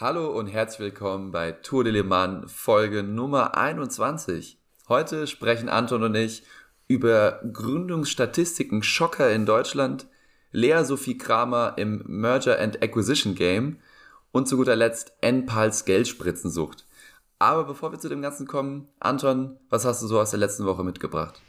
Hallo 0.00 0.36
und 0.36 0.48
herzlich 0.48 0.80
willkommen 0.80 1.30
bei 1.30 1.52
Tour 1.52 1.84
de 1.84 1.92
Le 1.92 2.02
Mans 2.02 2.50
Folge 2.52 3.04
Nummer 3.04 3.56
21. 3.56 4.58
Heute 4.88 5.28
sprechen 5.28 5.68
Anton 5.68 6.02
und 6.02 6.16
ich 6.16 6.42
über 6.88 7.40
Gründungsstatistiken 7.52 8.82
Schocker 8.82 9.30
in 9.30 9.46
Deutschland, 9.46 10.06
Lea 10.50 10.82
Sophie 10.82 11.16
Kramer 11.16 11.74
im 11.76 12.02
Merger 12.08 12.58
and 12.58 12.82
Acquisition 12.82 13.36
Game 13.36 13.76
und 14.32 14.48
zu 14.48 14.56
guter 14.56 14.74
Letzt 14.74 15.12
N-Pals 15.20 15.84
Geldspritzensucht. 15.84 16.86
Aber 17.38 17.62
bevor 17.62 17.92
wir 17.92 18.00
zu 18.00 18.08
dem 18.08 18.20
Ganzen 18.20 18.48
kommen, 18.48 18.88
Anton, 18.98 19.58
was 19.70 19.84
hast 19.84 20.02
du 20.02 20.08
so 20.08 20.18
aus 20.18 20.30
der 20.30 20.40
letzten 20.40 20.66
Woche 20.66 20.82
mitgebracht? 20.82 21.40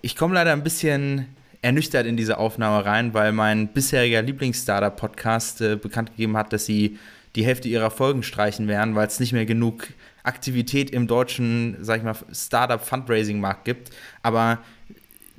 Ich 0.00 0.16
komme 0.16 0.34
leider 0.34 0.52
ein 0.52 0.64
bisschen 0.64 1.36
ernüchtert 1.60 2.06
in 2.06 2.16
diese 2.16 2.38
Aufnahme 2.38 2.86
rein, 2.86 3.12
weil 3.12 3.32
mein 3.32 3.68
bisheriger 3.74 4.22
Lieblings-Startup-Podcast 4.22 5.60
äh, 5.60 5.76
bekannt 5.76 6.12
gegeben 6.12 6.38
hat, 6.38 6.54
dass 6.54 6.64
sie 6.64 6.98
die 7.36 7.44
Hälfte 7.44 7.68
ihrer 7.68 7.90
Folgen 7.90 8.22
streichen 8.22 8.68
werden, 8.68 8.94
weil 8.94 9.06
es 9.06 9.20
nicht 9.20 9.32
mehr 9.32 9.46
genug 9.46 9.88
Aktivität 10.22 10.90
im 10.90 11.06
deutschen, 11.06 11.76
sag 11.80 11.98
ich 11.98 12.04
mal, 12.04 12.14
Startup-Fundraising-Markt 12.32 13.64
gibt. 13.64 13.90
Aber 14.22 14.60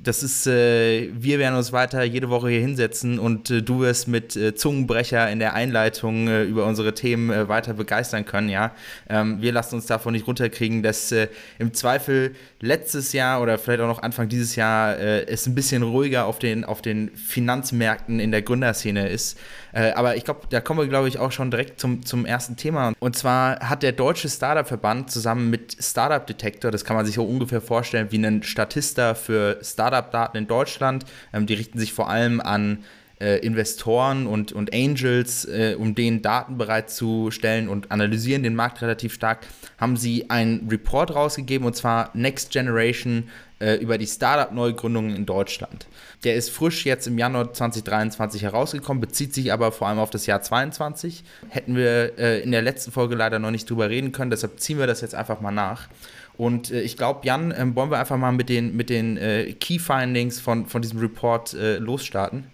das 0.04 0.22
ist, 0.22 0.46
äh, 0.46 1.08
wir 1.14 1.38
werden 1.38 1.56
uns 1.56 1.72
weiter 1.72 2.02
jede 2.02 2.28
Woche 2.28 2.50
hier 2.50 2.60
hinsetzen 2.60 3.18
und 3.18 3.50
äh, 3.50 3.62
du 3.62 3.80
wirst 3.80 4.06
mit 4.06 4.36
äh, 4.36 4.54
Zungenbrecher 4.54 5.30
in 5.30 5.38
der 5.38 5.54
Einleitung 5.54 6.28
äh, 6.28 6.44
über 6.44 6.66
unsere 6.66 6.94
Themen 6.94 7.30
äh, 7.30 7.48
weiter 7.48 7.74
begeistern 7.74 8.26
können, 8.26 8.48
ja. 8.48 8.72
Ähm, 9.08 9.40
wir 9.40 9.52
lassen 9.52 9.76
uns 9.76 9.86
davon 9.86 10.12
nicht 10.12 10.26
runterkriegen, 10.26 10.82
dass 10.82 11.10
äh, 11.12 11.28
im 11.58 11.72
Zweifel 11.72 12.34
letztes 12.60 13.12
Jahr 13.12 13.40
oder 13.40 13.58
vielleicht 13.58 13.80
auch 13.80 13.88
noch 13.88 14.02
Anfang 14.02 14.28
dieses 14.28 14.56
Jahr 14.56 14.98
es 14.98 15.46
ein 15.46 15.54
bisschen 15.54 15.82
ruhiger 15.82 16.26
auf 16.26 16.38
den, 16.38 16.64
auf 16.64 16.80
den 16.82 17.10
Finanzmärkten 17.14 18.20
in 18.20 18.30
der 18.30 18.42
Gründerszene 18.42 19.08
ist. 19.08 19.38
Aber 19.74 20.16
ich 20.16 20.24
glaube, 20.24 20.40
da 20.50 20.60
kommen 20.60 20.80
wir, 20.80 20.86
glaube 20.86 21.08
ich, 21.08 21.18
auch 21.18 21.32
schon 21.32 21.50
direkt 21.50 21.80
zum, 21.80 22.04
zum 22.04 22.26
ersten 22.26 22.56
Thema. 22.56 22.92
Und 23.00 23.16
zwar 23.16 23.60
hat 23.60 23.82
der 23.82 23.92
Deutsche 23.92 24.28
Startup-Verband 24.28 25.10
zusammen 25.10 25.50
mit 25.50 25.76
Startup 25.80 26.26
Detector, 26.26 26.70
das 26.70 26.84
kann 26.84 26.96
man 26.96 27.06
sich 27.06 27.16
so 27.16 27.24
ungefähr 27.24 27.60
vorstellen 27.60 28.08
wie 28.10 28.18
einen 28.18 28.42
Statista 28.42 29.14
für 29.14 29.58
Startup 29.62 29.94
Startup-Daten 29.94 30.36
in 30.36 30.46
Deutschland. 30.46 31.04
Ähm, 31.32 31.46
die 31.46 31.54
richten 31.54 31.78
sich 31.78 31.92
vor 31.92 32.08
allem 32.08 32.40
an 32.40 32.84
äh, 33.20 33.38
Investoren 33.38 34.26
und, 34.26 34.52
und 34.52 34.74
Angels, 34.74 35.44
äh, 35.44 35.76
um 35.78 35.94
denen 35.94 36.22
Daten 36.22 36.58
bereitzustellen 36.58 37.68
und 37.68 37.90
analysieren 37.90 38.42
den 38.42 38.54
Markt 38.54 38.82
relativ 38.82 39.14
stark, 39.14 39.46
haben 39.78 39.96
sie 39.96 40.30
einen 40.30 40.68
Report 40.68 41.14
rausgegeben 41.14 41.66
und 41.66 41.76
zwar 41.76 42.10
Next 42.14 42.50
Generation 42.50 43.28
äh, 43.64 43.76
über 43.76 43.96
die 43.96 44.06
Startup-Neugründungen 44.06 45.16
in 45.16 45.24
Deutschland. 45.24 45.86
Der 46.22 46.34
ist 46.34 46.50
frisch 46.50 46.84
jetzt 46.84 47.06
im 47.06 47.16
Januar 47.16 47.52
2023 47.52 48.42
herausgekommen, 48.42 49.00
bezieht 49.00 49.32
sich 49.32 49.52
aber 49.52 49.72
vor 49.72 49.88
allem 49.88 49.98
auf 49.98 50.10
das 50.10 50.26
Jahr 50.26 50.42
2022. 50.42 51.24
Hätten 51.48 51.74
wir 51.74 52.18
äh, 52.18 52.40
in 52.42 52.52
der 52.52 52.62
letzten 52.62 52.92
Folge 52.92 53.14
leider 53.14 53.38
noch 53.38 53.50
nicht 53.50 53.68
drüber 53.70 53.88
reden 53.88 54.12
können, 54.12 54.30
deshalb 54.30 54.60
ziehen 54.60 54.78
wir 54.78 54.86
das 54.86 55.00
jetzt 55.00 55.14
einfach 55.14 55.40
mal 55.40 55.50
nach. 55.50 55.88
Und 56.36 56.70
äh, 56.70 56.82
ich 56.82 56.96
glaube, 56.96 57.20
Jan, 57.24 57.52
äh, 57.52 57.74
wollen 57.74 57.90
wir 57.90 57.98
einfach 57.98 58.18
mal 58.18 58.32
mit 58.32 58.48
den, 58.48 58.76
mit 58.76 58.90
den 58.90 59.16
äh, 59.16 59.52
Key 59.54 59.78
Findings 59.78 60.40
von, 60.40 60.66
von 60.66 60.82
diesem 60.82 61.00
Report 61.00 61.54
äh, 61.54 61.78
losstarten? 61.78 62.44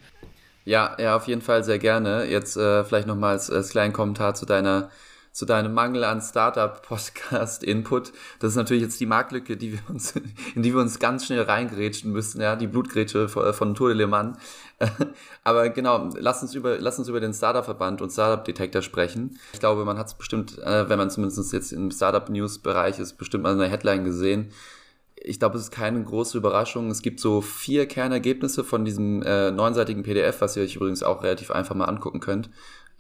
Ja, 0.65 0.97
ja, 1.01 1.17
auf 1.17 1.27
jeden 1.27 1.43
Fall 1.43 1.65
sehr 1.65 1.79
gerne. 1.79 2.27
Jetzt 2.27 2.57
äh, 2.57 2.85
vielleicht 2.85 3.09
nochmal 3.09 3.33
als, 3.33 3.51
als 3.51 3.71
kleinen 3.71 3.93
Kommentar 3.93 4.35
zu 4.35 4.47
deiner 4.47 4.91
zu 5.33 5.47
deinem 5.47 5.73
Mangel 5.75 6.05
an 6.05 6.21
Startup-Podcast-Input. 6.21 8.13
Das 8.41 8.51
ist 8.51 8.57
natürlich 8.57 8.83
jetzt 8.83 8.99
die 9.01 9.07
Marktlücke, 9.07 9.57
die 9.57 9.73
wir 9.73 9.81
uns, 9.89 10.15
in 10.55 10.63
die 10.63 10.75
wir 10.75 10.81
uns 10.81 10.99
ganz 10.99 11.27
schnell 11.27 11.43
reingrätschen 11.43 12.13
müssen, 12.13 12.41
ja, 12.41 12.57
die 12.57 12.67
Blutgrätsche 12.67 13.29
von 13.29 13.75
Tour 13.75 13.89
de 13.89 13.99
Le 13.99 14.07
Mans. 14.07 14.39
Aber 15.45 15.69
genau, 15.71 16.11
lass 16.17 16.43
uns 16.43 16.55
über, 16.55 16.79
lass 16.79 16.99
uns 16.99 17.09
über 17.09 17.21
den 17.21 17.33
Startup-Verband 17.33 18.03
und 18.03 18.11
Startup-Detektor 18.11 18.83
sprechen. 18.83 19.39
Ich 19.53 19.61
glaube, 19.61 19.85
man 19.85 19.99
hat 19.99 20.09
es 20.09 20.15
bestimmt, 20.15 20.59
äh, 20.59 20.89
wenn 20.89 20.99
man 20.99 21.11
zumindest 21.11 21.53
jetzt 21.53 21.73
im 21.73 21.91
Startup-News-Bereich 21.91 22.99
ist, 22.99 23.19
bestimmt 23.19 23.45
mal 23.45 23.53
eine 23.53 23.69
Headline 23.69 24.05
gesehen. 24.05 24.53
Ich 25.23 25.39
glaube, 25.39 25.59
es 25.59 25.65
ist 25.65 25.71
keine 25.71 26.03
große 26.03 26.39
Überraschung. 26.39 26.91
Es 26.91 27.03
gibt 27.03 27.21
so 27.21 27.43
vier 27.43 27.87
Kernergebnisse 27.87 28.65
von 28.65 28.87
diesem 28.87 29.23
äh, 29.23 29.51
neunseitigen 29.51 30.03
PDF, 30.03 30.41
was 30.41 30.57
ihr 30.57 30.63
euch 30.63 30.77
übrigens 30.77 31.03
auch 31.03 31.23
relativ 31.23 31.51
einfach 31.51 31.75
mal 31.75 31.85
angucken 31.85 32.21
könnt. 32.21 32.49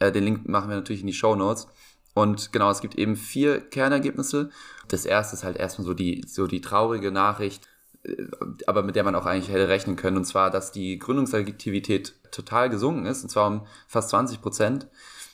Äh, 0.01 0.13
den 0.13 0.25
Link 0.25 0.49
machen 0.49 0.69
wir 0.69 0.77
natürlich 0.77 1.01
in 1.01 1.07
die 1.07 1.15
Show 1.15 1.35
Notes. 1.35 1.67
Und 2.15 2.53
genau, 2.53 2.71
es 2.71 2.81
gibt 2.81 2.97
eben 2.97 3.17
vier 3.17 3.61
Kernergebnisse. 3.61 4.51
Das 4.89 5.05
erste 5.05 5.37
ist 5.37 5.45
halt 5.45 5.57
erstmal 5.57 5.87
so 5.87 5.95
die, 5.95 6.25
so 6.27 6.47
die 6.47 6.61
traurige 6.61 7.13
Nachricht, 7.13 7.67
äh, 8.03 8.25
aber 8.67 8.83
mit 8.83 8.97
der 8.97 9.05
man 9.05 9.15
auch 9.15 9.27
eigentlich 9.27 9.49
hätte 9.49 9.69
rechnen 9.69 9.97
können, 9.97 10.17
und 10.17 10.25
zwar, 10.25 10.51
dass 10.51 10.73
die 10.73 10.99
Gründungsaktivität 10.99 12.15
total 12.33 12.71
gesunken 12.71 13.07
ist, 13.07 13.23
und 13.23 13.29
zwar 13.29 13.47
um 13.47 13.67
fast 13.87 14.11
20 14.11 14.41
Prozent. 14.41 14.89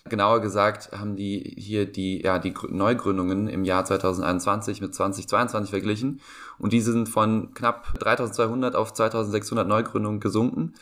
Genauer 0.09 0.41
gesagt 0.41 0.93
haben 0.93 1.17
die 1.17 1.57
hier 1.59 1.91
die, 1.91 2.23
ja, 2.23 2.39
die 2.39 2.55
Neugründungen 2.69 3.49
im 3.49 3.65
Jahr 3.65 3.85
2021 3.85 4.81
mit 4.81 4.95
2022 4.95 5.71
verglichen 5.71 6.21
und 6.59 6.73
die 6.73 6.81
sind 6.81 7.09
von 7.09 7.55
knapp 7.55 7.99
3200 7.99 8.77
auf 8.77 8.95
2600 8.95 9.67
Neugründungen 9.67 10.21
gesunken, 10.21 10.75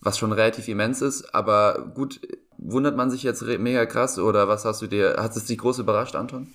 was 0.00 0.18
schon 0.18 0.30
relativ 0.30 0.68
immens 0.68 1.02
ist, 1.02 1.34
aber 1.34 1.90
gut, 1.94 2.20
wundert 2.58 2.96
man 2.96 3.10
sich 3.10 3.22
jetzt 3.22 3.42
mega 3.42 3.86
krass 3.86 4.18
oder 4.18 4.48
was 4.48 4.64
hast 4.64 4.82
du 4.82 4.86
dir, 4.86 5.16
hat 5.18 5.34
es 5.36 5.44
dich 5.44 5.58
groß 5.58 5.78
überrascht, 5.78 6.14
Anton? 6.14 6.48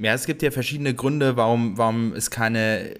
Ja, 0.00 0.14
es 0.14 0.26
gibt 0.26 0.42
ja 0.42 0.52
verschiedene 0.52 0.94
Gründe, 0.94 1.36
warum, 1.36 1.76
warum 1.76 2.12
es 2.12 2.30
keine 2.30 2.94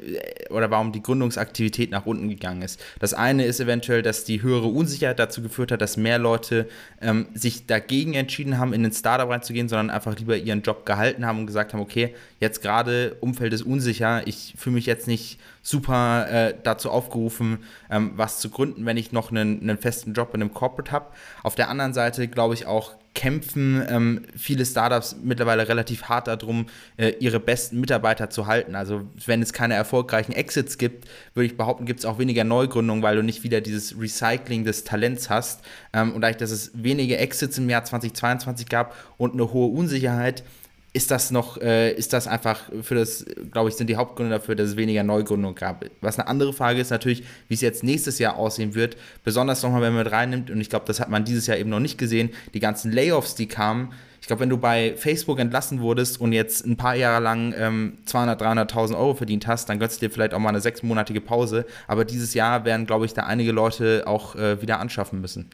oder 0.50 0.68
warum 0.72 0.90
die 0.90 1.00
Gründungsaktivität 1.00 1.92
nach 1.92 2.06
unten 2.06 2.28
gegangen 2.28 2.62
ist. 2.62 2.80
Das 2.98 3.14
eine 3.14 3.44
ist 3.44 3.60
eventuell, 3.60 4.02
dass 4.02 4.24
die 4.24 4.42
höhere 4.42 4.66
Unsicherheit 4.66 5.20
dazu 5.20 5.40
geführt 5.40 5.70
hat, 5.70 5.80
dass 5.80 5.96
mehr 5.96 6.18
Leute 6.18 6.68
ähm, 7.00 7.28
sich 7.34 7.66
dagegen 7.66 8.14
entschieden 8.14 8.58
haben, 8.58 8.72
in 8.72 8.84
ein 8.84 8.90
Startup 8.90 9.28
reinzugehen, 9.28 9.68
sondern 9.68 9.90
einfach 9.90 10.18
lieber 10.18 10.36
ihren 10.36 10.62
Job 10.62 10.84
gehalten 10.86 11.24
haben 11.24 11.38
und 11.38 11.46
gesagt 11.46 11.72
haben, 11.72 11.80
okay, 11.80 12.16
jetzt 12.40 12.62
gerade 12.62 13.16
Umfeld 13.20 13.52
ist 13.52 13.62
unsicher, 13.62 14.26
ich 14.26 14.54
fühle 14.56 14.74
mich 14.74 14.86
jetzt 14.86 15.06
nicht 15.06 15.38
super 15.68 16.26
äh, 16.30 16.54
dazu 16.62 16.90
aufgerufen, 16.90 17.58
ähm, 17.90 18.12
was 18.16 18.38
zu 18.40 18.48
gründen, 18.48 18.86
wenn 18.86 18.96
ich 18.96 19.12
noch 19.12 19.30
einen, 19.30 19.60
einen 19.60 19.76
festen 19.76 20.14
Job 20.14 20.34
in 20.34 20.40
einem 20.40 20.54
Corporate 20.54 20.92
habe. 20.92 21.06
Auf 21.42 21.56
der 21.56 21.68
anderen 21.68 21.92
Seite 21.92 22.26
glaube 22.26 22.54
ich 22.54 22.66
auch, 22.66 22.94
kämpfen 23.14 23.84
ähm, 23.88 24.22
viele 24.36 24.64
Startups 24.64 25.16
mittlerweile 25.22 25.68
relativ 25.68 26.04
hart 26.04 26.28
darum, 26.28 26.66
äh, 26.96 27.14
ihre 27.18 27.40
besten 27.40 27.80
Mitarbeiter 27.80 28.30
zu 28.30 28.46
halten. 28.46 28.76
Also 28.76 29.02
wenn 29.26 29.42
es 29.42 29.52
keine 29.52 29.74
erfolgreichen 29.74 30.32
Exits 30.32 30.78
gibt, 30.78 31.08
würde 31.34 31.46
ich 31.46 31.56
behaupten, 31.56 31.84
gibt 31.84 31.98
es 31.98 32.06
auch 32.06 32.18
weniger 32.18 32.44
Neugründungen, 32.44 33.02
weil 33.02 33.16
du 33.16 33.22
nicht 33.22 33.42
wieder 33.42 33.60
dieses 33.60 33.98
Recycling 34.00 34.64
des 34.64 34.84
Talents 34.84 35.30
hast. 35.30 35.62
Ähm, 35.92 36.14
und 36.14 36.20
dadurch, 36.20 36.36
dass 36.36 36.50
es 36.50 36.70
wenige 36.74 37.18
Exits 37.18 37.58
im 37.58 37.68
Jahr 37.68 37.84
2022 37.84 38.68
gab 38.68 38.94
und 39.16 39.32
eine 39.34 39.52
hohe 39.52 39.76
Unsicherheit, 39.76 40.44
ist 40.92 41.10
das 41.10 41.30
noch, 41.30 41.60
äh, 41.60 41.92
ist 41.92 42.12
das 42.12 42.26
einfach 42.26 42.62
für 42.82 42.94
das, 42.94 43.24
glaube 43.50 43.68
ich, 43.68 43.76
sind 43.76 43.88
die 43.88 43.96
Hauptgründe 43.96 44.32
dafür, 44.32 44.54
dass 44.54 44.70
es 44.70 44.76
weniger 44.76 45.02
Neugründungen 45.02 45.54
gab. 45.54 45.84
Was 46.00 46.18
eine 46.18 46.28
andere 46.28 46.52
Frage 46.52 46.80
ist 46.80 46.90
natürlich, 46.90 47.24
wie 47.48 47.54
es 47.54 47.60
jetzt 47.60 47.84
nächstes 47.84 48.18
Jahr 48.18 48.36
aussehen 48.36 48.74
wird, 48.74 48.96
besonders 49.22 49.62
nochmal, 49.62 49.82
wenn 49.82 49.94
man 49.94 50.04
mit 50.04 50.12
reinnimmt, 50.12 50.50
und 50.50 50.60
ich 50.60 50.70
glaube, 50.70 50.86
das 50.86 50.98
hat 50.98 51.10
man 51.10 51.24
dieses 51.24 51.46
Jahr 51.46 51.58
eben 51.58 51.70
noch 51.70 51.80
nicht 51.80 51.98
gesehen, 51.98 52.30
die 52.54 52.60
ganzen 52.60 52.90
Layoffs, 52.90 53.34
die 53.34 53.46
kamen. 53.46 53.92
Ich 54.20 54.26
glaube, 54.26 54.40
wenn 54.40 54.50
du 54.50 54.56
bei 54.56 54.94
Facebook 54.96 55.38
entlassen 55.38 55.80
wurdest 55.80 56.20
und 56.20 56.32
jetzt 56.32 56.66
ein 56.66 56.76
paar 56.76 56.96
Jahre 56.96 57.22
lang 57.22 57.54
ähm, 57.56 57.98
200, 58.06 58.42
300.000 58.42 58.98
Euro 58.98 59.14
verdient 59.14 59.46
hast, 59.46 59.68
dann 59.68 59.78
gönnst 59.78 60.00
du 60.02 60.06
dir 60.06 60.12
vielleicht 60.12 60.34
auch 60.34 60.38
mal 60.38 60.48
eine 60.48 60.60
sechsmonatige 60.60 61.20
Pause. 61.20 61.66
Aber 61.86 62.04
dieses 62.04 62.34
Jahr 62.34 62.64
werden, 62.64 62.86
glaube 62.86 63.04
ich, 63.04 63.14
da 63.14 63.24
einige 63.24 63.52
Leute 63.52 64.04
auch 64.06 64.34
äh, 64.34 64.60
wieder 64.60 64.80
anschaffen 64.80 65.20
müssen. 65.20 65.50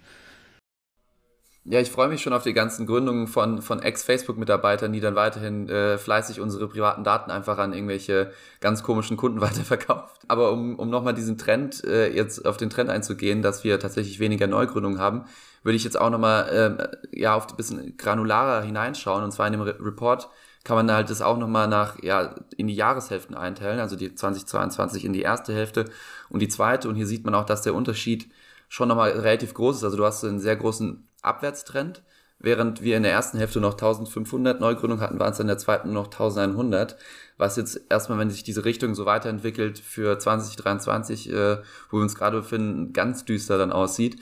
Ja, 1.66 1.80
ich 1.80 1.90
freue 1.90 2.08
mich 2.08 2.20
schon 2.20 2.34
auf 2.34 2.42
die 2.42 2.52
ganzen 2.52 2.84
Gründungen 2.84 3.26
von, 3.26 3.62
von 3.62 3.80
Ex-Facebook-Mitarbeitern, 3.80 4.92
die 4.92 5.00
dann 5.00 5.14
weiterhin 5.14 5.66
äh, 5.70 5.96
fleißig 5.96 6.38
unsere 6.38 6.68
privaten 6.68 7.04
Daten 7.04 7.30
einfach 7.30 7.56
an 7.56 7.72
irgendwelche 7.72 8.32
ganz 8.60 8.82
komischen 8.82 9.16
Kunden 9.16 9.40
weiterverkauft. 9.40 10.20
Aber 10.28 10.52
um, 10.52 10.78
um 10.78 10.90
nochmal 10.90 11.14
diesen 11.14 11.38
Trend, 11.38 11.82
äh, 11.84 12.12
jetzt 12.14 12.44
auf 12.44 12.58
den 12.58 12.68
Trend 12.68 12.90
einzugehen, 12.90 13.40
dass 13.40 13.64
wir 13.64 13.80
tatsächlich 13.80 14.20
weniger 14.20 14.46
Neugründungen 14.46 14.98
haben, 14.98 15.24
würde 15.62 15.76
ich 15.76 15.84
jetzt 15.84 15.98
auch 15.98 16.10
nochmal 16.10 16.78
äh, 17.12 17.18
ja, 17.18 17.34
auf 17.34 17.48
ein 17.48 17.56
bisschen 17.56 17.96
granularer 17.96 18.62
hineinschauen. 18.62 19.24
Und 19.24 19.32
zwar 19.32 19.46
in 19.46 19.54
dem 19.54 19.62
Re 19.62 19.78
Report 19.80 20.28
kann 20.64 20.76
man 20.76 20.92
halt 20.92 21.08
das 21.08 21.22
auch 21.22 21.38
nochmal 21.38 21.66
nach, 21.68 22.02
ja, 22.02 22.34
in 22.58 22.66
die 22.66 22.74
Jahreshälften 22.74 23.34
einteilen, 23.34 23.80
also 23.80 23.96
die 23.96 24.14
2022 24.14 25.06
in 25.06 25.14
die 25.14 25.22
erste 25.22 25.54
Hälfte 25.54 25.86
und 26.28 26.40
die 26.40 26.48
zweite. 26.48 26.90
Und 26.90 26.96
hier 26.96 27.06
sieht 27.06 27.24
man 27.24 27.34
auch, 27.34 27.46
dass 27.46 27.62
der 27.62 27.74
Unterschied 27.74 28.30
schon 28.68 28.88
nochmal 28.88 29.12
relativ 29.12 29.54
groß 29.54 29.78
ist. 29.78 29.84
Also 29.84 29.96
du 29.96 30.04
hast 30.04 30.24
einen 30.24 30.40
sehr 30.40 30.56
großen 30.56 31.08
Abwärtstrend. 31.24 32.02
Während 32.40 32.82
wir 32.82 32.96
in 32.96 33.04
der 33.04 33.12
ersten 33.12 33.38
Hälfte 33.38 33.60
noch 33.60 33.72
1500 33.72 34.60
Neugründungen 34.60 35.02
hatten, 35.02 35.18
waren 35.18 35.32
es 35.32 35.40
in 35.40 35.46
der 35.46 35.56
zweiten 35.56 35.92
noch 35.92 36.06
1100. 36.06 36.96
Was 37.38 37.56
jetzt 37.56 37.80
erstmal, 37.88 38.18
wenn 38.18 38.28
sich 38.28 38.42
diese 38.42 38.64
Richtung 38.64 38.94
so 38.94 39.06
weiterentwickelt, 39.06 39.78
für 39.78 40.18
2023, 40.18 41.30
äh, 41.30 41.58
wo 41.90 41.98
wir 41.98 42.02
uns 42.02 42.16
gerade 42.16 42.38
befinden, 42.38 42.92
ganz 42.92 43.24
düster 43.24 43.56
dann 43.56 43.72
aussieht. 43.72 44.20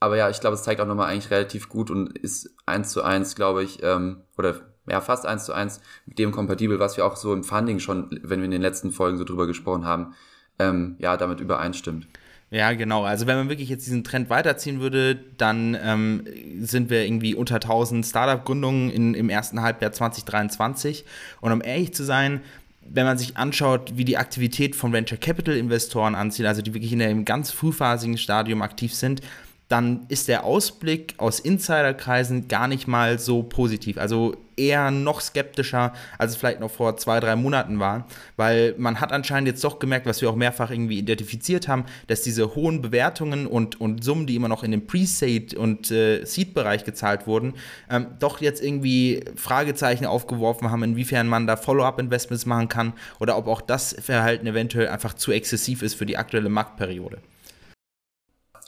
Aber 0.00 0.16
ja, 0.16 0.30
ich 0.30 0.40
glaube, 0.40 0.54
es 0.54 0.62
zeigt 0.62 0.80
auch 0.80 0.86
nochmal 0.86 1.10
eigentlich 1.10 1.30
relativ 1.30 1.68
gut 1.68 1.90
und 1.90 2.16
ist 2.18 2.54
eins 2.66 2.90
zu 2.92 3.02
eins, 3.02 3.34
glaube 3.34 3.62
ich, 3.62 3.82
ähm, 3.82 4.22
oder 4.36 4.60
ja, 4.86 5.00
fast 5.00 5.26
eins 5.26 5.44
zu 5.44 5.52
eins 5.52 5.80
mit 6.06 6.18
dem 6.18 6.30
kompatibel, 6.30 6.78
was 6.78 6.96
wir 6.96 7.06
auch 7.06 7.16
so 7.16 7.32
im 7.32 7.44
Funding 7.44 7.78
schon, 7.78 8.20
wenn 8.22 8.40
wir 8.40 8.44
in 8.44 8.50
den 8.50 8.62
letzten 8.62 8.90
Folgen 8.90 9.16
so 9.16 9.24
drüber 9.24 9.46
gesprochen 9.46 9.84
haben, 9.84 10.14
ähm, 10.58 10.96
ja, 10.98 11.16
damit 11.16 11.40
übereinstimmt. 11.40 12.06
Ja, 12.54 12.72
genau. 12.72 13.02
Also 13.02 13.26
wenn 13.26 13.36
man 13.36 13.48
wirklich 13.48 13.68
jetzt 13.68 13.84
diesen 13.84 14.04
Trend 14.04 14.30
weiterziehen 14.30 14.78
würde, 14.78 15.18
dann 15.38 15.76
ähm, 15.82 16.24
sind 16.60 16.88
wir 16.88 17.04
irgendwie 17.04 17.34
unter 17.34 17.56
1000 17.56 18.06
Startup-Gründungen 18.06 19.14
im 19.14 19.28
ersten 19.28 19.60
Halbjahr 19.60 19.90
2023. 19.90 21.04
Und 21.40 21.50
um 21.50 21.60
ehrlich 21.60 21.92
zu 21.94 22.04
sein, 22.04 22.42
wenn 22.80 23.06
man 23.06 23.18
sich 23.18 23.36
anschaut, 23.36 23.96
wie 23.96 24.04
die 24.04 24.18
Aktivität 24.18 24.76
von 24.76 24.92
Venture 24.92 25.18
Capital 25.18 25.56
Investoren 25.56 26.14
anzieht, 26.14 26.46
also 26.46 26.62
die 26.62 26.74
wirklich 26.74 26.92
in 26.92 27.02
einem 27.02 27.24
ganz 27.24 27.50
frühphasigen 27.50 28.18
Stadium 28.18 28.62
aktiv 28.62 28.94
sind, 28.94 29.20
dann 29.68 30.04
ist 30.08 30.28
der 30.28 30.44
Ausblick 30.44 31.14
aus 31.16 31.40
Insiderkreisen 31.40 32.48
gar 32.48 32.68
nicht 32.68 32.86
mal 32.86 33.18
so 33.18 33.42
positiv. 33.42 33.98
Also 33.98 34.36
eher 34.56 34.90
noch 34.90 35.20
skeptischer, 35.20 35.92
als 36.18 36.32
es 36.32 36.36
vielleicht 36.36 36.60
noch 36.60 36.70
vor 36.70 36.96
zwei, 36.96 37.18
drei 37.18 37.34
Monaten 37.34 37.80
war, 37.80 38.06
weil 38.36 38.74
man 38.78 39.00
hat 39.00 39.12
anscheinend 39.12 39.48
jetzt 39.48 39.64
doch 39.64 39.78
gemerkt, 39.78 40.06
was 40.06 40.20
wir 40.20 40.30
auch 40.30 40.36
mehrfach 40.36 40.70
irgendwie 40.70 40.98
identifiziert 40.98 41.66
haben, 41.66 41.86
dass 42.06 42.22
diese 42.22 42.54
hohen 42.54 42.82
Bewertungen 42.82 43.46
und, 43.46 43.80
und 43.80 44.04
Summen, 44.04 44.26
die 44.26 44.36
immer 44.36 44.48
noch 44.48 44.62
in 44.62 44.70
dem 44.70 44.86
Pre-Seed- 44.86 45.54
und 45.54 45.90
äh, 45.90 46.24
Seed-Bereich 46.24 46.84
gezahlt 46.84 47.26
wurden, 47.26 47.54
ähm, 47.90 48.06
doch 48.20 48.40
jetzt 48.40 48.62
irgendwie 48.62 49.24
Fragezeichen 49.34 50.06
aufgeworfen 50.06 50.70
haben, 50.70 50.82
inwiefern 50.82 51.26
man 51.26 51.46
da 51.46 51.56
Follow-up-Investments 51.56 52.46
machen 52.46 52.68
kann 52.68 52.92
oder 53.18 53.36
ob 53.36 53.48
auch 53.48 53.60
das 53.60 53.96
Verhalten 54.00 54.46
eventuell 54.46 54.88
einfach 54.88 55.14
zu 55.14 55.32
exzessiv 55.32 55.82
ist 55.82 55.94
für 55.94 56.06
die 56.06 56.16
aktuelle 56.16 56.48
Marktperiode. 56.48 57.18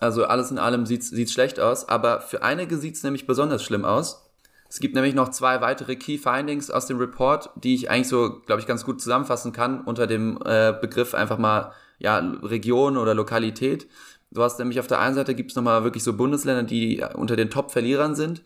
Also 0.00 0.24
alles 0.24 0.50
in 0.50 0.58
allem 0.58 0.84
sieht 0.84 1.02
es 1.02 1.32
schlecht 1.32 1.58
aus, 1.58 1.88
aber 1.88 2.20
für 2.20 2.42
einige 2.42 2.76
sieht 2.76 2.96
es 2.96 3.02
nämlich 3.02 3.26
besonders 3.26 3.62
schlimm 3.62 3.84
aus. 3.84 4.30
Es 4.68 4.80
gibt 4.80 4.94
nämlich 4.94 5.14
noch 5.14 5.30
zwei 5.30 5.60
weitere 5.60 5.96
Key 5.96 6.18
Findings 6.18 6.70
aus 6.70 6.86
dem 6.86 6.98
Report, 6.98 7.50
die 7.56 7.74
ich 7.74 7.90
eigentlich 7.90 8.08
so, 8.08 8.40
glaube 8.40 8.60
ich, 8.60 8.66
ganz 8.66 8.84
gut 8.84 9.00
zusammenfassen 9.00 9.52
kann 9.52 9.80
unter 9.80 10.06
dem 10.06 10.38
äh, 10.44 10.74
Begriff 10.78 11.14
einfach 11.14 11.38
mal 11.38 11.72
ja, 11.98 12.18
Region 12.18 12.96
oder 12.96 13.14
Lokalität. 13.14 13.86
Du 14.30 14.42
hast 14.42 14.58
nämlich 14.58 14.80
auf 14.80 14.86
der 14.86 15.00
einen 15.00 15.14
Seite 15.14 15.34
gibt 15.34 15.52
es 15.52 15.56
nochmal 15.56 15.84
wirklich 15.84 16.02
so 16.02 16.14
Bundesländer, 16.14 16.64
die 16.64 17.02
unter 17.14 17.36
den 17.36 17.48
Top-Verlierern 17.48 18.14
sind. 18.14 18.42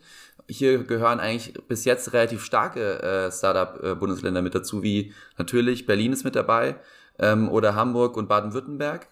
Hier 0.47 0.83
gehören 0.83 1.19
eigentlich 1.19 1.53
bis 1.67 1.85
jetzt 1.85 2.13
relativ 2.13 2.43
starke 2.43 3.01
äh, 3.01 3.31
Startup-Bundesländer 3.31 4.41
mit 4.41 4.55
dazu, 4.55 4.83
wie 4.83 5.13
natürlich 5.37 5.85
Berlin 5.85 6.13
ist 6.13 6.23
mit 6.23 6.35
dabei 6.35 6.75
ähm, 7.19 7.49
oder 7.49 7.75
Hamburg 7.75 8.15
und 8.15 8.29
Baden-Württemberg. 8.29 9.07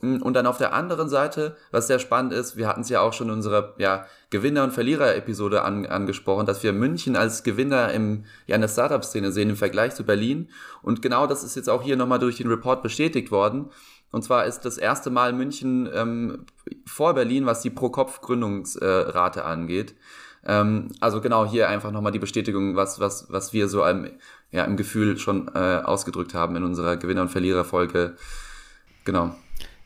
Hm, 0.00 0.22
und 0.22 0.34
dann 0.34 0.46
auf 0.46 0.58
der 0.58 0.72
anderen 0.72 1.08
Seite, 1.08 1.56
was 1.70 1.86
sehr 1.88 1.98
spannend 1.98 2.32
ist, 2.32 2.56
wir 2.56 2.68
hatten 2.68 2.82
es 2.82 2.88
ja 2.88 3.00
auch 3.00 3.12
schon 3.12 3.28
in 3.28 3.34
unserer 3.34 3.74
ja, 3.78 4.06
Gewinner- 4.30 4.64
und 4.64 4.72
Verlierer-Episode 4.72 5.62
an, 5.62 5.86
angesprochen, 5.86 6.46
dass 6.46 6.62
wir 6.62 6.72
München 6.72 7.16
als 7.16 7.42
Gewinner 7.42 7.92
im, 7.92 8.24
ja, 8.46 8.54
in 8.54 8.60
der 8.60 8.68
Startup-Szene 8.68 9.32
sehen 9.32 9.50
im 9.50 9.56
Vergleich 9.56 9.94
zu 9.94 10.04
Berlin. 10.04 10.48
Und 10.82 11.02
genau 11.02 11.26
das 11.26 11.42
ist 11.42 11.56
jetzt 11.56 11.68
auch 11.68 11.82
hier 11.82 11.96
nochmal 11.96 12.20
durch 12.20 12.36
den 12.36 12.48
Report 12.48 12.82
bestätigt 12.82 13.30
worden. 13.30 13.70
Und 14.10 14.22
zwar 14.22 14.46
ist 14.46 14.60
das 14.60 14.78
erste 14.78 15.10
Mal 15.10 15.32
München 15.32 15.88
ähm, 15.92 16.46
vor 16.86 17.14
Berlin, 17.14 17.44
was 17.44 17.60
die 17.60 17.70
Pro-Kopf-Gründungsrate 17.70 19.44
angeht. 19.44 19.94
Ähm, 20.46 20.92
also 21.00 21.20
genau 21.20 21.44
hier 21.44 21.68
einfach 21.68 21.90
nochmal 21.90 22.12
die 22.12 22.18
Bestätigung, 22.18 22.76
was, 22.76 23.00
was, 23.00 23.26
was 23.30 23.52
wir 23.52 23.68
so 23.68 23.84
im, 23.84 24.08
ja, 24.50 24.64
im 24.64 24.76
Gefühl 24.76 25.18
schon 25.18 25.48
äh, 25.54 25.82
ausgedrückt 25.84 26.34
haben 26.34 26.56
in 26.56 26.62
unserer 26.62 26.96
Gewinner- 26.96 27.22
und 27.22 27.30
Verlierer-Folge. 27.30 28.16
Genau. 29.04 29.34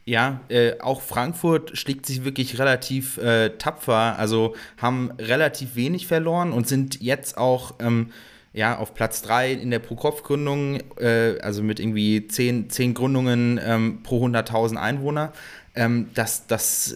Ja, 0.05 0.41
äh, 0.49 0.81
auch 0.81 1.01
Frankfurt 1.01 1.79
schlägt 1.79 2.07
sich 2.07 2.25
wirklich 2.25 2.59
relativ 2.59 3.19
äh, 3.19 3.51
tapfer, 3.51 4.19
also 4.19 4.57
haben 4.77 5.13
relativ 5.19 5.77
wenig 5.77 6.09
verloren 6.09 6.53
und 6.53 6.67
sind 6.67 7.01
jetzt 7.01 7.39
auch 7.39 7.75
ähm, 7.79 8.11
ja, 8.53 8.77
auf 8.77 8.95
Platz 8.95 9.23
3 9.23 9.53
in 9.53 9.71
der 9.71 9.79
Pro-Kopf-Gründung, 9.79 10.81
äh, 10.99 11.39
also 11.41 11.63
mit 11.63 11.81
irgendwie 11.81 12.27
10, 12.27 12.69
10 12.69 12.95
Gründungen 12.95 13.61
ähm, 13.65 14.03
pro 14.03 14.27
100.000 14.27 14.77
Einwohner. 14.77 15.33
Ähm, 15.75 16.11
das, 16.15 16.47
das 16.47 16.95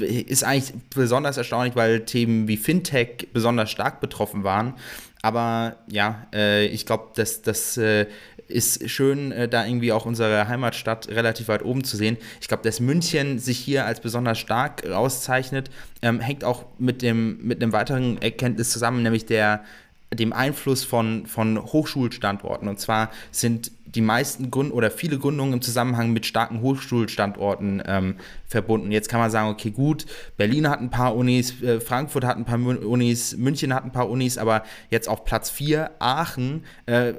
äh, 0.00 0.06
ist 0.06 0.42
eigentlich 0.42 0.72
besonders 0.94 1.36
erstaunlich, 1.36 1.76
weil 1.76 2.04
Themen 2.06 2.48
wie 2.48 2.56
Fintech 2.56 3.28
besonders 3.32 3.70
stark 3.70 4.00
betroffen 4.00 4.42
waren. 4.42 4.74
Aber 5.24 5.76
ja, 5.90 6.26
äh, 6.34 6.66
ich 6.66 6.84
glaube, 6.84 7.04
dass 7.14 7.40
das 7.40 7.78
äh, 7.78 8.08
ist 8.46 8.90
schön, 8.90 9.32
äh, 9.32 9.48
da 9.48 9.64
irgendwie 9.64 9.90
auch 9.90 10.04
unsere 10.04 10.48
Heimatstadt 10.48 11.08
relativ 11.08 11.48
weit 11.48 11.64
oben 11.64 11.82
zu 11.82 11.96
sehen. 11.96 12.18
Ich 12.42 12.48
glaube, 12.48 12.62
dass 12.62 12.78
München 12.78 13.38
sich 13.38 13.56
hier 13.56 13.86
als 13.86 14.00
besonders 14.00 14.38
stark 14.38 14.86
auszeichnet, 14.86 15.70
ähm, 16.02 16.20
hängt 16.20 16.44
auch 16.44 16.66
mit 16.78 17.00
dem 17.00 17.38
mit 17.40 17.62
einem 17.62 17.72
weiteren 17.72 18.20
Erkenntnis 18.20 18.70
zusammen, 18.70 19.02
nämlich 19.02 19.24
der 19.24 19.64
dem 20.14 20.32
Einfluss 20.32 20.84
von, 20.84 21.26
von 21.26 21.62
Hochschulstandorten. 21.62 22.68
Und 22.68 22.78
zwar 22.80 23.10
sind 23.30 23.70
die 23.94 24.00
meisten 24.00 24.50
Gründ 24.50 24.72
oder 24.72 24.90
viele 24.90 25.18
Gründungen 25.18 25.54
im 25.54 25.62
Zusammenhang 25.62 26.12
mit 26.12 26.26
starken 26.26 26.60
Hochschulstandorten 26.60 27.82
ähm, 27.86 28.16
verbunden. 28.46 28.90
Jetzt 28.90 29.08
kann 29.08 29.20
man 29.20 29.30
sagen, 29.30 29.50
okay, 29.50 29.70
gut, 29.70 30.06
Berlin 30.36 30.68
hat 30.68 30.80
ein 30.80 30.90
paar 30.90 31.14
Unis, 31.14 31.62
äh, 31.62 31.80
Frankfurt 31.80 32.24
hat 32.24 32.36
ein 32.36 32.44
paar 32.44 32.58
Unis, 32.58 33.36
München 33.36 33.72
hat 33.72 33.84
ein 33.84 33.92
paar 33.92 34.10
Unis, 34.10 34.38
aber 34.38 34.64
jetzt 34.90 35.08
auf 35.08 35.24
Platz 35.24 35.50
4 35.50 35.90
Aachen, 36.00 36.64
äh, 36.86 37.12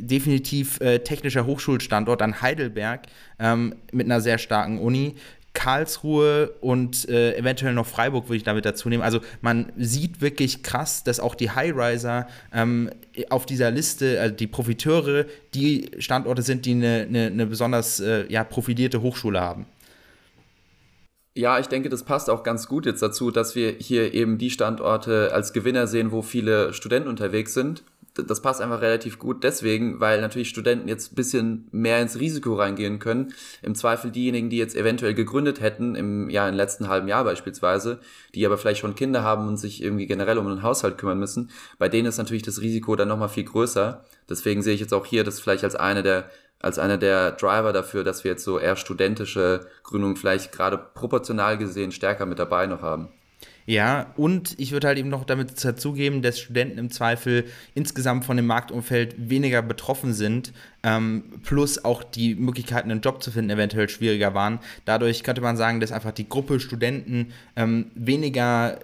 definitiv 0.00 0.80
äh, 0.80 0.98
technischer 1.00 1.46
Hochschulstandort, 1.46 2.20
dann 2.20 2.40
Heidelberg 2.42 3.02
ähm, 3.38 3.76
mit 3.92 4.06
einer 4.06 4.20
sehr 4.20 4.38
starken 4.38 4.78
Uni. 4.78 5.14
Karlsruhe 5.56 6.52
und 6.60 7.08
äh, 7.08 7.34
eventuell 7.34 7.72
noch 7.72 7.86
Freiburg 7.86 8.26
würde 8.28 8.36
ich 8.36 8.42
damit 8.44 8.66
dazu 8.66 8.90
nehmen. 8.90 9.02
Also 9.02 9.20
man 9.40 9.72
sieht 9.78 10.20
wirklich 10.20 10.62
krass, 10.62 11.02
dass 11.02 11.18
auch 11.18 11.34
die 11.34 11.50
High-Riser 11.50 12.28
ähm, 12.52 12.90
auf 13.30 13.46
dieser 13.46 13.70
Liste, 13.70 14.20
also 14.20 14.34
die 14.34 14.46
Profiteure, 14.46 15.24
die 15.54 15.90
Standorte 15.98 16.42
sind, 16.42 16.66
die 16.66 16.72
eine, 16.72 17.06
eine, 17.08 17.26
eine 17.26 17.46
besonders 17.46 18.00
äh, 18.00 18.30
ja, 18.30 18.44
profilierte 18.44 19.00
Hochschule 19.00 19.40
haben. 19.40 19.64
Ja, 21.34 21.58
ich 21.58 21.66
denke, 21.66 21.88
das 21.88 22.04
passt 22.04 22.28
auch 22.28 22.42
ganz 22.42 22.68
gut 22.68 22.84
jetzt 22.84 23.00
dazu, 23.00 23.30
dass 23.30 23.56
wir 23.56 23.72
hier 23.78 24.12
eben 24.12 24.36
die 24.36 24.50
Standorte 24.50 25.32
als 25.32 25.54
Gewinner 25.54 25.86
sehen, 25.86 26.12
wo 26.12 26.20
viele 26.20 26.74
Studenten 26.74 27.08
unterwegs 27.08 27.54
sind 27.54 27.82
das 28.18 28.42
passt 28.42 28.60
einfach 28.60 28.80
relativ 28.80 29.18
gut 29.18 29.44
deswegen, 29.44 30.00
weil 30.00 30.20
natürlich 30.20 30.48
Studenten 30.48 30.88
jetzt 30.88 31.14
bisschen 31.14 31.68
mehr 31.72 32.00
ins 32.00 32.18
Risiko 32.18 32.54
reingehen 32.54 32.98
können. 32.98 33.32
Im 33.62 33.74
Zweifel 33.74 34.10
diejenigen, 34.10 34.50
die 34.50 34.58
jetzt 34.58 34.76
eventuell 34.76 35.14
gegründet 35.14 35.60
hätten, 35.60 35.94
im, 35.94 36.30
ja, 36.30 36.48
im 36.48 36.54
letzten 36.54 36.88
halben 36.88 37.08
Jahr 37.08 37.24
beispielsweise, 37.24 38.00
die 38.34 38.44
aber 38.46 38.58
vielleicht 38.58 38.80
schon 38.80 38.94
Kinder 38.94 39.22
haben 39.22 39.48
und 39.48 39.56
sich 39.56 39.82
irgendwie 39.82 40.06
generell 40.06 40.38
um 40.38 40.46
einen 40.46 40.62
Haushalt 40.62 40.98
kümmern 40.98 41.18
müssen, 41.18 41.50
bei 41.78 41.88
denen 41.88 42.08
ist 42.08 42.18
natürlich 42.18 42.42
das 42.42 42.60
Risiko 42.60 42.96
dann 42.96 43.08
nochmal 43.08 43.28
viel 43.28 43.44
größer. 43.44 44.04
Deswegen 44.28 44.62
sehe 44.62 44.74
ich 44.74 44.80
jetzt 44.80 44.94
auch 44.94 45.06
hier 45.06 45.24
das 45.24 45.40
vielleicht 45.40 45.64
als 45.64 45.76
eine 45.76 46.02
der 46.02 46.30
als 46.58 46.78
einer 46.78 46.96
der 46.96 47.32
Driver 47.32 47.72
dafür, 47.72 48.02
dass 48.02 48.24
wir 48.24 48.32
jetzt 48.32 48.44
so 48.44 48.58
eher 48.58 48.76
studentische 48.76 49.66
Gründungen 49.82 50.16
vielleicht 50.16 50.52
gerade 50.52 50.78
proportional 50.78 51.58
gesehen 51.58 51.92
stärker 51.92 52.26
mit 52.26 52.38
dabei 52.38 52.66
noch 52.66 52.80
haben. 52.80 53.10
Ja, 53.66 54.12
und 54.16 54.54
ich 54.58 54.70
würde 54.70 54.86
halt 54.86 54.98
eben 54.98 55.08
noch 55.08 55.24
damit 55.24 55.62
dazugeben, 55.64 56.22
dass 56.22 56.38
Studenten 56.38 56.78
im 56.78 56.90
Zweifel 56.90 57.44
insgesamt 57.74 58.24
von 58.24 58.36
dem 58.36 58.46
Marktumfeld 58.46 59.16
weniger 59.28 59.60
betroffen 59.60 60.14
sind, 60.14 60.52
ähm, 60.84 61.24
plus 61.42 61.84
auch 61.84 62.04
die 62.04 62.36
Möglichkeiten, 62.36 62.92
einen 62.92 63.00
Job 63.00 63.24
zu 63.24 63.32
finden, 63.32 63.50
eventuell 63.50 63.88
schwieriger 63.88 64.34
waren. 64.34 64.60
Dadurch 64.84 65.24
könnte 65.24 65.40
man 65.40 65.56
sagen, 65.56 65.80
dass 65.80 65.90
einfach 65.90 66.12
die 66.12 66.28
Gruppe 66.28 66.60
Studenten 66.60 67.32
ähm, 67.56 67.90
weniger, 67.96 68.78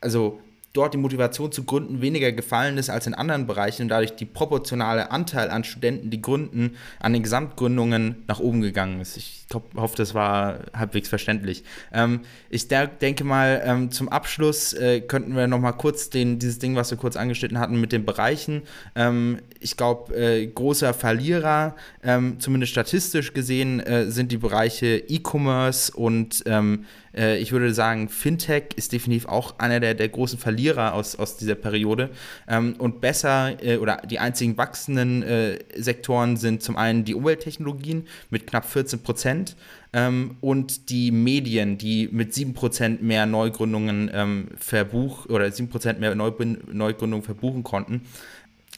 also 0.00 0.40
dort 0.74 0.92
die 0.92 0.98
Motivation 0.98 1.52
zu 1.52 1.64
gründen 1.64 2.02
weniger 2.02 2.32
gefallen 2.32 2.76
ist 2.78 2.90
als 2.90 3.06
in 3.06 3.14
anderen 3.14 3.46
Bereichen 3.46 3.82
und 3.82 3.88
dadurch 3.88 4.16
die 4.16 4.26
proportionale 4.26 5.10
Anteil 5.12 5.48
an 5.48 5.62
Studenten, 5.62 6.10
die 6.10 6.20
gründen, 6.20 6.76
an 6.98 7.12
den 7.12 7.22
Gesamtgründungen 7.22 8.24
nach 8.26 8.40
oben 8.40 8.60
gegangen 8.60 9.00
ist. 9.00 9.16
Ich 9.16 9.46
hoffe, 9.76 9.96
das 9.96 10.14
war 10.14 10.58
halbwegs 10.76 11.08
verständlich. 11.08 11.62
Ähm, 11.92 12.20
ich 12.50 12.66
denke 12.66 13.22
mal, 13.22 13.62
ähm, 13.64 13.92
zum 13.92 14.08
Abschluss 14.08 14.72
äh, 14.72 15.00
könnten 15.00 15.36
wir 15.36 15.46
noch 15.46 15.60
mal 15.60 15.72
kurz 15.72 16.10
den, 16.10 16.40
dieses 16.40 16.58
Ding, 16.58 16.74
was 16.74 16.90
wir 16.90 16.98
kurz 16.98 17.14
angeschnitten 17.16 17.60
hatten, 17.60 17.80
mit 17.80 17.92
den 17.92 18.04
Bereichen. 18.04 18.62
Ähm, 18.96 19.38
ich 19.60 19.76
glaube, 19.76 20.12
äh, 20.16 20.44
großer 20.44 20.92
Verlierer, 20.92 21.76
ähm, 22.02 22.40
zumindest 22.40 22.72
statistisch 22.72 23.32
gesehen, 23.32 23.78
äh, 23.78 24.10
sind 24.10 24.32
die 24.32 24.38
Bereiche 24.38 24.96
E-Commerce 24.96 25.92
und 25.92 26.42
ähm, 26.46 26.84
äh, 27.16 27.38
ich 27.38 27.52
würde 27.52 27.72
sagen, 27.72 28.08
Fintech 28.08 28.74
ist 28.76 28.92
definitiv 28.92 29.26
auch 29.26 29.58
einer 29.58 29.80
der, 29.80 29.94
der 29.94 30.08
großen 30.08 30.38
Verlierer 30.38 30.94
aus, 30.94 31.16
aus 31.16 31.36
dieser 31.36 31.54
Periode. 31.54 32.10
Ähm, 32.48 32.74
und 32.78 33.00
besser 33.00 33.62
äh, 33.62 33.78
oder 33.78 34.02
die 34.08 34.18
einzigen 34.18 34.56
wachsenden 34.56 35.22
äh, 35.22 35.58
Sektoren 35.76 36.36
sind 36.36 36.62
zum 36.62 36.76
einen 36.76 37.04
die 37.04 37.14
Umwelttechnologien 37.14 38.06
mit 38.30 38.46
knapp 38.46 38.64
14 38.64 39.00
Prozent 39.02 39.56
ähm, 39.92 40.36
und 40.40 40.90
die 40.90 41.10
Medien, 41.12 41.78
die 41.78 42.08
mit 42.10 42.32
7% 42.32 43.00
mehr 43.00 43.26
Neugründungen 43.26 44.10
ähm, 44.12 44.48
verbuch 44.56 45.26
oder 45.26 45.46
7% 45.46 45.98
mehr 45.98 46.14
Neubin 46.14 46.58
Neugründungen 46.72 47.24
verbuchen 47.24 47.62
konnten. 47.62 48.02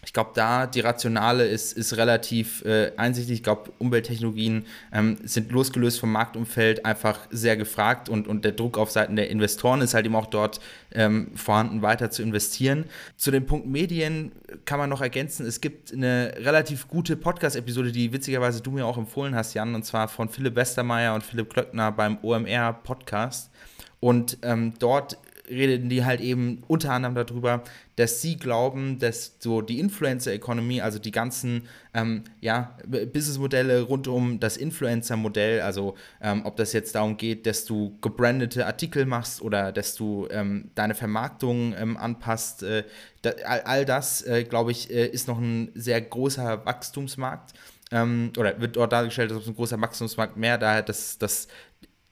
Ich 0.06 0.12
glaube, 0.12 0.30
da 0.34 0.68
die 0.68 0.80
Rationale 0.80 1.46
ist, 1.46 1.72
ist 1.72 1.96
relativ 1.96 2.64
äh, 2.64 2.92
einsichtig. 2.96 3.38
Ich 3.38 3.42
glaube, 3.42 3.72
Umwelttechnologien 3.78 4.64
ähm, 4.92 5.18
sind 5.25 5.50
losgelöst 5.50 5.98
vom 5.98 6.12
Marktumfeld 6.12 6.86
einfach 6.86 7.26
sehr 7.30 7.56
gefragt 7.56 8.08
und, 8.08 8.28
und 8.28 8.44
der 8.44 8.52
Druck 8.52 8.78
auf 8.78 8.92
Seiten 8.92 9.16
der 9.16 9.30
Investoren 9.30 9.80
ist 9.80 9.94
halt 9.94 10.06
eben 10.06 10.14
auch 10.14 10.26
dort 10.26 10.60
ähm, 10.92 11.32
vorhanden, 11.34 11.82
weiter 11.82 12.12
zu 12.12 12.22
investieren. 12.22 12.84
Zu 13.16 13.32
dem 13.32 13.46
Punkt 13.46 13.66
Medien 13.66 14.30
kann 14.64 14.78
man 14.78 14.88
noch 14.88 15.00
ergänzen, 15.00 15.44
es 15.44 15.60
gibt 15.60 15.92
eine 15.92 16.32
relativ 16.38 16.86
gute 16.86 17.16
Podcast-Episode, 17.16 17.90
die 17.90 18.12
witzigerweise 18.12 18.60
du 18.60 18.70
mir 18.70 18.86
auch 18.86 18.98
empfohlen 18.98 19.34
hast, 19.34 19.54
Jan, 19.54 19.75
und 19.75 19.84
zwar 19.84 20.06
von 20.06 20.28
Philipp 20.28 20.54
Westermeier 20.54 21.14
und 21.14 21.25
Philipp 21.25 21.52
Klöckner 21.52 21.90
beim 21.90 22.18
OMR-Podcast. 22.22 23.50
Und 23.98 24.38
ähm, 24.42 24.75
dort 24.78 25.18
reden 25.48 25.88
die 25.88 26.04
halt 26.04 26.20
eben 26.20 26.62
unter 26.68 26.92
anderem 26.92 27.14
darüber, 27.14 27.62
dass 27.96 28.20
sie 28.20 28.36
glauben, 28.36 28.98
dass 28.98 29.36
so 29.38 29.62
die 29.62 29.80
Influencer-Economy, 29.80 30.80
also 30.80 30.98
die 30.98 31.10
ganzen 31.10 31.68
ähm, 31.94 32.24
ja, 32.40 32.76
Businessmodelle 32.86 33.82
rund 33.82 34.06
um 34.06 34.38
das 34.38 34.56
Influencer-Modell, 34.56 35.62
also 35.62 35.94
ähm, 36.20 36.42
ob 36.44 36.56
das 36.56 36.72
jetzt 36.72 36.94
darum 36.94 37.16
geht, 37.16 37.46
dass 37.46 37.64
du 37.64 37.96
gebrandete 38.02 38.66
Artikel 38.66 39.06
machst 39.06 39.40
oder 39.40 39.72
dass 39.72 39.94
du 39.94 40.28
ähm, 40.30 40.70
deine 40.74 40.94
Vermarktung 40.94 41.74
ähm, 41.78 41.96
anpasst, 41.96 42.62
äh, 42.62 42.84
da, 43.22 43.30
all, 43.44 43.60
all, 43.62 43.84
das, 43.84 44.22
äh, 44.22 44.44
glaube 44.44 44.72
ich, 44.72 44.90
äh, 44.90 45.06
ist 45.06 45.26
noch 45.26 45.38
ein 45.38 45.70
sehr 45.74 46.00
großer 46.00 46.66
Wachstumsmarkt. 46.66 47.54
Ähm, 47.92 48.32
oder 48.36 48.60
wird 48.60 48.74
dort 48.76 48.92
dargestellt, 48.92 49.30
dass 49.30 49.42
es 49.42 49.46
ein 49.46 49.54
großer 49.54 49.80
Wachstumsmarkt 49.80 50.36
mehr, 50.36 50.58
daher, 50.58 50.82
dass, 50.82 51.18
dass 51.18 51.46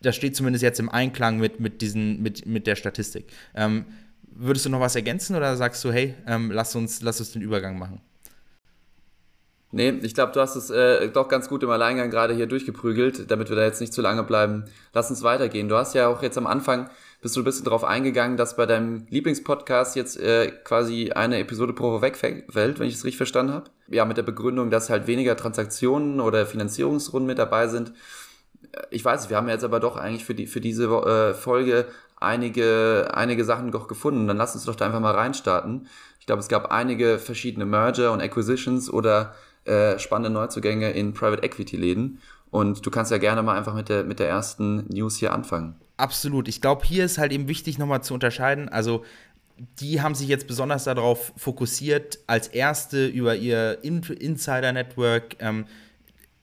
das 0.05 0.17
steht 0.17 0.37
zumindest 0.37 0.63
jetzt 0.63 0.81
im 0.81 0.89
Einklang 0.89 1.39
mit, 1.39 1.61
mit, 1.61 1.81
diesen, 1.81 2.23
mit, 2.23 2.47
mit 2.47 2.67
der 2.67 2.77
Statistik. 2.77 3.27
Ähm, 3.55 3.87
würdest 4.23 4.67
du 4.67 4.71
noch 4.71 4.81
was 4.81 4.97
ergänzen 4.97 5.37
oder 5.37 5.57
sagst 5.57 5.85
du, 5.85 5.93
hey, 5.93 6.15
ähm, 6.27 6.51
lass, 6.51 6.75
uns, 6.75 7.03
lass 7.03 7.21
uns 7.21 7.33
den 7.33 7.43
Übergang 7.43 7.79
machen? 7.79 8.01
Nee, 9.77 9.91
ich 10.03 10.15
glaube, 10.15 10.31
du 10.31 10.41
hast 10.41 10.55
es 10.55 10.71
äh, 10.71 11.09
doch 11.09 11.27
ganz 11.27 11.49
gut 11.49 11.65
im 11.65 11.71
Alleingang 11.71 12.09
gerade 12.09 12.33
hier 12.33 12.47
durchgeprügelt, 12.47 13.29
damit 13.29 13.49
wir 13.49 13.57
da 13.57 13.65
jetzt 13.65 13.81
nicht 13.81 13.93
zu 13.93 14.03
lange 14.03 14.23
bleiben. 14.23 14.67
Lass 14.93 15.11
uns 15.11 15.25
weitergehen. 15.25 15.69
Du 15.69 15.75
hast 15.77 15.97
ja 15.97 16.07
auch 16.07 16.23
jetzt 16.23 16.39
am 16.39 16.47
Anfang, 16.47 16.89
bist 17.23 17.35
du 17.35 17.41
ein 17.41 17.45
bisschen 17.45 17.65
darauf 17.65 17.83
eingegangen, 17.83 18.37
dass 18.37 18.55
bei 18.55 18.67
deinem 18.67 19.07
Lieblingspodcast 19.11 19.97
jetzt 19.97 20.17
äh, 20.21 20.53
quasi 20.63 21.11
eine 21.11 21.41
Episode 21.41 21.73
pro 21.73 21.91
Woche 21.91 22.03
wegfällt, 22.03 22.79
wenn 22.79 22.87
ich 22.87 22.95
es 22.95 23.05
richtig 23.05 23.17
verstanden 23.17 23.53
habe. 23.53 23.71
Ja, 23.89 24.05
mit 24.05 24.17
der 24.17 24.23
Begründung, 24.23 24.71
dass 24.71 24.91
halt 24.91 25.09
weniger 25.09 25.37
Transaktionen 25.37 26.21
oder 26.21 26.47
Finanzierungsrunden 26.47 27.27
mit 27.27 27.39
dabei 27.39 27.67
sind 27.67 27.93
ich 28.91 29.05
weiß, 29.05 29.31
wir 29.31 29.37
haben 29.37 29.49
jetzt 29.49 29.65
aber 29.65 29.81
doch 29.81 29.97
eigentlich 29.97 30.25
für, 30.25 30.35
die, 30.35 30.47
für 30.47 30.61
diese 30.61 30.85
äh, 30.85 31.35
Folge 31.35 31.87
einige, 32.21 33.11
einige 33.15 33.45
Sachen 33.45 33.71
doch 33.71 33.89
gefunden. 33.89 34.27
Dann 34.27 34.37
lass 34.37 34.55
uns 34.55 34.65
doch 34.65 34.77
da 34.77 34.87
einfach 34.87 35.01
mal 35.01 35.15
reinstarten. 35.15 35.89
Ich 36.21 36.27
glaube, 36.27 36.41
es 36.41 36.49
gab 36.49 36.71
einige 36.73 37.19
verschiedene 37.19 37.67
Merger 37.67 38.13
und 38.13 38.21
Acquisitions 38.21 38.91
oder 38.91 39.35
äh, 39.65 39.99
spannende 39.99 40.31
Neuzugänge 40.31 40.91
in 40.93 41.13
Private 41.13 41.43
Equity 41.43 41.77
Läden. 41.77 42.21
Und 42.51 42.87
du 42.87 42.91
kannst 42.91 43.11
ja 43.11 43.19
gerne 43.19 43.43
mal 43.43 43.57
einfach 43.57 43.75
mit 43.75 43.89
der, 43.89 44.05
mit 44.05 44.21
der 44.21 44.29
ersten 44.29 44.87
News 44.89 45.17
hier 45.17 45.33
anfangen. 45.33 45.75
Absolut. 45.97 46.49
Ich 46.49 46.61
glaube, 46.61 46.85
hier 46.85 47.05
ist 47.05 47.19
halt 47.19 47.33
eben 47.33 47.49
wichtig, 47.49 47.79
nochmal 47.79 48.03
zu 48.03 48.15
unterscheiden. 48.15 48.69
Also, 48.69 49.05
die 49.81 50.03
haben 50.03 50.15
sich 50.15 50.29
jetzt 50.29 50.47
besonders 50.47 50.85
darauf 50.85 51.33
fokussiert, 51.37 52.19
als 52.27 52.49
erste 52.49 53.07
über 53.07 53.37
ihr 53.37 53.79
Insider-Network 53.83 55.37
ähm, 55.41 55.67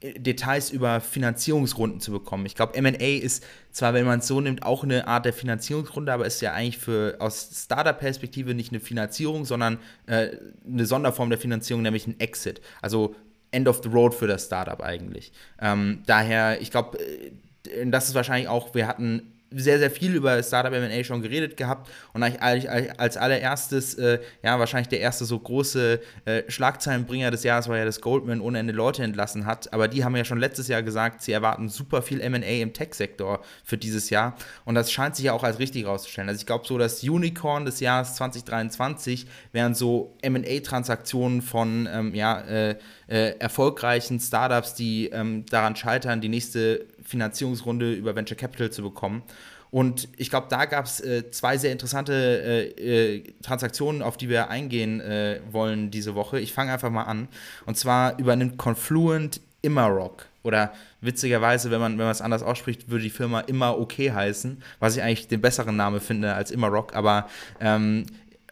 Details 0.02 0.72
über 0.72 1.00
Finanzierungsrunden 1.00 2.00
zu 2.00 2.12
bekommen. 2.12 2.46
Ich 2.48 2.56
glaube, 2.56 2.80
MA 2.82 2.90
ist 2.90 3.44
zwar, 3.72 3.94
wenn 3.94 4.06
man 4.06 4.20
es 4.20 4.28
so 4.28 4.42
nimmt, 4.42 4.64
auch 4.64 4.84
eine 4.84 5.08
Art 5.08 5.26
der 5.26 5.34
Finanzierungsrunde, 5.34 6.12
aber 6.12 6.26
ist 6.26 6.42
ja 6.42 6.54
eigentlich 6.54 6.80
für 6.80 7.18
aus 7.20 7.50
Startup-Perspektive 7.66 8.56
nicht 8.56 8.72
eine 8.72 8.80
Finanzierung, 8.80 9.46
sondern 9.46 9.78
äh, 10.08 10.30
eine 10.68 10.86
Sonderform 10.86 11.30
der 11.30 11.38
Finanzierung, 11.38 11.84
nämlich 11.84 12.08
ein 12.08 12.20
Exit. 12.20 12.62
Also 12.82 13.16
End 13.52 13.68
of 13.68 13.82
the 13.84 13.90
Road 13.90 14.16
für 14.16 14.28
das 14.28 14.46
Startup 14.46 14.82
eigentlich. 14.82 15.32
Ähm, 15.60 16.02
daher, 16.08 16.60
ich 16.62 16.72
glaube, 16.72 16.98
äh, 17.00 17.86
das 17.86 18.08
ist 18.08 18.16
wahrscheinlich 18.16 18.48
auch, 18.48 18.74
wir 18.74 18.88
hatten 18.88 19.34
sehr, 19.52 19.80
sehr 19.80 19.92
viel 19.92 20.16
über 20.16 20.42
Startup 20.42 20.72
MA 20.72 21.04
schon 21.04 21.22
geredet 21.22 21.58
gehabt 21.58 21.90
und 22.14 22.24
als 22.24 23.18
allererstes, 23.18 23.96
äh, 23.96 24.20
ja, 24.44 24.58
wahrscheinlich 24.60 24.88
der 24.88 25.02
erste 25.02 25.26
so 25.26 25.38
große 25.38 26.00
äh, 26.26 26.44
Schlagzeilenbringer 26.48 27.32
des 27.32 27.44
Jahres 27.44 27.68
war 27.68 27.78
ja, 27.78 27.86
dass 27.86 28.02
Goldman 28.02 28.42
ohne 28.42 28.60
Ende 28.60 28.74
Leute 28.74 29.04
entlassen 29.04 29.46
hat. 29.46 29.72
Aber 29.74 29.88
die 29.88 30.04
haben 30.04 30.16
ja 30.16 30.26
schon 30.26 30.40
letztes 30.40 30.68
Jahr 30.68 30.84
gesagt, 30.84 31.22
sie 31.22 31.32
erwarten 31.32 31.70
super 31.70 32.02
viel 32.02 32.18
MA 32.30 32.38
im 32.38 32.74
Tech-Sektor 32.74 33.42
für 33.64 33.78
dieses 33.78 34.10
Jahr. 34.10 34.36
Und 34.66 34.76
das 34.76 34.92
scheint 34.92 35.16
sich 35.16 35.26
ja 35.26 35.34
auch 35.34 35.44
als 35.44 35.60
richtig 35.60 35.84
herauszustellen. 35.84 36.30
Also 36.30 36.40
ich 36.40 36.46
glaube, 36.46 36.66
so 36.66 36.78
das 36.78 37.04
Unicorn 37.04 37.66
des 37.66 37.80
Jahres 37.80 38.16
2023 38.16 39.28
wären 39.52 39.76
so 39.76 40.16
MA-Transaktionen 40.28 41.42
von, 41.42 41.90
ähm, 41.92 42.16
ja, 42.16 42.42
äh, 42.42 42.76
äh, 43.08 43.38
erfolgreichen 43.40 44.20
Startups, 44.20 44.74
die 44.74 45.10
ähm, 45.10 45.46
daran 45.48 45.76
scheitern, 45.76 46.22
die 46.22 46.30
nächste 46.30 46.86
Finanzierungsrunde 47.12 47.94
über 47.94 48.16
Venture 48.16 48.38
Capital 48.38 48.72
zu 48.72 48.82
bekommen. 48.82 49.22
Und 49.70 50.10
ich 50.18 50.30
glaube, 50.30 50.48
da 50.50 50.66
gab 50.66 50.86
es 50.86 51.00
äh, 51.00 51.32
zwei 51.32 51.58
sehr 51.58 51.72
interessante 51.72 52.14
äh, 52.14 53.16
äh, 53.16 53.34
Transaktionen, 53.42 54.02
auf 54.02 54.18
die 54.18 54.28
wir 54.28 54.50
eingehen 54.50 55.00
äh, 55.00 55.40
wollen 55.50 55.92
diese 55.92 56.14
Woche. 56.14 56.40
Ich 56.40 56.52
fange 56.52 56.74
einfach 56.74 56.90
mal 56.90 57.04
an. 57.04 57.30
Und 57.66 57.78
zwar 57.78 58.20
übernimmt 58.20 58.58
Confluent 58.58 59.40
Immerock. 59.62 60.26
Oder 60.44 60.74
witzigerweise, 61.02 61.72
wenn 61.72 61.80
man, 61.80 61.98
wenn 61.98 62.08
es 62.08 62.20
anders 62.20 62.44
ausspricht, 62.44 62.90
würde 62.90 63.04
die 63.04 63.12
Firma 63.12 63.42
immer 63.42 63.78
okay 63.78 64.12
heißen, 64.12 64.62
was 64.80 64.98
ich 64.98 65.04
eigentlich 65.04 65.28
den 65.28 65.40
besseren 65.40 65.76
Namen 65.76 66.02
finde 66.02 66.34
als 66.34 66.52
Immerock. 66.52 66.96
Aber 66.96 67.30
ähm, 67.60 68.06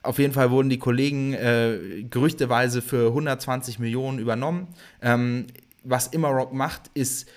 auf 0.04 0.20
jeden 0.20 0.34
Fall 0.34 0.52
wurden 0.52 0.70
die 0.70 0.80
Kollegen 0.80 1.34
äh, 1.34 2.04
gerüchteweise 2.10 2.82
für 2.82 3.08
120 3.08 3.80
Millionen 3.80 4.20
übernommen. 4.20 4.68
Ähm, 5.02 5.48
was 5.84 6.08
Immerock 6.08 6.54
macht, 6.54 6.92
ist 6.94 7.28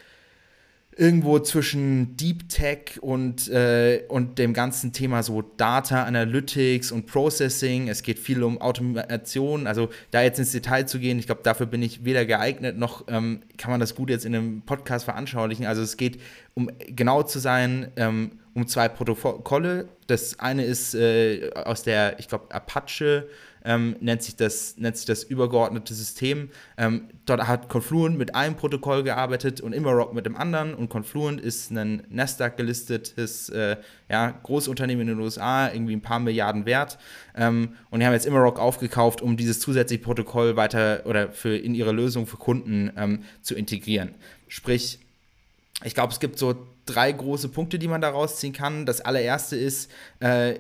irgendwo 0.96 1.38
zwischen 1.38 2.16
Deep 2.16 2.49
Tech 2.49 3.00
und, 3.00 3.49
äh, 3.49 4.02
und 4.08 4.38
dem 4.38 4.52
ganzen 4.52 4.92
Thema 4.92 5.22
so 5.22 5.42
Data 5.56 6.04
Analytics 6.04 6.92
und 6.92 7.06
Processing. 7.06 7.88
Es 7.88 8.02
geht 8.02 8.18
viel 8.18 8.42
um 8.42 8.61
Automation. 8.61 9.66
Also 9.66 9.88
da 10.11 10.22
jetzt 10.22 10.38
ins 10.38 10.52
Detail 10.52 10.84
zu 10.84 10.99
gehen, 10.99 11.18
ich 11.18 11.26
glaube, 11.26 11.40
dafür 11.42 11.66
bin 11.66 11.82
ich 11.82 12.04
weder 12.04 12.26
geeignet 12.26 12.76
noch 12.76 13.04
ähm, 13.08 13.40
kann 13.56 13.70
man 13.70 13.80
das 13.80 13.94
gut 13.94 14.11
jetzt 14.11 14.25
in 14.25 14.34
einem 14.34 14.62
Podcast 14.62 15.04
veranschaulichen. 15.04 15.66
Also 15.66 15.82
es 15.82 15.96
geht, 15.96 16.20
um 16.54 16.70
genau 16.88 17.22
zu 17.22 17.38
sein, 17.38 17.90
ähm, 17.96 18.32
um 18.54 18.66
zwei 18.66 18.88
Protokolle. 18.88 19.88
Das 20.08 20.40
eine 20.40 20.64
ist 20.64 20.94
äh, 20.94 21.50
aus 21.54 21.82
der, 21.82 22.18
ich 22.18 22.28
glaube, 22.28 22.54
Apache 22.54 23.28
ähm, 23.64 23.97
nennt, 24.00 24.23
sich 24.23 24.37
das, 24.37 24.76
nennt 24.76 24.97
sich 24.97 25.07
das 25.07 25.23
übergeordnete 25.23 25.95
System. 25.95 26.50
Ähm, 26.76 27.09
dort 27.26 27.47
hat 27.47 27.69
Confluent 27.69 28.19
mit 28.19 28.35
einem 28.35 28.57
Protokoll 28.57 29.02
gearbeitet 29.02 29.61
und 29.61 29.73
Immerock 29.73 30.14
mit 30.14 30.26
dem 30.26 30.37
anderen. 30.37 30.75
Und 30.75 30.88
Confluent 30.88 31.40
ist 31.40 31.71
ein 31.71 32.02
Nasdaq 32.11 32.57
gelistetes 32.57 33.49
äh, 33.50 33.76
ja, 34.09 34.31
Großunternehmen 34.42 35.09
in 35.09 35.14
den 35.14 35.21
USA, 35.21 35.73
irgendwie 35.73 35.95
ein 35.95 36.02
paar 36.02 36.21
Milliarden 36.21 36.66
wert. 36.66 36.99
Ähm, 37.37 37.76
und 37.90 38.00
die 38.00 38.07
haben 38.07 38.12
jetzt 38.12 38.26
Immerock 38.26 38.59
aufgekauft, 38.59 39.23
um 39.23 39.37
dieses 39.37 39.61
zusätzliche 39.61 40.02
Protokoll 40.02 40.57
weiter 40.57 41.02
oder 41.07 41.31
für 41.33 41.57
in 41.57 41.75
ihre 41.75 41.92
Lösung 41.92 42.26
für 42.26 42.37
Kunden 42.37 42.90
ähm, 42.97 43.25
zu 43.42 43.54
integrieren. 43.54 44.14
Sprich, 44.49 44.99
ich 45.85 45.95
glaube, 45.95 46.12
es 46.12 46.21
gibt 46.21 46.38
so 46.38 46.66
drei 46.87 47.12
große 47.12 47.49
Punkte, 47.49 47.78
die 47.78 47.88
man 47.88 48.00
da 48.00 48.11
rausziehen 48.11 48.52
kann. 48.52 48.87
Das 48.87 49.00
allererste 49.00 49.57
ist, 49.57 49.90
äh, 50.21 50.57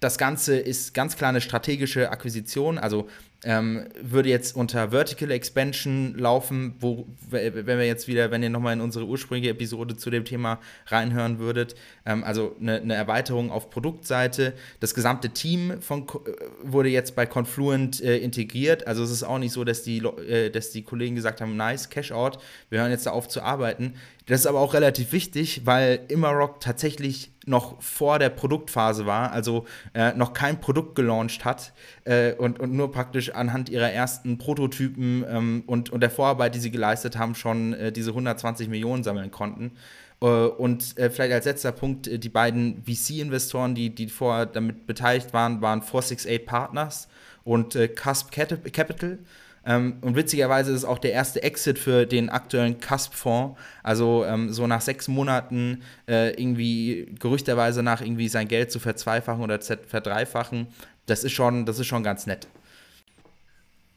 das 0.00 0.18
Ganze 0.18 0.58
ist 0.58 0.92
ganz 0.92 1.16
klar 1.16 1.30
eine 1.30 1.40
strategische 1.40 2.10
Akquisition. 2.10 2.78
Also 2.78 3.08
ähm, 3.44 3.86
würde 4.00 4.28
jetzt 4.28 4.56
unter 4.56 4.90
Vertical 4.90 5.30
Expansion 5.30 6.14
laufen, 6.18 6.74
wo, 6.80 7.06
wenn 7.30 7.66
wir 7.66 7.86
jetzt 7.86 8.08
wieder, 8.08 8.30
wenn 8.30 8.42
ihr 8.42 8.50
nochmal 8.50 8.72
in 8.72 8.80
unsere 8.80 9.06
ursprüngliche 9.06 9.52
Episode 9.52 9.96
zu 9.96 10.10
dem 10.10 10.24
Thema 10.24 10.58
reinhören 10.86 11.38
würdet, 11.38 11.76
ähm, 12.04 12.24
also 12.24 12.56
eine, 12.60 12.80
eine, 12.80 12.94
Erweiterung 12.94 13.50
auf 13.50 13.70
Produktseite. 13.70 14.54
Das 14.80 14.94
gesamte 14.94 15.30
Team 15.30 15.80
von, 15.80 16.02
äh, 16.02 16.32
wurde 16.62 16.88
jetzt 16.88 17.14
bei 17.14 17.24
Confluent 17.24 18.02
äh, 18.02 18.18
integriert. 18.18 18.86
Also 18.86 19.04
es 19.04 19.10
ist 19.10 19.22
auch 19.22 19.38
nicht 19.38 19.52
so, 19.52 19.64
dass 19.64 19.82
die, 19.82 19.98
äh, 19.98 20.50
dass 20.50 20.70
die 20.70 20.82
Kollegen 20.82 21.14
gesagt 21.14 21.40
haben, 21.40 21.56
nice, 21.56 21.88
Cash 21.88 22.12
out, 22.12 22.38
wir 22.68 22.80
hören 22.80 22.90
jetzt 22.90 23.06
da 23.06 23.12
auf 23.12 23.28
zu 23.28 23.42
arbeiten. 23.42 23.94
Das 24.26 24.40
ist 24.40 24.46
aber 24.46 24.58
auch 24.58 24.74
relativ 24.74 25.12
wichtig, 25.12 25.62
weil 25.64 26.00
Immerock 26.08 26.60
tatsächlich 26.60 27.30
noch 27.46 27.80
vor 27.80 28.18
der 28.18 28.28
Produktphase 28.28 29.06
war, 29.06 29.30
also 29.30 29.66
äh, 29.94 30.14
noch 30.14 30.32
kein 30.32 30.60
Produkt 30.60 30.96
gelauncht 30.96 31.44
hat 31.44 31.72
äh, 32.04 32.32
und, 32.34 32.58
und 32.58 32.72
nur 32.72 32.90
praktisch 32.90 33.30
anhand 33.30 33.68
ihrer 33.68 33.90
ersten 33.92 34.36
Prototypen 34.36 35.24
ähm, 35.28 35.62
und, 35.66 35.90
und 35.90 36.00
der 36.00 36.10
Vorarbeit, 36.10 36.56
die 36.56 36.58
sie 36.58 36.72
geleistet 36.72 37.16
haben, 37.16 37.36
schon 37.36 37.72
äh, 37.74 37.92
diese 37.92 38.10
120 38.10 38.68
Millionen 38.68 39.04
sammeln 39.04 39.30
konnten. 39.30 39.72
Äh, 40.20 40.26
und 40.26 40.98
äh, 40.98 41.10
vielleicht 41.10 41.32
als 41.32 41.44
letzter 41.44 41.72
Punkt, 41.72 42.08
äh, 42.08 42.18
die 42.18 42.28
beiden 42.28 42.82
VC-Investoren, 42.84 43.74
die, 43.74 43.94
die 43.94 44.08
vorher 44.08 44.46
damit 44.46 44.86
beteiligt 44.86 45.32
waren, 45.32 45.60
waren 45.62 45.82
468 45.82 46.46
Partners 46.46 47.08
und 47.44 47.78
Cusp 47.94 48.32
Capital. 48.32 49.18
Ähm, 49.66 49.96
und 50.00 50.14
witzigerweise 50.14 50.70
ist 50.70 50.78
es 50.78 50.84
auch 50.84 50.98
der 50.98 51.12
erste 51.12 51.42
Exit 51.42 51.78
für 51.78 52.06
den 52.06 52.30
aktuellen 52.30 52.78
CASP-Fonds. 52.78 53.58
Also 53.82 54.24
ähm, 54.24 54.52
so 54.52 54.66
nach 54.66 54.80
sechs 54.80 55.08
Monaten 55.08 55.82
äh, 56.08 56.30
irgendwie 56.40 57.12
gerüchterweise 57.18 57.82
nach 57.82 58.00
irgendwie 58.00 58.28
sein 58.28 58.46
Geld 58.46 58.70
zu 58.70 58.78
verzweifachen 58.78 59.42
oder 59.42 59.60
verdreifachen. 59.60 60.68
Das 61.06 61.24
ist 61.24 61.32
schon, 61.32 61.66
das 61.66 61.80
ist 61.80 61.86
schon 61.86 62.04
ganz 62.04 62.26
nett. 62.26 62.46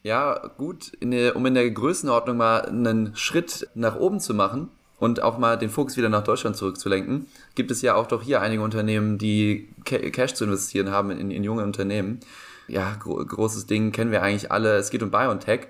Ja, 0.01 0.51
gut, 0.57 0.93
in 0.99 1.11
der, 1.11 1.35
um 1.35 1.45
in 1.45 1.53
der 1.53 1.69
Größenordnung 1.69 2.37
mal 2.37 2.61
einen 2.61 3.15
Schritt 3.15 3.67
nach 3.75 3.97
oben 3.97 4.19
zu 4.19 4.33
machen 4.33 4.69
und 4.97 5.21
auch 5.21 5.37
mal 5.37 5.57
den 5.57 5.69
Fokus 5.69 5.97
wieder 5.97 6.09
nach 6.09 6.23
Deutschland 6.23 6.55
zurückzulenken, 6.55 7.27
gibt 7.53 7.69
es 7.69 7.81
ja 7.81 7.95
auch 7.95 8.07
doch 8.07 8.23
hier 8.23 8.41
einige 8.41 8.63
Unternehmen, 8.63 9.17
die 9.17 9.69
Cash 9.83 10.33
zu 10.33 10.45
investieren 10.45 10.89
haben 10.89 11.11
in, 11.11 11.31
in 11.31 11.43
junge 11.43 11.63
Unternehmen. 11.63 12.21
Ja, 12.69 12.95
gro 12.99 13.15
großes 13.15 13.65
Ding 13.65 13.91
kennen 13.91 14.11
wir 14.11 14.21
eigentlich 14.21 14.51
alle. 14.51 14.77
Es 14.77 14.89
geht 14.89 15.03
um 15.03 15.11
BioNTech. 15.11 15.67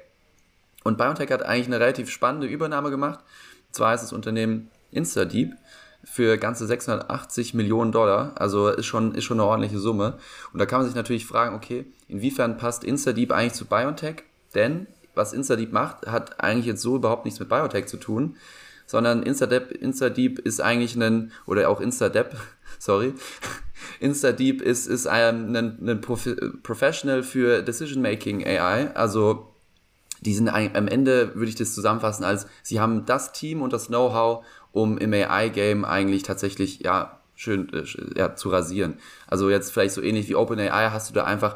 Und 0.83 0.97
BioNTech 0.97 1.31
hat 1.31 1.43
eigentlich 1.43 1.67
eine 1.67 1.79
relativ 1.79 2.09
spannende 2.09 2.47
Übernahme 2.47 2.89
gemacht. 2.89 3.19
Und 3.67 3.75
zwar 3.75 3.93
ist 3.93 4.01
das 4.01 4.13
Unternehmen 4.13 4.69
InstaDeep 4.91 5.53
für 6.03 6.37
ganze 6.37 6.65
680 6.65 7.53
Millionen 7.53 7.91
Dollar. 7.91 8.33
Also 8.35 8.69
ist 8.69 8.85
schon, 8.85 9.15
ist 9.15 9.23
schon 9.23 9.39
eine 9.39 9.49
ordentliche 9.49 9.79
Summe. 9.79 10.17
Und 10.53 10.59
da 10.59 10.65
kann 10.65 10.79
man 10.79 10.87
sich 10.87 10.95
natürlich 10.95 11.25
fragen, 11.25 11.55
okay, 11.55 11.85
inwiefern 12.07 12.57
passt 12.57 12.83
InstaDeep 12.83 13.31
eigentlich 13.31 13.53
zu 13.53 13.65
BioNTech? 13.65 14.23
Denn 14.55 14.87
was 15.15 15.33
InstaDeep 15.33 15.71
macht, 15.71 16.07
hat 16.07 16.39
eigentlich 16.39 16.65
jetzt 16.65 16.81
so 16.81 16.95
überhaupt 16.95 17.25
nichts 17.25 17.39
mit 17.39 17.49
BioNTech 17.49 17.87
zu 17.87 17.97
tun, 17.97 18.37
sondern 18.85 19.23
InstaDeep, 19.23 19.71
InstaDeep 19.71 20.39
ist 20.39 20.61
eigentlich 20.61 20.95
ein, 20.95 21.31
oder 21.45 21.69
auch 21.69 21.81
InstaDeep, 21.81 22.35
sorry, 22.79 23.13
InstaDeep 23.99 24.61
ist, 24.61 24.87
ist 24.87 25.05
ein, 25.05 25.55
ein, 25.55 25.87
ein 25.87 26.01
Professional 26.01 27.21
für 27.21 27.61
Decision 27.61 28.01
Making 28.01 28.45
AI. 28.45 28.91
Also 28.95 29.49
die 30.21 30.33
sind 30.33 30.49
am 30.49 30.87
Ende, 30.87 31.35
würde 31.35 31.49
ich 31.49 31.55
das 31.55 31.73
zusammenfassen, 31.73 32.23
als 32.23 32.47
sie 32.63 32.79
haben 32.79 33.05
das 33.05 33.31
Team 33.31 33.61
und 33.61 33.71
das 33.71 33.87
Know-how, 33.87 34.43
um 34.71 34.97
im 34.97 35.13
AI-Game 35.13 35.85
eigentlich 35.85 36.23
tatsächlich, 36.23 36.79
ja, 36.79 37.19
schön 37.35 37.71
äh, 37.71 37.85
ja, 38.17 38.35
zu 38.35 38.49
rasieren. 38.49 38.95
Also 39.27 39.49
jetzt 39.49 39.71
vielleicht 39.71 39.93
so 39.93 40.01
ähnlich 40.01 40.27
wie 40.27 40.35
OpenAI 40.35 40.89
hast 40.91 41.09
du 41.09 41.13
da 41.13 41.23
einfach 41.23 41.55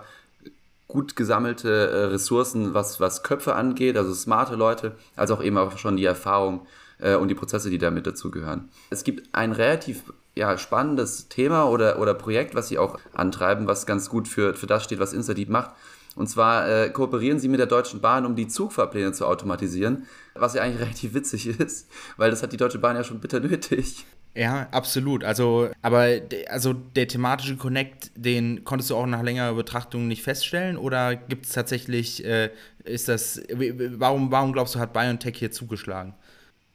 gut 0.87 1.15
gesammelte 1.15 1.69
äh, 1.69 2.03
Ressourcen, 2.05 2.73
was, 2.73 2.99
was 3.01 3.23
Köpfe 3.23 3.55
angeht, 3.55 3.97
also 3.97 4.13
smarte 4.13 4.55
Leute, 4.55 4.95
als 5.15 5.31
auch 5.31 5.43
eben 5.43 5.57
auch 5.57 5.77
schon 5.77 5.97
die 5.97 6.05
Erfahrung 6.05 6.65
äh, 6.99 7.15
und 7.15 7.27
die 7.27 7.35
Prozesse, 7.35 7.69
die 7.69 7.79
damit 7.79 8.07
dazugehören. 8.07 8.69
Es 8.91 9.03
gibt 9.03 9.35
ein 9.35 9.51
relativ 9.51 10.03
ja, 10.35 10.57
spannendes 10.57 11.27
Thema 11.29 11.69
oder, 11.69 11.99
oder 11.99 12.13
Projekt, 12.13 12.55
was 12.55 12.67
sie 12.67 12.77
auch 12.77 12.99
antreiben, 13.13 13.67
was 13.67 13.85
ganz 13.85 14.09
gut 14.09 14.27
für, 14.27 14.53
für 14.53 14.67
das 14.67 14.83
steht, 14.83 14.99
was 14.99 15.13
InstaDeep 15.13 15.49
macht. 15.49 15.71
Und 16.15 16.27
zwar 16.27 16.69
äh, 16.69 16.89
kooperieren 16.89 17.39
sie 17.39 17.47
mit 17.47 17.59
der 17.59 17.67
Deutschen 17.67 17.99
Bahn, 17.99 18.25
um 18.25 18.35
die 18.35 18.47
Zugfahrpläne 18.47 19.13
zu 19.13 19.25
automatisieren, 19.25 20.05
was 20.35 20.53
ja 20.53 20.61
eigentlich 20.61 20.81
relativ 20.85 21.13
witzig 21.13 21.47
ist, 21.47 21.89
weil 22.17 22.29
das 22.29 22.43
hat 22.43 22.53
die 22.53 22.57
Deutsche 22.57 22.79
Bahn 22.79 22.95
ja 22.95 23.03
schon 23.03 23.19
bitter 23.19 23.39
nötig. 23.39 24.05
Ja, 24.35 24.67
absolut. 24.71 25.23
Also, 25.23 25.69
aber 25.83 26.07
also 26.49 26.73
der 26.73 27.07
thematische 27.07 27.55
Connect, 27.55 28.11
den 28.15 28.63
konntest 28.63 28.89
du 28.89 28.95
auch 28.95 29.05
nach 29.05 29.21
längerer 29.21 29.53
Betrachtung 29.53 30.07
nicht 30.07 30.23
feststellen 30.23 30.77
oder 30.77 31.15
gibt 31.15 31.45
es 31.45 31.51
tatsächlich, 31.51 32.25
äh, 32.25 32.49
ist 32.83 33.07
das, 33.09 33.41
warum, 33.49 34.31
warum 34.31 34.53
glaubst 34.53 34.73
du, 34.73 34.79
hat 34.79 34.93
BioNTech 34.93 35.37
hier 35.37 35.51
zugeschlagen? 35.51 36.15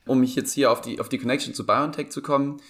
Um 0.06 0.20
mich 0.20 0.36
jetzt 0.36 0.52
hier 0.52 0.70
auf 0.70 0.80
die, 0.80 1.00
auf 1.00 1.08
die 1.08 1.18
Connection 1.18 1.52
zu 1.52 1.66
BioNTech 1.66 2.10
zu 2.10 2.22
kommen, 2.22 2.60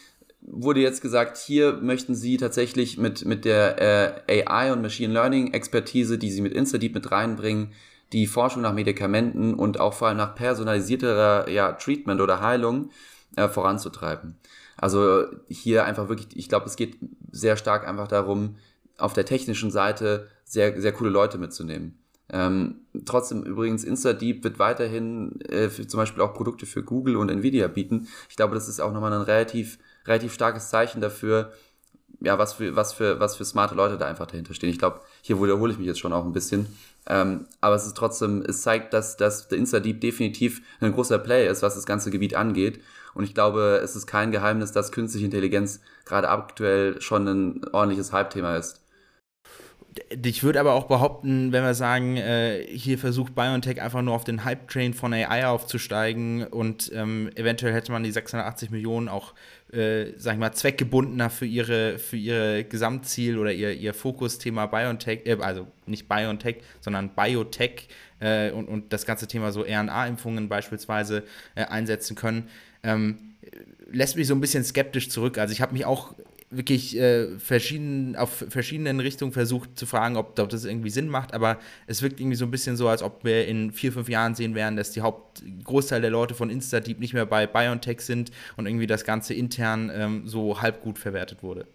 wurde 0.41 0.81
jetzt 0.81 1.03
gesagt, 1.03 1.37
hier 1.37 1.75
möchten 1.75 2.15
Sie 2.15 2.37
tatsächlich 2.37 2.99
mit, 2.99 3.25
mit 3.25 3.45
der 3.45 4.27
äh, 4.29 4.45
AI 4.47 4.73
und 4.73 4.83
Machine 4.83 5.13
Learning 5.13 5.53
Expertise, 5.53 6.19
die 6.19 6.31
Sie 6.31 6.41
mit 6.41 6.53
InstaDeep 6.53 6.95
mit 6.95 7.11
reinbringen, 7.11 7.73
die 8.13 8.27
Forschung 8.27 8.63
nach 8.63 8.73
Medikamenten 8.73 9.55
und 9.55 9.81
auch 9.81 9.95
vor 9.95 10.09
allem 10.09 10.17
nach 10.17 10.35
personalisierterer 10.35 11.49
ja, 11.51 11.73
Treatment 11.73 12.21
oder 12.21 12.41
Heilung 12.41 12.91
äh, 13.37 13.49
voranzutreiben. 13.49 14.37
Also 14.77 15.27
hier 15.49 15.85
einfach 15.85 16.09
wirklich, 16.09 16.29
ich 16.35 16.49
glaube, 16.49 16.67
es 16.67 16.77
geht 16.77 16.97
sehr 17.31 17.57
stark 17.57 17.87
einfach 17.87 18.09
darum, 18.09 18.57
auf 18.97 19.13
der 19.13 19.25
technischen 19.25 19.71
Seite 19.71 20.29
sehr, 20.45 20.81
sehr 20.81 20.93
coole 20.93 21.11
Leute 21.11 21.37
mitzunehmen. 21.37 21.99
Ähm, 22.31 22.83
trotzdem 23.05 23.43
übrigens, 23.43 23.85
InstaDeep 23.85 24.45
wird 24.45 24.59
weiterhin 24.59 25.41
äh, 25.49 25.69
zum 25.69 25.99
Beispiel 25.99 26.23
auch 26.23 26.35
Produkte 26.35 26.67
für 26.67 26.83
Google 26.83 27.17
und 27.17 27.31
Nvidia 27.31 27.69
bieten. 27.69 28.09
Ich 28.29 28.37
glaube, 28.37 28.55
das 28.55 28.69
ist 28.69 28.81
auch 28.81 28.93
nochmal 28.93 29.13
ein 29.13 29.23
relativ 29.23 29.79
relativ 30.09 30.33
starkes 30.33 30.71
Zeichen 30.71 31.01
dafür, 31.01 31.53
ja, 32.21 32.39
was 32.39 32.55
für, 32.55 32.75
was 32.75 32.93
für, 32.93 33.21
was 33.21 33.37
für 33.37 33.45
smarte 33.45 33.75
Leute 33.75 33.97
da 33.97 34.07
einfach 34.07 34.27
dahinter 34.27 34.55
stehen. 34.55 34.71
Ich 34.71 34.79
glaube, 34.79 35.01
hier 35.23 35.41
wiederhole 35.41 35.73
ich 35.73 35.79
mich 35.79 35.87
jetzt 35.87 36.01
schon 36.01 36.13
auch 36.13 36.25
ein 36.25 36.33
bisschen. 36.33 36.67
Ähm, 37.07 37.47
aber 37.61 37.77
es 37.77 37.87
ist 37.87 37.97
trotzdem, 37.97 38.43
es 38.47 38.63
zeigt, 38.63 38.93
dass, 38.93 39.17
dass 39.17 39.49
der 39.49 39.59
InstaDeep 39.59 40.01
definitiv 40.01 40.63
ein 40.81 40.93
großer 40.93 41.19
Play 41.19 41.49
ist, 41.49 41.63
was 41.63 41.75
das 41.75 41.87
ganze 41.87 42.11
Gebiet 42.11 42.35
angeht. 42.35 42.81
Und 43.15 43.25
ich 43.25 43.35
glaube, 43.35 43.81
es 43.83 43.97
ist 43.97 44.07
kein 44.07 44.33
Geheimnis, 44.33 44.73
dass 44.73 44.93
künstliche 44.93 45.27
Intelligenz 45.27 45.81
gerade 46.05 46.29
aktuell 46.29 47.01
schon 47.01 47.27
ein 47.29 47.65
ordentliches 47.73 48.13
Hype-Thema 48.13 48.57
ist. 48.57 48.81
Ich 50.11 50.43
würde 50.43 50.59
aber 50.59 50.73
auch 50.73 50.85
behaupten, 50.85 51.53
wenn 51.53 51.63
wir 51.65 51.75
sagen, 51.75 52.17
äh, 52.17 52.65
hier 52.67 52.99
versucht 52.99 53.35
BioNTech 53.35 53.83
einfach 53.83 54.01
nur 54.01 54.15
auf 54.15 54.25
den 54.25 54.43
Hype-Train 54.45 54.95
von 54.95 55.13
AI 55.13 55.47
aufzusteigen 55.47 56.47
und 56.47 56.91
ähm, 56.95 57.31
eventuell 57.35 57.75
hätte 57.75 57.93
man 57.93 58.05
die 58.05 58.11
680 58.11 58.71
Millionen 58.71 59.09
auch, 59.09 59.35
äh, 59.71 60.13
sag 60.17 60.35
ich 60.35 60.39
mal, 60.39 60.53
zweckgebundener 60.53 61.29
für 61.29 61.45
ihre, 61.45 61.99
für 61.99 62.17
ihre 62.17 62.65
Gesamtziel 62.65 63.37
oder 63.37 63.53
ihr, 63.53 63.75
ihr 63.75 63.93
Fokusthema 63.93 64.67
BioNTech, 64.67 65.27
äh, 65.27 65.37
also 65.41 65.67
nicht 65.85 66.09
BioNTech, 66.09 66.63
sondern 66.81 67.11
Biotech 67.11 67.89
äh, 68.21 68.51
und, 68.51 68.67
und 68.67 68.95
das 68.95 69.05
ganze 69.05 69.27
Thema 69.27 69.53
so 69.53 69.63
RNA-Impfungen 69.63 70.49
beispielsweise 70.49 71.25
äh, 71.55 71.65
einsetzen 71.65 72.17
können. 72.17 72.49
Ähm, 72.83 73.35
lässt 73.91 74.17
mich 74.17 74.27
so 74.27 74.35
ein 74.35 74.41
bisschen 74.41 74.65
skeptisch 74.65 75.11
zurück. 75.11 75.37
Also 75.37 75.53
ich 75.53 75.61
habe 75.61 75.75
mich 75.75 75.85
auch 75.85 76.15
wirklich 76.51 76.97
äh, 76.97 77.39
verschieden, 77.39 78.17
auf 78.17 78.45
verschiedenen 78.49 79.01
Richtungen 79.01 79.33
versucht 79.33 79.79
zu 79.79 79.87
fragen, 79.87 80.17
ob, 80.17 80.39
ob, 80.39 80.49
das 80.49 80.65
irgendwie 80.65 80.91
Sinn 80.91 81.09
macht, 81.09 81.35
aber 81.35 81.59
es 81.87 82.03
wirkt 82.03 82.21
irgendwie 82.21 82.37
so 82.37 82.47
ein 82.47 82.51
bisschen 82.51 82.77
so, 82.77 82.89
als 82.89 83.03
ob 83.03 83.25
wir 83.25 83.47
in 83.47 83.73
vier, 83.73 83.93
fünf 83.93 84.09
Jahren 84.09 84.35
sehen 84.35 84.55
werden, 84.55 84.77
dass 84.77 84.91
die 84.91 85.03
Hauptgroßteil 85.03 86.01
der 86.01 86.11
Leute 86.11 86.35
von 86.35 86.51
InstaDeep 86.51 86.99
nicht 86.99 87.13
mehr 87.13 87.27
bei 87.27 87.47
BioNTech 87.47 88.01
sind 88.01 88.31
und 88.57 88.67
irgendwie 88.67 88.87
das 88.87 89.05
Ganze 89.05 89.35
intern 89.35 89.91
ähm, 89.95 90.23
so 90.27 90.63
halb 90.63 90.83
gut 90.83 90.99
verwertet 90.99 91.43
wurde. 91.43 91.67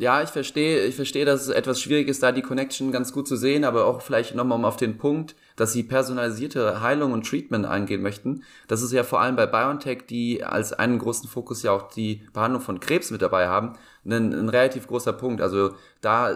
Ja, 0.00 0.22
ich 0.22 0.30
verstehe, 0.30 0.86
ich 0.86 0.94
verstehe, 0.94 1.26
dass 1.26 1.42
es 1.42 1.48
etwas 1.48 1.78
schwierig 1.78 2.08
ist, 2.08 2.22
da 2.22 2.32
die 2.32 2.40
Connection 2.40 2.90
ganz 2.90 3.12
gut 3.12 3.28
zu 3.28 3.36
sehen, 3.36 3.64
aber 3.64 3.84
auch 3.84 4.00
vielleicht 4.00 4.34
nochmal 4.34 4.56
um 4.56 4.64
auf 4.64 4.78
den 4.78 4.96
Punkt, 4.96 5.36
dass 5.60 5.74
sie 5.74 5.82
personalisierte 5.82 6.80
Heilung 6.80 7.12
und 7.12 7.26
Treatment 7.26 7.66
eingehen 7.66 8.00
möchten. 8.00 8.44
Das 8.66 8.80
ist 8.80 8.92
ja 8.92 9.04
vor 9.04 9.20
allem 9.20 9.36
bei 9.36 9.44
BioNTech, 9.46 10.06
die 10.08 10.42
als 10.42 10.72
einen 10.72 10.98
großen 10.98 11.28
Fokus 11.28 11.62
ja 11.62 11.72
auch 11.72 11.90
die 11.90 12.22
Behandlung 12.32 12.62
von 12.62 12.80
Krebs 12.80 13.10
mit 13.10 13.20
dabei 13.20 13.46
haben, 13.48 13.74
ein, 14.06 14.32
ein 14.32 14.48
relativ 14.48 14.86
großer 14.86 15.12
Punkt. 15.12 15.42
Also 15.42 15.74
da, 16.00 16.34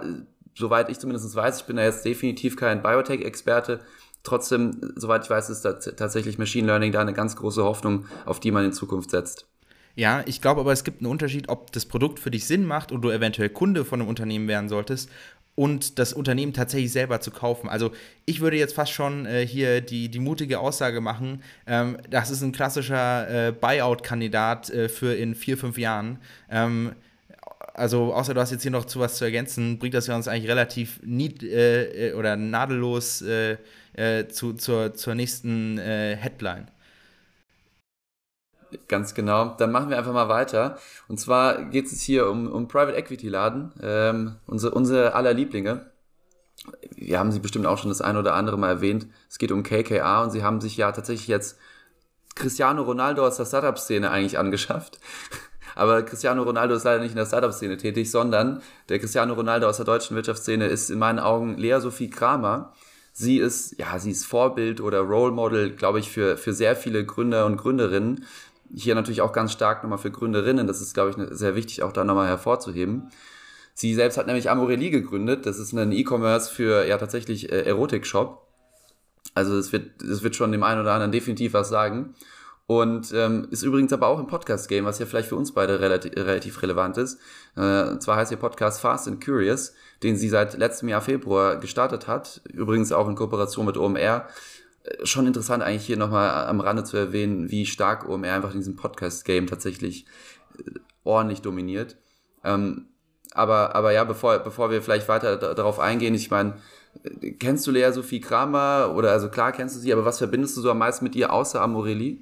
soweit 0.55 0.91
ich 0.91 0.99
zumindest 0.99 1.35
weiß, 1.35 1.61
ich 1.61 1.65
bin 1.65 1.77
da 1.77 1.85
jetzt 1.85 2.05
definitiv 2.05 2.57
kein 2.57 2.83
Biotech-Experte, 2.83 3.81
Trotzdem, 4.27 4.95
soweit 4.97 5.25
ich 5.25 5.29
weiß, 5.29 5.51
ist 5.51 5.63
tatsächlich 5.99 6.39
Machine 6.39 6.67
Learning 6.67 6.93
da 6.93 7.03
eine 7.03 7.13
ganz 7.13 7.37
große 7.37 7.63
Hoffnung, 7.63 8.07
auf 8.25 8.41
die 8.41 8.53
man 8.53 8.65
in 8.65 8.73
Zukunft 8.73 9.11
setzt. 9.11 9.47
Ja, 9.97 10.23
ich 10.27 10.41
glaube 10.41 10.63
aber, 10.63 10.73
es 10.73 10.83
gibt 10.83 11.03
einen 11.03 11.11
Unterschied, 11.11 11.49
ob 11.49 11.71
das 11.71 11.87
Produkt 11.87 12.19
für 12.19 12.31
dich 12.31 12.47
Sinn 12.47 12.67
macht 12.67 12.91
und 12.91 13.03
du 13.03 13.11
eventuell 13.11 13.49
Kunde 13.49 13.85
von 13.85 14.01
einem 14.01 14.09
Unternehmen 14.09 14.49
werden 14.49 14.69
solltest 14.69 15.09
und 15.57 15.99
das 15.99 16.13
Unternehmen 16.13 16.53
tatsächlich 16.53 16.93
selber 16.93 17.21
zu 17.21 17.31
kaufen. 17.31 17.69
Also 17.69 17.93
ich 18.27 18.41
würde 18.41 18.57
jetzt 18.57 18.75
fast 18.75 18.93
schon 18.93 19.27
äh, 19.27 19.47
hier 19.47 19.81
die, 19.81 20.09
die 20.09 20.19
mutige 20.19 20.59
Aussage 20.59 21.01
machen, 21.01 21.43
ähm, 21.67 21.99
das 22.11 22.31
ist 22.31 22.43
ein 22.43 22.53
klassischer 22.53 23.49
äh, 23.49 23.53
Buyout-Kandidat 23.53 24.71
äh, 24.71 24.89
für 24.89 25.15
in 25.15 25.35
vier, 25.35 25.57
fünf 25.57 25.79
Jahren. 25.79 26.19
Ähm, 26.51 26.93
also 27.75 28.15
außer 28.15 28.35
du 28.35 28.41
hast 28.41 28.53
jetzt 28.53 28.63
hier 28.63 28.71
noch 28.71 28.85
zu 28.85 29.01
was 29.01 29.17
zu 29.17 29.25
ergänzen, 29.25 29.79
bringt 29.79 29.95
das 29.95 30.07
ja 30.07 30.15
uns 30.15 30.29
eigentlich 30.29 30.49
relativ 30.49 31.01
nied, 31.05 31.43
äh, 31.43 32.11
äh, 32.11 32.13
oder 32.15 32.37
nadellos 32.37 33.23
äh, 33.23 33.57
zu, 34.29 34.55
zur, 34.55 34.95
zur 34.95 35.15
nächsten 35.15 35.79
Headline. 35.79 36.67
Ganz 38.89 39.15
genau. 39.15 39.55
Dann 39.59 39.73
machen 39.73 39.91
wir 39.91 39.99
einfach 39.99 40.13
mal 40.13 40.29
weiter. 40.29 40.79
Und 41.09 41.19
zwar 41.19 41.65
geht 41.65 41.87
es 41.87 42.01
hier 42.03 42.29
um, 42.29 42.51
um 42.51 42.69
Private 42.69 42.97
Equity 42.97 43.29
Laden, 43.29 43.73
ähm, 43.83 44.37
unsere, 44.47 44.75
unsere 44.75 45.15
aller 45.15 45.35
Lieblinge. 45.35 45.91
Wir 46.95 47.19
haben 47.19 47.33
sie 47.33 47.41
bestimmt 47.41 47.67
auch 47.67 47.79
schon 47.79 47.91
das 47.91 48.01
ein 48.01 48.17
oder 48.17 48.35
andere 48.35 48.59
Mal 48.59 48.69
erwähnt. 48.69 49.07
Es 49.29 49.39
geht 49.39 49.53
um 49.53 49.63
KKA 49.63 50.23
und 50.23 50.31
sie 50.31 50.43
haben 50.43 50.61
sich 50.61 50.77
ja 50.77 50.93
tatsächlich 50.93 51.29
jetzt 51.29 51.59
Cristiano 52.35 52.83
Ronaldo 52.83 53.27
aus 53.27 53.37
der 53.37 53.45
Startup-Szene 53.45 54.11
eigentlich 54.11 54.39
angeschafft. 54.39 54.99
Aber 55.77 56.03
Cristiano 56.03 56.43
Ronaldo 56.43 56.75
ist 56.75 56.85
leider 56.85 57.01
nicht 57.01 57.11
in 57.11 57.17
der 57.17 57.27
Startup-Szene 57.27 57.77
tätig, 57.77 58.11
sondern 58.11 58.63
der 58.89 58.99
Cristiano 59.01 59.35
Ronaldo 59.35 59.69
aus 59.69 59.77
der 59.77 59.87
deutschen 59.87 60.17
Wirtschaftsszene 60.17 60.67
ist 60.67 60.91
in 60.91 60.99
meinen 60.99 61.19
Augen 61.19 61.57
Lea 61.59 61.81
Sophie 61.81 62.11
Kramer. 62.11 62.73
Sie 63.13 63.39
ist, 63.39 63.79
ja, 63.79 63.99
sie 63.99 64.11
ist 64.11 64.25
Vorbild 64.25 64.81
oder 64.81 65.01
Role 65.01 65.33
Model, 65.33 65.71
glaube 65.71 65.99
ich, 65.99 66.11
für, 66.11 66.37
für 66.37 66.53
sehr 66.53 66.77
viele 66.77 67.05
Gründer 67.05 67.47
und 67.47 67.57
Gründerinnen 67.57 68.25
hier 68.73 68.95
natürlich 68.95 69.21
auch 69.21 69.33
ganz 69.33 69.53
stark 69.53 69.83
nochmal 69.83 69.99
für 69.99 70.11
Gründerinnen, 70.11 70.67
das 70.67 70.81
ist, 70.81 70.95
glaube 70.95 71.11
ich, 71.11 71.17
ne, 71.17 71.35
sehr 71.35 71.55
wichtig, 71.55 71.83
auch 71.83 71.93
da 71.93 72.05
nochmal 72.05 72.29
hervorzuheben. 72.29 73.11
Sie 73.75 73.95
selbst 73.95 74.17
hat 74.17 74.27
nämlich 74.27 74.51
Amorelie 74.51 74.91
gegründet, 74.91 75.47
das 75.47 75.59
ist 75.59 75.73
ein 75.73 75.93
E-Commerce 75.93 76.53
für 76.53 76.87
ja 76.87 76.97
tatsächlich 76.97 77.51
äh, 77.51 77.63
Erotik-Shop. 77.63 78.47
Also 79.35 79.59
es 79.59 79.73
wird, 79.73 80.01
es 80.03 80.23
wird 80.23 80.37
schon 80.37 80.53
dem 80.53 80.63
einen 80.63 80.81
oder 80.81 80.93
anderen 80.93 81.13
definitiv 81.13 81.55
was 81.55 81.69
sagen. 81.69 82.15
Und 82.67 83.13
ähm, 83.13 83.49
ist 83.51 83.63
übrigens 83.63 83.93
aber 83.93 84.07
auch 84.07 84.19
im 84.19 84.27
Podcast-Game, 84.27 84.87
was 84.87 84.99
ja 84.99 85.05
vielleicht 85.05 85.29
für 85.29 85.37
uns 85.37 85.53
beide 85.53 85.81
relativ, 85.81 86.17
relativ 86.17 86.63
relevant 86.63 86.97
ist. 86.97 87.21
Äh, 87.57 87.99
zwar 87.99 88.17
heißt 88.17 88.31
ihr 88.31 88.39
Podcast 88.39 88.81
Fast 88.81 89.07
and 89.07 89.23
Curious, 89.23 89.75
den 90.03 90.17
sie 90.17 90.31
seit 90.31 90.57
letztem 90.57 90.89
Jahr 90.89 91.03
Februar 91.03 91.57
gestartet 91.57 92.09
hat. 92.09 92.41
Übrigens 92.51 92.91
auch 92.91 93.07
in 93.07 93.17
Kooperation 93.17 93.67
mit 93.67 93.77
OMR. 93.77 94.29
Äh, 94.85 95.07
schon 95.07 95.27
interessant 95.27 95.63
eigentlich 95.63 95.87
hier 95.87 95.97
nochmal 95.97 96.47
am 96.47 96.61
Rande 96.61 96.85
zu 96.85 96.97
erwähnen, 96.97 97.51
wie 97.51 97.67
stark 97.67 98.09
OMR 98.09 98.33
einfach 98.33 98.53
in 98.53 98.59
diesem 98.59 98.77
Podcast-Game 98.77 99.47
tatsächlich 99.47 100.07
äh, 100.59 100.79
ordentlich 101.03 101.43
dominiert. 101.43 101.97
Ähm, 102.45 102.87
aber, 103.33 103.75
aber 103.75 103.93
ja, 103.93 104.05
bevor, 104.05 104.39
bevor 104.39 104.71
wir 104.71 104.81
vielleicht 104.81 105.09
weiter 105.09 105.37
darauf 105.37 105.81
eingehen, 105.81 106.15
ich 106.15 106.31
meine, 106.31 106.55
kennst 107.41 107.67
du 107.67 107.73
Lea 107.73 107.91
Sophie 107.91 108.21
Kramer 108.21 108.95
oder 108.95 109.11
also 109.11 109.29
klar 109.29 109.51
kennst 109.51 109.75
du 109.75 109.81
sie, 109.81 109.93
aber 109.93 110.05
was 110.05 110.19
verbindest 110.19 110.57
du 110.57 110.61
so 110.61 110.71
am 110.71 110.79
meisten 110.79 111.05
mit 111.05 111.17
ihr 111.17 111.33
außer 111.33 111.61
Amorelie? 111.61 112.19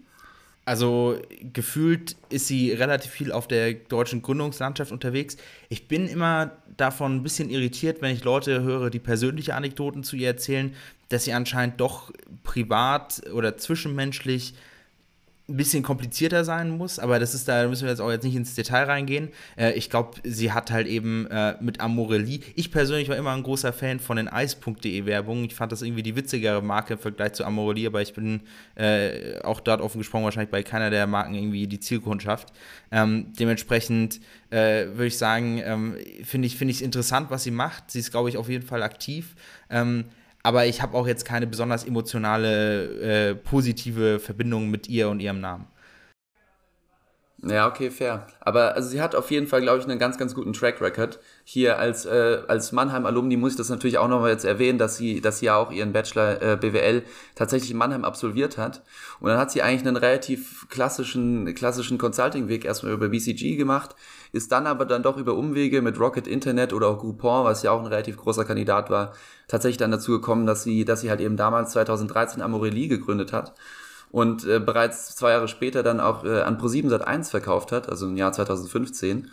Also 0.64 1.18
gefühlt 1.52 2.16
ist 2.30 2.46
sie 2.46 2.70
relativ 2.72 3.10
viel 3.10 3.32
auf 3.32 3.48
der 3.48 3.74
deutschen 3.74 4.22
Gründungslandschaft 4.22 4.92
unterwegs. 4.92 5.36
Ich 5.68 5.88
bin 5.88 6.06
immer 6.06 6.52
davon 6.76 7.16
ein 7.16 7.22
bisschen 7.24 7.50
irritiert, 7.50 8.00
wenn 8.00 8.14
ich 8.14 8.22
Leute 8.22 8.62
höre, 8.62 8.88
die 8.88 9.00
persönliche 9.00 9.54
Anekdoten 9.54 10.04
zu 10.04 10.14
ihr 10.14 10.28
erzählen, 10.28 10.72
dass 11.12 11.24
sie 11.24 11.32
anscheinend 11.32 11.80
doch 11.80 12.10
privat 12.42 13.22
oder 13.32 13.56
zwischenmenschlich 13.56 14.54
ein 15.48 15.56
bisschen 15.56 15.82
komplizierter 15.82 16.44
sein 16.44 16.70
muss, 16.70 17.00
aber 17.00 17.18
das 17.18 17.34
ist 17.34 17.48
da, 17.48 17.66
müssen 17.66 17.82
wir 17.82 17.90
jetzt 17.90 18.00
auch 18.00 18.10
jetzt 18.10 18.22
nicht 18.22 18.36
ins 18.36 18.54
Detail 18.54 18.84
reingehen. 18.84 19.28
Äh, 19.56 19.72
ich 19.72 19.90
glaube, 19.90 20.20
sie 20.22 20.52
hat 20.52 20.70
halt 20.70 20.86
eben 20.86 21.26
äh, 21.26 21.56
mit 21.60 21.80
Amorelie. 21.80 22.40
Ich 22.54 22.70
persönlich 22.70 23.08
war 23.08 23.16
immer 23.16 23.32
ein 23.32 23.42
großer 23.42 23.72
Fan 23.72 23.98
von 23.98 24.16
den 24.16 24.28
Eis.de 24.28 25.04
Werbungen. 25.04 25.44
Ich 25.44 25.54
fand 25.54 25.72
das 25.72 25.82
irgendwie 25.82 26.04
die 26.04 26.14
witzigere 26.14 26.62
Marke 26.62 26.94
im 26.94 27.00
Vergleich 27.00 27.32
zu 27.32 27.44
Amorelie, 27.44 27.88
aber 27.88 28.00
ich 28.00 28.14
bin 28.14 28.42
äh, 28.76 29.40
auch 29.42 29.58
dort 29.58 29.80
offen 29.80 29.98
gesprochen 29.98 30.24
wahrscheinlich 30.24 30.50
bei 30.50 30.62
keiner 30.62 30.90
der 30.90 31.08
Marken 31.08 31.34
irgendwie 31.34 31.66
die 31.66 31.80
Zielkundschaft. 31.80 32.52
Ähm, 32.92 33.32
dementsprechend 33.38 34.20
äh, 34.50 34.86
würde 34.86 35.06
ich 35.06 35.18
sagen, 35.18 35.60
ähm, 35.64 35.96
finde 36.24 36.46
ich 36.46 36.60
es 36.60 36.80
interessant, 36.80 37.30
was 37.30 37.42
sie 37.42 37.50
macht. 37.50 37.90
Sie 37.90 37.98
ist, 37.98 38.12
glaube 38.12 38.28
ich, 38.28 38.36
auf 38.36 38.48
jeden 38.48 38.64
Fall 38.64 38.84
aktiv. 38.84 39.34
Ähm, 39.70 40.04
aber 40.42 40.66
ich 40.66 40.82
habe 40.82 40.96
auch 40.96 41.06
jetzt 41.06 41.24
keine 41.24 41.46
besonders 41.46 41.84
emotionale, 41.84 43.30
äh, 43.30 43.34
positive 43.34 44.18
Verbindung 44.18 44.70
mit 44.70 44.88
ihr 44.88 45.08
und 45.08 45.20
ihrem 45.20 45.40
Namen. 45.40 45.66
Ja, 47.44 47.66
okay, 47.66 47.90
fair. 47.90 48.28
Aber 48.38 48.76
also 48.76 48.88
sie 48.88 49.02
hat 49.02 49.16
auf 49.16 49.32
jeden 49.32 49.48
Fall, 49.48 49.62
glaube 49.62 49.80
ich, 49.80 49.84
einen 49.84 49.98
ganz, 49.98 50.16
ganz 50.16 50.32
guten 50.32 50.52
Track 50.52 50.80
Record. 50.80 51.18
Hier 51.42 51.76
als, 51.76 52.06
äh, 52.06 52.38
als 52.46 52.70
Mannheim-Alumni 52.70 53.36
muss 53.36 53.52
ich 53.52 53.58
das 53.58 53.68
natürlich 53.68 53.98
auch 53.98 54.06
nochmal 54.06 54.30
jetzt 54.30 54.44
erwähnen, 54.44 54.78
dass 54.78 54.96
sie, 54.96 55.20
dass 55.20 55.40
sie 55.40 55.46
ja 55.46 55.56
auch 55.56 55.72
ihren 55.72 55.92
Bachelor 55.92 56.40
äh, 56.40 56.56
BWL 56.56 57.02
tatsächlich 57.34 57.72
in 57.72 57.78
Mannheim 57.78 58.04
absolviert 58.04 58.58
hat. 58.58 58.82
Und 59.18 59.28
dann 59.28 59.38
hat 59.38 59.50
sie 59.50 59.60
eigentlich 59.60 59.84
einen 59.84 59.96
relativ 59.96 60.68
klassischen, 60.68 61.52
klassischen 61.56 61.98
Consulting-Weg 61.98 62.64
erstmal 62.64 62.92
über 62.92 63.08
BCG 63.08 63.56
gemacht, 63.56 63.96
ist 64.30 64.52
dann 64.52 64.68
aber 64.68 64.84
dann 64.84 65.02
doch 65.02 65.16
über 65.16 65.34
Umwege 65.34 65.82
mit 65.82 65.98
Rocket 65.98 66.28
Internet 66.28 66.72
oder 66.72 66.86
auch 66.86 66.98
Groupon, 67.00 67.44
was 67.44 67.64
ja 67.64 67.72
auch 67.72 67.80
ein 67.80 67.86
relativ 67.86 68.18
großer 68.18 68.44
Kandidat 68.44 68.88
war, 68.88 69.14
tatsächlich 69.48 69.78
dann 69.78 69.90
dazu 69.90 70.12
gekommen, 70.12 70.46
dass 70.46 70.62
sie, 70.62 70.84
dass 70.84 71.00
sie 71.00 71.10
halt 71.10 71.20
eben 71.20 71.36
damals 71.36 71.72
2013 71.72 72.40
Amorelie 72.40 72.86
gegründet 72.86 73.32
hat 73.32 73.52
und 74.12 74.44
äh, 74.44 74.60
bereits 74.60 75.16
zwei 75.16 75.30
Jahre 75.30 75.48
später 75.48 75.82
dann 75.82 75.98
auch 75.98 76.22
äh, 76.24 76.42
an 76.42 76.58
Pro7 76.58 76.88
Sat1 76.88 77.30
verkauft 77.30 77.72
hat, 77.72 77.88
also 77.88 78.06
im 78.06 78.16
Jahr 78.16 78.32
2015. 78.32 79.30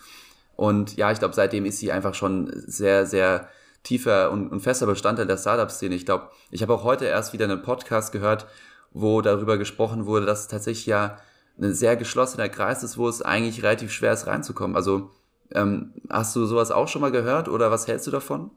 Und 0.56 0.96
ja, 0.96 1.12
ich 1.12 1.20
glaube, 1.20 1.36
seitdem 1.36 1.66
ist 1.66 1.80
sie 1.80 1.92
einfach 1.92 2.16
schon 2.16 2.50
sehr, 2.54 3.06
sehr 3.06 3.50
tiefer 3.84 4.32
und, 4.32 4.50
und 4.52 4.62
fester 4.62 4.86
Bestandteil 4.86 5.28
der 5.28 5.38
Startup-Szene. 5.38 5.96
Ich 5.96 6.06
glaube, 6.06 6.30
ich 6.50 6.62
habe 6.62 6.74
auch 6.74 6.84
heute 6.84 7.06
erst 7.06 7.34
wieder 7.34 7.46
einen 7.46 7.62
Podcast 7.62 8.14
gehört, 8.14 8.48
wo 8.92 9.22
darüber 9.22 9.58
gesprochen 9.58 10.06
wurde, 10.06 10.26
dass 10.26 10.42
es 10.42 10.48
tatsächlich 10.48 10.86
ja 10.86 11.18
ein 11.62 11.74
sehr 11.74 11.98
geschlossener 11.98 12.48
Kreis 12.48 12.82
ist, 12.84 12.98
wo 12.98 13.08
es 13.08 13.22
eigentlich 13.22 13.64
relativ 13.64 13.92
schwer 13.92 14.14
ist 14.14 14.28
reinzukommen. 14.28 14.78
Also 14.78 15.12
ähm, 15.52 15.94
hast 16.10 16.36
du 16.36 16.46
sowas 16.46 16.72
auch 16.72 16.88
schon 16.88 17.02
mal 17.02 17.12
gehört 17.12 17.50
oder 17.50 17.70
was 17.70 17.88
hältst 17.88 18.08
du 18.08 18.12
davon? 18.12 18.52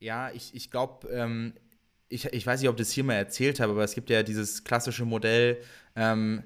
Ja, 0.00 0.30
ich, 0.30 0.54
ich 0.54 0.70
glaube, 0.70 1.08
ähm, 1.08 1.54
ich, 2.08 2.26
ich 2.26 2.46
weiß 2.46 2.60
nicht, 2.60 2.68
ob 2.68 2.76
ich 2.76 2.86
das 2.86 2.92
hier 2.92 3.04
mal 3.04 3.14
erzählt 3.14 3.60
habe, 3.60 3.72
aber 3.72 3.84
es 3.84 3.94
gibt 3.94 4.10
ja 4.10 4.22
dieses 4.22 4.64
klassische 4.64 5.04
Modell, 5.04 5.58
ähm, 5.94 6.42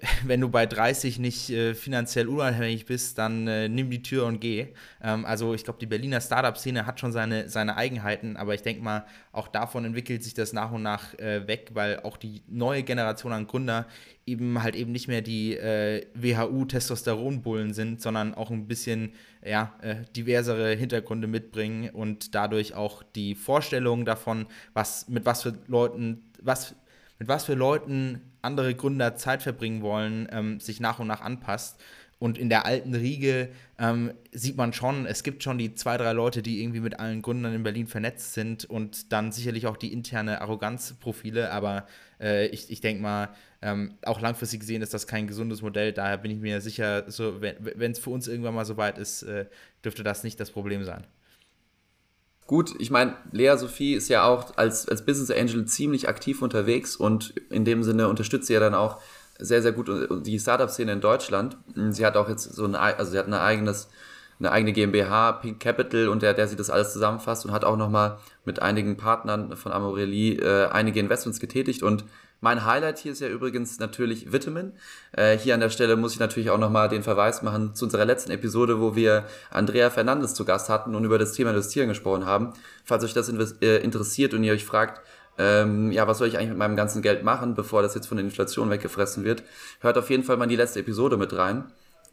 wenn 0.24 0.40
du 0.40 0.48
bei 0.48 0.66
30 0.66 1.18
nicht 1.18 1.50
äh, 1.50 1.74
finanziell 1.74 2.28
unabhängig 2.28 2.86
bist, 2.86 3.18
dann 3.18 3.46
äh, 3.46 3.68
nimm 3.68 3.90
die 3.90 4.02
Tür 4.02 4.26
und 4.26 4.40
geh. 4.40 4.68
Ähm, 5.02 5.24
also 5.24 5.54
ich 5.54 5.64
glaube, 5.64 5.78
die 5.78 5.86
Berliner 5.86 6.20
Startup-Szene 6.20 6.86
hat 6.86 7.00
schon 7.00 7.12
seine, 7.12 7.48
seine 7.48 7.76
Eigenheiten, 7.76 8.36
aber 8.36 8.54
ich 8.54 8.62
denke 8.62 8.82
mal, 8.82 9.06
auch 9.32 9.48
davon 9.48 9.84
entwickelt 9.84 10.22
sich 10.22 10.34
das 10.34 10.52
nach 10.52 10.70
und 10.72 10.82
nach 10.82 11.14
äh, 11.18 11.46
weg, 11.46 11.70
weil 11.74 12.00
auch 12.00 12.16
die 12.16 12.42
neue 12.46 12.82
Generation 12.82 13.32
an 13.32 13.46
Gründer 13.46 13.86
eben 14.26 14.62
halt 14.62 14.76
eben 14.76 14.92
nicht 14.92 15.08
mehr 15.08 15.22
die 15.22 15.56
äh, 15.56 16.06
WHU-Testosteronbullen 16.14 17.72
sind, 17.74 18.00
sondern 18.00 18.34
auch 18.34 18.50
ein 18.50 18.68
bisschen 18.68 19.12
ja, 19.44 19.74
äh, 19.82 19.96
diversere 20.16 20.74
Hintergründe 20.74 21.26
mitbringen 21.26 21.90
und 21.90 22.34
dadurch 22.34 22.74
auch 22.74 23.02
die 23.02 23.34
Vorstellung 23.34 24.04
davon, 24.04 24.46
was 24.74 25.08
mit 25.08 25.26
was 25.26 25.42
für 25.42 25.58
Leuten, 25.66 26.30
was 26.42 26.74
mit 27.18 27.28
was 27.28 27.44
für 27.44 27.54
Leuten 27.54 28.20
andere 28.42 28.74
Gründer 28.74 29.16
Zeit 29.16 29.42
verbringen 29.42 29.82
wollen, 29.82 30.28
ähm, 30.30 30.60
sich 30.60 30.80
nach 30.80 30.98
und 30.98 31.08
nach 31.08 31.20
anpasst. 31.20 31.80
Und 32.20 32.36
in 32.36 32.48
der 32.48 32.66
alten 32.66 32.94
Riege 32.94 33.48
ähm, 33.78 34.12
sieht 34.32 34.56
man 34.56 34.72
schon, 34.72 35.06
es 35.06 35.22
gibt 35.22 35.44
schon 35.44 35.56
die 35.56 35.76
zwei, 35.76 35.96
drei 35.96 36.12
Leute, 36.12 36.42
die 36.42 36.62
irgendwie 36.62 36.80
mit 36.80 36.98
allen 36.98 37.22
Gründern 37.22 37.54
in 37.54 37.62
Berlin 37.62 37.86
vernetzt 37.86 38.34
sind 38.34 38.64
und 38.64 39.12
dann 39.12 39.30
sicherlich 39.30 39.68
auch 39.68 39.76
die 39.76 39.92
interne 39.92 40.40
Arroganzprofile. 40.40 41.52
Aber 41.52 41.86
äh, 42.20 42.46
ich, 42.48 42.70
ich 42.70 42.80
denke 42.80 43.02
mal, 43.02 43.28
ähm, 43.60 43.98
auch 44.02 44.20
langfristig 44.20 44.60
gesehen 44.60 44.82
ist 44.82 44.94
das 44.94 45.06
kein 45.06 45.26
gesundes 45.26 45.62
Modell. 45.62 45.92
Daher 45.92 46.18
bin 46.18 46.30
ich 46.30 46.38
mir 46.38 46.60
sicher, 46.60 47.10
so, 47.10 47.40
wenn 47.40 47.92
es 47.92 47.98
für 47.98 48.10
uns 48.10 48.28
irgendwann 48.28 48.54
mal 48.54 48.64
so 48.64 48.76
weit 48.76 48.98
ist, 48.98 49.22
äh, 49.22 49.46
dürfte 49.84 50.04
das 50.04 50.22
nicht 50.22 50.38
das 50.38 50.50
Problem 50.50 50.84
sein. 50.84 51.04
Gut, 52.46 52.74
ich 52.78 52.90
meine, 52.90 53.14
Lea 53.32 53.56
Sophie 53.56 53.94
ist 53.94 54.08
ja 54.08 54.24
auch 54.24 54.56
als, 54.56 54.88
als 54.88 55.04
Business 55.04 55.30
Angel 55.30 55.66
ziemlich 55.66 56.08
aktiv 56.08 56.40
unterwegs 56.40 56.96
und 56.96 57.34
in 57.50 57.66
dem 57.66 57.82
Sinne 57.82 58.08
unterstützt 58.08 58.46
sie 58.46 58.54
ja 58.54 58.60
dann 58.60 58.74
auch 58.74 59.02
sehr, 59.38 59.60
sehr 59.60 59.72
gut 59.72 59.90
die 60.26 60.38
Startup-Szene 60.38 60.92
in 60.92 61.00
Deutschland. 61.00 61.56
Sie 61.90 62.06
hat 62.06 62.16
auch 62.16 62.28
jetzt 62.28 62.44
so 62.44 62.64
ein, 62.64 62.74
also 62.74 63.10
sie 63.10 63.18
hat 63.18 63.26
ein 63.26 63.34
eigenes, 63.34 63.90
eine 64.38 64.50
eigene 64.50 64.72
GmbH, 64.72 65.32
Pink 65.32 65.60
Capital, 65.60 66.08
und 66.08 66.22
der, 66.22 66.32
der 66.32 66.48
sie 66.48 66.56
das 66.56 66.70
alles 66.70 66.92
zusammenfasst 66.92 67.44
und 67.44 67.52
hat 67.52 67.64
auch 67.64 67.76
nochmal 67.76 68.18
mit 68.44 68.62
einigen 68.62 68.96
Partnern 68.96 69.54
von 69.56 69.72
Amorelie 69.72 70.36
äh, 70.36 70.68
einige 70.70 71.00
Investments 71.00 71.40
getätigt 71.40 71.82
und 71.82 72.04
mein 72.40 72.64
Highlight 72.64 72.98
hier 72.98 73.12
ist 73.12 73.20
ja 73.20 73.28
übrigens 73.28 73.78
natürlich 73.78 74.32
Vitamin. 74.32 74.72
Äh, 75.12 75.36
hier 75.36 75.54
an 75.54 75.60
der 75.60 75.70
Stelle 75.70 75.96
muss 75.96 76.12
ich 76.12 76.20
natürlich 76.20 76.50
auch 76.50 76.58
nochmal 76.58 76.88
den 76.88 77.02
Verweis 77.02 77.42
machen 77.42 77.74
zu 77.74 77.84
unserer 77.84 78.04
letzten 78.04 78.30
Episode, 78.30 78.80
wo 78.80 78.94
wir 78.94 79.24
Andrea 79.50 79.90
Fernandes 79.90 80.34
zu 80.34 80.44
Gast 80.44 80.68
hatten 80.68 80.94
und 80.94 81.04
über 81.04 81.18
das 81.18 81.32
Thema 81.32 81.50
Investieren 81.50 81.88
gesprochen 81.88 82.26
haben. 82.26 82.52
Falls 82.84 83.04
euch 83.04 83.14
das 83.14 83.28
äh, 83.28 83.78
interessiert 83.78 84.34
und 84.34 84.44
ihr 84.44 84.52
euch 84.52 84.64
fragt, 84.64 85.00
ähm, 85.38 85.92
ja, 85.92 86.06
was 86.06 86.18
soll 86.18 86.28
ich 86.28 86.36
eigentlich 86.36 86.50
mit 86.50 86.58
meinem 86.58 86.76
ganzen 86.76 87.02
Geld 87.02 87.24
machen, 87.24 87.54
bevor 87.54 87.82
das 87.82 87.94
jetzt 87.94 88.06
von 88.06 88.16
der 88.16 88.24
Inflation 88.24 88.70
weggefressen 88.70 89.24
wird, 89.24 89.42
hört 89.80 89.96
auf 89.96 90.10
jeden 90.10 90.24
Fall 90.24 90.36
mal 90.36 90.44
in 90.44 90.50
die 90.50 90.56
letzte 90.56 90.80
Episode 90.80 91.16
mit 91.16 91.36
rein. 91.36 91.64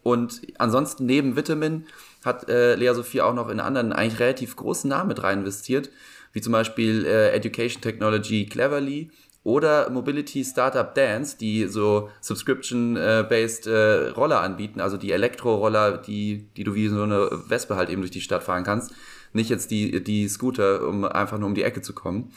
Und 0.03 0.41
ansonsten 0.59 1.07
neben 1.07 1.35
Vitamin 1.35 1.85
hat 2.23 2.47
äh, 2.47 2.75
Lea 2.75 2.93
Sophie 2.93 3.21
auch 3.21 3.33
noch 3.33 3.49
in 3.49 3.59
anderen 3.59 3.91
eigentlich 3.91 4.19
relativ 4.19 4.55
großen 4.55 4.87
Namen 4.87 5.07
mit 5.07 5.23
rein 5.23 5.39
investiert, 5.39 5.89
wie 6.31 6.41
zum 6.41 6.53
Beispiel 6.53 7.05
äh, 7.05 7.31
Education 7.31 7.81
Technology 7.81 8.45
Cleverly 8.45 9.09
oder 9.45 9.91
Mobility 9.91 10.43
Startup 10.43 10.93
Dance, 10.95 11.37
die 11.37 11.67
so 11.67 12.09
Subscription-based 12.19 13.67
äh, 13.67 14.09
Roller 14.09 14.41
anbieten, 14.41 14.81
also 14.81 14.97
die 14.97 15.11
Elektroroller, 15.11 15.99
die, 15.99 16.47
die 16.57 16.63
du 16.63 16.73
wie 16.73 16.87
so 16.87 17.03
eine 17.03 17.29
Wespe 17.47 17.75
halt 17.75 17.91
eben 17.91 18.01
durch 18.01 18.11
die 18.11 18.21
Stadt 18.21 18.41
fahren 18.41 18.63
kannst. 18.63 18.91
Nicht 19.33 19.51
jetzt 19.51 19.69
die, 19.69 20.03
die 20.03 20.27
Scooter, 20.27 20.87
um 20.87 21.05
einfach 21.05 21.37
nur 21.37 21.47
um 21.47 21.53
die 21.53 21.61
Ecke 21.61 21.83
zu 21.83 21.93
kommen. 21.93 22.31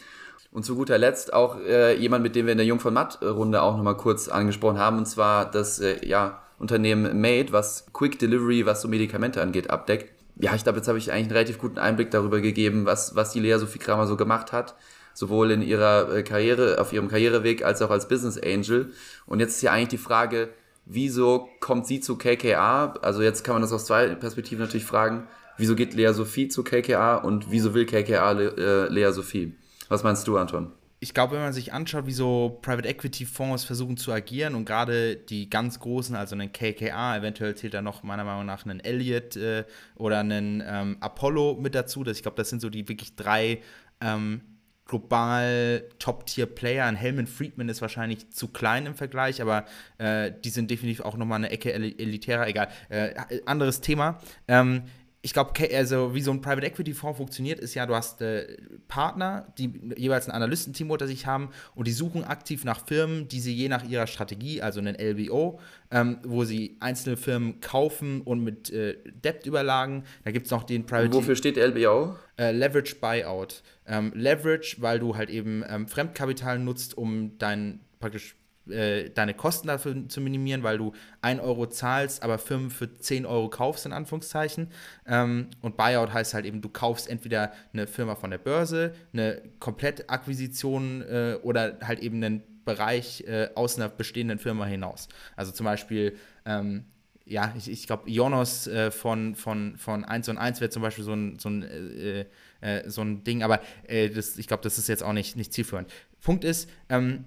Und 0.52 0.64
zu 0.64 0.76
guter 0.76 0.98
Letzt 0.98 1.32
auch 1.32 1.58
äh, 1.60 1.96
jemand, 1.96 2.22
mit 2.22 2.36
dem 2.36 2.44
wir 2.44 2.52
in 2.52 2.58
der 2.58 2.66
Jung 2.66 2.78
von 2.78 2.92
Matt-Runde 2.92 3.62
auch 3.62 3.78
nochmal 3.78 3.96
kurz 3.96 4.28
angesprochen 4.28 4.78
haben, 4.78 4.98
und 4.98 5.06
zwar 5.06 5.50
das 5.50 5.80
äh, 5.80 6.06
ja, 6.06 6.42
Unternehmen 6.58 7.18
Made, 7.22 7.52
was 7.52 7.86
Quick 7.94 8.18
Delivery, 8.18 8.66
was 8.66 8.82
so 8.82 8.88
Medikamente 8.88 9.40
angeht, 9.40 9.70
abdeckt. 9.70 10.12
Ja, 10.36 10.54
ich 10.54 10.62
glaube, 10.62 10.76
jetzt 10.76 10.88
habe 10.88 10.98
ich 10.98 11.10
eigentlich 11.10 11.24
einen 11.24 11.32
relativ 11.32 11.58
guten 11.58 11.78
Einblick 11.78 12.10
darüber 12.10 12.42
gegeben, 12.42 12.84
was, 12.84 13.16
was 13.16 13.32
die 13.32 13.40
Lea 13.40 13.56
Sophie 13.56 13.78
Kramer 13.78 14.06
so 14.06 14.18
gemacht 14.18 14.52
hat 14.52 14.74
sowohl 15.18 15.50
in 15.50 15.62
ihrer 15.62 16.14
äh, 16.14 16.22
Karriere, 16.22 16.80
auf 16.80 16.92
ihrem 16.92 17.08
Karriereweg 17.08 17.64
als 17.64 17.82
auch 17.82 17.90
als 17.90 18.08
Business 18.08 18.38
Angel. 18.38 18.92
Und 19.26 19.40
jetzt 19.40 19.56
ist 19.56 19.62
ja 19.62 19.72
eigentlich 19.72 19.88
die 19.88 19.98
Frage, 19.98 20.50
wieso 20.86 21.48
kommt 21.60 21.86
sie 21.86 22.00
zu 22.00 22.16
KKA? 22.16 22.94
Also 23.02 23.22
jetzt 23.22 23.42
kann 23.42 23.54
man 23.54 23.62
das 23.62 23.72
aus 23.72 23.86
zwei 23.86 24.14
Perspektiven 24.14 24.64
natürlich 24.64 24.86
fragen. 24.86 25.26
Wieso 25.56 25.74
geht 25.74 25.94
Lea 25.94 26.12
Sophie 26.12 26.48
zu 26.48 26.62
KKA 26.62 27.16
und 27.16 27.50
wieso 27.50 27.74
will 27.74 27.84
KKA 27.84 28.32
äh, 28.32 28.88
Lea 28.88 29.10
Sophie? 29.10 29.54
Was 29.88 30.04
meinst 30.04 30.26
du, 30.28 30.36
Anton? 30.36 30.70
ich 31.00 31.14
glaube, 31.14 31.34
wenn 31.34 31.42
man 31.42 31.52
sich 31.52 31.72
anschaut, 31.72 32.06
wie 32.06 32.12
so 32.12 32.58
Private 32.60 32.88
Equity 32.88 33.24
Fonds 33.24 33.64
versuchen 33.64 33.96
zu 33.96 34.12
agieren 34.12 34.56
und 34.56 34.64
gerade 34.64 35.14
die 35.14 35.48
ganz 35.48 35.78
großen, 35.78 36.16
also 36.16 36.34
einen 36.34 36.52
KKA, 36.52 37.16
eventuell 37.16 37.54
zählt 37.54 37.74
da 37.74 37.82
noch 37.82 38.02
meiner 38.02 38.24
Meinung 38.24 38.46
nach 38.46 38.64
einen 38.64 38.80
Elliott 38.80 39.36
äh, 39.36 39.64
oder 39.94 40.18
einen 40.18 40.62
ähm, 40.66 40.96
Apollo 40.98 41.58
mit 41.60 41.76
dazu. 41.76 42.02
Das, 42.02 42.16
ich 42.16 42.22
glaube, 42.22 42.36
das 42.36 42.50
sind 42.50 42.60
so 42.60 42.68
die 42.68 42.88
wirklich 42.88 43.14
drei 43.14 43.62
ähm, 44.00 44.40
global 44.88 45.84
Top-Tier-Player. 46.00 46.84
Ein 46.84 46.96
Helmut 46.96 47.28
Friedman 47.28 47.68
ist 47.68 47.80
wahrscheinlich 47.80 48.30
zu 48.30 48.48
klein 48.48 48.86
im 48.86 48.94
Vergleich, 48.96 49.40
aber 49.40 49.66
äh, 49.98 50.32
die 50.44 50.50
sind 50.50 50.70
definitiv 50.70 51.02
auch 51.02 51.16
nochmal 51.16 51.36
eine 51.36 51.50
Ecke 51.50 51.72
elitärer. 51.72 52.48
Egal, 52.48 52.68
äh, 52.88 53.14
anderes 53.46 53.80
Thema. 53.80 54.18
Ähm, 54.48 54.82
ich 55.20 55.32
glaube, 55.32 55.52
also 55.74 56.14
wie 56.14 56.20
so 56.20 56.30
ein 56.30 56.40
Private 56.40 56.66
Equity 56.66 56.94
Fonds 56.94 57.16
funktioniert, 57.16 57.58
ist 57.58 57.74
ja, 57.74 57.86
du 57.86 57.94
hast 57.94 58.22
äh, 58.22 58.56
Partner, 58.86 59.52
die 59.58 59.72
jeweils 59.96 60.28
ein 60.28 60.32
Analystenteam 60.32 60.90
unter 60.90 61.08
sich 61.08 61.26
haben 61.26 61.50
und 61.74 61.88
die 61.88 61.92
suchen 61.92 62.22
aktiv 62.22 62.64
nach 62.64 62.86
Firmen, 62.86 63.26
die 63.26 63.40
sie 63.40 63.52
je 63.52 63.68
nach 63.68 63.84
ihrer 63.84 64.06
Strategie, 64.06 64.62
also 64.62 64.78
einen 64.78 64.94
LBO, 64.94 65.58
ähm, 65.90 66.18
wo 66.22 66.44
sie 66.44 66.76
einzelne 66.78 67.16
Firmen 67.16 67.60
kaufen 67.60 68.20
und 68.20 68.44
mit 68.44 68.70
äh, 68.70 68.96
Debt 69.24 69.44
überlagen. 69.44 70.04
Da 70.24 70.30
gibt 70.30 70.46
es 70.46 70.52
noch 70.52 70.62
den 70.62 70.86
Private. 70.86 71.12
Wofür 71.12 71.34
steht 71.34 71.56
LBO? 71.56 72.14
Äh, 72.38 72.52
Leverage 72.52 72.94
Buyout. 73.00 73.62
Ähm, 73.86 74.12
Leverage, 74.14 74.76
weil 74.78 75.00
du 75.00 75.16
halt 75.16 75.30
eben 75.30 75.64
ähm, 75.68 75.88
Fremdkapital 75.88 76.60
nutzt, 76.60 76.96
um 76.96 77.36
dein 77.38 77.80
praktisch 77.98 78.36
äh, 78.70 79.10
deine 79.10 79.34
Kosten 79.34 79.68
dafür 79.68 80.08
zu 80.08 80.20
minimieren, 80.20 80.62
weil 80.62 80.78
du 80.78 80.92
1 81.22 81.40
Euro 81.40 81.66
zahlst, 81.66 82.22
aber 82.22 82.38
Firmen 82.38 82.70
für 82.70 82.92
10 82.92 83.26
Euro 83.26 83.48
kaufst, 83.48 83.86
in 83.86 83.92
Anführungszeichen. 83.92 84.68
Ähm, 85.06 85.48
und 85.60 85.76
Buyout 85.76 86.12
heißt 86.12 86.34
halt 86.34 86.44
eben, 86.44 86.60
du 86.60 86.68
kaufst 86.68 87.08
entweder 87.08 87.52
eine 87.72 87.86
Firma 87.86 88.14
von 88.14 88.30
der 88.30 88.38
Börse, 88.38 88.94
eine 89.12 89.42
Komplettakquisition 89.58 91.02
äh, 91.02 91.38
oder 91.42 91.78
halt 91.82 92.00
eben 92.00 92.22
einen 92.22 92.42
Bereich 92.64 93.24
äh, 93.26 93.48
aus 93.54 93.76
einer 93.76 93.88
bestehenden 93.88 94.38
Firma 94.38 94.66
hinaus. 94.66 95.08
Also 95.36 95.52
zum 95.52 95.64
Beispiel, 95.64 96.16
ähm, 96.44 96.84
ja, 97.24 97.54
ich, 97.56 97.70
ich 97.70 97.86
glaube, 97.86 98.10
Ionos 98.10 98.66
äh, 98.66 98.90
von, 98.90 99.34
von, 99.34 99.76
von 99.76 100.04
1 100.04 100.28
und 100.28 100.38
1 100.38 100.60
wäre 100.60 100.70
zum 100.70 100.82
Beispiel 100.82 101.04
so 101.04 101.14
ein, 101.14 101.38
so 101.38 101.48
ein, 101.48 101.62
äh, 101.62 102.26
äh, 102.60 102.88
so 102.90 103.02
ein 103.02 103.24
Ding, 103.24 103.42
aber 103.42 103.60
das, 104.14 104.36
ich 104.36 104.46
glaube, 104.48 104.62
das 104.62 104.78
ist 104.78 104.88
jetzt 104.88 105.02
auch 105.02 105.12
nicht, 105.12 105.36
nicht 105.36 105.52
zielführend. 105.52 105.90
Punkt 106.20 106.44
ist, 106.44 106.68
ähm, 106.88 107.24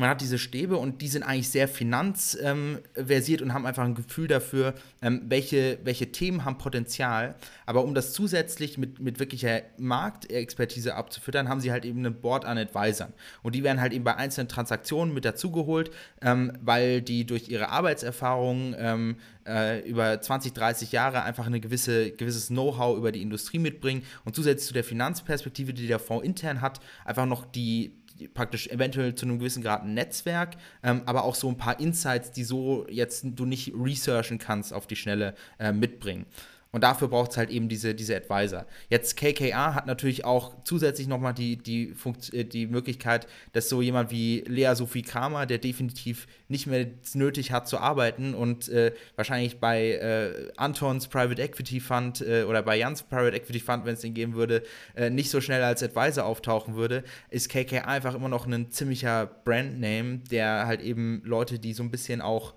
man 0.00 0.08
hat 0.08 0.20
diese 0.20 0.38
Stäbe 0.38 0.76
und 0.78 1.02
die 1.02 1.08
sind 1.08 1.22
eigentlich 1.22 1.50
sehr 1.50 1.68
finanzversiert 1.68 3.40
ähm, 3.40 3.46
und 3.46 3.54
haben 3.54 3.66
einfach 3.66 3.84
ein 3.84 3.94
Gefühl 3.94 4.28
dafür, 4.28 4.74
ähm, 5.02 5.22
welche, 5.28 5.78
welche 5.84 6.10
Themen 6.10 6.44
haben 6.44 6.58
Potenzial. 6.58 7.36
Aber 7.66 7.84
um 7.84 7.94
das 7.94 8.12
zusätzlich 8.12 8.78
mit, 8.78 8.98
mit 8.98 9.20
wirklicher 9.20 9.62
Marktexpertise 9.78 10.94
abzufüttern, 10.94 11.48
haben 11.48 11.60
sie 11.60 11.70
halt 11.70 11.84
eben 11.84 12.04
ein 12.04 12.20
Board 12.20 12.44
an 12.44 12.58
Advisern. 12.58 13.12
Und 13.42 13.54
die 13.54 13.62
werden 13.62 13.80
halt 13.80 13.92
eben 13.92 14.04
bei 14.04 14.16
einzelnen 14.16 14.48
Transaktionen 14.48 15.14
mit 15.14 15.24
dazugeholt, 15.24 15.90
ähm, 16.22 16.52
weil 16.62 17.02
die 17.02 17.26
durch 17.26 17.48
ihre 17.48 17.68
Arbeitserfahrung 17.68 18.74
ähm, 18.78 19.16
äh, 19.46 19.80
über 19.88 20.20
20, 20.20 20.52
30 20.52 20.92
Jahre 20.92 21.22
einfach 21.22 21.46
ein 21.46 21.60
gewisse, 21.60 22.10
gewisses 22.12 22.48
Know-how 22.48 22.96
über 22.96 23.12
die 23.12 23.22
Industrie 23.22 23.58
mitbringen 23.58 24.02
und 24.24 24.34
zusätzlich 24.34 24.68
zu 24.68 24.74
der 24.74 24.84
Finanzperspektive, 24.84 25.74
die 25.74 25.86
der 25.86 25.98
Fonds 25.98 26.24
intern 26.24 26.60
hat, 26.60 26.80
einfach 27.04 27.26
noch 27.26 27.44
die 27.44 27.99
praktisch 28.28 28.68
eventuell 28.68 29.14
zu 29.14 29.26
einem 29.26 29.38
gewissen 29.38 29.62
Grad 29.62 29.82
ein 29.82 29.94
Netzwerk, 29.94 30.56
ähm, 30.82 31.02
aber 31.06 31.24
auch 31.24 31.34
so 31.34 31.48
ein 31.48 31.56
paar 31.56 31.80
Insights, 31.80 32.32
die 32.32 32.44
so 32.44 32.86
jetzt 32.88 33.24
du 33.24 33.44
nicht 33.46 33.72
researchen 33.74 34.38
kannst 34.38 34.72
auf 34.72 34.86
die 34.86 34.96
Schnelle 34.96 35.34
äh, 35.58 35.72
mitbringen. 35.72 36.26
Und 36.72 36.84
dafür 36.84 37.08
braucht 37.08 37.32
es 37.32 37.36
halt 37.36 37.50
eben 37.50 37.68
diese, 37.68 37.94
diese 37.94 38.16
Advisor. 38.16 38.64
Jetzt 38.88 39.16
KKR 39.16 39.74
hat 39.74 39.86
natürlich 39.86 40.24
auch 40.24 40.54
zusätzlich 40.62 41.08
nochmal 41.08 41.34
die, 41.34 41.56
die, 41.56 41.94
äh, 42.32 42.44
die 42.44 42.66
Möglichkeit, 42.68 43.26
dass 43.52 43.68
so 43.68 43.82
jemand 43.82 44.12
wie 44.12 44.44
Lea 44.46 44.74
Sophie 44.74 45.02
Kramer, 45.02 45.46
der 45.46 45.58
definitiv 45.58 46.28
nicht 46.48 46.68
mehr 46.68 46.86
nötig 47.14 47.50
hat 47.50 47.66
zu 47.66 47.78
arbeiten 47.78 48.34
und 48.34 48.68
äh, 48.68 48.92
wahrscheinlich 49.16 49.58
bei 49.58 49.92
äh, 49.92 50.52
Antons 50.56 51.08
Private 51.08 51.42
Equity 51.42 51.80
Fund 51.80 52.20
äh, 52.20 52.44
oder 52.44 52.62
bei 52.62 52.76
Jans 52.76 53.02
Private 53.02 53.36
Equity 53.36 53.60
Fund, 53.60 53.84
wenn 53.84 53.94
es 53.94 54.00
den 54.00 54.14
geben 54.14 54.34
würde, 54.34 54.62
äh, 54.94 55.10
nicht 55.10 55.30
so 55.30 55.40
schnell 55.40 55.62
als 55.64 55.82
Advisor 55.82 56.24
auftauchen 56.24 56.76
würde, 56.76 57.02
ist 57.30 57.48
KKR 57.48 57.88
einfach 57.88 58.14
immer 58.14 58.28
noch 58.28 58.46
ein 58.46 58.70
ziemlicher 58.70 59.26
Brandname, 59.26 60.18
der 60.30 60.66
halt 60.66 60.80
eben 60.82 61.22
Leute, 61.24 61.58
die 61.58 61.72
so 61.72 61.82
ein 61.82 61.90
bisschen 61.90 62.20
auch, 62.20 62.54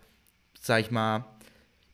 sag 0.59 0.81
ich 0.81 0.91
mal, 0.91 1.25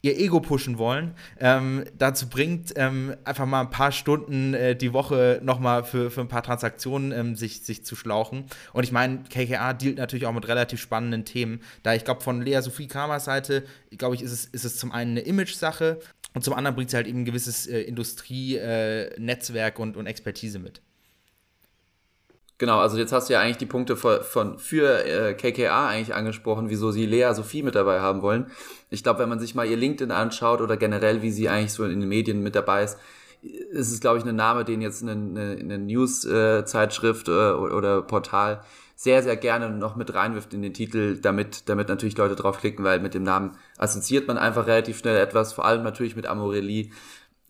ihr 0.02 0.18
Ego 0.18 0.40
pushen 0.40 0.78
wollen, 0.78 1.14
ähm, 1.40 1.84
dazu 1.98 2.30
bringt, 2.30 2.74
ähm, 2.76 3.16
einfach 3.26 3.46
mal 3.46 3.62
ein 3.62 3.70
paar 3.70 3.92
Stunden 3.92 4.54
äh, 4.54 4.76
die 4.76 4.94
Woche 4.94 5.42
nochmal 5.44 5.84
für, 5.84 6.10
für 6.10 6.22
ein 6.22 6.28
paar 6.30 6.44
Transaktionen 6.44 7.12
ähm, 7.12 7.36
sich, 7.36 7.62
sich 7.62 7.84
zu 7.84 7.96
schlauchen. 7.96 8.46
Und 8.72 8.84
ich 8.84 8.92
meine, 8.92 9.24
KKA 9.30 9.74
dealt 9.74 9.98
natürlich 9.98 10.26
auch 10.26 10.34
mit 10.34 10.48
relativ 10.48 10.80
spannenden 10.80 11.26
Themen. 11.26 11.62
Da 11.84 11.94
ich 11.94 12.06
glaube, 12.06 12.22
von 12.22 12.42
Lea 12.42 12.62
Sophie 12.62 12.88
Kramers 12.88 13.26
Seite, 13.26 13.66
glaube 13.98 14.16
ich, 14.16 14.22
ist 14.22 14.32
es, 14.32 14.46
ist 14.46 14.64
es 14.64 14.78
zum 14.78 14.92
einen 14.92 15.12
eine 15.12 15.22
Image-Sache 15.22 16.00
und 16.34 16.44
zum 16.44 16.54
anderen 16.54 16.76
bringt 16.76 16.92
sie 16.92 16.96
halt 16.96 17.08
eben 17.08 17.22
ein 17.22 17.26
gewisses 17.26 17.68
äh, 17.68 17.82
Industrie-Netzwerk 17.82 19.80
äh, 19.80 19.82
und, 19.82 19.98
und 19.98 20.06
Expertise 20.06 20.60
mit. 20.60 20.82
Genau, 22.60 22.80
also 22.80 22.98
jetzt 22.98 23.14
hast 23.14 23.30
du 23.30 23.34
ja 23.34 23.40
eigentlich 23.40 23.58
die 23.58 23.66
Punkte 23.66 23.96
von, 23.96 24.22
von 24.22 24.60
für 24.60 25.06
äh, 25.06 25.34
KKA 25.34 25.88
eigentlich 25.88 26.14
angesprochen, 26.14 26.70
wieso 26.70 26.92
sie 26.92 27.06
Lea 27.06 27.32
Sophie 27.34 27.64
mit 27.64 27.74
dabei 27.74 28.02
haben 28.02 28.22
wollen. 28.22 28.52
Ich 28.90 29.02
glaube, 29.02 29.20
wenn 29.20 29.30
man 29.30 29.40
sich 29.40 29.56
mal 29.56 29.66
ihr 29.66 29.78
LinkedIn 29.78 30.12
anschaut 30.12 30.60
oder 30.60 30.76
generell, 30.76 31.22
wie 31.22 31.32
sie 31.32 31.48
eigentlich 31.48 31.72
so 31.72 31.86
in 31.86 32.02
den 32.02 32.10
Medien 32.10 32.44
mit 32.44 32.56
dabei 32.56 32.84
ist, 32.84 32.98
ist 33.42 33.94
es, 33.94 34.02
glaube 34.02 34.18
ich, 34.20 34.26
ein 34.26 34.36
Name, 34.36 34.66
den 34.66 34.82
jetzt 34.82 35.02
eine, 35.02 35.14
eine, 35.14 35.58
eine 35.58 35.78
News-Zeitschrift 35.78 37.30
äh, 37.30 37.32
oder 37.32 38.02
Portal 38.02 38.62
sehr, 38.94 39.24
sehr 39.24 39.38
gerne 39.38 39.70
noch 39.70 39.96
mit 39.96 40.14
reinwirft 40.14 40.54
in 40.54 40.62
den 40.62 40.74
Titel, 40.74 41.18
damit, 41.22 41.70
damit 41.70 41.88
natürlich 41.88 42.18
Leute 42.18 42.36
draufklicken, 42.36 42.84
weil 42.84 43.00
mit 43.00 43.14
dem 43.14 43.24
Namen 43.24 43.56
assoziiert 43.78 44.28
man 44.28 44.38
einfach 44.38 44.68
relativ 44.68 44.98
schnell 44.98 45.16
etwas, 45.16 45.54
vor 45.54 45.64
allem 45.64 45.84
natürlich 45.84 46.18
mit 46.18 46.28
Amorelie. 46.28 46.90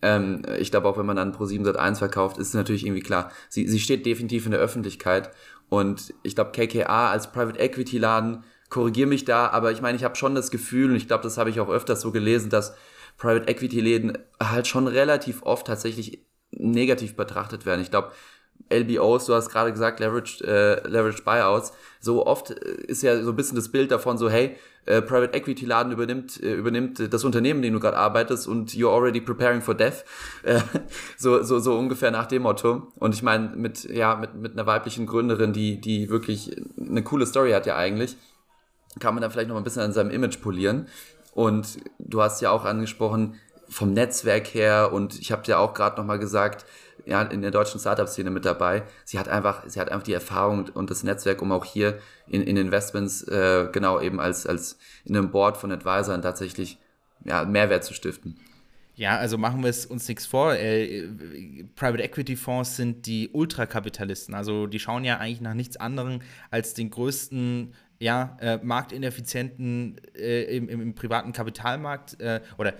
Ähm, 0.02 0.42
ich 0.58 0.70
glaube 0.70 0.88
auch, 0.88 0.98
wenn 0.98 1.06
man 1.06 1.16
dann 1.16 1.32
Pro 1.32 1.44
7 1.44 1.66
1 1.76 1.98
verkauft, 1.98 2.38
ist 2.38 2.48
es 2.48 2.54
natürlich 2.54 2.84
irgendwie 2.84 3.02
klar. 3.02 3.30
Sie, 3.48 3.66
sie 3.68 3.80
steht 3.80 4.06
definitiv 4.06 4.46
in 4.46 4.52
der 4.52 4.60
Öffentlichkeit 4.60 5.30
und 5.68 6.14
ich 6.22 6.34
glaube, 6.34 6.52
KKA 6.52 7.10
als 7.10 7.32
Private 7.32 7.58
Equity 7.58 7.98
Laden, 7.98 8.44
korrigiere 8.70 9.08
mich 9.08 9.24
da, 9.24 9.48
aber 9.48 9.72
ich 9.72 9.82
meine, 9.82 9.96
ich 9.96 10.04
habe 10.04 10.16
schon 10.16 10.34
das 10.34 10.50
Gefühl 10.50 10.90
und 10.90 10.96
ich 10.96 11.08
glaube, 11.08 11.24
das 11.24 11.38
habe 11.38 11.50
ich 11.50 11.60
auch 11.60 11.68
öfters 11.68 12.00
so 12.00 12.12
gelesen, 12.12 12.50
dass 12.50 12.74
Private 13.18 13.48
Equity 13.48 13.80
Läden 13.80 14.18
halt 14.42 14.66
schon 14.66 14.86
relativ 14.86 15.42
oft 15.42 15.66
tatsächlich 15.66 16.24
negativ 16.52 17.16
betrachtet 17.16 17.66
werden. 17.66 17.80
Ich 17.80 17.90
glaube, 17.90 18.12
LBOs, 18.68 19.26
du 19.26 19.34
hast 19.34 19.50
gerade 19.50 19.72
gesagt, 19.72 20.00
Leveraged, 20.00 20.42
äh, 20.42 20.86
Leveraged 20.86 21.24
Buyouts, 21.24 21.72
so 22.00 22.26
oft 22.26 22.50
äh, 22.50 22.54
ist 22.86 23.02
ja 23.02 23.22
so 23.22 23.30
ein 23.30 23.36
bisschen 23.36 23.56
das 23.56 23.70
Bild 23.70 23.90
davon 23.90 24.18
so, 24.18 24.28
hey, 24.28 24.56
äh, 24.86 25.02
Private 25.02 25.34
Equity 25.34 25.66
Laden 25.66 25.92
übernimmt, 25.92 26.42
äh, 26.42 26.54
übernimmt 26.54 27.12
das 27.12 27.24
Unternehmen, 27.24 27.60
in 27.60 27.64
dem 27.64 27.74
du 27.74 27.80
gerade 27.80 27.96
arbeitest 27.96 28.48
und 28.48 28.72
you're 28.72 28.92
already 28.92 29.20
preparing 29.20 29.60
for 29.60 29.74
death. 29.74 30.04
Äh, 30.42 30.60
so, 31.16 31.42
so, 31.42 31.58
so 31.58 31.78
ungefähr 31.78 32.10
nach 32.10 32.26
dem 32.26 32.42
Motto. 32.42 32.92
Und 32.96 33.14
ich 33.14 33.22
meine, 33.22 33.48
mit, 33.56 33.84
ja, 33.84 34.16
mit, 34.16 34.34
mit 34.34 34.52
einer 34.52 34.66
weiblichen 34.66 35.06
Gründerin, 35.06 35.52
die, 35.52 35.80
die 35.80 36.08
wirklich 36.08 36.56
eine 36.78 37.02
coole 37.02 37.26
Story 37.26 37.52
hat 37.52 37.66
ja 37.66 37.76
eigentlich, 37.76 38.16
kann 38.98 39.14
man 39.14 39.22
da 39.22 39.30
vielleicht 39.30 39.48
noch 39.48 39.56
ein 39.56 39.64
bisschen 39.64 39.82
an 39.82 39.92
seinem 39.92 40.10
Image 40.10 40.40
polieren. 40.40 40.88
Und 41.34 41.78
du 41.98 42.22
hast 42.22 42.40
ja 42.40 42.50
auch 42.50 42.64
angesprochen, 42.64 43.34
vom 43.68 43.92
Netzwerk 43.92 44.52
her 44.52 44.92
und 44.92 45.18
ich 45.20 45.30
habe 45.30 45.42
ja 45.46 45.58
auch 45.58 45.74
gerade 45.74 45.96
noch 45.96 46.04
mal 46.04 46.18
gesagt, 46.18 46.66
ja, 47.06 47.22
in 47.22 47.42
der 47.42 47.50
deutschen 47.50 47.80
Startup-Szene 47.80 48.30
mit 48.30 48.44
dabei. 48.44 48.82
Sie 49.04 49.18
hat 49.18 49.28
einfach, 49.28 49.64
sie 49.66 49.80
hat 49.80 49.90
einfach 49.90 50.04
die 50.04 50.12
Erfahrung 50.12 50.68
und 50.74 50.90
das 50.90 51.02
Netzwerk, 51.02 51.42
um 51.42 51.52
auch 51.52 51.64
hier 51.64 51.98
in, 52.26 52.42
in 52.42 52.56
Investments, 52.56 53.22
äh, 53.22 53.68
genau 53.72 54.00
eben 54.00 54.20
als, 54.20 54.46
als 54.46 54.78
in 55.04 55.16
einem 55.16 55.30
Board 55.30 55.56
von 55.56 55.72
Advisern 55.72 56.22
tatsächlich 56.22 56.78
ja, 57.24 57.44
Mehrwert 57.44 57.84
zu 57.84 57.94
stiften. 57.94 58.36
Ja, 58.94 59.16
also 59.16 59.38
machen 59.38 59.62
wir 59.62 59.70
es 59.70 59.86
uns 59.86 60.06
nichts 60.08 60.26
vor. 60.26 60.54
Äh, 60.54 61.08
Private 61.74 62.02
Equity 62.02 62.36
Fonds 62.36 62.76
sind 62.76 63.06
die 63.06 63.30
Ultrakapitalisten. 63.30 64.34
Also 64.34 64.66
die 64.66 64.78
schauen 64.78 65.04
ja 65.04 65.16
eigentlich 65.16 65.40
nach 65.40 65.54
nichts 65.54 65.78
anderem 65.78 66.20
als 66.50 66.74
den 66.74 66.90
größten 66.90 67.72
ja, 67.98 68.36
äh, 68.40 68.58
marktineffizienten 68.62 69.96
äh, 70.14 70.56
im, 70.56 70.68
im, 70.68 70.80
im, 70.80 70.94
privaten 70.94 71.32
Kapitalmarkt 71.32 72.20
äh, 72.20 72.40
oder 72.58 72.74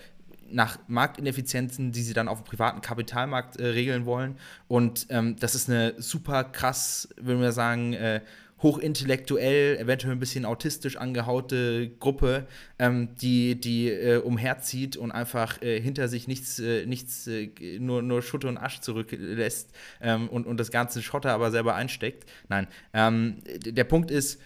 nach 0.52 0.78
Marktineffizienzen, 0.88 1.92
die 1.92 2.02
sie 2.02 2.14
dann 2.14 2.28
auf 2.28 2.42
dem 2.42 2.46
privaten 2.46 2.80
Kapitalmarkt 2.80 3.56
äh, 3.56 3.66
regeln 3.66 4.06
wollen. 4.06 4.36
Und 4.68 5.06
ähm, 5.10 5.36
das 5.36 5.54
ist 5.54 5.68
eine 5.68 5.94
super 5.98 6.44
krass, 6.44 7.08
würden 7.16 7.40
wir 7.40 7.52
sagen, 7.52 7.92
äh, 7.94 8.20
hochintellektuell, 8.62 9.78
eventuell 9.78 10.12
ein 10.12 10.18
bisschen 10.18 10.44
autistisch 10.44 10.96
angehaute 10.96 11.90
Gruppe, 11.98 12.46
ähm, 12.78 13.14
die, 13.16 13.58
die 13.58 13.88
äh, 13.88 14.18
umherzieht 14.18 14.96
und 14.96 15.12
einfach 15.12 15.62
äh, 15.62 15.80
hinter 15.80 16.08
sich 16.08 16.28
nichts, 16.28 16.58
äh, 16.58 16.84
nichts 16.84 17.26
äh, 17.26 17.50
nur, 17.78 18.02
nur 18.02 18.22
Schutt 18.22 18.44
und 18.44 18.58
Asch 18.58 18.80
zurücklässt 18.80 19.72
ähm, 20.00 20.28
und, 20.28 20.46
und 20.46 20.60
das 20.60 20.70
ganze 20.70 21.02
Schotter 21.02 21.32
aber 21.32 21.50
selber 21.50 21.74
einsteckt. 21.74 22.28
Nein, 22.48 22.66
ähm, 22.92 23.38
der 23.64 23.84
Punkt 23.84 24.10
ist, 24.10 24.40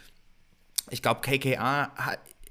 ich 0.91 1.03
glaube, 1.03 1.21
KKA 1.23 1.93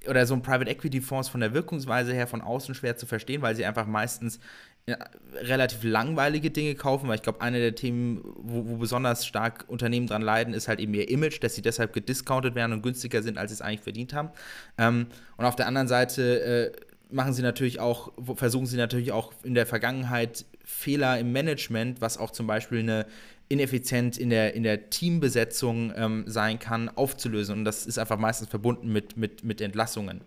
oder 0.07 0.25
so 0.25 0.33
ein 0.33 0.41
Private 0.41 0.69
Equity 0.69 1.01
Fonds 1.01 1.29
von 1.29 1.39
der 1.39 1.53
Wirkungsweise 1.53 2.13
her 2.13 2.27
von 2.27 2.41
außen 2.41 2.75
schwer 2.75 2.97
zu 2.97 3.05
verstehen, 3.05 3.41
weil 3.41 3.55
sie 3.55 3.65
einfach 3.65 3.87
meistens 3.87 4.39
ja, 4.85 4.97
relativ 5.35 5.83
langweilige 5.83 6.51
Dinge 6.51 6.75
kaufen, 6.75 7.07
weil 7.07 7.15
ich 7.15 7.21
glaube, 7.21 7.41
eine 7.41 7.59
der 7.59 7.73
Themen, 7.73 8.21
wo, 8.37 8.67
wo, 8.67 8.77
besonders 8.77 9.25
stark 9.25 9.63
Unternehmen 9.67 10.07
dran 10.07 10.21
leiden, 10.21 10.53
ist 10.53 10.67
halt 10.67 10.79
eben 10.79 10.93
ihr 10.93 11.09
Image, 11.09 11.41
dass 11.41 11.55
sie 11.55 11.61
deshalb 11.61 11.93
gediscountet 11.93 12.53
werden 12.53 12.73
und 12.73 12.81
günstiger 12.81 13.23
sind, 13.23 13.37
als 13.37 13.51
sie 13.51 13.55
es 13.55 13.61
eigentlich 13.61 13.81
verdient 13.81 14.13
haben. 14.13 14.29
Ähm, 14.77 15.07
und 15.37 15.45
auf 15.45 15.55
der 15.55 15.67
anderen 15.67 15.87
Seite 15.87 16.41
äh, 16.41 16.71
machen 17.13 17.33
sie 17.33 17.43
natürlich 17.43 17.79
auch, 17.79 18.11
versuchen 18.35 18.65
sie 18.65 18.75
natürlich 18.75 19.13
auch 19.13 19.31
in 19.43 19.53
der 19.53 19.65
Vergangenheit 19.65 20.45
Fehler 20.63 21.19
im 21.19 21.31
Management, 21.31 22.01
was 22.01 22.17
auch 22.17 22.31
zum 22.31 22.47
Beispiel 22.47 22.79
eine 22.79 23.05
ineffizient 23.49 24.17
in 24.17 24.29
der, 24.29 24.55
in 24.55 24.63
der 24.63 24.89
Teambesetzung 24.89 25.93
ähm, 25.95 26.23
sein 26.27 26.59
kann, 26.59 26.89
aufzulösen. 26.89 27.59
Und 27.59 27.65
das 27.65 27.85
ist 27.85 27.97
einfach 27.99 28.17
meistens 28.17 28.49
verbunden 28.49 28.91
mit, 28.91 29.17
mit, 29.17 29.43
mit 29.43 29.61
Entlassungen. 29.61 30.21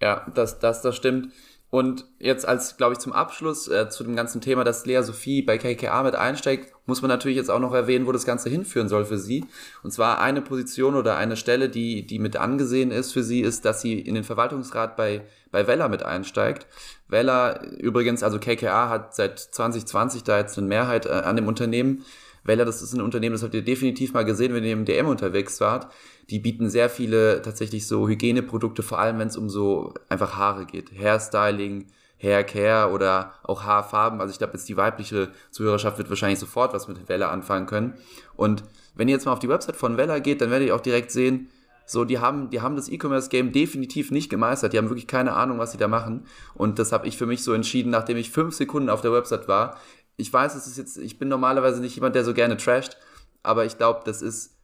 Ja, 0.00 0.30
das, 0.34 0.58
das, 0.58 0.82
das 0.82 0.94
stimmt. 0.94 1.32
Und 1.68 2.04
jetzt 2.20 2.46
als, 2.46 2.76
glaube 2.76 2.92
ich, 2.92 3.00
zum 3.00 3.12
Abschluss 3.12 3.66
äh, 3.66 3.88
zu 3.88 4.04
dem 4.04 4.14
ganzen 4.14 4.40
Thema, 4.40 4.62
dass 4.62 4.86
Lea 4.86 5.02
Sophie 5.02 5.42
bei 5.42 5.58
KKA 5.58 6.04
mit 6.04 6.14
einsteigt, 6.14 6.72
muss 6.86 7.02
man 7.02 7.08
natürlich 7.08 7.36
jetzt 7.36 7.50
auch 7.50 7.58
noch 7.58 7.74
erwähnen, 7.74 8.06
wo 8.06 8.12
das 8.12 8.24
Ganze 8.24 8.48
hinführen 8.48 8.88
soll 8.88 9.04
für 9.04 9.18
sie. 9.18 9.44
Und 9.82 9.90
zwar 9.90 10.20
eine 10.20 10.42
Position 10.42 10.94
oder 10.94 11.16
eine 11.16 11.36
Stelle, 11.36 11.68
die, 11.68 12.06
die 12.06 12.20
mit 12.20 12.36
angesehen 12.36 12.92
ist 12.92 13.12
für 13.12 13.24
sie, 13.24 13.40
ist, 13.40 13.64
dass 13.64 13.80
sie 13.80 13.98
in 13.98 14.14
den 14.14 14.22
Verwaltungsrat 14.22 14.96
bei, 14.96 15.22
bei 15.50 15.66
Vella 15.66 15.88
mit 15.88 16.04
einsteigt. 16.04 16.68
Vella 17.08 17.64
übrigens, 17.64 18.22
also 18.22 18.38
KKA 18.38 18.88
hat 18.88 19.16
seit 19.16 19.40
2020 19.40 20.22
da 20.22 20.38
jetzt 20.38 20.56
eine 20.56 20.68
Mehrheit 20.68 21.06
äh, 21.06 21.10
an 21.10 21.34
dem 21.34 21.48
Unternehmen. 21.48 22.04
Vella, 22.44 22.64
das 22.64 22.80
ist 22.80 22.92
ein 22.92 23.00
Unternehmen, 23.00 23.34
das 23.34 23.42
habt 23.42 23.54
ihr 23.54 23.62
definitiv 23.62 24.12
mal 24.12 24.24
gesehen, 24.24 24.54
wenn 24.54 24.62
ihr 24.62 24.72
im 24.72 24.84
DM 24.84 25.08
unterwegs 25.08 25.60
wart. 25.60 25.88
Die 26.30 26.40
bieten 26.40 26.68
sehr 26.70 26.90
viele 26.90 27.40
tatsächlich 27.42 27.86
so 27.86 28.08
Hygieneprodukte, 28.08 28.82
vor 28.82 28.98
allem 28.98 29.18
wenn 29.18 29.28
es 29.28 29.36
um 29.36 29.48
so 29.48 29.94
einfach 30.08 30.36
Haare 30.36 30.66
geht. 30.66 30.90
Hairstyling, 30.92 31.86
Haircare 32.20 32.90
oder 32.90 33.34
auch 33.42 33.62
Haarfarben. 33.62 34.20
Also 34.20 34.32
ich 34.32 34.38
glaube, 34.38 34.54
jetzt 34.54 34.68
die 34.68 34.76
weibliche 34.76 35.30
Zuhörerschaft 35.50 35.98
wird 35.98 36.08
wahrscheinlich 36.08 36.38
sofort 36.38 36.72
was 36.72 36.88
mit 36.88 37.08
Vella 37.08 37.30
anfangen 37.30 37.66
können. 37.66 37.94
Und 38.34 38.64
wenn 38.94 39.08
ihr 39.08 39.14
jetzt 39.14 39.26
mal 39.26 39.32
auf 39.32 39.38
die 39.38 39.48
Website 39.48 39.76
von 39.76 39.96
Vella 39.96 40.18
geht, 40.18 40.40
dann 40.40 40.50
werdet 40.50 40.68
ihr 40.68 40.74
auch 40.74 40.80
direkt 40.80 41.10
sehen, 41.10 41.48
so, 41.88 42.04
die 42.04 42.18
haben, 42.18 42.50
die 42.50 42.60
haben 42.60 42.74
das 42.74 42.88
E-Commerce-Game 42.88 43.52
definitiv 43.52 44.10
nicht 44.10 44.28
gemeistert. 44.28 44.72
Die 44.72 44.78
haben 44.78 44.88
wirklich 44.88 45.06
keine 45.06 45.34
Ahnung, 45.34 45.60
was 45.60 45.70
sie 45.70 45.78
da 45.78 45.86
machen. 45.86 46.26
Und 46.54 46.80
das 46.80 46.90
habe 46.90 47.06
ich 47.06 47.16
für 47.16 47.26
mich 47.26 47.44
so 47.44 47.52
entschieden, 47.52 47.90
nachdem 47.90 48.16
ich 48.16 48.32
fünf 48.32 48.56
Sekunden 48.56 48.90
auf 48.90 49.02
der 49.02 49.12
Website 49.12 49.46
war. 49.46 49.78
Ich 50.16 50.32
weiß, 50.32 50.56
es 50.56 50.66
ist 50.66 50.78
jetzt, 50.78 50.98
ich 50.98 51.18
bin 51.20 51.28
normalerweise 51.28 51.80
nicht 51.80 51.94
jemand, 51.94 52.16
der 52.16 52.24
so 52.24 52.34
gerne 52.34 52.56
trasht, 52.56 52.96
aber 53.44 53.66
ich 53.66 53.76
glaube, 53.76 54.00
das 54.04 54.20
ist 54.20 54.55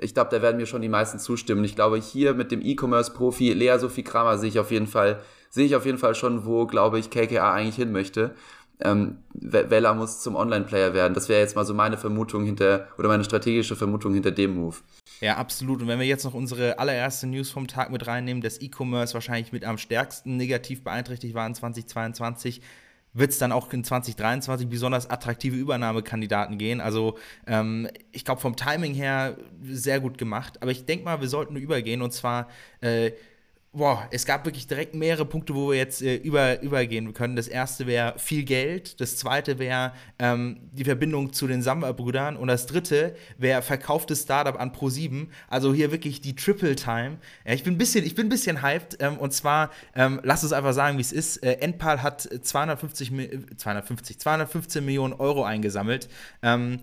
ich 0.00 0.14
glaube, 0.14 0.30
da 0.30 0.42
werden 0.42 0.56
mir 0.56 0.66
schon 0.66 0.82
die 0.82 0.88
meisten 0.88 1.18
zustimmen. 1.18 1.64
Ich 1.64 1.74
glaube, 1.74 1.98
hier 1.98 2.34
mit 2.34 2.50
dem 2.50 2.60
E-Commerce-Profi 2.62 3.52
Lea 3.52 3.78
Sophie 3.78 4.02
Kramer 4.02 4.38
sehe 4.38 4.48
ich 4.48 4.58
auf 4.58 4.70
jeden 4.70 4.86
Fall, 4.86 5.20
sehe 5.50 5.66
ich 5.66 5.76
auf 5.76 5.86
jeden 5.86 5.98
Fall 5.98 6.14
schon, 6.14 6.44
wo, 6.46 6.66
glaube 6.66 6.98
ich, 6.98 7.10
KKA 7.10 7.52
eigentlich 7.52 7.76
hin 7.76 7.92
möchte. 7.92 8.34
Ähm, 8.78 9.18
Vella 9.32 9.94
muss 9.94 10.20
zum 10.20 10.36
Online-Player 10.36 10.92
werden. 10.92 11.14
Das 11.14 11.28
wäre 11.28 11.40
jetzt 11.40 11.56
mal 11.56 11.64
so 11.64 11.72
meine 11.72 11.96
Vermutung 11.96 12.44
hinter, 12.44 12.88
oder 12.98 13.08
meine 13.08 13.24
strategische 13.24 13.74
Vermutung 13.74 14.12
hinter 14.12 14.30
dem 14.30 14.54
Move. 14.54 14.76
Ja, 15.20 15.36
absolut. 15.36 15.80
Und 15.80 15.88
wenn 15.88 15.98
wir 15.98 16.06
jetzt 16.06 16.24
noch 16.24 16.34
unsere 16.34 16.78
allererste 16.78 17.26
News 17.26 17.50
vom 17.50 17.66
Tag 17.68 17.90
mit 17.90 18.06
reinnehmen, 18.06 18.42
dass 18.42 18.60
E-Commerce 18.60 19.14
wahrscheinlich 19.14 19.52
mit 19.52 19.64
am 19.64 19.78
stärksten 19.78 20.36
negativ 20.36 20.84
beeinträchtigt 20.84 21.34
war 21.34 21.46
in 21.46 21.54
2022, 21.54 22.60
wird 23.16 23.30
es 23.30 23.38
dann 23.38 23.50
auch 23.50 23.72
in 23.72 23.82
2023 23.82 24.68
besonders 24.68 25.08
attraktive 25.08 25.56
Übernahmekandidaten 25.56 26.58
gehen. 26.58 26.80
Also 26.80 27.16
ähm, 27.46 27.88
ich 28.12 28.24
glaube 28.24 28.40
vom 28.40 28.56
Timing 28.56 28.94
her 28.94 29.36
sehr 29.62 30.00
gut 30.00 30.18
gemacht. 30.18 30.62
Aber 30.62 30.70
ich 30.70 30.84
denke 30.84 31.04
mal, 31.04 31.20
wir 31.20 31.28
sollten 31.28 31.56
übergehen 31.56 32.02
und 32.02 32.12
zwar 32.12 32.48
äh, 32.80 33.12
Boah, 33.76 34.08
es 34.10 34.24
gab 34.24 34.46
wirklich 34.46 34.66
direkt 34.66 34.94
mehrere 34.94 35.26
Punkte, 35.26 35.54
wo 35.54 35.68
wir 35.68 35.76
jetzt 35.76 36.00
äh, 36.00 36.16
über, 36.16 36.62
übergehen 36.62 37.12
können. 37.12 37.36
Das 37.36 37.46
erste 37.46 37.86
wäre 37.86 38.18
viel 38.18 38.42
Geld, 38.42 39.02
das 39.02 39.18
zweite 39.18 39.58
wäre 39.58 39.92
ähm, 40.18 40.60
die 40.72 40.84
Verbindung 40.84 41.34
zu 41.34 41.46
den 41.46 41.60
Samba-Brüdern 41.60 42.38
und 42.38 42.48
das 42.48 42.64
dritte 42.64 43.14
wäre 43.36 43.60
verkauftes 43.60 44.22
Startup 44.22 44.58
an 44.58 44.72
Pro7. 44.72 45.26
Also 45.48 45.74
hier 45.74 45.92
wirklich 45.92 46.22
die 46.22 46.34
Triple 46.34 46.74
Time. 46.74 47.18
Ja, 47.44 47.52
ich 47.52 47.64
bin 47.64 47.74
ein 47.74 47.78
bisschen, 47.78 48.06
ich 48.06 48.14
bin 48.14 48.28
ein 48.28 48.30
bisschen 48.30 48.62
hyped 48.62 48.96
ähm, 49.00 49.18
und 49.18 49.34
zwar, 49.34 49.70
ähm, 49.94 50.20
lass 50.22 50.42
uns 50.42 50.54
einfach 50.54 50.72
sagen, 50.72 50.96
wie 50.96 51.02
es 51.02 51.12
ist. 51.12 51.44
Äh, 51.44 51.58
Enpal 51.60 52.02
hat 52.02 52.22
250, 52.22 53.12
250, 53.58 54.18
215 54.18 54.86
Millionen 54.86 55.12
Euro 55.12 55.44
eingesammelt. 55.44 56.08
Ähm, 56.42 56.78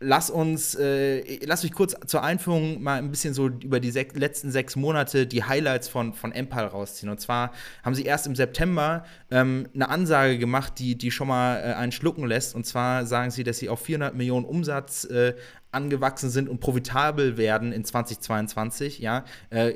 lass 0.00 0.30
uns, 0.30 0.74
äh, 0.76 1.44
lass 1.44 1.64
mich 1.64 1.72
kurz 1.72 1.96
zur 2.06 2.22
Einführung 2.22 2.82
mal 2.82 2.98
ein 2.98 3.10
bisschen 3.10 3.34
so 3.34 3.48
über 3.48 3.80
die 3.80 3.90
sech 3.90 4.14
letzten 4.14 4.50
sechs 4.50 4.76
Monate 4.76 5.26
die 5.26 5.42
Highlights 5.42 5.88
von, 5.88 6.14
von 6.14 6.30
Empal 6.32 6.66
rausziehen. 6.66 7.10
Und 7.10 7.20
zwar 7.20 7.52
haben 7.82 7.94
sie 7.94 8.04
erst 8.04 8.26
im 8.26 8.36
September 8.36 9.04
ähm, 9.30 9.68
eine 9.74 9.88
Ansage 9.88 10.38
gemacht, 10.38 10.74
die, 10.78 10.96
die 10.96 11.10
schon 11.10 11.28
mal 11.28 11.58
äh, 11.58 11.74
einen 11.74 11.92
schlucken 11.92 12.26
lässt. 12.26 12.54
Und 12.54 12.64
zwar 12.64 13.06
sagen 13.06 13.30
sie, 13.30 13.42
dass 13.42 13.58
sie 13.58 13.68
auf 13.68 13.80
400 13.80 14.14
Millionen 14.14 14.46
Umsatz 14.46 15.04
äh, 15.04 15.34
angewachsen 15.72 16.30
sind 16.30 16.48
und 16.48 16.60
profitabel 16.60 17.36
werden 17.36 17.72
in 17.72 17.84
2022. 17.84 19.00
Ja, 19.00 19.24
äh, 19.50 19.72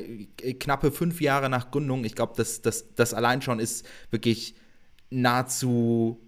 knappe 0.54 0.92
fünf 0.92 1.20
Jahre 1.20 1.50
nach 1.50 1.70
Gründung. 1.70 2.04
Ich 2.04 2.14
glaube, 2.14 2.34
das, 2.36 2.62
das, 2.62 2.94
das 2.94 3.12
allein 3.12 3.42
schon 3.42 3.58
ist 3.58 3.86
wirklich 4.10 4.54
nahezu 5.10 6.20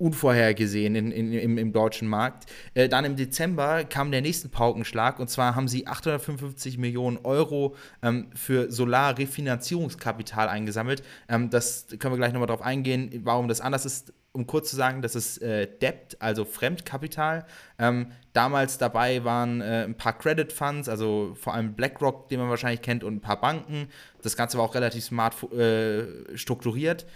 unvorhergesehen 0.00 0.94
in, 0.94 1.12
in, 1.12 1.32
im, 1.32 1.58
im, 1.58 1.72
deutschen 1.72 2.08
Markt. 2.08 2.46
Äh, 2.74 2.88
dann 2.88 3.04
im 3.04 3.16
Dezember 3.16 3.84
kam 3.84 4.10
der 4.10 4.22
nächste 4.22 4.48
Paukenschlag 4.48 5.18
und 5.18 5.28
zwar 5.28 5.54
haben 5.54 5.68
sie 5.68 5.86
855 5.86 6.78
Millionen 6.78 7.18
Euro 7.18 7.76
ähm, 8.02 8.30
für 8.34 8.72
Solar-Refinanzierungskapital 8.72 10.48
eingesammelt. 10.48 11.02
Ähm, 11.28 11.50
das 11.50 11.86
können 11.98 12.14
wir 12.14 12.18
gleich 12.18 12.32
nochmal 12.32 12.48
drauf 12.48 12.62
eingehen, 12.62 13.20
warum 13.24 13.46
das 13.46 13.60
anders 13.60 13.84
ist. 13.84 14.14
Um 14.32 14.46
kurz 14.46 14.70
zu 14.70 14.76
sagen, 14.76 15.02
das 15.02 15.16
ist 15.16 15.42
äh, 15.42 15.66
Debt, 15.66 16.16
also 16.20 16.44
Fremdkapital. 16.44 17.44
Ähm, 17.80 18.12
damals 18.32 18.78
dabei 18.78 19.24
waren 19.24 19.60
äh, 19.60 19.82
ein 19.82 19.96
paar 19.96 20.16
Credit 20.16 20.52
Funds, 20.52 20.88
also 20.88 21.34
vor 21.34 21.52
allem 21.52 21.74
BlackRock, 21.74 22.28
den 22.28 22.38
man 22.38 22.48
wahrscheinlich 22.48 22.80
kennt, 22.80 23.02
und 23.02 23.16
ein 23.16 23.20
paar 23.20 23.40
Banken. 23.40 23.88
Das 24.22 24.36
Ganze 24.36 24.56
war 24.56 24.64
auch 24.64 24.76
relativ 24.76 25.02
smart 25.02 25.34
äh, 25.52 26.36
strukturiert. 26.36 27.06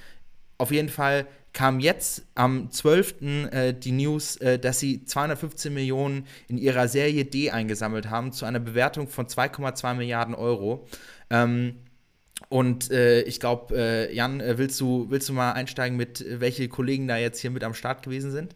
Auf 0.58 0.70
jeden 0.70 0.88
Fall 0.88 1.26
kam 1.52 1.80
jetzt 1.80 2.26
am 2.34 2.70
12. 2.70 3.14
Äh, 3.22 3.72
die 3.72 3.92
News, 3.92 4.36
äh, 4.36 4.58
dass 4.58 4.80
sie 4.80 5.04
215 5.04 5.72
Millionen 5.72 6.26
in 6.48 6.58
ihrer 6.58 6.88
Serie 6.88 7.24
D 7.24 7.50
eingesammelt 7.50 8.10
haben, 8.10 8.32
zu 8.32 8.44
einer 8.44 8.60
Bewertung 8.60 9.08
von 9.08 9.26
2,2 9.26 9.94
Milliarden 9.94 10.34
Euro. 10.34 10.86
Ähm, 11.30 11.76
und 12.48 12.90
äh, 12.90 13.22
ich 13.22 13.40
glaube, 13.40 14.10
Jan, 14.12 14.40
willst, 14.40 14.80
du, 14.80 15.06
willst 15.08 15.28
du 15.28 15.32
mal 15.32 15.52
einsteigen 15.52 15.96
mit, 15.96 16.24
welche 16.28 16.68
Kollegen 16.68 17.08
da 17.08 17.16
jetzt 17.16 17.40
hier 17.40 17.50
mit 17.50 17.64
am 17.64 17.74
Start 17.74 18.02
gewesen 18.02 18.30
sind? 18.32 18.54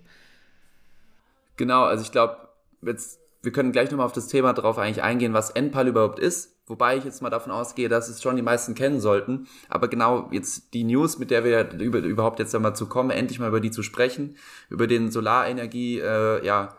Genau, 1.57 1.85
also 1.85 2.03
ich 2.03 2.13
glaube, 2.13 2.49
wir 2.81 3.53
können 3.53 3.73
gleich 3.73 3.91
nochmal 3.91 4.07
auf 4.07 4.13
das 4.13 4.27
Thema 4.27 4.53
drauf 4.53 4.79
eigentlich 4.79 5.03
eingehen, 5.03 5.33
was 5.33 5.51
NPAL 5.51 5.89
überhaupt 5.89 6.19
ist. 6.19 6.58
Wobei 6.69 6.97
ich 6.97 7.05
jetzt 7.05 7.23
mal 7.23 7.31
davon 7.31 7.53
ausgehe, 7.53 7.89
dass 7.89 8.09
es 8.09 8.23
schon 8.23 8.37
die 8.37 8.43
meisten 8.43 8.75
kennen 8.75 9.01
sollten. 9.01 9.47
Aber 9.69 9.89
genau 9.89 10.29
jetzt 10.33 10.75
die 10.75 10.85
News, 10.85 11.19
mit 11.19 11.31
der 11.31 11.45
wir 11.45 11.73
über, 11.81 11.99
überhaupt 11.99 12.39
jetzt 12.39 12.55
einmal 12.55 12.77
zu 12.77 12.87
kommen, 12.87 13.11
endlich 13.11 13.39
mal 13.39 13.49
über 13.49 13.61
die 13.61 13.71
zu 13.71 13.83
sprechen, 13.83 14.37
über 14.69 14.87
den 14.87 15.11
Solarenergie, 15.11 16.01
äh, 16.01 16.45
ja, 16.45 16.77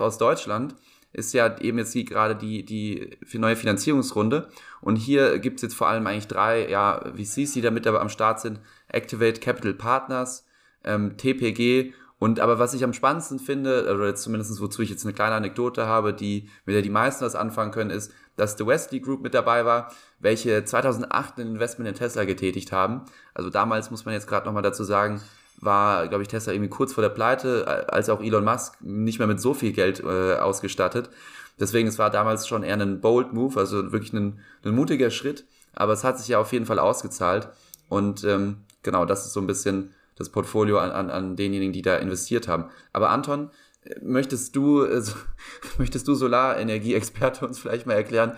aus 0.00 0.18
Deutschland, 0.18 0.74
ist 1.12 1.32
ja 1.32 1.58
eben 1.58 1.78
jetzt 1.78 1.94
die, 1.94 2.04
gerade 2.04 2.36
die, 2.36 2.64
die 2.64 3.16
neue 3.34 3.56
Finanzierungsrunde. 3.56 4.48
Und 4.80 4.96
hier 4.96 5.38
gibt's 5.38 5.62
jetzt 5.62 5.74
vor 5.74 5.88
allem 5.88 6.06
eigentlich 6.06 6.28
drei 6.28 6.68
ja, 6.68 7.04
VCs, 7.14 7.52
die 7.52 7.60
da 7.60 7.70
mit 7.70 7.86
dabei 7.86 8.00
am 8.00 8.08
Start 8.08 8.40
sind. 8.40 8.60
Activate 8.88 9.40
Capital 9.40 9.74
Partners, 9.74 10.44
ähm, 10.84 11.16
TPG 11.16 11.92
und 12.20 12.38
aber 12.38 12.58
was 12.58 12.74
ich 12.74 12.84
am 12.84 12.92
spannendsten 12.92 13.38
finde, 13.38 13.90
oder 13.94 14.14
zumindest 14.14 14.60
wozu 14.60 14.82
ich 14.82 14.90
jetzt 14.90 15.06
eine 15.06 15.14
kleine 15.14 15.36
Anekdote 15.36 15.86
habe, 15.86 16.12
die, 16.12 16.50
mit 16.66 16.74
der 16.74 16.82
die 16.82 16.90
meisten 16.90 17.24
was 17.24 17.34
anfangen 17.34 17.72
können, 17.72 17.88
ist, 17.88 18.12
dass 18.40 18.56
The 18.56 18.66
Wesley 18.66 19.00
Group 19.00 19.22
mit 19.22 19.34
dabei 19.34 19.64
war, 19.64 19.92
welche 20.18 20.64
2008 20.64 21.38
ein 21.38 21.46
Investment 21.48 21.88
in 21.88 21.94
Tesla 21.94 22.24
getätigt 22.24 22.72
haben. 22.72 23.02
Also 23.34 23.50
damals 23.50 23.90
muss 23.90 24.06
man 24.06 24.14
jetzt 24.14 24.26
gerade 24.26 24.46
nochmal 24.46 24.62
dazu 24.62 24.82
sagen, 24.82 25.20
war, 25.58 26.08
glaube 26.08 26.22
ich, 26.22 26.28
Tesla 26.28 26.54
irgendwie 26.54 26.70
kurz 26.70 26.94
vor 26.94 27.02
der 27.02 27.10
Pleite, 27.10 27.86
als 27.92 28.08
auch 28.08 28.22
Elon 28.22 28.44
Musk 28.44 28.80
nicht 28.80 29.18
mehr 29.18 29.28
mit 29.28 29.40
so 29.40 29.52
viel 29.52 29.72
Geld 29.72 30.00
äh, 30.00 30.36
ausgestattet. 30.36 31.10
Deswegen, 31.58 31.86
es 31.86 31.98
war 31.98 32.08
damals 32.08 32.48
schon 32.48 32.62
eher 32.62 32.80
ein 32.80 33.02
bold 33.02 33.34
Move, 33.34 33.60
also 33.60 33.92
wirklich 33.92 34.14
ein, 34.14 34.40
ein 34.64 34.74
mutiger 34.74 35.10
Schritt, 35.10 35.44
aber 35.74 35.92
es 35.92 36.02
hat 36.02 36.18
sich 36.18 36.28
ja 36.28 36.38
auf 36.38 36.52
jeden 36.54 36.64
Fall 36.64 36.78
ausgezahlt. 36.78 37.48
Und 37.90 38.24
ähm, 38.24 38.64
genau, 38.82 39.04
das 39.04 39.26
ist 39.26 39.34
so 39.34 39.40
ein 39.40 39.46
bisschen 39.46 39.92
das 40.16 40.30
Portfolio 40.30 40.78
an, 40.78 40.90
an, 40.92 41.10
an 41.10 41.36
denjenigen, 41.36 41.74
die 41.74 41.82
da 41.82 41.96
investiert 41.96 42.48
haben. 42.48 42.70
Aber 42.94 43.10
Anton, 43.10 43.50
möchtest 44.02 44.56
du, 44.56 44.84
äh, 44.84 45.02
möchtest 45.78 46.06
du 46.08 46.14
Solarenergie-Experte 46.14 47.46
uns 47.46 47.58
vielleicht 47.58 47.86
mal 47.86 47.94
erklären, 47.94 48.32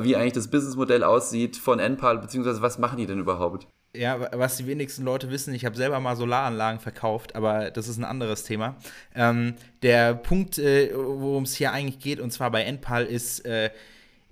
wie 0.00 0.16
eigentlich 0.16 0.32
das 0.32 0.48
Businessmodell 0.48 1.02
aussieht 1.02 1.56
von 1.56 1.80
Enpal, 1.80 2.18
beziehungsweise 2.18 2.62
was 2.62 2.78
machen 2.78 2.98
die 2.98 3.06
denn 3.06 3.18
überhaupt? 3.18 3.66
Ja, 3.94 4.30
was 4.32 4.56
die 4.56 4.66
wenigsten 4.66 5.04
Leute 5.04 5.30
wissen, 5.30 5.52
ich 5.52 5.66
habe 5.66 5.76
selber 5.76 6.00
mal 6.00 6.16
Solaranlagen 6.16 6.80
verkauft, 6.80 7.34
aber 7.34 7.70
das 7.70 7.88
ist 7.88 7.98
ein 7.98 8.04
anderes 8.04 8.44
Thema. 8.44 8.76
Ähm, 9.14 9.54
der 9.82 10.14
Punkt, 10.14 10.58
äh, 10.58 10.92
worum 10.94 11.42
es 11.42 11.54
hier 11.54 11.72
eigentlich 11.72 11.98
geht, 11.98 12.18
und 12.18 12.30
zwar 12.30 12.50
bei 12.50 12.62
Enpal, 12.62 13.04
ist, 13.04 13.44
äh, 13.44 13.70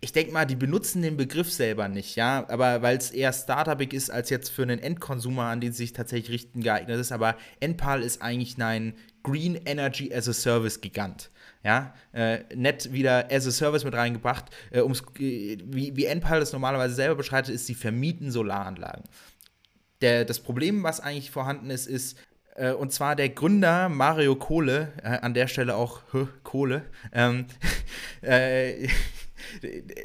ich 0.00 0.12
denke 0.12 0.32
mal, 0.32 0.46
die 0.46 0.56
benutzen 0.56 1.02
den 1.02 1.18
Begriff 1.18 1.52
selber 1.52 1.88
nicht, 1.88 2.16
ja, 2.16 2.46
aber 2.48 2.80
weil 2.80 2.96
es 2.96 3.10
eher 3.10 3.34
startupig 3.34 3.92
ist 3.92 4.10
als 4.10 4.30
jetzt 4.30 4.48
für 4.48 4.62
einen 4.62 4.78
Endkonsumer, 4.78 5.44
an 5.44 5.60
den 5.60 5.72
sie 5.72 5.82
sich 5.82 5.92
tatsächlich 5.92 6.30
richten, 6.30 6.62
geeignet 6.62 6.98
ist. 6.98 7.12
Aber 7.12 7.36
Enpal 7.60 8.02
ist 8.02 8.22
eigentlich 8.22 8.56
ein 8.58 8.94
Green 9.22 9.56
Energy 9.66 10.12
as 10.12 10.28
a 10.28 10.32
Service 10.32 10.80
Gigant. 10.80 11.30
Ja, 11.62 11.94
äh, 12.12 12.38
nett 12.54 12.90
wieder 12.92 13.30
as 13.30 13.46
a 13.46 13.50
Service 13.50 13.84
mit 13.84 13.94
reingebracht. 13.94 14.46
Äh, 14.70 14.80
um's, 14.80 15.02
äh, 15.18 15.58
wie, 15.64 15.94
wie 15.94 16.20
das 16.22 16.52
normalerweise 16.52 16.94
selber 16.94 17.16
beschreitet, 17.16 17.54
ist, 17.54 17.66
sie 17.66 17.74
vermieten 17.74 18.30
Solaranlagen. 18.30 19.04
Der, 20.00 20.24
das 20.24 20.40
Problem, 20.40 20.82
was 20.82 21.00
eigentlich 21.00 21.30
vorhanden 21.30 21.68
ist, 21.68 21.86
ist, 21.86 22.16
Äh, 22.60 22.72
und 22.72 22.92
zwar 22.92 23.16
der 23.16 23.30
Gründer 23.30 23.88
Mario 23.88 24.36
Kohle, 24.36 24.92
äh, 25.02 25.08
an 25.08 25.34
der 25.34 25.46
Stelle 25.46 25.74
auch 25.76 26.02
Kohle. 26.42 26.84
Ähm, 27.12 27.46
äh, 28.22 28.88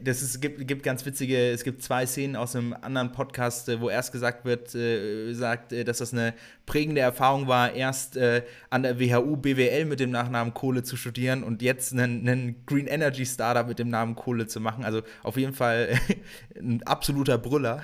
das 0.03 0.21
ist, 0.21 0.41
gibt, 0.41 0.67
gibt 0.67 0.83
ganz 0.83 1.05
witzige, 1.05 1.51
es 1.51 1.63
gibt 1.63 1.81
zwei 1.81 2.05
Szenen 2.05 2.35
aus 2.35 2.55
einem 2.55 2.73
anderen 2.73 3.11
Podcast, 3.11 3.69
äh, 3.69 3.79
wo 3.79 3.89
erst 3.89 4.11
gesagt 4.11 4.45
wird, 4.45 4.73
äh, 4.75 5.33
sagt, 5.33 5.73
äh, 5.73 5.83
dass 5.83 5.99
das 5.99 6.13
eine 6.13 6.33
prägende 6.65 7.01
Erfahrung 7.01 7.47
war, 7.47 7.73
erst 7.73 8.17
äh, 8.17 8.43
an 8.69 8.83
der 8.83 8.99
WHU 8.99 9.37
BWL 9.37 9.85
mit 9.85 9.99
dem 9.99 10.11
Nachnamen 10.11 10.53
Kohle 10.53 10.83
zu 10.83 10.97
studieren 10.97 11.43
und 11.43 11.61
jetzt 11.61 11.93
einen, 11.93 12.27
einen 12.27 12.65
Green 12.65 12.87
Energy 12.87 13.25
Startup 13.25 13.67
mit 13.67 13.79
dem 13.79 13.89
Namen 13.89 14.15
Kohle 14.15 14.47
zu 14.47 14.59
machen. 14.59 14.83
Also 14.83 15.01
auf 15.23 15.37
jeden 15.37 15.53
Fall 15.53 15.99
ein 16.57 16.83
absoluter 16.83 17.37
Brüller. 17.37 17.83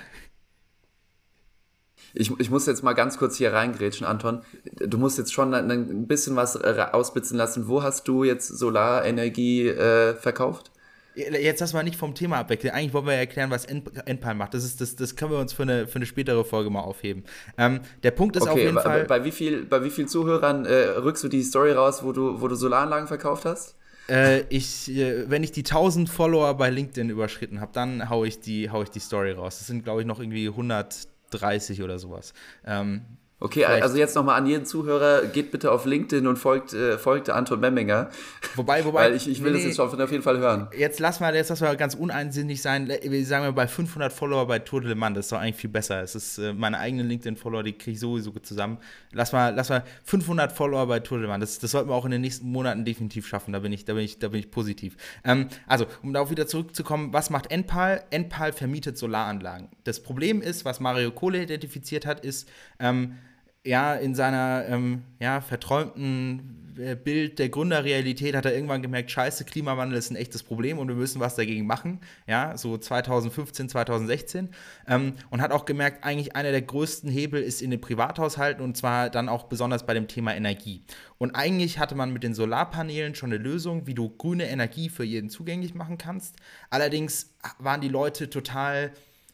Ich, 2.13 2.31
ich 2.39 2.49
muss 2.49 2.65
jetzt 2.65 2.83
mal 2.83 2.93
ganz 2.93 3.17
kurz 3.17 3.37
hier 3.37 3.53
reingrätschen, 3.53 4.05
Anton. 4.05 4.41
Du 4.75 4.97
musst 4.97 5.17
jetzt 5.17 5.31
schon 5.33 5.53
ein 5.53 6.07
bisschen 6.07 6.35
was 6.35 6.57
ausbitzen 6.57 7.37
lassen. 7.37 7.67
Wo 7.67 7.83
hast 7.83 8.07
du 8.07 8.23
jetzt 8.23 8.47
Solarenergie 8.47 9.69
äh, 9.69 10.15
verkauft? 10.15 10.70
Jetzt 11.15 11.59
lass 11.59 11.73
mal 11.73 11.83
nicht 11.83 11.97
vom 11.97 12.15
Thema 12.15 12.37
abwechseln. 12.37 12.73
Eigentlich 12.73 12.93
wollen 12.93 13.05
wir 13.05 13.13
ja 13.13 13.19
erklären, 13.19 13.49
was 13.49 13.65
Endpal 13.65 14.35
macht. 14.35 14.53
Das, 14.53 14.63
ist, 14.63 14.79
das, 14.79 14.95
das 14.95 15.15
können 15.15 15.31
wir 15.31 15.39
uns 15.39 15.51
für 15.51 15.63
eine, 15.63 15.85
für 15.87 15.97
eine 15.97 16.05
spätere 16.05 16.43
Folge 16.45 16.69
mal 16.69 16.81
aufheben. 16.81 17.23
Ähm, 17.57 17.81
der 18.03 18.11
Punkt 18.11 18.37
ist 18.37 18.43
okay, 18.43 18.51
auf 18.51 18.57
jeden 18.59 18.75
bei, 18.75 18.81
Fall. 18.81 19.05
Bei 19.05 19.25
wie, 19.25 19.31
viel, 19.31 19.65
bei 19.65 19.83
wie 19.83 19.89
vielen 19.89 20.07
Zuhörern 20.07 20.65
äh, 20.65 20.73
rückst 20.73 21.23
du 21.23 21.27
die 21.27 21.43
Story 21.43 21.73
raus, 21.73 22.03
wo 22.03 22.13
du, 22.13 22.39
wo 22.39 22.47
du 22.47 22.55
Solaranlagen 22.55 23.07
verkauft 23.07 23.45
hast? 23.45 23.75
Äh, 24.09 24.41
ich, 24.49 24.89
äh, 24.91 25.29
wenn 25.29 25.43
ich 25.43 25.51
die 25.51 25.61
1000 25.61 26.09
Follower 26.09 26.53
bei 26.55 26.69
LinkedIn 26.69 27.09
überschritten 27.09 27.61
habe, 27.61 27.71
dann 27.73 28.09
haue 28.09 28.27
ich, 28.27 28.39
die, 28.39 28.69
hau 28.69 28.81
ich 28.83 28.89
die 28.89 28.99
Story 28.99 29.31
raus. 29.31 29.57
Das 29.57 29.67
sind, 29.67 29.83
glaube 29.83 30.01
ich, 30.01 30.07
noch 30.07 30.19
irgendwie 30.19 30.47
130 30.47 31.81
oder 31.83 31.99
sowas. 31.99 32.33
Ähm, 32.65 33.01
Okay, 33.43 33.61
Vielleicht. 33.61 33.81
also 33.81 33.97
jetzt 33.97 34.15
nochmal 34.15 34.39
an 34.39 34.45
jeden 34.45 34.67
Zuhörer, 34.67 35.25
geht 35.25 35.49
bitte 35.49 35.71
auf 35.71 35.87
LinkedIn 35.87 36.27
und 36.27 36.37
folgt, 36.37 36.73
äh, 36.73 36.99
folgt 36.99 37.27
Anton 37.31 37.59
Memminger. 37.59 38.11
Wobei, 38.55 38.85
wobei. 38.85 39.05
Weil 39.05 39.15
ich, 39.15 39.27
ich 39.27 39.43
will 39.43 39.53
nee, 39.53 39.57
das 39.57 39.65
jetzt 39.65 39.79
auf 39.79 40.11
jeden 40.11 40.21
Fall 40.21 40.37
hören. 40.37 40.67
Jetzt 40.77 40.99
lass 40.99 41.19
mal, 41.19 41.33
jetzt 41.33 41.49
lass 41.49 41.59
mal 41.59 41.75
ganz 41.75 41.95
uneinsinnig 41.95 42.61
sein. 42.61 42.87
Wir 42.87 43.25
sagen 43.25 43.43
wir 43.43 43.51
bei 43.51 43.67
500 43.67 44.13
Follower 44.13 44.45
bei 44.45 44.59
Tour 44.59 44.81
de 44.81 44.89
Le 44.89 44.95
Mans, 44.95 45.15
das 45.15 45.25
ist 45.25 45.31
doch 45.31 45.39
eigentlich 45.39 45.55
viel 45.55 45.71
besser. 45.71 46.03
Es 46.03 46.13
ist 46.13 46.37
äh, 46.37 46.53
meine 46.53 46.77
eigenen 46.77 47.07
LinkedIn-Follower, 47.07 47.63
die 47.63 47.73
kriege 47.73 47.93
ich 47.93 47.99
sowieso 47.99 48.29
zusammen. 48.29 48.77
Lass 49.11 49.31
mal, 49.31 49.55
lass 49.55 49.69
mal 49.69 49.83
500 50.03 50.51
Follower 50.51 50.85
bei 50.85 50.99
Tour 50.99 51.17
de 51.17 51.25
Le 51.25 51.31
Mans. 51.31 51.41
Das, 51.41 51.57
das 51.57 51.71
sollten 51.71 51.89
wir 51.89 51.95
auch 51.95 52.05
in 52.05 52.11
den 52.11 52.21
nächsten 52.21 52.47
Monaten 52.47 52.85
definitiv 52.85 53.25
schaffen. 53.25 53.53
Da 53.53 53.59
bin 53.59 53.73
ich, 53.73 53.85
da 53.85 53.95
bin 53.95 54.03
ich, 54.03 54.19
da 54.19 54.27
bin 54.27 54.39
ich 54.39 54.51
positiv. 54.51 54.97
Ähm, 55.23 55.47
also, 55.65 55.87
um 56.03 56.13
darauf 56.13 56.29
wieder 56.29 56.45
zurückzukommen, 56.45 57.11
was 57.11 57.31
macht 57.31 57.49
Enpal? 57.49 58.03
Enpal 58.11 58.53
vermietet 58.53 58.99
Solaranlagen. 58.99 59.69
Das 59.83 60.03
Problem 60.03 60.43
ist, 60.43 60.63
was 60.63 60.79
Mario 60.79 61.09
Kohle 61.09 61.41
identifiziert 61.41 62.05
hat, 62.05 62.23
ist, 62.23 62.47
ähm, 62.79 63.15
ja, 63.63 63.95
in 63.95 64.15
seiner 64.15 64.65
ähm, 64.67 65.03
ja, 65.19 65.41
verträumten 65.41 66.61
äh, 66.77 66.95
Bild 66.95 67.39
der 67.39 67.49
Gründerrealität 67.49 68.35
hat 68.35 68.45
er 68.45 68.53
irgendwann 68.53 68.81
gemerkt, 68.81 69.11
scheiße, 69.11 69.45
Klimawandel 69.45 69.97
ist 69.97 70.09
ein 70.09 70.15
echtes 70.15 70.43
Problem 70.43 70.79
und 70.79 70.87
wir 70.87 70.95
müssen 70.95 71.19
was 71.19 71.35
dagegen 71.35 71.65
machen. 71.65 71.99
Ja, 72.27 72.57
so 72.57 72.77
2015, 72.77 73.69
2016. 73.69 74.49
Ähm, 74.87 75.13
und 75.29 75.41
hat 75.41 75.51
auch 75.51 75.65
gemerkt, 75.65 76.03
eigentlich 76.03 76.35
einer 76.35 76.51
der 76.51 76.61
größten 76.61 77.09
Hebel 77.09 77.41
ist 77.41 77.61
in 77.61 77.71
den 77.71 77.81
Privathaushalten 77.81 78.63
und 78.63 78.77
zwar 78.77 79.09
dann 79.09 79.29
auch 79.29 79.43
besonders 79.43 79.85
bei 79.85 79.93
dem 79.93 80.07
Thema 80.07 80.35
Energie. 80.35 80.83
Und 81.17 81.35
eigentlich 81.35 81.79
hatte 81.79 81.95
man 81.95 82.11
mit 82.13 82.23
den 82.23 82.33
Solarpanelen 82.33 83.15
schon 83.15 83.31
eine 83.31 83.41
Lösung, 83.41 83.85
wie 83.87 83.93
du 83.93 84.09
grüne 84.09 84.49
Energie 84.49 84.89
für 84.89 85.03
jeden 85.03 85.29
zugänglich 85.29 85.75
machen 85.75 85.97
kannst. 85.97 86.35
Allerdings 86.69 87.35
waren 87.59 87.81
die 87.81 87.89
Leute 87.89 88.29
total, 88.29 88.91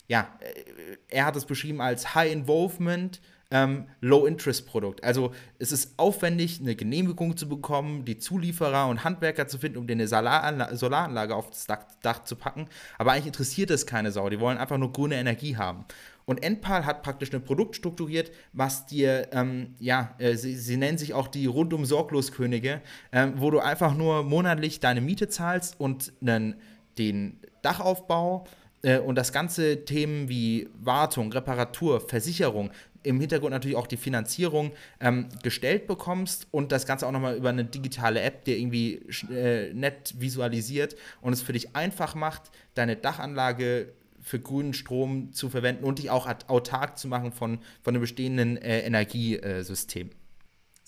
ja, 0.07 0.27
äh, 0.39 0.97
er 1.07 1.25
hat 1.25 1.35
es 1.35 1.45
beschrieben 1.45 1.81
als 1.81 2.15
High 2.15 2.31
Involvement 2.31 3.21
ähm, 3.49 3.85
Low-Interest-Produkt. 4.01 5.03
Also 5.03 5.31
es 5.57 5.71
ist 5.71 5.97
aufwendig, 5.97 6.59
eine 6.59 6.75
Genehmigung 6.75 7.37
zu 7.37 7.47
bekommen, 7.47 8.03
die 8.03 8.17
Zulieferer 8.17 8.87
und 8.87 9.03
Handwerker 9.03 9.47
zu 9.47 9.57
finden, 9.57 9.77
um 9.77 9.87
dir 9.87 9.93
eine 9.93 10.07
Solaranla 10.07 10.75
Solaranlage 10.75 11.35
auf 11.35 11.49
das 11.49 11.65
Dach, 11.65 11.85
Dach, 12.01 12.23
zu 12.23 12.35
packen. 12.35 12.67
Aber 12.97 13.11
eigentlich 13.11 13.27
interessiert 13.27 13.71
es 13.71 13.85
keine 13.85 14.11
Sau. 14.11 14.29
Die 14.29 14.39
wollen 14.39 14.57
einfach 14.57 14.77
nur 14.77 14.91
grüne 14.91 15.15
Energie 15.15 15.55
haben. 15.55 15.85
Und 16.25 16.43
Enpal 16.43 16.85
hat 16.85 17.03
praktisch 17.03 17.33
ein 17.33 17.41
Produkt 17.41 17.77
strukturiert, 17.77 18.31
was 18.51 18.85
dir, 18.85 19.29
ähm, 19.31 19.75
ja, 19.79 20.13
äh, 20.17 20.35
sie, 20.35 20.57
sie, 20.57 20.75
nennen 20.75 20.97
sich 20.97 21.13
auch 21.13 21.29
die 21.29 21.45
rundum 21.45 21.85
Sorgloskönige, 21.85 22.81
ähm, 23.13 23.35
wo 23.37 23.49
du 23.49 23.59
einfach 23.59 23.95
nur 23.95 24.23
monatlich 24.23 24.81
deine 24.81 24.99
Miete 24.99 25.29
zahlst 25.29 25.79
und 25.79 26.11
einen, 26.21 26.55
den 26.97 27.39
Dachaufbau 27.61 28.45
äh, 28.81 28.99
und 28.99 29.15
das 29.15 29.31
ganze 29.31 29.85
Themen 29.85 30.27
wie 30.27 30.67
Wartung, 30.73 31.31
Reparatur, 31.31 32.01
Versicherung, 32.01 32.71
im 33.07 33.19
Hintergrund 33.19 33.51
natürlich 33.51 33.77
auch 33.77 33.87
die 33.87 33.97
Finanzierung 33.97 34.71
ähm, 34.99 35.29
gestellt 35.43 35.87
bekommst 35.87 36.47
und 36.51 36.71
das 36.71 36.85
Ganze 36.85 37.07
auch 37.07 37.11
nochmal 37.11 37.35
über 37.35 37.49
eine 37.49 37.65
digitale 37.65 38.21
App 38.21 38.45
dir 38.45 38.57
irgendwie 38.57 39.01
äh, 39.31 39.73
nett 39.73 40.15
visualisiert 40.17 40.95
und 41.21 41.33
es 41.33 41.41
für 41.41 41.53
dich 41.53 41.75
einfach 41.75 42.15
macht, 42.15 42.51
deine 42.73 42.95
Dachanlage 42.95 43.93
für 44.21 44.39
grünen 44.39 44.73
Strom 44.73 45.31
zu 45.31 45.49
verwenden 45.49 45.85
und 45.85 45.99
dich 45.99 46.09
auch 46.09 46.27
autark 46.47 46.97
zu 46.97 47.07
machen 47.07 47.31
von, 47.31 47.59
von 47.81 47.93
einem 47.93 48.01
bestehenden 48.01 48.57
äh, 48.57 48.81
Energiesystem. 48.81 50.09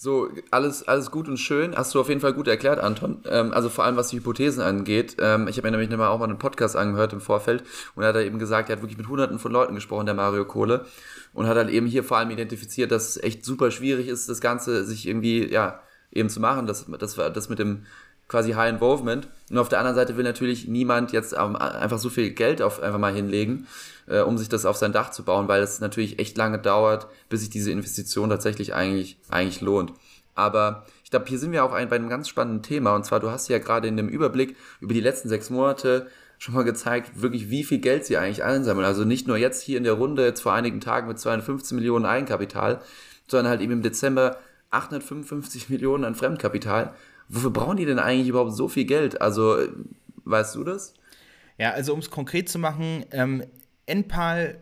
So, 0.02 0.30
alles, 0.50 0.88
alles 0.88 1.12
gut 1.12 1.28
und 1.28 1.36
schön. 1.36 1.76
Hast 1.76 1.94
du 1.94 2.00
auf 2.00 2.08
jeden 2.08 2.22
Fall 2.22 2.32
gut 2.32 2.48
erklärt, 2.48 2.80
Anton. 2.80 3.22
Ähm, 3.26 3.52
also 3.52 3.68
vor 3.68 3.84
allem, 3.84 3.98
was 3.98 4.08
die 4.08 4.16
Hypothesen 4.16 4.64
angeht. 4.64 5.18
Ähm, 5.20 5.50
ich 5.50 5.58
habe 5.58 5.70
mir 5.70 5.78
nämlich 5.78 5.94
auch 6.00 6.20
mal 6.20 6.24
einen 6.24 6.40
Podcast 6.40 6.78
angehört 6.78 7.12
im 7.12 7.20
Vorfeld 7.20 7.66
und 7.96 8.04
er 8.04 8.14
hat 8.14 8.16
eben 8.16 8.40
gesagt, 8.40 8.70
er 8.70 8.78
hat 8.78 8.82
wirklich 8.82 8.98
mit 8.98 9.10
hunderten 9.10 9.40
von 9.40 9.52
Leuten 9.52 9.76
gesprochen, 9.76 10.06
der 10.06 10.16
Mario 10.16 10.46
Kohle. 10.46 10.86
Und 11.34 11.48
hat 11.48 11.58
halt 11.58 11.70
eben 11.70 11.86
hier 11.86 12.06
vor 12.06 12.16
allem 12.16 12.30
identifiziert, 12.30 12.94
dass 12.94 13.10
es 13.10 13.22
echt 13.22 13.44
super 13.44 13.72
schwierig 13.72 14.08
ist, 14.08 14.30
das 14.30 14.40
Ganze 14.40 14.86
sich 14.86 15.06
irgendwie, 15.06 15.52
ja, 15.52 15.82
eben 16.14 16.30
zu 16.30 16.40
machen. 16.40 16.66
Das, 16.66 16.86
das, 16.98 17.16
das 17.16 17.50
mit 17.50 17.60
dem 17.60 17.84
quasi 18.30 18.54
High 18.54 18.76
Involvement. 18.76 19.28
Und 19.50 19.58
auf 19.58 19.68
der 19.68 19.80
anderen 19.80 19.96
Seite 19.96 20.16
will 20.16 20.24
natürlich 20.24 20.66
niemand 20.66 21.12
jetzt 21.12 21.36
einfach 21.36 22.00
so 22.00 22.10
viel 22.10 22.30
Geld 22.30 22.62
auf 22.62 22.82
einfach 22.82 23.00
mal 23.00 23.14
hinlegen, 23.14 23.68
äh, 24.10 24.22
um 24.22 24.38
sich 24.38 24.50
das 24.50 24.66
auf 24.66 24.76
sein 24.78 24.92
Dach 24.92 25.12
zu 25.12 25.24
bauen, 25.24 25.48
weil 25.48 25.62
es 25.62 25.80
natürlich 25.80 26.20
echt 26.20 26.38
lange 26.38 26.60
dauert, 26.60 27.08
bis 27.30 27.42
sich 27.42 27.50
diese 27.50 27.72
Investition 27.72 28.30
tatsächlich 28.30 28.74
eigentlich, 28.74 29.18
eigentlich 29.30 29.62
lohnt. 29.62 29.94
Aber 30.36 30.86
ich 31.04 31.12
glaube, 31.12 31.26
hier 31.28 31.40
sind 31.40 31.52
wir 31.52 31.64
auch 31.64 31.74
ein, 31.74 31.90
bei 31.90 31.96
einem 31.96 32.10
ganz 32.10 32.30
spannenden 32.30 32.64
Thema. 32.64 32.96
Und 32.96 33.06
zwar, 33.06 33.20
du 33.20 33.30
hast 33.30 33.50
ja 33.50 33.60
gerade 33.60 33.88
in 33.88 33.98
dem 33.98 34.10
Überblick 34.10 34.56
über 34.80 34.94
die 34.94 35.02
letzten 35.02 35.30
sechs 35.30 35.50
Monate 35.50 36.08
schon 36.38 36.56
mal 36.56 36.64
gezeigt, 36.64 37.22
wirklich 37.22 37.50
wie 37.50 37.64
viel 37.64 37.80
Geld 37.80 38.06
sie 38.06 38.18
eigentlich 38.18 38.44
einsammeln. 38.44 38.86
Also 38.86 39.04
nicht 39.04 39.28
nur 39.28 39.38
jetzt 39.38 39.62
hier 39.62 39.78
in 39.78 39.84
der 39.84 39.94
Runde, 39.94 40.26
jetzt 40.26 40.42
vor 40.42 40.54
einigen 40.54 40.80
Tagen 40.80 41.08
mit 41.08 41.20
215 41.20 41.76
Millionen 41.76 42.06
Eigenkapital, 42.06 42.82
sondern 43.28 43.50
halt 43.50 43.62
eben 43.62 43.74
im 43.74 43.82
Dezember 43.82 44.38
855 44.70 45.70
Millionen 45.70 46.06
an 46.06 46.16
Fremdkapital 46.16 46.94
wofür 47.30 47.52
brauchen 47.52 47.78
die 47.78 47.86
denn 47.86 48.00
eigentlich 48.00 48.28
überhaupt 48.28 48.54
so 48.54 48.68
viel 48.68 48.86
Geld? 48.86 49.22
Also, 49.22 49.58
weißt 50.26 50.56
du 50.56 50.64
das? 50.64 50.94
Ja, 51.58 51.72
also 51.72 51.94
um 51.94 52.00
es 52.00 52.10
konkret 52.10 52.50
zu 52.50 52.60
machen, 52.60 53.06
ähm, 53.12 53.44
Enpal 53.90 54.60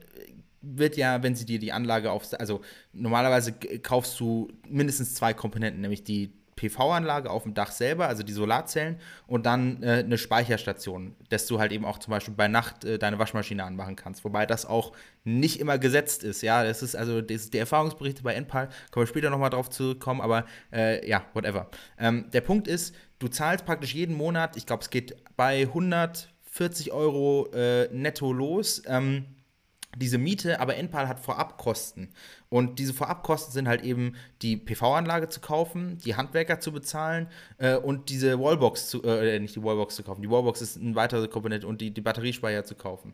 wird 0.62 0.98
ja, 0.98 1.22
wenn 1.24 1.36
sie 1.36 1.46
dir 1.46 1.60
die 1.60 1.72
Anlage 1.72 2.12
auf, 2.12 2.28
also 2.40 2.62
normalerweise 2.94 3.54
kaufst 3.82 4.20
du 4.20 4.50
mindestens 4.68 5.14
zwei 5.14 5.34
Komponenten, 5.34 5.82
nämlich 5.82 6.04
die 6.04 6.34
PV-Anlage 6.58 7.30
auf 7.30 7.44
dem 7.44 7.54
Dach 7.54 7.72
selber, 7.72 8.08
also 8.08 8.24
die 8.24 8.34
Solarzellen, 8.34 9.00
und 9.28 9.46
dann 9.46 9.82
äh, 9.84 10.04
eine 10.04 10.18
Speicherstation, 10.18 11.16
dass 11.30 11.46
du 11.46 11.60
halt 11.60 11.72
eben 11.72 11.86
auch 11.86 12.00
zum 12.00 12.12
Beispiel 12.12 12.34
bei 12.34 12.50
Nacht 12.50 12.84
äh, 12.84 13.00
deine 13.00 13.20
Waschmaschine 13.20 13.64
anmachen 13.64 13.96
kannst. 13.96 14.26
Wobei 14.26 14.46
das 14.46 14.66
auch 14.66 14.92
nicht 15.24 15.60
immer 15.60 15.78
gesetzt 15.78 16.24
ist. 16.24 16.42
Ja, 16.42 16.64
das 16.64 16.84
ist 16.84 16.96
also 16.96 17.22
das, 17.22 17.50
die 17.50 17.60
Erfahrungsberichte 17.60 18.24
bei 18.24 18.34
Enpal, 18.34 18.70
kommen 18.92 19.06
wir 19.06 19.08
später 19.08 19.30
nochmal 19.30 19.52
drauf 19.52 19.70
zurückkommen, 19.70 20.20
aber 20.20 20.46
äh, 20.74 21.08
ja, 21.08 21.24
whatever. 21.34 21.70
Ähm, 21.98 22.26
der 22.34 22.42
Punkt 22.42 22.68
ist, 22.68 22.94
du 23.20 23.28
zahlst 23.28 23.66
praktisch 23.66 23.94
jeden 23.94 24.16
Monat, 24.16 24.58
ich 24.58 24.66
glaube, 24.66 24.82
es 24.82 24.90
geht 24.90 25.16
bei 25.38 25.68
140 26.58 26.92
Euro 26.92 27.50
äh, 27.54 27.88
netto 27.92 28.34
los. 28.34 28.82
Ähm, 28.88 29.26
diese 29.96 30.18
Miete, 30.18 30.60
aber 30.60 30.76
Enpal 30.76 31.08
hat 31.08 31.20
Vorabkosten. 31.20 32.10
Und 32.50 32.78
diese 32.78 32.94
Vorabkosten 32.94 33.52
sind 33.52 33.68
halt 33.68 33.84
eben 33.84 34.16
die 34.42 34.56
PV-Anlage 34.58 35.30
zu 35.30 35.40
kaufen, 35.40 35.98
die 36.06 36.16
Handwerker 36.16 36.60
zu 36.60 36.72
bezahlen 36.72 37.28
äh, 37.58 37.76
und 37.76 38.10
diese 38.10 38.40
Wallbox 38.40 38.90
zu, 38.90 39.04
äh, 39.04 39.40
nicht 39.40 39.56
die 39.56 39.64
Wallbox 39.64 39.96
zu 39.96 40.04
kaufen. 40.04 40.22
Die 40.22 40.30
Wallbox 40.30 40.62
ist 40.62 40.78
eine 40.78 40.94
weitere 40.94 41.28
Komponente 41.28 41.66
und 41.66 41.82
die, 41.82 41.92
die 41.92 42.02
Batteriespeicher 42.02 42.64
zu 42.64 42.76
kaufen. 42.76 43.14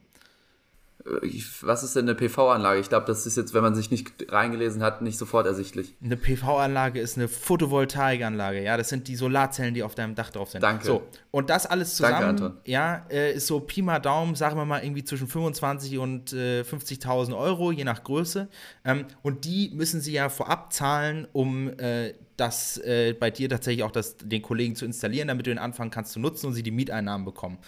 Äh, 1.06 1.42
was 1.62 1.84
ist 1.84 1.96
denn 1.96 2.08
eine 2.08 2.16
PV-Anlage? 2.16 2.80
Ich 2.80 2.90
glaube, 2.90 3.06
das 3.06 3.26
ist 3.26 3.38
jetzt, 3.38 3.54
wenn 3.54 3.64
man 3.64 3.76
sich 3.76 3.92
nicht 3.92 4.32
reingelesen 4.32 4.84
hat, 4.84 5.02
nicht 5.02 5.18
sofort 5.18 5.46
ersichtlich. 5.46 5.96
Eine 6.04 6.18
PV-Anlage 6.18 7.00
ist 7.00 7.18
eine 7.18 7.28
Photovoltaikanlage, 7.28 8.64
ja. 8.64 8.78
Das 8.78 8.90
sind 8.90 9.08
die 9.08 9.16
Solarzellen, 9.16 9.74
die 9.74 9.84
auf 9.84 9.96
deinem 9.96 10.16
Dach 10.16 10.30
drauf 10.30 10.52
sind. 10.52 10.62
Danke. 10.62 10.86
So, 10.86 11.04
und 11.32 11.50
das 11.50 11.66
alles 11.66 11.96
zusammen, 11.96 12.38
Danke, 12.38 12.58
ja, 12.66 13.06
äh, 13.10 13.34
ist 13.34 13.48
so 13.48 13.60
Pi 13.60 13.82
mal 13.82 14.00
Daumen, 14.00 14.36
sagen 14.36 14.58
wir 14.58 14.66
mal 14.66 14.84
irgendwie 14.84 15.04
zwischen 15.04 15.28
25 15.28 15.98
und 15.98 16.34
äh, 16.34 16.62
50.000 16.62 17.38
Euro, 17.38 17.72
je 17.72 17.84
nach 17.84 18.04
Größe. 18.04 18.48
Ähm, 18.86 19.06
und 19.22 19.46
die 19.46 19.72
müssen 19.74 20.02
sie 20.02 20.14
ja 20.14 20.30
vorab 20.30 20.74
zahlen, 20.74 21.28
um 21.34 21.70
äh, 21.80 22.14
das 22.38 22.78
äh, 22.78 23.14
bei 23.14 23.32
dir 23.32 23.50
tatsächlich 23.50 23.84
auch 23.84 23.92
das, 23.92 24.18
den 24.18 24.42
Kollegen 24.42 24.76
zu 24.76 24.86
installieren, 24.86 25.28
damit 25.28 25.46
du 25.46 25.52
den 25.52 25.60
anfangen 25.60 25.92
kannst 25.92 26.14
zu 26.14 26.20
nutzen 26.20 26.48
und 26.48 26.54
sie 26.54 26.64
die 26.64 26.72
Mieteinnahmen 26.72 27.26
bekommen. 27.26 27.60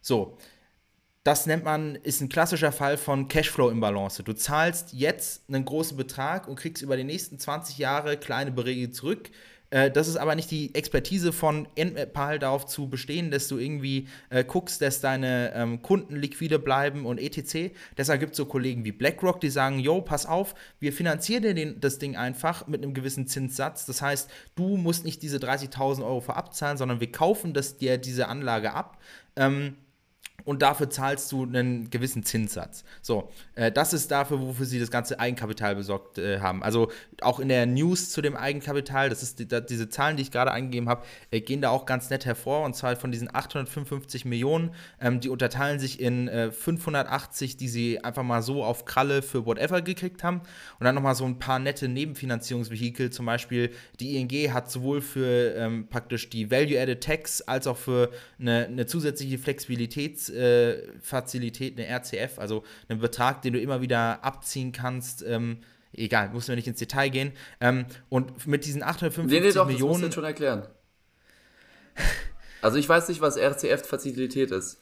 So, 0.00 0.36
das 1.22 1.44
nennt 1.46 1.64
man, 1.64 1.96
ist 1.96 2.22
ein 2.22 2.30
klassischer 2.30 2.72
Fall 2.72 2.96
von 2.96 3.28
Cashflow-Imbalance. 3.28 4.22
Du 4.22 4.32
zahlst 4.32 4.94
jetzt 4.94 5.42
einen 5.48 5.64
großen 5.64 5.96
Betrag 5.96 6.48
und 6.48 6.56
kriegst 6.56 6.82
über 6.82 6.96
die 6.96 7.04
nächsten 7.04 7.38
20 7.38 7.76
Jahre 7.76 8.16
kleine 8.16 8.52
Beträge 8.52 8.90
zurück. 8.90 9.30
Äh, 9.68 9.90
das 9.90 10.08
ist 10.08 10.16
aber 10.16 10.34
nicht 10.34 10.50
die 10.50 10.74
Expertise 10.74 11.32
von 11.32 11.68
NPAL 11.76 12.38
darauf 12.38 12.64
zu 12.64 12.88
bestehen, 12.88 13.30
dass 13.30 13.48
du 13.48 13.58
irgendwie 13.58 14.08
äh, 14.30 14.44
guckst, 14.44 14.80
dass 14.80 15.02
deine 15.02 15.52
ähm, 15.54 15.82
Kunden 15.82 16.16
liquide 16.16 16.58
bleiben 16.58 17.04
und 17.04 17.18
etc. 17.18 17.74
Deshalb 17.98 18.20
gibt 18.20 18.32
es 18.32 18.38
so 18.38 18.46
Kollegen 18.46 18.84
wie 18.86 18.92
BlackRock, 18.92 19.40
die 19.40 19.50
sagen, 19.50 19.78
yo, 19.78 20.00
pass 20.00 20.24
auf, 20.24 20.54
wir 20.80 20.92
finanzieren 20.92 21.42
dir 21.42 21.54
den, 21.54 21.80
das 21.80 21.98
Ding 21.98 22.16
einfach 22.16 22.66
mit 22.66 22.82
einem 22.82 22.94
gewissen 22.94 23.26
Zinssatz. 23.26 23.86
Das 23.86 24.02
heißt, 24.02 24.30
du 24.56 24.76
musst 24.76 25.04
nicht 25.04 25.22
diese 25.22 25.36
30.000 25.36 26.02
Euro 26.02 26.20
vorab 26.20 26.54
zahlen, 26.54 26.76
sondern 26.76 27.00
wir 27.00 27.12
kaufen 27.12 27.52
das 27.52 27.76
dir 27.76 27.98
diese 27.98 28.28
Anlage 28.28 28.72
ab. 28.72 28.98
Ähm, 29.36 29.76
und 30.50 30.62
dafür 30.62 30.90
zahlst 30.90 31.30
du 31.30 31.44
einen 31.44 31.90
gewissen 31.90 32.24
Zinssatz. 32.24 32.82
So, 33.02 33.30
äh, 33.54 33.70
das 33.70 33.92
ist 33.92 34.10
dafür, 34.10 34.40
wofür 34.40 34.66
sie 34.66 34.80
das 34.80 34.90
ganze 34.90 35.20
Eigenkapital 35.20 35.76
besorgt 35.76 36.18
äh, 36.18 36.40
haben. 36.40 36.64
Also 36.64 36.90
auch 37.20 37.38
in 37.38 37.48
der 37.48 37.66
News 37.66 38.10
zu 38.10 38.20
dem 38.20 38.34
Eigenkapital, 38.34 39.10
das 39.10 39.22
ist 39.22 39.38
die, 39.38 39.46
da, 39.46 39.60
diese 39.60 39.88
Zahlen, 39.88 40.16
die 40.16 40.24
ich 40.24 40.32
gerade 40.32 40.50
eingegeben 40.50 40.88
habe, 40.88 41.04
äh, 41.30 41.40
gehen 41.40 41.60
da 41.60 41.70
auch 41.70 41.86
ganz 41.86 42.10
nett 42.10 42.26
hervor. 42.26 42.64
Und 42.64 42.74
zwar 42.74 42.96
von 42.96 43.12
diesen 43.12 43.32
855 43.32 44.24
Millionen, 44.24 44.74
ähm, 45.00 45.20
die 45.20 45.28
unterteilen 45.28 45.78
sich 45.78 46.00
in 46.00 46.28
580, 46.28 47.54
äh, 47.54 47.56
die 47.56 47.68
sie 47.68 48.02
einfach 48.02 48.24
mal 48.24 48.42
so 48.42 48.64
auf 48.64 48.84
Kralle 48.86 49.22
für 49.22 49.46
whatever 49.46 49.82
gekriegt 49.82 50.24
haben. 50.24 50.40
Und 50.80 50.84
dann 50.84 50.96
nochmal 50.96 51.14
so 51.14 51.26
ein 51.26 51.38
paar 51.38 51.60
nette 51.60 51.86
Nebenfinanzierungsvehikel, 51.86 53.10
zum 53.10 53.24
Beispiel 53.24 53.70
die 54.00 54.16
ING 54.16 54.52
hat 54.52 54.68
sowohl 54.68 55.00
für 55.00 55.54
ähm, 55.54 55.86
praktisch 55.88 56.28
die 56.28 56.50
Value-Added 56.50 57.00
Tax 57.00 57.40
als 57.40 57.68
auch 57.68 57.76
für 57.76 58.10
eine, 58.40 58.66
eine 58.66 58.86
zusätzliche 58.86 59.36
Flexibilitäts- 59.36 60.39
äh, 60.40 61.00
Fazilität, 61.00 61.78
eine 61.78 61.86
RCF, 61.88 62.38
also 62.38 62.64
einen 62.88 63.00
Betrag, 63.00 63.42
den 63.42 63.52
du 63.52 63.60
immer 63.60 63.80
wieder 63.80 64.24
abziehen 64.24 64.72
kannst. 64.72 65.22
Ähm, 65.22 65.58
egal, 65.92 66.30
muss 66.30 66.48
wir 66.48 66.56
nicht 66.56 66.68
ins 66.68 66.78
Detail 66.78 67.10
gehen. 67.10 67.32
Ähm, 67.60 67.86
und 68.08 68.46
mit 68.46 68.64
diesen 68.64 68.82
850 68.82 69.40
nee, 69.40 69.46
nee, 69.46 69.52
doch, 69.52 69.66
Millionen. 69.66 69.92
Das 69.92 70.00
musst 70.00 70.12
du 70.12 70.14
schon 70.14 70.24
erklären. 70.24 70.66
Also 72.62 72.76
ich 72.76 72.88
weiß 72.88 73.08
nicht, 73.08 73.20
was 73.20 73.36
RCF-Fazilität 73.36 74.50
ist. 74.50 74.80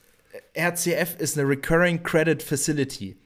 RCF 0.57 1.17
ist 1.19 1.39
eine 1.39 1.49
Recurring 1.49 2.03
Credit 2.03 2.43
Facility. 2.43 3.17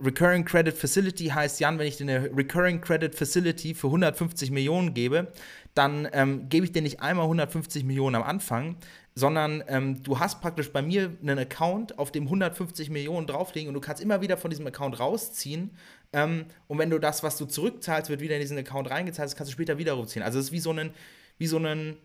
Recurring 0.00 0.44
Credit 0.44 0.76
Facility 0.76 1.26
heißt, 1.26 1.60
Jan, 1.60 1.78
wenn 1.78 1.86
ich 1.86 1.96
dir 1.96 2.04
eine 2.04 2.30
Recurring 2.36 2.80
Credit 2.80 3.14
Facility 3.14 3.74
für 3.74 3.88
150 3.88 4.50
Millionen 4.50 4.94
gebe, 4.94 5.32
dann 5.74 6.08
ähm, 6.12 6.48
gebe 6.48 6.66
ich 6.66 6.72
dir 6.72 6.82
nicht 6.82 7.00
einmal 7.00 7.24
150 7.24 7.84
Millionen 7.84 8.16
am 8.16 8.22
Anfang, 8.22 8.76
sondern 9.14 9.64
ähm, 9.66 10.02
du 10.02 10.18
hast 10.18 10.40
praktisch 10.40 10.72
bei 10.72 10.82
mir 10.82 11.16
einen 11.20 11.38
Account, 11.38 11.98
auf 11.98 12.12
dem 12.12 12.24
150 12.24 12.90
Millionen 12.90 13.26
draufliegen 13.26 13.68
und 13.68 13.74
du 13.74 13.80
kannst 13.80 14.02
immer 14.02 14.20
wieder 14.20 14.36
von 14.36 14.50
diesem 14.50 14.66
Account 14.66 15.00
rausziehen. 15.00 15.70
Ähm, 16.12 16.46
und 16.68 16.78
wenn 16.78 16.90
du 16.90 16.98
das, 16.98 17.22
was 17.22 17.36
du 17.36 17.46
zurückzahlst, 17.46 18.10
wird 18.10 18.20
wieder 18.20 18.36
in 18.36 18.40
diesen 18.40 18.58
Account 18.58 18.90
reingezahlt, 18.90 19.26
das 19.26 19.36
kannst 19.36 19.50
du 19.50 19.54
später 19.54 19.78
wieder 19.78 19.94
rausziehen. 19.94 20.24
Also 20.24 20.38
es 20.38 20.46
ist 20.46 20.52
wie 20.52 20.60
so 20.60 20.72
ein, 20.72 20.90
wie 21.38 21.46
so 21.48 21.58
ein, 21.58 21.96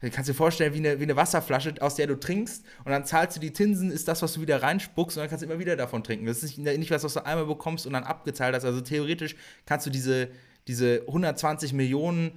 du 0.00 0.10
kannst 0.10 0.28
dir 0.28 0.34
vorstellen, 0.34 0.72
wie 0.74 0.78
eine, 0.78 0.98
wie 0.98 1.04
eine 1.04 1.16
Wasserflasche, 1.16 1.74
aus 1.80 1.94
der 1.94 2.06
du 2.06 2.18
trinkst 2.18 2.64
und 2.84 2.90
dann 2.90 3.04
zahlst 3.04 3.36
du 3.36 3.40
die 3.40 3.52
Zinsen, 3.52 3.90
ist 3.90 4.08
das, 4.08 4.22
was 4.22 4.34
du 4.34 4.40
wieder 4.40 4.62
reinspuckst 4.62 5.16
und 5.16 5.22
dann 5.22 5.28
kannst 5.30 5.42
du 5.42 5.46
immer 5.46 5.58
wieder 5.58 5.76
davon 5.76 6.02
trinken. 6.02 6.26
Das 6.26 6.42
ist 6.42 6.58
nicht, 6.58 6.78
nicht 6.78 6.90
was, 6.90 7.04
was 7.04 7.14
du 7.14 7.24
einmal 7.24 7.46
bekommst 7.46 7.86
und 7.86 7.92
dann 7.92 8.04
abgezahlt 8.04 8.54
hast. 8.54 8.64
Also 8.64 8.80
theoretisch 8.80 9.36
kannst 9.66 9.86
du 9.86 9.90
diese, 9.90 10.28
diese 10.66 11.02
120 11.06 11.72
Millionen 11.72 12.32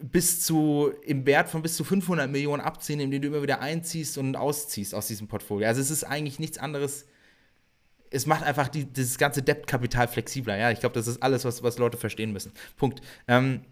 bis 0.00 0.44
zu, 0.44 0.92
im 1.02 1.24
Wert 1.26 1.48
von 1.48 1.62
bis 1.62 1.76
zu 1.76 1.84
500 1.84 2.30
Millionen 2.30 2.62
abziehen, 2.62 3.00
indem 3.00 3.22
du 3.22 3.28
immer 3.28 3.42
wieder 3.42 3.60
einziehst 3.60 4.18
und 4.18 4.36
ausziehst 4.36 4.94
aus 4.94 5.06
diesem 5.06 5.28
Portfolio. 5.28 5.68
Also 5.68 5.80
es 5.80 5.90
ist 5.90 6.04
eigentlich 6.04 6.38
nichts 6.38 6.58
anderes. 6.58 7.06
Es 8.10 8.26
macht 8.26 8.44
einfach 8.44 8.68
die, 8.68 8.84
dieses 8.84 9.18
ganze 9.18 9.42
Debt-Kapital 9.42 10.08
flexibler. 10.08 10.56
Ja, 10.56 10.70
ich 10.70 10.80
glaube, 10.80 10.94
das 10.94 11.06
ist 11.06 11.22
alles, 11.22 11.44
was, 11.44 11.62
was 11.62 11.78
Leute 11.78 11.96
verstehen 11.96 12.32
müssen. 12.32 12.52
Punkt. 12.76 13.00
Ähm, 13.26 13.62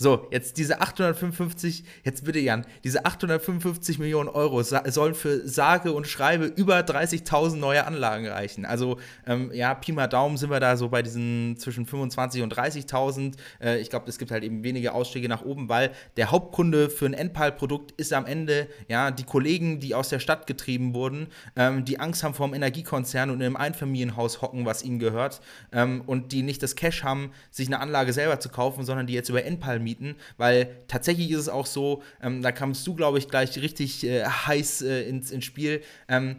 so, 0.00 0.28
jetzt 0.30 0.58
diese 0.58 0.80
855, 0.80 1.82
jetzt 2.04 2.24
bitte 2.24 2.38
Jan, 2.38 2.64
diese 2.84 3.04
855 3.04 3.98
Millionen 3.98 4.28
Euro 4.28 4.62
sollen 4.62 5.14
für 5.16 5.46
sage 5.48 5.92
und 5.92 6.06
schreibe 6.06 6.44
über 6.44 6.78
30.000 6.78 7.56
neue 7.56 7.84
Anlagen 7.84 8.28
reichen. 8.28 8.64
Also, 8.64 8.98
ähm, 9.26 9.50
ja, 9.52 9.74
Pi 9.74 9.90
mal 9.90 10.06
Daumen 10.06 10.36
sind 10.36 10.50
wir 10.50 10.60
da 10.60 10.76
so 10.76 10.88
bei 10.88 11.02
diesen 11.02 11.56
zwischen 11.58 11.84
25 11.84 12.42
und 12.42 12.54
30.000. 12.54 13.34
Äh, 13.60 13.80
ich 13.80 13.90
glaube, 13.90 14.08
es 14.08 14.18
gibt 14.18 14.30
halt 14.30 14.44
eben 14.44 14.62
wenige 14.62 14.92
Ausstiege 14.92 15.28
nach 15.28 15.42
oben, 15.42 15.68
weil 15.68 15.90
der 16.16 16.30
Hauptkunde 16.30 16.90
für 16.90 17.06
ein 17.06 17.14
Endpal-Produkt 17.14 17.90
ist 17.96 18.12
am 18.12 18.24
Ende, 18.24 18.68
ja, 18.86 19.10
die 19.10 19.24
Kollegen, 19.24 19.80
die 19.80 19.96
aus 19.96 20.10
der 20.10 20.20
Stadt 20.20 20.46
getrieben 20.46 20.94
wurden, 20.94 21.26
ähm, 21.56 21.84
die 21.84 21.98
Angst 21.98 22.22
haben 22.22 22.34
vor 22.34 22.46
dem 22.46 22.54
Energiekonzern 22.54 23.30
und 23.30 23.40
in 23.40 23.46
einem 23.46 23.56
Einfamilienhaus 23.56 24.42
hocken, 24.42 24.64
was 24.64 24.84
ihnen 24.84 25.00
gehört, 25.00 25.40
ähm, 25.72 26.02
und 26.06 26.30
die 26.30 26.42
nicht 26.42 26.62
das 26.62 26.76
Cash 26.76 27.02
haben, 27.02 27.32
sich 27.50 27.66
eine 27.66 27.80
Anlage 27.80 28.12
selber 28.12 28.38
zu 28.38 28.48
kaufen, 28.48 28.84
sondern 28.84 29.08
die 29.08 29.14
jetzt 29.14 29.28
über 29.28 29.44
Endpal 29.44 29.87
mieten, 29.88 30.16
weil 30.36 30.76
tatsächlich 30.86 31.30
ist 31.30 31.38
es 31.38 31.48
auch 31.48 31.66
so, 31.66 32.02
ähm, 32.22 32.42
da 32.42 32.52
kamst 32.52 32.86
du, 32.86 32.94
glaube 32.94 33.18
ich, 33.18 33.28
gleich 33.28 33.58
richtig 33.58 34.04
äh, 34.04 34.24
heiß 34.24 34.82
äh, 34.82 35.08
ins, 35.08 35.30
ins 35.30 35.46
Spiel. 35.46 35.80
Ähm, 36.08 36.36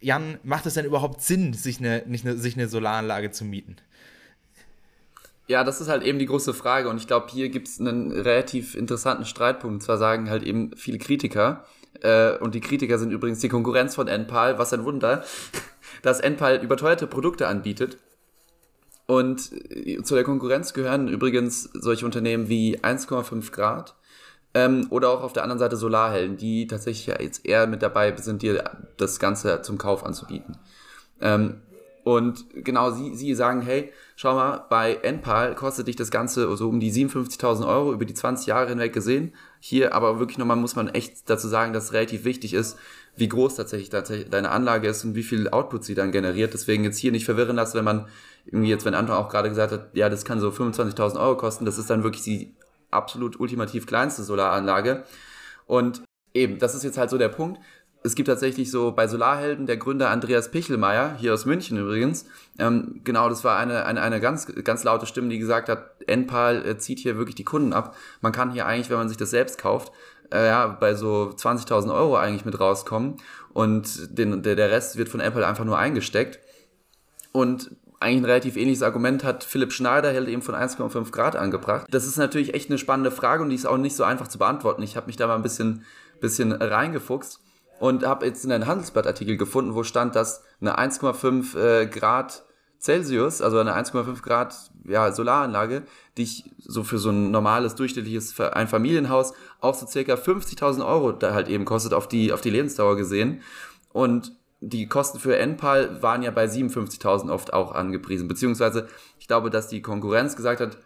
Jan, 0.00 0.38
macht 0.44 0.66
es 0.66 0.74
denn 0.74 0.84
überhaupt 0.84 1.20
Sinn, 1.20 1.52
sich 1.52 1.78
eine, 1.78 2.04
nicht 2.06 2.24
eine, 2.24 2.36
sich 2.36 2.54
eine 2.56 2.68
Solaranlage 2.68 3.32
zu 3.32 3.44
mieten? 3.44 3.76
Ja, 5.48 5.64
das 5.64 5.80
ist 5.80 5.88
halt 5.88 6.04
eben 6.04 6.20
die 6.20 6.26
große 6.26 6.54
Frage 6.54 6.88
und 6.88 6.98
ich 6.98 7.08
glaube, 7.08 7.26
hier 7.30 7.48
gibt 7.48 7.66
es 7.66 7.80
einen 7.80 8.12
relativ 8.12 8.76
interessanten 8.76 9.24
Streitpunkt. 9.24 9.74
Und 9.74 9.80
zwar 9.82 9.98
sagen 9.98 10.30
halt 10.30 10.44
eben 10.44 10.70
viele 10.76 10.98
Kritiker, 10.98 11.64
äh, 12.00 12.36
und 12.38 12.54
die 12.54 12.60
Kritiker 12.60 12.98
sind 12.98 13.10
übrigens 13.10 13.40
die 13.40 13.48
Konkurrenz 13.48 13.94
von 13.94 14.08
Enpal, 14.08 14.58
was 14.58 14.72
ein 14.72 14.84
Wunder, 14.84 15.24
dass 16.02 16.20
Enpal 16.20 16.62
überteuerte 16.62 17.06
Produkte 17.06 17.48
anbietet 17.48 17.98
und 19.06 19.50
äh, 19.70 20.02
zu 20.02 20.14
der 20.14 20.24
Konkurrenz 20.24 20.74
gehören 20.74 21.08
übrigens 21.08 21.64
solche 21.72 22.04
Unternehmen 22.04 22.48
wie 22.48 22.78
1,5 22.78 23.50
Grad 23.52 23.94
ähm, 24.54 24.86
oder 24.90 25.10
auch 25.10 25.22
auf 25.22 25.32
der 25.32 25.42
anderen 25.42 25.58
Seite 25.58 25.76
Solarhelden, 25.76 26.36
die 26.36 26.66
tatsächlich 26.66 27.06
ja 27.06 27.20
jetzt 27.20 27.44
eher 27.44 27.66
mit 27.66 27.82
dabei 27.82 28.14
sind, 28.16 28.42
dir 28.42 28.70
das 28.96 29.18
Ganze 29.18 29.62
zum 29.62 29.78
Kauf 29.78 30.04
anzubieten. 30.04 30.58
Ähm, 31.20 31.62
und 32.04 32.46
genau, 32.52 32.90
sie, 32.90 33.14
sie 33.14 33.34
sagen, 33.34 33.62
hey, 33.62 33.92
schau 34.16 34.34
mal, 34.34 34.64
bei 34.68 34.94
Enpal 35.02 35.54
kostet 35.54 35.86
dich 35.86 35.94
das 35.94 36.10
Ganze 36.10 36.56
so 36.56 36.68
um 36.68 36.80
die 36.80 36.92
57.000 36.92 37.66
Euro 37.66 37.92
über 37.92 38.04
die 38.04 38.14
20 38.14 38.48
Jahre 38.48 38.68
hinweg 38.68 38.92
gesehen. 38.92 39.34
Hier 39.60 39.94
aber 39.94 40.18
wirklich 40.18 40.36
nochmal 40.36 40.56
muss 40.56 40.74
man 40.74 40.88
echt 40.88 41.30
dazu 41.30 41.46
sagen, 41.46 41.72
dass 41.72 41.84
es 41.84 41.92
relativ 41.92 42.24
wichtig 42.24 42.54
ist, 42.54 42.76
wie 43.14 43.28
groß 43.28 43.54
tatsächlich 43.54 43.90
deine 43.90 44.50
Anlage 44.50 44.88
ist 44.88 45.04
und 45.04 45.14
wie 45.14 45.22
viel 45.22 45.48
Output 45.50 45.84
sie 45.84 45.94
dann 45.94 46.10
generiert. 46.10 46.54
Deswegen 46.54 46.82
jetzt 46.82 46.98
hier 46.98 47.12
nicht 47.12 47.24
verwirren 47.24 47.56
lassen, 47.56 47.78
wenn 47.78 47.84
man 47.84 48.08
irgendwie 48.46 48.68
jetzt, 48.68 48.84
wenn 48.84 48.94
Anton 48.94 49.16
auch 49.16 49.28
gerade 49.28 49.48
gesagt 49.48 49.72
hat, 49.72 49.90
ja, 49.94 50.08
das 50.08 50.24
kann 50.24 50.40
so 50.40 50.50
25.000 50.50 51.20
Euro 51.20 51.36
kosten, 51.36 51.64
das 51.64 51.78
ist 51.78 51.90
dann 51.90 52.02
wirklich 52.02 52.22
die 52.22 52.54
absolut 52.90 53.40
ultimativ 53.40 53.86
kleinste 53.86 54.22
Solaranlage. 54.22 55.04
Und 55.66 56.02
eben, 56.34 56.58
das 56.58 56.74
ist 56.74 56.82
jetzt 56.82 56.98
halt 56.98 57.10
so 57.10 57.18
der 57.18 57.28
Punkt 57.28 57.58
es 58.04 58.14
gibt 58.14 58.28
tatsächlich 58.28 58.70
so 58.70 58.92
bei 58.92 59.06
Solarhelden 59.06 59.66
der 59.66 59.76
Gründer 59.76 60.10
Andreas 60.10 60.50
Pichelmeier, 60.50 61.16
hier 61.18 61.32
aus 61.32 61.46
München 61.46 61.78
übrigens, 61.78 62.26
ähm, 62.58 63.00
genau, 63.04 63.28
das 63.28 63.44
war 63.44 63.58
eine, 63.58 63.84
eine, 63.86 64.02
eine 64.02 64.20
ganz, 64.20 64.46
ganz 64.64 64.84
laute 64.84 65.06
Stimme, 65.06 65.28
die 65.28 65.38
gesagt 65.38 65.68
hat, 65.68 66.02
Enpal 66.06 66.66
äh, 66.66 66.78
zieht 66.78 66.98
hier 66.98 67.16
wirklich 67.16 67.36
die 67.36 67.44
Kunden 67.44 67.72
ab. 67.72 67.94
Man 68.20 68.32
kann 68.32 68.50
hier 68.50 68.66
eigentlich, 68.66 68.90
wenn 68.90 68.98
man 68.98 69.08
sich 69.08 69.18
das 69.18 69.30
selbst 69.30 69.58
kauft, 69.58 69.92
äh, 70.32 70.46
ja, 70.46 70.66
bei 70.66 70.94
so 70.94 71.32
20.000 71.36 71.94
Euro 71.94 72.16
eigentlich 72.16 72.44
mit 72.44 72.58
rauskommen 72.58 73.18
und 73.52 74.18
den, 74.18 74.42
der, 74.42 74.56
der 74.56 74.70
Rest 74.70 74.96
wird 74.96 75.08
von 75.08 75.20
Apple 75.20 75.46
einfach 75.46 75.64
nur 75.64 75.78
eingesteckt. 75.78 76.40
Und 77.30 77.70
eigentlich 78.02 78.22
ein 78.22 78.24
relativ 78.26 78.56
ähnliches 78.56 78.82
Argument 78.82 79.24
hat 79.24 79.44
Philipp 79.44 79.72
Schneider 79.72 80.12
hält 80.12 80.28
eben 80.28 80.42
von 80.42 80.54
1,5 80.54 81.10
Grad 81.10 81.36
angebracht. 81.36 81.86
Das 81.90 82.06
ist 82.06 82.18
natürlich 82.18 82.54
echt 82.54 82.68
eine 82.68 82.78
spannende 82.78 83.10
Frage 83.10 83.42
und 83.42 83.50
die 83.50 83.56
ist 83.56 83.66
auch 83.66 83.78
nicht 83.78 83.96
so 83.96 84.04
einfach 84.04 84.28
zu 84.28 84.38
beantworten. 84.38 84.82
Ich 84.82 84.96
habe 84.96 85.06
mich 85.06 85.16
da 85.16 85.26
mal 85.26 85.36
ein 85.36 85.42
bisschen, 85.42 85.84
bisschen 86.20 86.52
reingefuchst 86.52 87.40
und 87.80 88.04
habe 88.04 88.26
jetzt 88.26 88.44
einen 88.44 88.66
Handelsblattartikel 88.66 89.36
gefunden, 89.36 89.74
wo 89.74 89.82
stand, 89.82 90.14
dass 90.14 90.44
eine 90.60 90.78
1,5 90.78 91.58
äh, 91.58 91.86
Grad 91.86 92.44
Celsius, 92.82 93.40
also 93.40 93.58
eine 93.58 93.76
1,5 93.76 94.22
Grad 94.22 94.54
ja, 94.84 95.12
Solaranlage, 95.12 95.84
die 96.16 96.24
ich 96.24 96.50
so 96.58 96.82
für 96.82 96.98
so 96.98 97.10
ein 97.10 97.30
normales, 97.30 97.76
durchschnittliches 97.76 98.38
Einfamilienhaus 98.40 99.34
auch 99.60 99.74
so 99.74 99.86
circa 99.86 100.14
50.000 100.14 100.84
Euro 100.84 101.12
da 101.12 101.32
halt 101.32 101.48
eben 101.48 101.64
kostet 101.64 101.94
auf 101.94 102.08
die, 102.08 102.32
auf 102.32 102.40
die 102.40 102.50
Lebensdauer 102.50 102.96
gesehen. 102.96 103.42
Und 103.92 104.32
die 104.64 104.86
Kosten 104.86 105.18
für 105.18 105.36
Enpal 105.36 106.02
waren 106.02 106.22
ja 106.22 106.30
bei 106.30 106.44
57.000 106.44 107.30
oft 107.30 107.52
auch 107.52 107.72
angepriesen. 107.72 108.28
Beziehungsweise, 108.28 108.88
ich 109.18 109.26
glaube, 109.26 109.50
dass 109.50 109.68
die 109.68 109.82
Konkurrenz 109.82 110.36
gesagt 110.36 110.60
hat, 110.60 110.78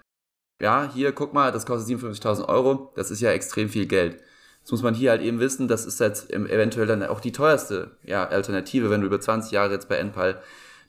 ja, 0.60 0.90
hier, 0.92 1.12
guck 1.12 1.34
mal, 1.34 1.52
das 1.52 1.66
kostet 1.66 2.00
57.000 2.00 2.48
Euro, 2.48 2.92
das 2.96 3.10
ist 3.10 3.20
ja 3.20 3.30
extrem 3.30 3.68
viel 3.68 3.86
Geld. 3.86 4.22
Das 4.62 4.72
muss 4.72 4.82
man 4.82 4.94
hier 4.94 5.10
halt 5.10 5.20
eben 5.20 5.38
wissen, 5.40 5.68
das 5.68 5.84
ist 5.84 6.00
jetzt 6.00 6.32
eventuell 6.32 6.86
dann 6.86 7.02
auch 7.02 7.20
die 7.20 7.32
teuerste 7.32 7.98
ja, 8.02 8.26
Alternative, 8.26 8.88
wenn 8.88 9.02
du 9.02 9.06
über 9.06 9.20
20 9.20 9.52
Jahre 9.52 9.74
jetzt 9.74 9.90
bei 9.90 9.96
Enpal 9.96 10.40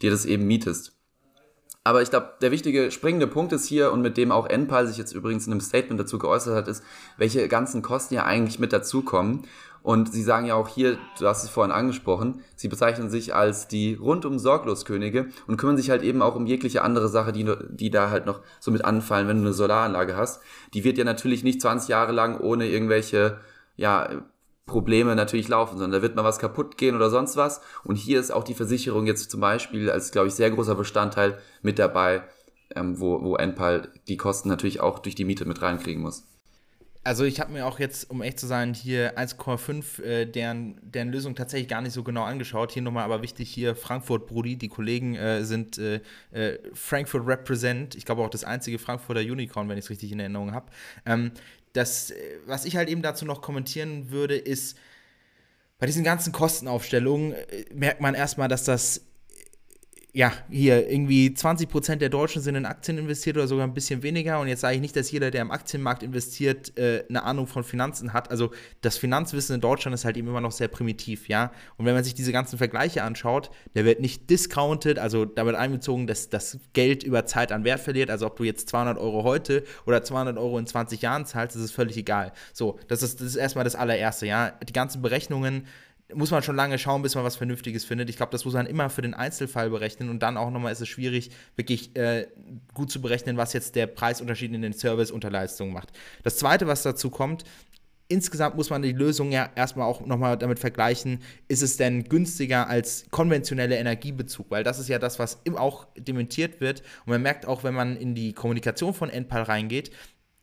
dir 0.01 0.09
das 0.09 0.25
eben 0.25 0.47
mietest. 0.47 0.93
Aber 1.83 2.01
ich 2.01 2.09
glaube, 2.09 2.33
der 2.41 2.51
wichtige 2.51 2.91
springende 2.91 3.27
Punkt 3.27 3.53
ist 3.53 3.65
hier 3.65 3.91
und 3.91 4.01
mit 4.01 4.17
dem 4.17 4.31
auch 4.31 4.47
Enpal 4.47 4.87
sich 4.87 4.97
jetzt 4.97 5.13
übrigens 5.13 5.45
in 5.45 5.53
einem 5.53 5.61
Statement 5.61 5.99
dazu 5.99 6.17
geäußert 6.19 6.55
hat, 6.55 6.67
ist, 6.67 6.83
welche 7.17 7.47
ganzen 7.47 7.81
Kosten 7.81 8.13
ja 8.15 8.25
eigentlich 8.25 8.59
mit 8.59 8.73
dazukommen. 8.73 9.43
Und 9.87 10.11
sie 10.11 10.21
sagen 10.21 10.45
ja 10.45 10.55
auch 10.55 10.67
hier, 10.67 10.97
du 11.17 11.27
hast 11.27 11.45
es 11.45 11.49
vorhin 11.49 11.71
angesprochen, 11.71 12.41
sie 12.57 12.67
bezeichnen 12.67 13.09
sich 13.09 13.33
als 13.33 13.69
die 13.69 13.93
rundum 13.93 14.37
sorglos 14.37 14.83
Könige 14.83 15.29
und 15.47 15.55
kümmern 15.55 15.77
sich 15.77 15.89
halt 15.89 16.03
eben 16.03 16.21
auch 16.21 16.35
um 16.35 16.45
jegliche 16.45 16.81
andere 16.81 17.07
Sache, 17.07 17.31
die, 17.31 17.49
die 17.69 17.89
da 17.89 18.09
halt 18.09 18.25
noch 18.25 18.41
so 18.59 18.69
mit 18.69 18.83
anfallen, 18.83 19.29
wenn 19.29 19.37
du 19.37 19.43
eine 19.43 19.53
Solaranlage 19.53 20.17
hast. 20.17 20.41
Die 20.73 20.83
wird 20.83 20.97
ja 20.97 21.05
natürlich 21.05 21.45
nicht 21.45 21.61
20 21.61 21.87
Jahre 21.87 22.11
lang 22.11 22.37
ohne 22.41 22.67
irgendwelche, 22.67 23.37
ja, 23.77 24.09
Probleme 24.65 25.15
natürlich 25.15 25.47
laufen, 25.47 25.77
sondern 25.77 26.01
da 26.01 26.01
wird 26.01 26.17
mal 26.17 26.25
was 26.25 26.39
kaputt 26.39 26.75
gehen 26.75 26.93
oder 26.93 27.09
sonst 27.09 27.37
was. 27.37 27.61
Und 27.85 27.95
hier 27.95 28.19
ist 28.19 28.31
auch 28.31 28.43
die 28.43 28.55
Versicherung 28.55 29.07
jetzt 29.07 29.31
zum 29.31 29.39
Beispiel 29.39 29.89
als, 29.89 30.11
glaube 30.11 30.27
ich, 30.27 30.33
sehr 30.33 30.51
großer 30.51 30.75
Bestandteil 30.75 31.37
mit 31.61 31.79
dabei, 31.79 32.23
ähm, 32.75 32.99
wo, 32.99 33.23
wo 33.23 33.37
Enpal 33.37 33.87
die 34.09 34.17
Kosten 34.17 34.49
natürlich 34.49 34.81
auch 34.81 34.99
durch 34.99 35.15
die 35.15 35.23
Miete 35.23 35.45
mit 35.45 35.61
reinkriegen 35.61 36.01
muss. 36.01 36.25
Also 37.07 37.23
ich 37.23 37.39
habe 37.39 37.53
mir 37.53 37.65
auch 37.65 37.79
jetzt, 37.79 38.09
um 38.09 38.21
echt 38.21 38.37
zu 38.37 38.47
sein, 38.47 38.73
hier 38.73 39.17
1,5 39.17 40.03
äh, 40.03 40.25
deren, 40.25 40.77
deren 40.81 41.09
Lösung 41.09 41.35
tatsächlich 41.35 41.69
gar 41.69 41.81
nicht 41.81 41.93
so 41.93 42.03
genau 42.03 42.23
angeschaut. 42.23 42.73
Hier 42.73 42.81
nochmal 42.81 43.05
aber 43.05 43.21
wichtig, 43.21 43.49
hier 43.49 43.77
Frankfurt, 43.77 44.27
Brudi, 44.27 44.57
die 44.57 44.67
Kollegen 44.67 45.15
äh, 45.15 45.45
sind 45.45 45.77
äh, 45.77 46.01
äh 46.31 46.59
Frankfurt 46.73 47.25
Represent, 47.25 47.95
ich 47.95 48.03
glaube 48.03 48.23
auch 48.23 48.29
das 48.29 48.43
einzige 48.43 48.77
Frankfurter 48.77 49.21
Unicorn, 49.21 49.69
wenn 49.69 49.77
ich 49.77 49.85
es 49.85 49.89
richtig 49.89 50.11
in 50.11 50.19
Erinnerung 50.19 50.51
habe. 50.51 50.69
Ähm, 51.05 51.31
äh, 51.73 51.85
was 52.45 52.65
ich 52.65 52.75
halt 52.75 52.89
eben 52.89 53.01
dazu 53.01 53.23
noch 53.23 53.41
kommentieren 53.41 54.11
würde, 54.11 54.35
ist, 54.35 54.77
bei 55.79 55.85
diesen 55.85 56.03
ganzen 56.03 56.33
Kostenaufstellungen 56.33 57.31
äh, 57.31 57.65
merkt 57.73 58.01
man 58.01 58.15
erstmal, 58.15 58.49
dass 58.49 58.65
das 58.65 59.06
ja, 60.17 60.33
hier 60.49 60.89
irgendwie 60.89 61.27
20% 61.27 61.97
der 61.97 62.09
Deutschen 62.09 62.41
sind 62.41 62.55
in 62.55 62.65
Aktien 62.65 62.97
investiert 62.97 63.37
oder 63.37 63.45
sogar 63.45 63.67
ein 63.67 63.75
bisschen 63.75 64.01
weniger. 64.01 64.39
Und 64.39 64.47
jetzt 64.47 64.61
sage 64.61 64.73
ich 64.73 64.81
nicht, 64.81 64.95
dass 64.95 65.11
jeder, 65.11 65.29
der 65.29 65.43
im 65.43 65.51
Aktienmarkt 65.51 66.01
investiert, 66.01 66.75
äh, 66.75 67.03
eine 67.07 67.21
Ahnung 67.21 67.45
von 67.45 67.63
Finanzen 67.63 68.13
hat. 68.13 68.31
Also 68.31 68.49
das 68.81 68.97
Finanzwissen 68.97 69.53
in 69.53 69.61
Deutschland 69.61 69.93
ist 69.93 70.05
halt 70.05 70.17
eben 70.17 70.27
immer 70.27 70.41
noch 70.41 70.51
sehr 70.51 70.69
primitiv, 70.69 71.29
ja. 71.29 71.51
Und 71.77 71.85
wenn 71.85 71.93
man 71.93 72.03
sich 72.03 72.15
diese 72.15 72.31
ganzen 72.31 72.57
Vergleiche 72.57 73.03
anschaut, 73.03 73.51
der 73.75 73.85
wird 73.85 73.99
nicht 73.99 74.27
discounted, 74.27 74.97
also 74.97 75.25
damit 75.25 75.53
einbezogen, 75.53 76.07
dass 76.07 76.29
das 76.29 76.57
Geld 76.73 77.03
über 77.03 77.27
Zeit 77.27 77.51
an 77.51 77.63
Wert 77.63 77.81
verliert. 77.81 78.09
Also 78.09 78.25
ob 78.25 78.37
du 78.37 78.43
jetzt 78.43 78.69
200 78.69 78.97
Euro 78.97 79.23
heute 79.23 79.65
oder 79.85 80.03
200 80.03 80.35
Euro 80.39 80.57
in 80.57 80.65
20 80.65 80.99
Jahren 80.99 81.27
zahlst, 81.27 81.55
das 81.55 81.61
ist 81.61 81.73
völlig 81.73 81.95
egal. 81.95 82.33
So, 82.53 82.79
das 82.87 83.03
ist, 83.03 83.21
das 83.21 83.27
ist 83.27 83.35
erstmal 83.35 83.65
das 83.65 83.75
allererste, 83.75 84.25
ja. 84.25 84.49
Die 84.67 84.73
ganzen 84.73 85.03
Berechnungen 85.03 85.67
muss 86.13 86.31
man 86.31 86.41
schon 86.41 86.55
lange 86.55 86.79
schauen, 86.79 87.01
bis 87.01 87.15
man 87.15 87.23
was 87.23 87.35
Vernünftiges 87.35 87.83
findet. 87.83 88.09
Ich 88.09 88.17
glaube, 88.17 88.31
das 88.31 88.45
muss 88.45 88.53
man 88.53 88.65
immer 88.65 88.89
für 88.89 89.01
den 89.01 89.13
Einzelfall 89.13 89.69
berechnen 89.69 90.09
und 90.09 90.19
dann 90.19 90.37
auch 90.37 90.49
nochmal 90.49 90.71
ist 90.71 90.81
es 90.81 90.87
schwierig, 90.87 91.31
wirklich 91.55 91.95
äh, 91.95 92.27
gut 92.73 92.91
zu 92.91 93.01
berechnen, 93.01 93.35
was 93.37 93.53
jetzt 93.53 93.75
der 93.75 93.87
Preisunterschied 93.87 94.53
in 94.53 94.61
den 94.61 94.73
Service 94.73 95.11
unter 95.11 95.29
Leistungen 95.29 95.73
macht. 95.73 95.91
Das 96.23 96.37
Zweite, 96.37 96.65
was 96.67 96.83
dazu 96.83 97.09
kommt, 97.09 97.43
insgesamt 98.07 98.55
muss 98.55 98.69
man 98.69 98.81
die 98.81 98.93
Lösung 98.93 99.31
ja 99.31 99.49
erstmal 99.55 99.85
auch 99.85 100.05
nochmal 100.05 100.37
damit 100.37 100.59
vergleichen, 100.59 101.19
ist 101.47 101.61
es 101.61 101.77
denn 101.77 102.05
günstiger 102.05 102.67
als 102.69 103.05
konventionelle 103.11 103.75
Energiebezug? 103.75 104.49
Weil 104.49 104.63
das 104.63 104.79
ist 104.79 104.87
ja 104.87 104.99
das, 104.99 105.19
was 105.19 105.41
auch 105.55 105.87
dementiert 105.97 106.61
wird. 106.61 106.81
Und 107.05 107.11
man 107.11 107.21
merkt 107.21 107.45
auch, 107.45 107.63
wenn 107.63 107.73
man 107.73 107.97
in 107.97 108.15
die 108.15 108.33
Kommunikation 108.33 108.93
von 108.93 109.09
Enpal 109.09 109.43
reingeht, 109.43 109.91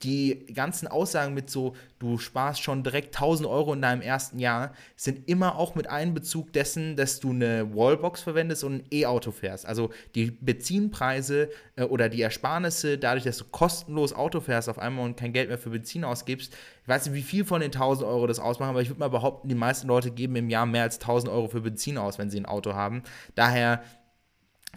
die 0.05 0.47
ganzen 0.53 0.87
Aussagen 0.87 1.35
mit 1.35 1.51
so, 1.51 1.75
du 1.99 2.19
sparst 2.19 2.63
schon 2.63 2.83
direkt 2.83 3.17
1000 3.17 3.49
Euro 3.49 3.73
in 3.73 3.81
deinem 3.81 4.03
ersten 4.03 4.39
Jahr, 4.39 4.73
sind 4.97 5.29
immer 5.29 5.57
auch 5.57 5.75
mit 5.75 5.89
Einbezug 5.89 6.53
dessen, 6.53 6.97
dass 6.97 7.21
du 7.21 7.31
eine 7.31 7.75
Wallbox 7.75 8.21
verwendest 8.21 8.65
und 8.65 8.75
ein 8.75 8.85
E-Auto 8.93 9.33
fährst. 9.33 9.67
Also 9.67 9.91
die 10.15 10.31
Benzinpreise 10.31 11.49
äh, 11.77 11.85
oder 11.85 12.09
die 12.09 12.23
Ersparnisse, 12.23 12.99
dadurch, 12.99 13.25
dass 13.25 13.39
du 13.39 13.45
kostenlos 13.45 14.13
Auto 14.13 14.41
fährst 14.41 14.69
auf 14.69 14.79
einmal 14.79 15.07
und 15.07 15.17
kein 15.17 15.33
Geld 15.33 15.49
mehr 15.49 15.59
für 15.59 15.71
Benzin 15.71 16.05
ausgibst, 16.05 16.53
ich 16.83 16.89
weiß 16.89 17.07
nicht, 17.07 17.15
wie 17.15 17.23
viel 17.23 17.45
von 17.45 17.61
den 17.61 17.73
1000 17.73 18.07
Euro 18.07 18.27
das 18.27 18.39
ausmachen, 18.39 18.71
aber 18.71 18.83
ich 18.83 18.91
würde 18.91 19.01
mal 19.01 19.09
behaupten, 19.09 19.49
die 19.49 19.55
meisten 19.55 19.89
Leute 19.89 20.11
geben 20.11 20.37
im 20.37 20.51
Jahr 20.51 20.67
mehr 20.67 20.83
als 20.83 21.01
1000 21.01 21.33
Euro 21.33 21.49
für 21.49 21.63
Benzin 21.63 21.97
aus, 21.97 22.19
wenn 22.19 22.29
sie 22.29 22.39
ein 22.39 22.47
Auto 22.47 22.75
haben. 22.75 23.03
Daher 23.35 23.83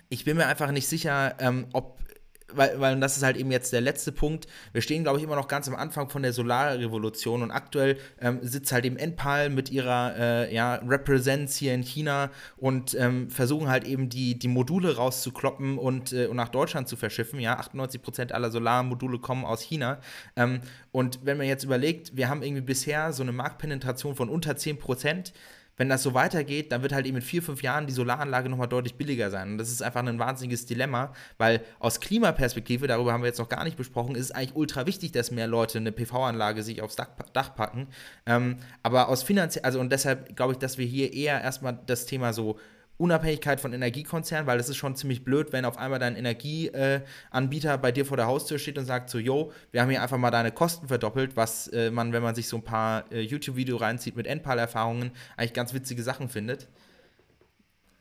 ich 0.09 0.25
bin 0.25 0.37
mir 0.37 0.45
einfach 0.47 0.71
nicht 0.71 0.87
sicher, 0.87 1.35
ähm, 1.39 1.67
ob 1.73 1.99
weil, 2.53 2.79
weil 2.79 2.99
das 2.99 3.17
ist 3.17 3.23
halt 3.23 3.37
eben 3.37 3.51
jetzt 3.51 3.73
der 3.73 3.81
letzte 3.81 4.11
Punkt. 4.11 4.47
Wir 4.71 4.81
stehen, 4.81 5.03
glaube 5.03 5.17
ich, 5.17 5.23
immer 5.23 5.35
noch 5.35 5.47
ganz 5.47 5.67
am 5.67 5.75
Anfang 5.75 6.09
von 6.09 6.23
der 6.23 6.33
Solarrevolution 6.33 7.43
und 7.43 7.51
aktuell 7.51 7.97
ähm, 8.21 8.39
sitzt 8.41 8.71
halt 8.71 8.85
eben 8.85 8.97
Enpal 8.97 9.49
mit 9.49 9.69
ihrer 9.69 10.15
äh, 10.17 10.53
ja, 10.53 10.75
Represents 10.75 11.57
hier 11.57 11.73
in 11.73 11.83
China 11.83 12.31
und 12.55 12.95
ähm, 12.95 13.29
versuchen 13.29 13.69
halt 13.69 13.85
eben 13.85 14.09
die, 14.09 14.39
die 14.39 14.47
Module 14.47 14.95
rauszukloppen 14.95 15.77
und, 15.77 16.13
äh, 16.13 16.27
und 16.27 16.37
nach 16.37 16.49
Deutschland 16.49 16.87
zu 16.87 16.95
verschiffen. 16.95 17.39
Ja, 17.39 17.59
98% 17.59 18.31
aller 18.31 18.51
Solarmodule 18.51 19.19
kommen 19.19 19.45
aus 19.45 19.61
China. 19.61 19.99
Ähm, 20.35 20.61
und 20.91 21.19
wenn 21.25 21.37
man 21.37 21.47
jetzt 21.47 21.63
überlegt, 21.63 22.15
wir 22.15 22.29
haben 22.29 22.43
irgendwie 22.43 22.61
bisher 22.61 23.11
so 23.13 23.23
eine 23.23 23.31
Marktpenetration 23.31 24.15
von 24.15 24.29
unter 24.29 24.53
10%, 24.53 25.33
wenn 25.77 25.89
das 25.89 26.03
so 26.03 26.13
weitergeht, 26.13 26.71
dann 26.71 26.81
wird 26.81 26.91
halt 26.91 27.05
eben 27.05 27.17
in 27.17 27.21
vier, 27.21 27.41
fünf 27.41 27.61
Jahren 27.61 27.85
die 27.85 27.93
Solaranlage 27.93 28.49
nochmal 28.49 28.67
deutlich 28.67 28.95
billiger 28.95 29.29
sein. 29.29 29.51
Und 29.51 29.57
das 29.59 29.71
ist 29.71 29.81
einfach 29.83 30.05
ein 30.05 30.19
wahnsinniges 30.19 30.65
Dilemma, 30.65 31.13
weil 31.37 31.61
aus 31.79 31.99
Klimaperspektive, 31.99 32.87
darüber 32.87 33.13
haben 33.13 33.21
wir 33.21 33.27
jetzt 33.27 33.37
noch 33.37 33.49
gar 33.49 33.63
nicht 33.63 33.77
besprochen, 33.77 34.15
ist 34.15 34.25
es 34.25 34.31
eigentlich 34.31 34.55
ultra 34.55 34.87
wichtig, 34.87 35.11
dass 35.11 35.31
mehr 35.31 35.47
Leute 35.47 35.77
eine 35.77 35.91
PV-Anlage 35.91 36.63
sich 36.63 36.81
aufs 36.81 36.95
Dach, 36.95 37.55
packen. 37.55 37.87
Ähm, 38.25 38.57
aber 38.81 39.07
aus 39.07 39.23
finanziell, 39.23 39.63
also 39.63 39.79
und 39.79 39.91
deshalb 39.91 40.35
glaube 40.35 40.53
ich, 40.53 40.59
dass 40.59 40.77
wir 40.77 40.85
hier 40.85 41.13
eher 41.13 41.41
erstmal 41.41 41.79
das 41.85 42.05
Thema 42.05 42.33
so 42.33 42.57
Unabhängigkeit 42.97 43.59
von 43.59 43.73
Energiekonzernen, 43.73 44.47
weil 44.47 44.57
das 44.57 44.69
ist 44.69 44.77
schon 44.77 44.95
ziemlich 44.95 45.23
blöd, 45.23 45.53
wenn 45.53 45.65
auf 45.65 45.77
einmal 45.77 45.99
dein 45.99 46.15
Energieanbieter 46.15 47.73
äh, 47.73 47.77
bei 47.77 47.91
dir 47.91 48.05
vor 48.05 48.17
der 48.17 48.27
Haustür 48.27 48.57
steht 48.57 48.77
und 48.77 48.85
sagt 48.85 49.09
so, 49.09 49.19
yo, 49.19 49.51
wir 49.71 49.81
haben 49.81 49.89
hier 49.89 50.01
einfach 50.01 50.17
mal 50.17 50.31
deine 50.31 50.51
Kosten 50.51 50.87
verdoppelt, 50.87 51.35
was 51.35 51.67
äh, 51.67 51.91
man, 51.91 52.13
wenn 52.13 52.23
man 52.23 52.35
sich 52.35 52.47
so 52.47 52.57
ein 52.57 52.63
paar 52.63 53.11
äh, 53.11 53.21
YouTube-Videos 53.21 53.81
reinzieht 53.81 54.15
mit 54.15 54.25
Endpal-Erfahrungen, 54.25 55.11
eigentlich 55.35 55.53
ganz 55.53 55.73
witzige 55.73 56.01
Sachen 56.01 56.29
findet. 56.29 56.67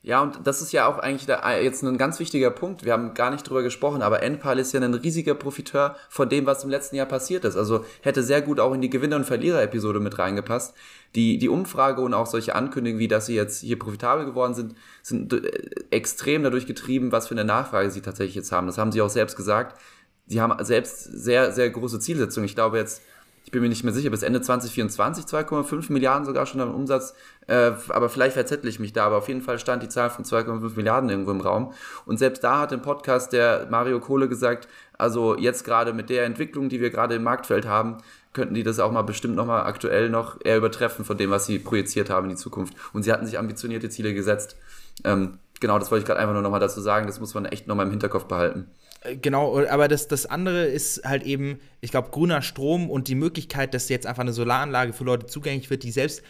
Ja, 0.07 0.23
und 0.23 0.47
das 0.47 0.63
ist 0.63 0.71
ja 0.71 0.87
auch 0.87 1.01
eigentlich 1.01 1.27
der, 1.27 1.45
äh, 1.45 1.65
jetzt 1.65 1.83
ein 1.83 1.99
ganz 1.99 2.21
wichtiger 2.21 2.53
Punkt. 2.53 2.85
Wir 2.85 2.93
haben 2.93 3.15
gar 3.15 3.33
nicht 3.33 3.43
drüber 3.43 3.65
gesprochen, 3.65 4.03
aber 4.03 4.23
Enpal 4.23 4.57
ist 4.61 4.73
ja 4.73 4.81
ein 4.81 4.95
riesiger 4.95 5.35
Profiteur 5.35 5.97
von 6.09 6.29
dem, 6.29 6.47
was 6.47 6.63
im 6.63 6.71
letzten 6.71 6.95
Jahr 6.95 7.07
passiert 7.07 7.45
ist. 7.45 7.57
Also 7.57 7.85
hätte 8.03 8.23
sehr 8.23 8.41
gut 8.41 8.61
auch 8.61 8.73
in 8.73 8.81
die 8.81 8.89
Gewinner- 8.89 9.17
und 9.17 9.25
Verlierer-Episode 9.25 9.99
mit 9.99 10.17
reingepasst. 10.17 10.77
Die, 11.17 11.39
die 11.39 11.49
Umfrage 11.49 12.03
und 12.03 12.15
auch 12.15 12.27
solche 12.27 12.55
Ankündigungen, 12.55 13.01
wie 13.01 13.09
dass 13.09 13.27
sie 13.27 13.35
jetzt 13.35 13.63
hier 13.63 13.79
profitabel 13.79 14.25
geworden 14.25 14.55
sind, 14.55 14.75
sind 15.03 15.33
äh, 15.33 15.51
extrem 15.91 16.45
dadurch 16.45 16.67
getrieben, 16.67 17.11
was 17.11 17.29
für 17.29 17.35
eine 17.35 17.45
Nachfrage 17.45 17.91
sie 17.91 18.03
tatsächlich 18.03 18.37
jetzt 18.37 18.53
haben. 18.53 18.67
Das 18.67 18.79
haben 18.79 18.93
sie 18.93 19.03
auch 19.03 19.11
selbst 19.11 19.37
gesagt. 19.37 19.81
Sie 20.27 20.41
haben 20.41 20.63
selbst 20.65 21.05
sehr, 21.05 21.53
sehr 21.53 21.71
große 21.71 22.01
Zielsetzungen. 22.01 22.47
Ich 22.47 22.55
glaube 22.55 22.79
jetzt, 22.79 23.03
ich 23.47 23.53
bin 23.53 23.63
mir 23.63 23.69
nicht 23.69 23.85
mehr 23.85 23.93
sicher, 23.93 24.11
bis 24.11 24.25
Ende 24.25 24.41
2024 24.41 25.25
2,5 25.25 25.93
Milliarden 25.93 26.27
sogar 26.27 26.47
schon 26.47 26.61
am 26.61 26.75
Umsatz, 26.75 27.15
äh, 27.47 27.71
aber 27.91 28.09
vielleicht 28.09 28.35
verzettle 28.35 28.69
ich 28.69 28.81
mich 28.81 28.93
da, 28.93 29.07
aber 29.07 29.19
auf 29.19 29.29
jeden 29.29 29.41
Fall 29.41 29.61
stand 29.61 29.85
die 29.85 29.89
Zahl 29.89 30.11
von 30.11 30.25
2,5 30.25 30.75
Milliarden 30.75 31.09
irgendwo 31.09 31.31
im 31.31 31.41
Raum. 31.41 31.73
Und 32.07 32.19
selbst 32.19 32.43
da 32.43 32.59
hat 32.59 32.73
im 32.73 32.83
Podcast 32.83 33.33
der 33.33 33.69
Mario 33.71 34.01
Kohle 34.01 34.29
gesagt, 34.29 34.67
also 34.99 35.37
jetzt 35.39 35.65
gerade 35.65 35.93
mit 35.93 36.11
der 36.11 36.25
Entwicklung, 36.25 36.69
die 36.69 36.81
wir 36.81 36.91
gerade 36.91 37.15
im 37.15 37.23
Marktfeld 37.23 37.67
haben, 37.69 37.99
könnten 38.37 38.55
die 38.55 38.63
das 38.63 38.79
auch 38.79 38.93
mal 38.93 39.03
bestimmt 39.03 39.35
nochmal 39.35 39.65
aktuell 39.65 40.11
noch 40.11 40.39
eher 40.45 40.59
übertreffen 40.59 41.05
von 41.05 41.17
dem, 41.17 41.31
was 41.31 41.47
sie 41.47 41.59
projiziert 41.59 42.11
haben 42.11 42.27
in 42.27 42.37
die 42.37 42.41
Zukunft. 42.41 42.75
Und 42.93 43.03
sie 43.03 43.11
hatten 43.11 43.27
sich 43.27 43.39
ambitionierte 43.39 43.89
Ziele 43.89 44.15
gesetzt. 44.15 44.57
Ähm, 45.05 45.39
genau, 45.59 45.79
das 45.79 45.91
wollte 45.91 46.03
ich 46.03 46.07
gerade 46.07 46.21
einfach 46.21 46.35
nur 46.35 46.43
nochmal 46.43 46.61
dazu 46.61 46.81
sagen, 46.81 47.07
das 47.07 47.19
muss 47.19 47.35
man 47.35 47.47
echt 47.47 47.67
nochmal 47.67 47.87
im 47.87 47.91
Hinterkopf 47.91 48.27
behalten. 48.27 48.67
Äh, 49.01 49.17
genau, 49.17 49.59
aber 49.67 49.89
das, 49.89 50.07
das 50.07 50.27
andere 50.27 50.67
ist 50.67 51.03
halt 51.05 51.23
eben, 51.25 51.59
ich 51.81 51.91
glaube, 51.91 52.11
grüner 52.11 52.43
Strom 52.43 52.91
und 52.91 53.09
die 53.09 53.15
Möglichkeit, 53.15 53.73
dass 53.73 53.89
jetzt 53.89 54.07
einfach 54.07 54.23
eine 54.23 54.35
Solaranlage 54.35 54.93
für 54.93 55.05
Leute 55.05 55.27
zugänglich 55.27 55.71
wird, 55.71 55.83
die 55.83 55.91
selbst 55.91 56.23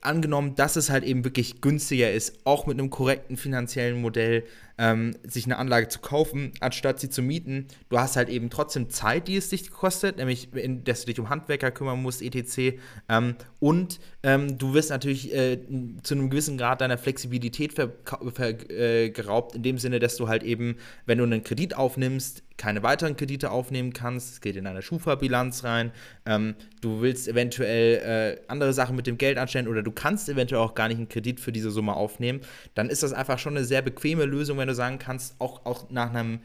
angenommen, 0.00 0.54
dass 0.54 0.76
es 0.76 0.90
halt 0.90 1.04
eben 1.04 1.24
wirklich 1.24 1.60
günstiger 1.60 2.12
ist, 2.12 2.38
auch 2.44 2.66
mit 2.66 2.78
einem 2.78 2.90
korrekten 2.90 3.36
finanziellen 3.36 4.00
Modell, 4.00 4.44
ähm, 4.78 5.16
sich 5.24 5.44
eine 5.44 5.58
Anlage 5.58 5.88
zu 5.88 5.98
kaufen, 5.98 6.52
anstatt 6.60 7.00
sie 7.00 7.10
zu 7.10 7.20
mieten. 7.20 7.66
Du 7.88 7.98
hast 7.98 8.16
halt 8.16 8.28
eben 8.28 8.48
trotzdem 8.48 8.90
Zeit, 8.90 9.26
die 9.26 9.36
es 9.36 9.48
dich 9.48 9.70
kostet, 9.70 10.18
nämlich, 10.18 10.54
in, 10.54 10.84
dass 10.84 11.00
du 11.00 11.06
dich 11.06 11.18
um 11.18 11.30
Handwerker 11.30 11.72
kümmern 11.72 12.00
musst, 12.00 12.22
etc. 12.22 12.78
Ähm, 13.08 13.34
und 13.58 13.98
ähm, 14.22 14.56
du 14.56 14.74
wirst 14.74 14.90
natürlich 14.90 15.34
äh, 15.34 15.58
zu 16.02 16.14
einem 16.14 16.30
gewissen 16.30 16.58
Grad 16.58 16.80
deiner 16.80 16.98
Flexibilität 16.98 17.76
äh, 17.78 19.10
geraubt, 19.10 19.56
in 19.56 19.62
dem 19.64 19.78
Sinne, 19.78 19.98
dass 19.98 20.16
du 20.16 20.28
halt 20.28 20.44
eben, 20.44 20.76
wenn 21.06 21.18
du 21.18 21.24
einen 21.24 21.42
Kredit 21.42 21.76
aufnimmst, 21.76 22.44
keine 22.58 22.82
weiteren 22.82 23.16
Kredite 23.16 23.50
aufnehmen 23.50 23.94
kannst. 23.94 24.34
Es 24.34 24.40
geht 24.42 24.56
in 24.56 24.64
deine 24.64 24.82
Schufa-Bilanz 24.82 25.64
rein. 25.64 25.92
Ähm, 26.26 26.54
du 26.82 27.00
willst 27.00 27.28
eventuell 27.28 28.36
äh, 28.36 28.40
andere 28.48 28.74
Sachen 28.74 28.96
mit 28.96 29.06
dem 29.06 29.16
Geld 29.16 29.38
anstellen 29.38 29.68
oder 29.68 29.82
du 29.82 29.92
kannst 29.92 30.28
eventuell 30.28 30.60
auch 30.60 30.74
gar 30.74 30.88
nicht 30.88 30.98
einen 30.98 31.08
Kredit 31.08 31.40
für 31.40 31.52
diese 31.52 31.70
Summe 31.70 31.94
aufnehmen. 31.94 32.40
Dann 32.74 32.90
ist 32.90 33.02
das 33.02 33.14
einfach 33.14 33.38
schon 33.38 33.56
eine 33.56 33.64
sehr 33.64 33.80
bequeme 33.80 34.26
Lösung, 34.26 34.58
wenn 34.58 34.68
du 34.68 34.74
sagen 34.74 34.98
kannst, 34.98 35.36
auch, 35.40 35.64
auch 35.64 35.88
nach 35.88 36.12
einem 36.12 36.40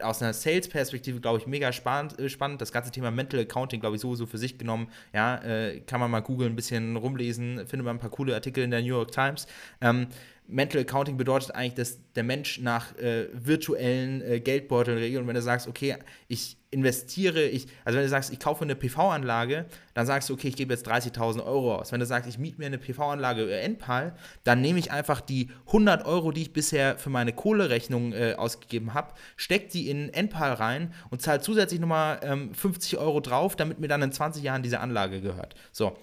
aus 0.00 0.20
einer 0.20 0.32
Sales-Perspektive, 0.32 1.20
glaube 1.20 1.38
ich, 1.38 1.46
mega 1.46 1.72
spannend, 1.72 2.18
äh, 2.18 2.28
spannend. 2.28 2.60
Das 2.60 2.72
ganze 2.72 2.90
Thema 2.90 3.10
Mental 3.10 3.40
Accounting, 3.40 3.80
glaube 3.80 3.96
ich, 3.96 4.02
sowieso 4.02 4.26
für 4.26 4.38
sich 4.38 4.58
genommen. 4.58 4.88
Ja, 5.12 5.36
äh, 5.44 5.80
kann 5.80 6.00
man 6.00 6.10
mal 6.10 6.20
googeln, 6.20 6.52
ein 6.52 6.56
bisschen 6.56 6.96
rumlesen, 6.96 7.58
findet 7.66 7.84
man 7.84 7.96
ein 7.96 8.00
paar 8.00 8.10
coole 8.10 8.34
Artikel 8.34 8.64
in 8.64 8.70
der 8.70 8.80
New 8.80 8.88
York 8.88 9.12
Times. 9.12 9.46
Ähm, 9.80 10.08
Mental 10.48 10.80
Accounting 10.80 11.16
bedeutet 11.16 11.54
eigentlich, 11.54 11.74
dass 11.74 11.98
der 12.14 12.22
Mensch 12.22 12.60
nach 12.60 12.96
äh, 12.98 13.28
virtuellen 13.32 14.22
äh, 14.22 14.40
Geldbeuteln 14.40 14.98
regelt. 14.98 15.22
Und 15.22 15.28
wenn 15.28 15.34
du 15.34 15.42
sagst, 15.42 15.66
okay, 15.66 15.96
ich 16.28 16.56
investiere, 16.70 17.42
ich, 17.42 17.66
also 17.84 17.96
wenn 17.96 18.04
du 18.04 18.08
sagst, 18.08 18.32
ich 18.32 18.38
kaufe 18.38 18.64
eine 18.64 18.76
PV-Anlage, 18.76 19.66
dann 19.94 20.06
sagst 20.06 20.28
du, 20.28 20.34
okay, 20.34 20.48
ich 20.48 20.56
gebe 20.56 20.72
jetzt 20.72 20.88
30.000 20.88 21.44
Euro 21.44 21.76
aus. 21.76 21.90
Wenn 21.90 22.00
du 22.00 22.06
sagst, 22.06 22.28
ich 22.28 22.38
miete 22.38 22.58
mir 22.58 22.66
eine 22.66 22.78
PV-Anlage 22.78 23.44
über 23.44 23.58
Enpal, 23.58 24.14
dann 24.44 24.60
nehme 24.60 24.78
ich 24.78 24.92
einfach 24.92 25.20
die 25.20 25.50
100 25.66 26.06
Euro, 26.06 26.32
die 26.32 26.42
ich 26.42 26.52
bisher 26.52 26.98
für 26.98 27.10
meine 27.10 27.32
Kohlerechnung 27.32 28.12
äh, 28.12 28.34
ausgegeben 28.34 28.94
habe, 28.94 29.14
stecke 29.36 29.68
die 29.68 29.90
in 29.90 30.10
Enpal 30.10 30.52
rein 30.52 30.92
und 31.10 31.22
zahle 31.22 31.40
zusätzlich 31.40 31.80
nochmal 31.80 32.20
ähm, 32.22 32.54
50 32.54 32.98
Euro 32.98 33.20
drauf, 33.20 33.56
damit 33.56 33.80
mir 33.80 33.88
dann 33.88 34.02
in 34.02 34.12
20 34.12 34.42
Jahren 34.42 34.62
diese 34.62 34.80
Anlage 34.80 35.20
gehört. 35.20 35.54
So. 35.72 35.96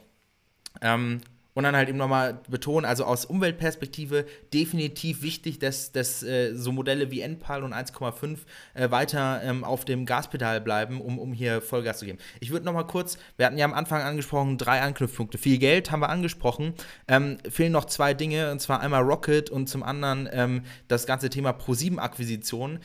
Ähm, 0.82 1.22
und 1.54 1.64
dann 1.64 1.76
halt 1.76 1.90
eben 1.90 1.98
nochmal 1.98 2.40
betonen, 2.50 2.86
also 2.86 3.06
aus 3.06 3.26
Umweltperspektive 3.26 4.26
definitiv 4.54 5.22
wichtig, 5.22 5.60
dass, 5.60 5.92
dass 5.92 6.24
äh, 6.24 6.54
so 6.56 6.72
Modelle 6.72 7.12
wie 7.12 7.22
NPAL 7.22 7.64
und 7.64 7.74
1,5 7.74 8.40
äh, 8.74 8.92
weiter 8.92 9.42
ähm, 9.44 9.64
auf 9.64 9.86
dem 9.86 10.06
Gaspedal 10.06 10.62
bleiben, 10.62 11.02
um, 11.02 11.20
um 11.20 11.34
hier 11.34 11.62
Vollgas 11.62 12.00
zu 12.00 12.06
geben. 12.06 12.18
Ich 12.40 12.52
würde 12.52 12.66
nochmal 12.66 12.88
kurz, 12.88 13.18
wir 13.38 13.46
hatten 13.46 13.58
ja 13.58 13.66
am 13.66 13.74
Anfang 13.74 14.02
angesprochen, 14.02 14.58
drei 14.58 14.82
Anknüpfpunkte. 14.82 15.38
Viel 15.38 15.58
Geld 15.58 15.92
haben 15.92 16.02
wir 16.02 16.10
angesprochen. 16.10 16.74
Ähm, 17.08 17.38
fehlen 17.50 17.72
noch 17.72 17.86
zwei 17.86 18.14
Dinge, 18.14 18.52
und 18.52 18.60
zwar 18.60 18.80
einmal 18.80 19.04
Rocket 19.04 19.50
und 19.50 19.68
zum 19.68 19.84
anderen 19.84 20.30
ähm, 20.32 20.64
das 20.88 21.06
ganze 21.06 21.30
Thema 21.30 21.52
Pro7-Akquisition 21.52 22.80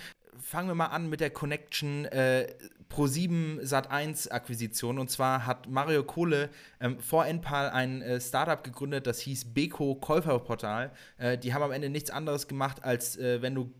fangen 0.49 0.69
wir 0.69 0.75
mal 0.75 0.87
an 0.87 1.09
mit 1.09 1.21
der 1.21 1.31
Connection 1.31 2.07
äh, 2.07 2.47
Pro7 2.91 3.61
Sat1 3.62 4.30
Akquisition. 4.30 4.99
Und 4.99 5.11
zwar 5.11 5.47
hat 5.47 5.68
Mario 5.68 6.03
Kohle 6.05 6.51
ähm, 6.80 6.99
vor 7.01 7.26
Enpal 7.26 7.70
ein 7.70 8.03
äh, 8.03 8.20
Startup 8.20 8.62
gegründet, 8.62 9.07
das 9.07 9.20
hieß 9.20 9.53
Beko 9.53 9.95
Käuferportal. 9.97 10.93
Äh, 11.18 11.39
die 11.39 11.55
haben 11.55 11.62
am 11.62 11.72
Ende 11.72 11.91
nichts 11.91 12.11
anderes 12.11 12.49
gemacht, 12.49 12.84
als 12.84 13.16
äh, 13.16 13.43
wenn 13.43 13.55
du 13.55 13.72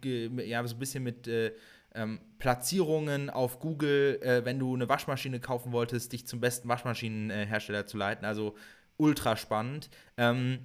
ja 0.43 0.67
so 0.67 0.77
ein 0.77 0.79
bisschen 0.79 1.03
mit 1.05 1.27
äh, 1.27 1.53
ähm, 1.95 2.21
Platzierungen 2.39 3.31
auf 3.31 3.59
Google, 3.61 4.21
äh, 4.23 4.45
wenn 4.45 4.59
du 4.59 4.75
eine 4.75 4.89
Waschmaschine 4.89 5.41
kaufen 5.41 5.73
wolltest, 5.73 6.13
dich 6.13 6.27
zum 6.27 6.41
besten 6.41 6.69
Waschmaschinenhersteller 6.69 7.87
zu 7.87 7.97
leiten. 7.97 8.25
Also 8.25 8.57
ultra 8.97 9.37
spannend. 9.37 9.91
Ähm, 10.17 10.61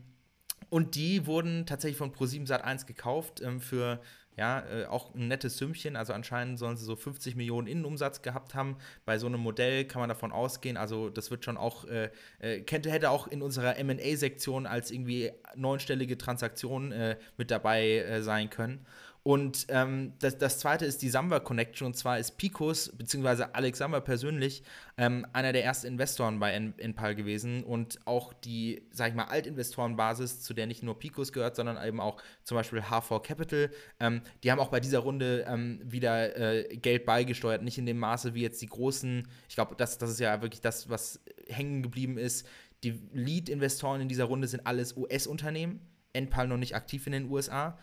und 0.70 0.96
die 0.96 1.26
wurden 1.28 1.66
tatsächlich 1.66 1.98
von 1.98 2.14
Pro7 2.14 2.48
Sat1 2.48 2.86
gekauft 2.86 3.42
ähm, 3.42 3.62
für 3.62 4.02
ja, 4.38 4.64
äh, 4.68 4.86
auch 4.86 5.14
ein 5.14 5.28
nettes 5.28 5.58
Sümmchen. 5.58 5.96
Also 5.96 6.14
anscheinend 6.14 6.58
sollen 6.60 6.78
sie 6.78 6.86
so 6.86 6.96
50 6.96 7.36
Millionen 7.36 7.68
Innenumsatz 7.68 8.22
gehabt 8.22 8.56
haben. 8.56 8.78
Bei 9.06 9.18
so 9.18 9.28
einem 9.28 9.40
Modell 9.40 9.86
kann 9.86 10.00
man 10.00 10.10
davon 10.10 10.32
ausgehen. 10.32 10.78
Also 10.78 11.10
das 11.10 11.30
wird 11.32 11.46
schon 11.46 11.58
auch, 11.58 11.86
äh, 11.86 12.10
äh 12.40 12.62
könnte, 12.62 12.92
hätte 12.92 13.10
auch 13.10 13.28
in 13.28 13.42
unserer 13.42 13.82
MA-Sektion 13.84 14.66
als 14.66 14.92
irgendwie 14.92 15.32
neunstellige 15.56 16.18
Transaktion 16.18 16.92
äh, 16.92 17.18
mit 17.38 17.52
dabei 17.52 17.98
äh, 17.98 18.22
sein 18.24 18.50
können. 18.50 18.86
Und 19.26 19.68
ähm, 19.70 20.14
das, 20.20 20.38
das 20.38 20.60
zweite 20.60 20.86
ist 20.86 21.02
die 21.02 21.08
Samba 21.08 21.40
Connection. 21.40 21.88
Und 21.88 21.96
zwar 21.96 22.20
ist 22.20 22.38
Picos, 22.38 22.90
beziehungsweise 22.90 23.56
Alex 23.56 23.78
Samba 23.78 24.02
persönlich, 24.02 24.64
ähm, 24.98 25.26
einer 25.32 25.54
der 25.54 25.64
ersten 25.64 25.88
Investoren 25.88 26.40
bei 26.42 26.52
Enpal 26.52 27.16
gewesen 27.16 27.64
und 27.64 28.06
auch 28.06 28.34
die, 28.34 28.86
sag 28.92 29.10
ich 29.10 29.16
mal, 29.16 29.24
Altinvestorenbasis, 29.24 30.42
zu 30.42 30.54
der 30.54 30.68
nicht 30.68 30.84
nur 30.84 31.00
Picos 31.00 31.32
gehört, 31.32 31.56
sondern 31.56 31.82
eben 31.88 32.02
auch 32.02 32.22
zum 32.44 32.56
Beispiel 32.58 32.80
H4 32.80 33.22
Capital. 33.22 33.72
Ähm, 34.02 34.24
die 34.44 34.52
haben 34.52 34.60
auch 34.60 34.68
bei 34.68 34.82
dieser 34.82 35.00
Runde 35.00 35.46
ähm, 35.48 35.80
wieder 35.86 36.36
äh, 36.38 36.76
Geld 36.76 37.06
beigesteuert. 37.06 37.64
Nicht 37.64 37.78
in 37.78 37.86
dem 37.86 38.00
Maße 38.00 38.34
wie 38.34 38.42
jetzt 38.42 38.62
die 38.62 38.68
großen, 38.68 39.26
ich 39.48 39.56
glaube, 39.56 39.76
das, 39.78 39.98
das 39.98 40.10
ist 40.10 40.20
ja 40.20 40.42
wirklich 40.42 40.62
das, 40.62 40.90
was 40.90 41.22
hängen 41.48 41.82
geblieben 41.82 42.18
ist. 42.18 42.46
Die 42.84 43.00
Lead-Investoren 43.14 44.02
in 44.02 44.10
dieser 44.10 44.26
Runde 44.26 44.50
sind 44.50 44.68
alles 44.68 44.98
US-Unternehmen. 44.98 45.80
Enpal 46.12 46.48
noch 46.48 46.58
nicht 46.58 46.76
aktiv 46.76 47.08
in 47.08 47.14
den 47.14 47.32
USA 47.32 47.80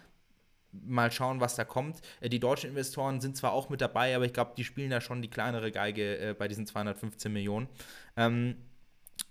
mal 0.73 1.11
schauen, 1.11 1.41
was 1.41 1.57
da 1.57 1.65
kommt. 1.65 2.01
Äh, 2.21 2.29
die 2.29 2.41
deutschen 2.41 2.71
Investoren 2.71 3.21
sind 3.21 3.37
zwar 3.37 3.53
auch 3.53 3.69
mit 3.69 3.81
dabei, 3.81 4.15
aber 4.15 4.25
ich 4.25 4.33
glaube, 4.33 4.53
die 4.57 4.65
spielen 4.65 4.91
da 4.91 5.01
schon 5.01 5.23
die 5.23 5.31
kleinere 5.31 5.73
Geige 5.73 6.19
äh, 6.19 6.35
bei 6.35 6.49
diesen 6.49 6.67
215 6.67 7.33
Millionen. 7.33 7.69
Ähm, 8.17 8.57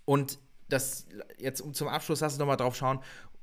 und 0.04 0.38
das 0.68 1.06
jetzt 1.38 1.60
um 1.60 1.74
zum 1.74 1.88
Abschluss 1.88 2.20
lass 2.20 2.34
uns 2.34 2.38
nochmal 2.38 2.56
drauf 2.56 2.76
schauen, 2.76 3.00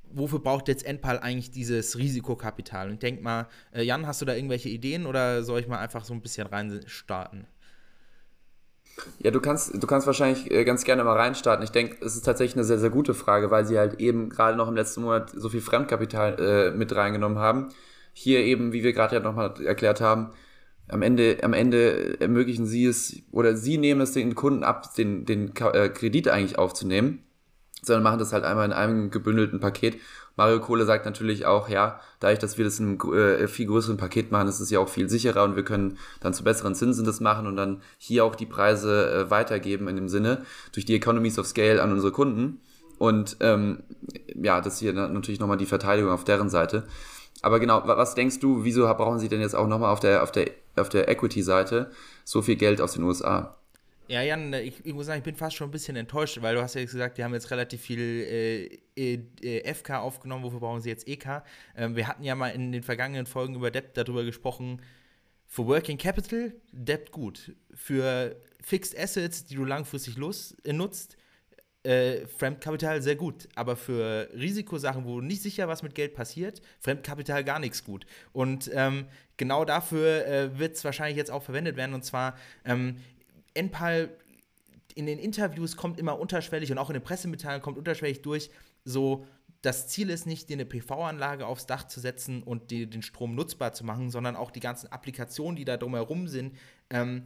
wofür 0.09 0.39
braucht 0.39 0.67
jetzt 0.67 0.85
Enpal 0.85 1.19
eigentlich 1.19 1.51
dieses 1.51 1.97
Risikokapital? 1.97 2.89
Und 2.89 3.03
denk 3.03 3.21
mal, 3.21 3.47
äh, 3.73 3.83
Jan, 3.83 4.07
hast 4.07 4.21
du 4.21 4.25
da 4.25 4.35
irgendwelche 4.35 4.69
Ideen 4.69 5.05
oder 5.05 5.43
soll 5.43 5.59
ich 5.59 5.67
mal 5.67 5.79
einfach 5.79 6.05
so 6.05 6.13
ein 6.13 6.21
bisschen 6.21 6.47
reinstarten? 6.47 7.47
Ja, 9.19 9.31
du 9.31 9.39
kannst, 9.39 9.81
du 9.81 9.87
kannst 9.87 10.07
wahrscheinlich 10.07 10.51
äh, 10.51 10.63
ganz 10.63 10.83
gerne 10.83 11.03
mal 11.03 11.15
reinstarten. 11.15 11.63
Ich 11.63 11.71
denke, 11.71 11.97
es 12.05 12.15
ist 12.15 12.25
tatsächlich 12.25 12.55
eine 12.55 12.63
sehr, 12.63 12.79
sehr 12.79 12.89
gute 12.89 13.13
Frage, 13.13 13.51
weil 13.51 13.65
sie 13.65 13.77
halt 13.77 13.99
eben 13.99 14.29
gerade 14.29 14.57
noch 14.57 14.67
im 14.67 14.75
letzten 14.75 15.01
Monat 15.01 15.31
so 15.35 15.49
viel 15.49 15.61
Fremdkapital 15.61 16.39
äh, 16.39 16.71
mit 16.77 16.95
reingenommen 16.95 17.37
haben. 17.37 17.69
Hier 18.13 18.39
eben, 18.39 18.73
wie 18.73 18.83
wir 18.83 18.93
gerade 18.93 19.15
ja 19.15 19.21
nochmal 19.21 19.53
erklärt 19.63 20.01
haben, 20.01 20.31
am 20.87 21.01
Ende, 21.01 21.37
am 21.43 21.53
Ende 21.53 22.19
ermöglichen 22.19 22.65
sie 22.65 22.85
es 22.85 23.17
oder 23.31 23.55
sie 23.55 23.77
nehmen 23.77 24.01
es 24.01 24.13
den 24.13 24.35
Kunden 24.35 24.63
ab, 24.63 24.93
den, 24.95 25.25
den 25.25 25.53
äh, 25.55 25.89
Kredit 25.89 26.29
eigentlich 26.29 26.57
aufzunehmen, 26.57 27.23
sondern 27.81 28.03
machen 28.03 28.19
das 28.19 28.33
halt 28.33 28.45
einmal 28.45 28.65
in 28.65 28.73
einem 28.73 29.11
gebündelten 29.11 29.59
Paket 29.59 29.97
Mario 30.37 30.59
Kohle 30.59 30.85
sagt 30.85 31.05
natürlich 31.05 31.45
auch, 31.45 31.67
ja, 31.67 31.99
dadurch, 32.19 32.39
dass 32.39 32.57
wir 32.57 32.63
das 32.63 32.79
in 32.79 32.99
einem 32.99 33.13
äh, 33.13 33.47
viel 33.47 33.65
größeren 33.65 33.97
Paket 33.97 34.31
machen, 34.31 34.47
ist 34.47 34.59
es 34.59 34.69
ja 34.69 34.79
auch 34.79 34.87
viel 34.87 35.09
sicherer 35.09 35.43
und 35.43 35.55
wir 35.55 35.63
können 35.63 35.97
dann 36.21 36.33
zu 36.33 36.43
besseren 36.43 36.75
Zinsen 36.75 37.05
das 37.05 37.19
machen 37.19 37.47
und 37.47 37.57
dann 37.57 37.81
hier 37.97 38.23
auch 38.23 38.35
die 38.35 38.45
Preise 38.45 39.11
äh, 39.11 39.31
weitergeben 39.31 39.87
in 39.87 39.95
dem 39.95 40.07
Sinne 40.07 40.43
durch 40.71 40.85
die 40.85 40.95
Economies 40.95 41.39
of 41.39 41.47
Scale 41.47 41.81
an 41.81 41.91
unsere 41.91 42.11
Kunden. 42.11 42.61
Und 42.99 43.37
ähm, 43.41 43.83
ja, 44.35 44.61
das 44.61 44.79
hier 44.79 44.93
natürlich 44.93 45.39
nochmal 45.39 45.57
die 45.57 45.65
Verteidigung 45.65 46.11
auf 46.11 46.23
deren 46.23 46.49
Seite. 46.49 46.87
Aber 47.41 47.59
genau, 47.59 47.83
was 47.85 48.15
denkst 48.15 48.39
du, 48.39 48.63
wieso 48.63 48.81
brauchen 48.93 49.19
sie 49.19 49.29
denn 49.29 49.41
jetzt 49.41 49.55
auch 49.55 49.67
nochmal 49.67 49.91
auf 49.91 49.99
der, 49.99 50.23
auf 50.23 50.31
der, 50.31 50.49
auf 50.75 50.89
der 50.89 51.07
Equity-Seite 51.09 51.91
so 52.23 52.41
viel 52.41 52.55
Geld 52.55 52.81
aus 52.81 52.93
den 52.93 53.03
USA? 53.03 53.56
Ja, 54.09 54.21
Jan, 54.21 54.53
ich, 54.53 54.85
ich, 54.85 54.93
muss 54.93 55.07
sagen, 55.07 55.17
ich 55.17 55.23
bin 55.25 55.35
fast 55.35 55.57
schon 55.57 55.67
ein 55.67 55.71
bisschen 55.71 55.97
enttäuscht, 55.97 56.41
weil 56.41 56.55
du 56.55 56.61
hast 56.61 56.75
ja 56.75 56.81
gesagt, 56.81 57.17
die 57.17 57.25
haben 57.25 57.33
jetzt 57.33 57.51
relativ 57.51 57.81
viel 57.81 58.79
äh, 58.95 59.19
äh, 59.41 59.73
FK 59.73 59.99
aufgenommen, 59.99 60.45
wofür 60.45 60.61
brauchen 60.61 60.79
sie 60.79 60.89
jetzt 60.89 61.07
EK? 61.09 61.43
Ähm, 61.75 61.97
wir 61.97 62.07
hatten 62.07 62.23
ja 62.23 62.33
mal 62.33 62.49
in 62.49 62.71
den 62.71 62.83
vergangenen 62.83 63.25
Folgen 63.25 63.55
über 63.55 63.69
Debt 63.69 63.97
darüber 63.97 64.23
gesprochen, 64.23 64.81
für 65.45 65.65
Working 65.65 65.97
Capital, 65.97 66.53
Debt 66.71 67.11
gut. 67.11 67.55
Für 67.73 68.35
Fixed 68.61 68.97
Assets, 68.97 69.45
die 69.45 69.55
du 69.55 69.65
langfristig 69.65 70.17
los, 70.17 70.55
äh, 70.63 70.71
nutzt, 70.71 71.17
äh, 71.83 72.27
Fremdkapital 72.27 73.01
sehr 73.01 73.15
gut. 73.15 73.47
Aber 73.55 73.75
für 73.75 74.29
Risikosachen, 74.33 75.05
wo 75.05 75.21
nicht 75.21 75.41
sicher 75.41 75.67
was 75.67 75.83
mit 75.83 75.95
Geld 75.95 76.13
passiert, 76.13 76.61
Fremdkapital 76.79 77.43
gar 77.43 77.59
nichts 77.59 77.83
gut. 77.83 78.05
Und 78.33 78.69
ähm, 78.73 79.07
genau 79.37 79.65
dafür 79.65 80.25
äh, 80.27 80.59
wird 80.59 80.75
es 80.75 80.83
wahrscheinlich 80.83 81.17
jetzt 81.17 81.31
auch 81.31 81.43
verwendet 81.43 81.77
werden. 81.77 81.93
Und 81.93 82.03
zwar 82.03 82.37
ähm, 82.65 82.97
Enpal 83.57 84.09
in 84.95 85.05
den 85.05 85.19
Interviews 85.19 85.75
kommt 85.75 85.99
immer 85.99 86.19
unterschwellig 86.19 86.71
und 86.71 86.77
auch 86.77 86.89
in 86.89 86.95
den 86.95 87.03
Pressemitteilungen 87.03 87.61
kommt 87.61 87.77
unterschwellig 87.77 88.21
durch, 88.21 88.49
so 88.83 89.27
das 89.61 89.87
Ziel 89.87 90.09
ist 90.09 90.25
nicht, 90.25 90.49
dir 90.49 90.55
eine 90.55 90.65
PV-Anlage 90.65 91.45
aufs 91.45 91.65
Dach 91.65 91.87
zu 91.87 91.99
setzen 91.99 92.43
und 92.43 92.71
dir 92.71 92.87
den 92.87 93.01
Strom 93.01 93.35
nutzbar 93.35 93.73
zu 93.73 93.85
machen, 93.85 94.09
sondern 94.11 94.35
auch 94.35 94.51
die 94.51 94.59
ganzen 94.59 94.91
Applikationen, 94.91 95.55
die 95.55 95.65
da 95.65 95.77
drumherum 95.77 96.27
sind, 96.27 96.55
ähm, 96.89 97.23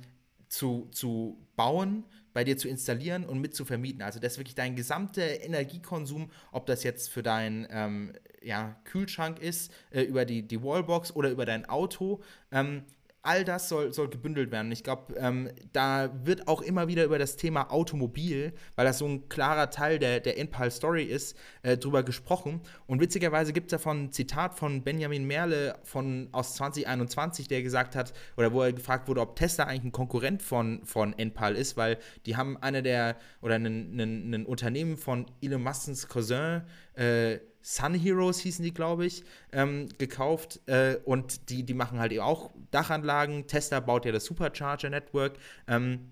zu, 0.48 0.90
zu 0.92 1.38
bauen, 1.56 2.06
bei 2.34 2.44
dir 2.44 2.58
zu 2.58 2.68
installieren 2.68 3.26
und 3.26 3.40
mit 3.40 3.56
zu 3.56 3.66
vermieten. 3.66 4.02
Also 4.02 4.20
das 4.20 4.34
ist 4.34 4.38
wirklich 4.38 4.56
dein 4.56 4.76
gesamter 4.76 5.42
Energiekonsum, 5.42 6.30
ob 6.52 6.66
das 6.66 6.84
jetzt 6.84 7.10
für 7.10 7.24
deinen 7.24 7.68
ähm, 7.70 8.14
ja, 8.42 8.76
Kühlschrank 8.86 9.40
ist, 9.40 9.72
äh, 9.92 10.02
über 10.02 10.26
die, 10.26 10.48
die 10.48 10.62
Wallbox 10.62 11.16
oder 11.16 11.30
über 11.30 11.46
dein 11.46 11.68
Auto, 11.68 12.22
ähm, 12.52 12.84
all 13.24 13.44
das 13.44 13.70
soll, 13.70 13.94
soll 13.94 14.10
gebündelt 14.10 14.52
werden. 14.52 14.72
Ich 14.72 14.84
glaube, 14.84 15.14
ähm, 15.16 15.50
da 15.74 16.12
wird 16.24 16.48
auch 16.48 16.62
immer 16.62 16.88
wieder 16.88 17.04
über 17.04 17.20
das 17.20 17.38
Thema 17.38 17.72
Automobil, 17.72 18.54
weil 18.76 18.86
das 18.86 18.98
so 18.98 19.06
ein 19.06 19.30
klarer 19.30 19.70
Teil 19.70 20.00
der, 20.00 20.20
der 20.20 20.38
Impal-Story 20.38 21.04
ist, 21.04 21.38
äh, 21.62 21.78
drüber 21.78 22.04
gesprochen. 22.04 22.62
Und 22.88 23.00
witzigerweise 23.00 23.54
gibt 23.54 23.68
es 23.68 23.78
davon 23.78 24.06
ein 24.06 24.12
Zitat 24.12 24.56
von 24.56 24.84
Benjamin 24.84 25.26
Merle 25.26 25.76
von, 25.84 26.30
aus 26.32 26.56
2021, 26.56 27.48
der 27.48 27.62
gesagt 27.62 27.96
hat, 27.96 28.14
oder 28.38 28.54
wo 28.54 28.64
er 28.64 28.74
gefragt 28.74 29.08
wurde, 29.08 29.22
ob 29.22 29.36
Tesla 29.36 29.66
eigentlich 29.66 29.86
ein 29.86 29.92
Konkurrent 29.92 30.42
von, 30.42 30.84
von 30.86 31.14
Enpal 31.18 31.56
ist, 31.56 31.78
weil 31.78 32.00
die 32.26 32.38
haben 32.38 32.58
eine 32.58 32.82
der, 32.82 33.18
oder 33.42 33.56
ein 33.56 34.46
Unternehmen 34.46 34.98
von 34.98 35.28
Elon 35.42 35.62
Musk's 35.62 36.08
Cousin, 36.08 36.64
äh, 36.96 37.40
Sun 37.62 37.94
Heroes 37.94 38.40
hießen 38.40 38.64
die, 38.64 38.74
glaube 38.74 39.06
ich, 39.06 39.24
ähm, 39.52 39.90
gekauft. 39.98 40.60
Äh, 40.66 40.98
und 41.06 41.50
die, 41.50 41.64
die 41.64 41.74
machen 41.74 42.00
halt 42.00 42.12
eben 42.12 42.22
auch 42.22 42.52
Dachanlagen. 42.72 43.48
Tesla 43.48 43.80
baut 43.80 44.06
ja 44.06 44.12
das 44.12 44.26
Supercharger 44.26 44.90
Network. 44.90 45.38
Ähm, 45.68 46.12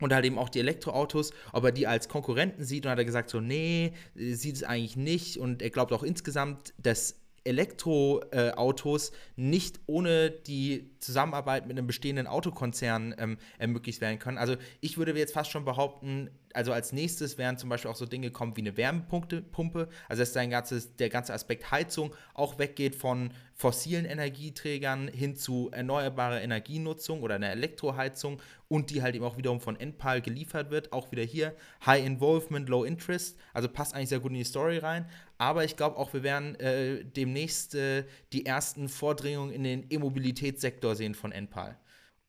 und 0.00 0.12
halt 0.12 0.24
eben 0.24 0.38
auch 0.38 0.48
die 0.48 0.60
Elektroautos, 0.60 1.32
ob 1.52 1.64
er 1.64 1.72
die 1.72 1.86
als 1.86 2.08
Konkurrenten 2.08 2.64
sieht. 2.64 2.86
Und 2.86 2.92
hat 2.92 2.98
er 2.98 3.04
gesagt, 3.04 3.30
so, 3.30 3.40
nee, 3.40 3.92
sieht 4.14 4.56
es 4.56 4.62
eigentlich 4.62 4.96
nicht. 4.96 5.38
Und 5.38 5.62
er 5.62 5.70
glaubt 5.70 5.92
auch 5.92 6.02
insgesamt, 6.02 6.72
dass 6.78 7.16
Elektroautos 7.44 9.12
nicht 9.36 9.80
ohne 9.86 10.30
die 10.30 10.90
Zusammenarbeit 10.98 11.66
mit 11.66 11.78
einem 11.78 11.86
bestehenden 11.86 12.26
Autokonzern 12.26 13.14
ähm, 13.18 13.38
ermöglicht 13.58 14.00
werden 14.00 14.18
können. 14.18 14.38
Also 14.38 14.56
ich 14.80 14.98
würde 14.98 15.16
jetzt 15.18 15.32
fast 15.32 15.50
schon 15.50 15.64
behaupten, 15.64 16.30
also 16.58 16.72
als 16.72 16.92
nächstes 16.92 17.38
werden 17.38 17.56
zum 17.56 17.68
Beispiel 17.68 17.88
auch 17.88 17.94
so 17.94 18.04
Dinge 18.04 18.32
kommen 18.32 18.56
wie 18.56 18.62
eine 18.62 18.76
Wärmepumpe, 18.76 19.88
also 20.08 20.22
dass 20.22 20.32
dein 20.32 20.50
ganzes, 20.50 20.96
der 20.96 21.08
ganze 21.08 21.32
Aspekt 21.32 21.70
Heizung 21.70 22.12
auch 22.34 22.58
weggeht 22.58 22.96
von 22.96 23.30
fossilen 23.54 24.04
Energieträgern 24.04 25.06
hin 25.06 25.36
zu 25.36 25.70
erneuerbarer 25.70 26.42
Energienutzung 26.42 27.22
oder 27.22 27.36
einer 27.36 27.50
Elektroheizung 27.50 28.42
und 28.66 28.90
die 28.90 29.02
halt 29.02 29.14
eben 29.14 29.24
auch 29.24 29.36
wiederum 29.36 29.60
von 29.60 29.78
Enpal 29.78 30.20
geliefert 30.20 30.72
wird. 30.72 30.92
Auch 30.92 31.12
wieder 31.12 31.22
hier 31.22 31.54
High 31.86 32.04
Involvement, 32.04 32.68
Low 32.68 32.82
Interest, 32.82 33.38
also 33.54 33.68
passt 33.68 33.94
eigentlich 33.94 34.08
sehr 34.08 34.18
gut 34.18 34.32
in 34.32 34.38
die 34.38 34.44
Story 34.44 34.78
rein. 34.78 35.08
Aber 35.38 35.62
ich 35.62 35.76
glaube 35.76 35.96
auch, 35.96 36.12
wir 36.12 36.24
werden 36.24 36.56
äh, 36.56 37.04
demnächst 37.04 37.76
äh, 37.76 38.02
die 38.32 38.46
ersten 38.46 38.88
Vordringungen 38.88 39.54
in 39.54 39.62
den 39.62 39.86
E-Mobilitätssektor 39.88 40.96
sehen 40.96 41.14
von 41.14 41.30
Enpal. 41.30 41.78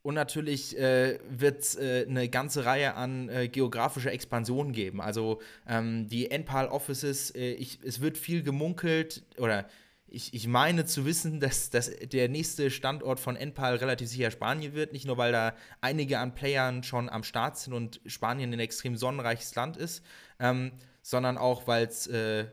Und 0.09 0.15
natürlich 0.15 0.75
äh, 0.75 1.19
wird 1.29 1.59
es 1.59 1.75
äh, 1.75 2.07
eine 2.09 2.29
ganze 2.29 2.65
Reihe 2.65 2.95
an 2.95 3.29
äh, 3.29 3.47
geografischer 3.47 4.11
Expansionen 4.11 4.73
geben. 4.73 5.01
Also 5.01 5.39
ähm, 5.67 6.07
die 6.09 6.31
NPAL 6.31 6.67
Offices, 6.67 7.29
äh, 7.35 7.51
ich, 7.51 7.77
es 7.83 8.01
wird 8.01 8.17
viel 8.17 8.41
gemunkelt 8.41 9.21
oder 9.37 9.69
ich, 10.07 10.33
ich 10.33 10.47
meine 10.47 10.85
zu 10.85 11.05
wissen, 11.05 11.39
dass, 11.39 11.69
dass 11.69 11.91
der 11.95 12.27
nächste 12.27 12.71
Standort 12.71 13.19
von 13.19 13.35
NPAL 13.35 13.75
relativ 13.75 14.09
sicher 14.09 14.31
Spanien 14.31 14.73
wird. 14.73 14.93
Nicht 14.93 15.05
nur, 15.05 15.17
weil 15.17 15.31
da 15.31 15.53
einige 15.79 16.17
an 16.17 16.33
Playern 16.33 16.81
schon 16.81 17.07
am 17.07 17.21
Start 17.21 17.59
sind 17.59 17.73
und 17.73 18.01
Spanien 18.07 18.51
ein 18.51 18.59
extrem 18.59 18.97
sonnenreiches 18.97 19.53
Land 19.53 19.77
ist, 19.77 20.03
ähm, 20.39 20.71
sondern 21.03 21.37
auch, 21.37 21.67
weil 21.67 21.85
es 21.85 22.07
äh, 22.07 22.47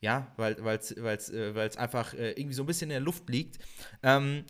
ja, 0.00 0.32
weil 0.36 0.56
es 0.76 1.30
äh, 1.30 1.70
einfach 1.76 2.12
irgendwie 2.14 2.54
so 2.54 2.64
ein 2.64 2.66
bisschen 2.66 2.90
in 2.90 2.94
der 2.94 3.00
Luft 3.00 3.28
liegt. 3.28 3.60
Ähm, 4.02 4.44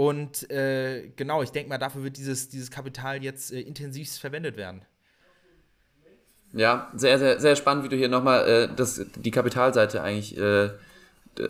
und 0.00 0.50
äh, 0.50 1.12
genau, 1.14 1.42
ich 1.42 1.50
denke 1.50 1.68
mal, 1.68 1.76
dafür 1.76 2.02
wird 2.02 2.16
dieses, 2.16 2.48
dieses 2.48 2.70
Kapital 2.70 3.22
jetzt 3.22 3.52
äh, 3.52 3.60
intensiv 3.60 4.10
verwendet 4.10 4.56
werden. 4.56 4.80
Ja, 6.54 6.90
sehr, 6.94 7.18
sehr, 7.18 7.38
sehr 7.38 7.54
spannend, 7.54 7.84
wie 7.84 7.90
du 7.90 7.96
hier 7.96 8.08
nochmal 8.08 8.48
äh, 8.48 8.84
die 9.16 9.30
Kapitalseite 9.30 10.02
eigentlich 10.02 10.38
äh, 10.38 10.70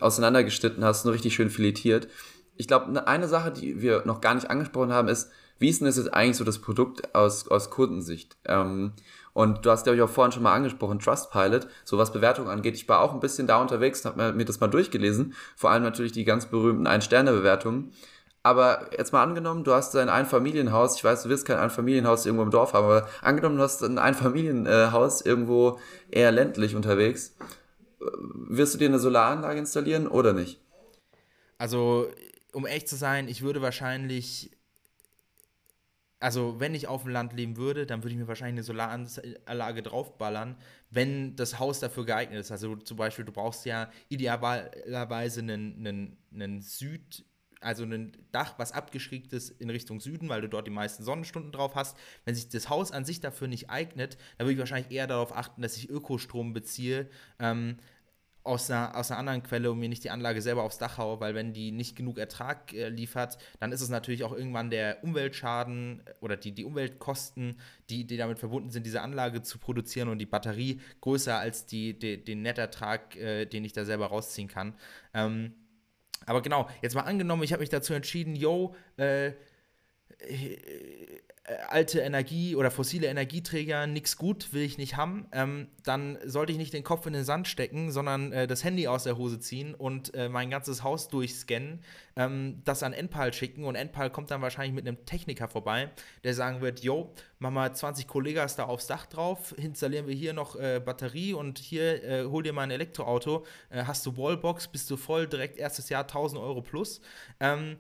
auseinandergeschnitten 0.01 0.83
hast 0.83 1.07
und 1.07 1.13
richtig 1.13 1.33
schön 1.33 1.49
filetiert. 1.49 2.09
Ich 2.57 2.67
glaube, 2.67 2.91
ne, 2.91 3.07
eine 3.07 3.29
Sache, 3.29 3.53
die 3.53 3.83
wir 3.83 4.03
noch 4.05 4.21
gar 4.21 4.35
nicht 4.35 4.51
angesprochen 4.51 4.93
haben, 4.93 5.07
ist, 5.07 5.31
wie 5.61 5.69
ist 5.69 5.81
denn 5.81 5.87
das 5.87 5.97
jetzt 5.97 6.13
eigentlich 6.13 6.37
so 6.37 6.43
das 6.43 6.59
Produkt 6.59 7.15
aus, 7.15 7.47
aus 7.47 7.71
Kundensicht? 7.71 8.37
Ähm, 8.47 8.95
und 9.33 9.65
du 9.65 9.71
hast, 9.71 9.85
glaube 9.85 9.95
ich, 9.95 10.03
auch 10.03 10.11
vorhin 10.11 10.33
schon 10.33 10.43
mal 10.43 10.55
angesprochen, 10.55 10.99
Trustpilot, 10.99 11.69
so 11.85 11.99
was 11.99 12.13
Bewertung 12.13 12.49
angeht. 12.49 12.75
Ich 12.75 12.89
war 12.89 12.99
auch 12.99 13.15
ein 13.15 13.21
bisschen 13.21 13.47
da 13.47 13.63
unterwegs, 13.63 14.05
habe 14.05 14.33
mir 14.33 14.45
das 14.45 14.59
mal 14.59 14.67
durchgelesen. 14.67 15.35
Vor 15.55 15.71
allem 15.71 15.85
natürlich 15.85 16.11
die 16.11 16.25
ganz 16.25 16.47
berühmten 16.47 16.89
Ein-Sterne-Bewertungen. 16.89 17.93
Aber 18.43 18.89
jetzt 18.97 19.13
mal 19.13 19.23
angenommen, 19.23 19.65
du 19.65 19.75
hast 19.75 19.95
ein 19.97 20.09
Einfamilienhaus, 20.09 20.97
ich 20.97 21.05
weiß, 21.05 21.25
du 21.25 21.29
wirst 21.29 21.45
kein 21.45 21.59
Einfamilienhaus 21.59 22.25
irgendwo 22.25 22.43
im 22.45 22.51
Dorf 22.51 22.73
haben, 22.73 22.85
aber 22.87 23.09
angenommen, 23.21 23.57
du 23.57 23.63
hast 23.63 23.83
ein 23.83 23.99
Einfamilienhaus 23.99 25.21
irgendwo 25.21 25.79
eher 26.11 26.33
ländlich 26.33 26.75
unterwegs, 26.75 27.37
wirst 27.99 28.73
du 28.73 28.79
dir 28.79 28.89
eine 28.89 28.99
Solaranlage 28.99 29.59
installieren 29.59 30.07
oder 30.07 30.33
nicht? 30.33 30.59
Also, 31.59 32.09
um 32.55 32.65
echt 32.65 32.89
zu 32.89 32.97
sein, 32.97 33.29
ich 33.29 33.43
würde 33.43 33.61
wahrscheinlich, 33.61 34.51
also 36.19 36.59
wenn 36.59 36.75
ich 36.75 36.89
auf 36.89 37.03
dem 37.03 37.11
Land 37.11 37.35
leben 37.35 37.59
würde, 37.59 37.85
dann 37.85 38.03
würde 38.03 38.15
ich 38.15 38.19
mir 38.19 38.27
wahrscheinlich 38.27 38.55
eine 38.55 38.63
Solaranlage 38.63 39.83
draufballern, 39.83 40.57
wenn 40.89 41.37
das 41.37 41.59
Haus 41.59 41.81
dafür 41.81 42.07
geeignet 42.07 42.41
ist. 42.41 42.51
Also 42.51 42.77
zum 42.77 42.97
Beispiel, 42.97 43.27
du 43.27 43.33
brauchst 43.33 43.67
ja 43.67 43.91
idealerweise 44.09 45.41
einen, 45.41 45.77
einen, 45.87 46.17
einen 46.33 46.61
Süd- 46.63 47.27
also 47.61 47.85
ein 47.85 48.13
Dach, 48.33 48.59
was 48.59 48.73
abgeschrägt 48.73 49.33
ist 49.33 49.51
in 49.61 49.71
Richtung 49.71 50.01
Süden, 50.01 50.29
weil 50.29 50.41
du 50.41 50.49
dort 50.49 50.67
die 50.67 50.73
meisten 50.73 51.05
Sonnenstunden 51.05 51.53
drauf 51.53 51.75
hast. 51.75 51.97
Wenn 52.25 52.35
sich 52.35 52.49
das 52.49 52.69
Haus 52.69 52.93
an 52.93 53.05
sich 53.05 53.21
dafür 53.21 53.49
nicht 53.49 53.71
eignet, 53.71 54.17
dann 54.39 54.47
würde 54.47 54.55
ich 54.55 54.59
wahrscheinlich 54.59 54.91
eher 54.93 55.07
darauf 55.07 55.37
achten, 55.37 55.63
dass 55.63 55.77
ich 55.77 55.91
Ökostrom 55.91 56.53
beziehe. 56.53 57.09
Ähm, 57.39 57.77
aus 58.43 58.71
einer, 58.71 58.97
aus 58.97 59.11
einer 59.11 59.21
anderen 59.21 59.43
Quelle 59.43 59.71
und 59.71 59.79
mir 59.79 59.89
nicht 59.89 60.05
die 60.05 60.11
Anlage 60.11 60.41
selber 60.41 60.63
aufs 60.63 60.79
Dach 60.79 60.97
haue, 60.99 61.21
weil 61.21 61.35
wenn 61.35 61.53
die 61.53 61.73
nicht 61.73 61.95
genug 61.95 62.19
Ertrag 62.19 62.73
äh, 62.73 62.89
liefert, 62.89 63.37
dann 63.59 63.73
ist 63.73 63.83
es 63.83 63.91
natürlich 63.91 64.25
auch 64.25 64.33
irgendwann 64.33 64.71
der 64.71 65.05
Umweltschaden 65.05 66.03
äh, 66.07 66.15
oder 66.21 66.37
die, 66.37 66.53
die 66.53 66.65
Umweltkosten, 66.65 67.57
die, 67.91 68.07
die 68.07 68.17
damit 68.17 68.39
verbunden 68.39 68.71
sind, 68.71 68.87
diese 68.87 69.03
Anlage 69.03 69.43
zu 69.43 69.59
produzieren 69.59 70.09
und 70.09 70.19
die 70.19 70.27
Batterie 70.27 70.81
größer 71.03 71.39
als 71.39 71.67
die, 71.67 71.99
die 71.99 72.23
den 72.23 72.43
Nettertrag, 72.43 73.15
äh, 73.17 73.45
den 73.45 73.65
ich 73.65 73.73
da 73.73 73.85
selber 73.85 74.07
rausziehen 74.07 74.49
kann. 74.49 74.75
Ähm, 75.13 75.55
aber 76.27 76.43
genau, 76.43 76.69
jetzt 76.83 76.95
mal 76.95 77.03
angenommen, 77.03 77.43
ich 77.43 77.53
habe 77.53 77.61
mich 77.61 77.71
dazu 77.71 77.95
entschieden, 77.95 78.37
yo, 78.37 78.75
äh, 78.97 79.33
alte 81.69 82.01
Energie 82.01 82.55
oder 82.55 82.71
fossile 82.71 83.07
Energieträger, 83.07 83.87
nix 83.87 84.17
gut, 84.17 84.53
will 84.53 84.63
ich 84.63 84.79
nicht 84.79 84.97
haben, 84.97 85.27
ähm, 85.33 85.69
dann 85.85 86.19
sollte 86.25 86.53
ich 86.53 86.59
nicht 86.59 86.73
den 86.73 86.85
Kopf 86.85 87.07
in 87.07 87.13
den 87.13 87.25
Sand 87.25 87.49
stecken, 87.49 87.91
sondern 87.91 88.33
äh, 88.33 88.47
das 88.47 88.63
Handy 88.65 88.87
aus 88.89 89.05
der 89.05 89.17
Hose 89.17 89.41
ziehen 89.41 89.75
und 89.75 90.15
äh, 90.15 90.29
mein 90.29 90.51
ganzes 90.51 90.83
Haus 90.83 91.09
durchscannen, 91.09 91.81
ähm, 92.17 92.61
das 92.65 92.83
an 92.83 92.93
Enpal 92.93 93.33
schicken 93.33 93.65
und 93.65 93.75
Enpal 93.75 94.11
kommt 94.11 94.31
dann 94.31 94.43
wahrscheinlich 94.43 94.75
mit 94.75 94.87
einem 94.87 95.05
Techniker 95.07 95.49
vorbei, 95.49 95.91
der 96.25 96.35
sagen 96.35 96.61
wird, 96.61 96.81
yo, 96.81 97.13
mach 97.39 97.51
mal 97.51 97.75
20 97.75 98.07
Kollegas 98.07 98.57
da 98.57 98.65
aufs 98.65 98.87
Dach 98.87 99.07
drauf, 99.07 99.55
installieren 99.57 100.07
wir 100.07 100.15
hier 100.15 100.33
noch 100.33 100.57
äh, 100.57 100.81
Batterie 100.85 101.35
und 101.35 101.59
hier 101.59 102.05
äh, 102.05 102.25
hol 102.25 102.43
dir 102.43 102.53
mal 102.53 102.63
ein 102.63 102.71
Elektroauto, 102.71 103.45
äh, 103.71 103.85
hast 103.85 104.05
du 104.07 104.17
Wallbox, 104.17 104.69
bist 104.69 104.91
du 104.91 104.97
voll, 104.97 105.27
direkt 105.27 105.59
erstes 105.59 105.89
Jahr 105.89 106.03
1000 106.03 106.41
Euro 106.41 106.61
plus. 106.63 107.01
Ähm, 107.41 107.77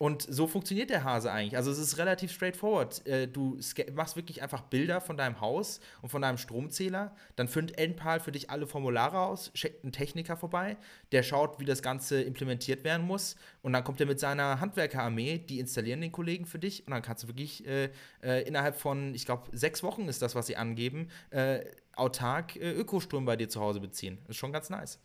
und 0.00 0.22
so 0.22 0.46
funktioniert 0.46 0.88
der 0.88 1.04
Hase 1.04 1.30
eigentlich. 1.30 1.58
Also 1.58 1.70
es 1.70 1.76
ist 1.76 1.98
relativ 1.98 2.32
straightforward. 2.32 3.06
Äh, 3.06 3.28
du 3.28 3.58
machst 3.92 4.16
wirklich 4.16 4.40
einfach 4.40 4.62
Bilder 4.62 5.02
von 5.02 5.18
deinem 5.18 5.42
Haus 5.42 5.78
und 6.00 6.08
von 6.08 6.22
deinem 6.22 6.38
Stromzähler. 6.38 7.14
Dann 7.36 7.48
füllt 7.48 7.76
Enpal 7.76 8.18
für 8.18 8.32
dich 8.32 8.48
alle 8.48 8.66
Formulare 8.66 9.18
aus, 9.18 9.50
schickt 9.52 9.84
einen 9.84 9.92
Techniker 9.92 10.38
vorbei, 10.38 10.78
der 11.12 11.22
schaut, 11.22 11.60
wie 11.60 11.66
das 11.66 11.82
Ganze 11.82 12.22
implementiert 12.22 12.82
werden 12.82 13.06
muss. 13.06 13.36
Und 13.60 13.74
dann 13.74 13.84
kommt 13.84 14.00
er 14.00 14.06
mit 14.06 14.18
seiner 14.18 14.58
Handwerkerarmee, 14.58 15.36
die 15.36 15.60
installieren 15.60 16.00
den 16.00 16.12
Kollegen 16.12 16.46
für 16.46 16.58
dich. 16.58 16.86
Und 16.86 16.92
dann 16.94 17.02
kannst 17.02 17.24
du 17.24 17.28
wirklich 17.28 17.66
äh, 17.66 17.90
äh, 18.22 18.48
innerhalb 18.48 18.76
von, 18.76 19.14
ich 19.14 19.26
glaube, 19.26 19.54
sechs 19.54 19.82
Wochen 19.82 20.08
ist 20.08 20.22
das, 20.22 20.34
was 20.34 20.46
sie 20.46 20.56
angeben, 20.56 21.08
äh, 21.28 21.60
autark 21.94 22.56
äh, 22.56 22.72
Ökostrom 22.72 23.26
bei 23.26 23.36
dir 23.36 23.50
zu 23.50 23.60
Hause 23.60 23.80
beziehen. 23.80 24.16
Das 24.22 24.30
ist 24.30 24.40
schon 24.40 24.50
ganz 24.54 24.70
nice. 24.70 24.98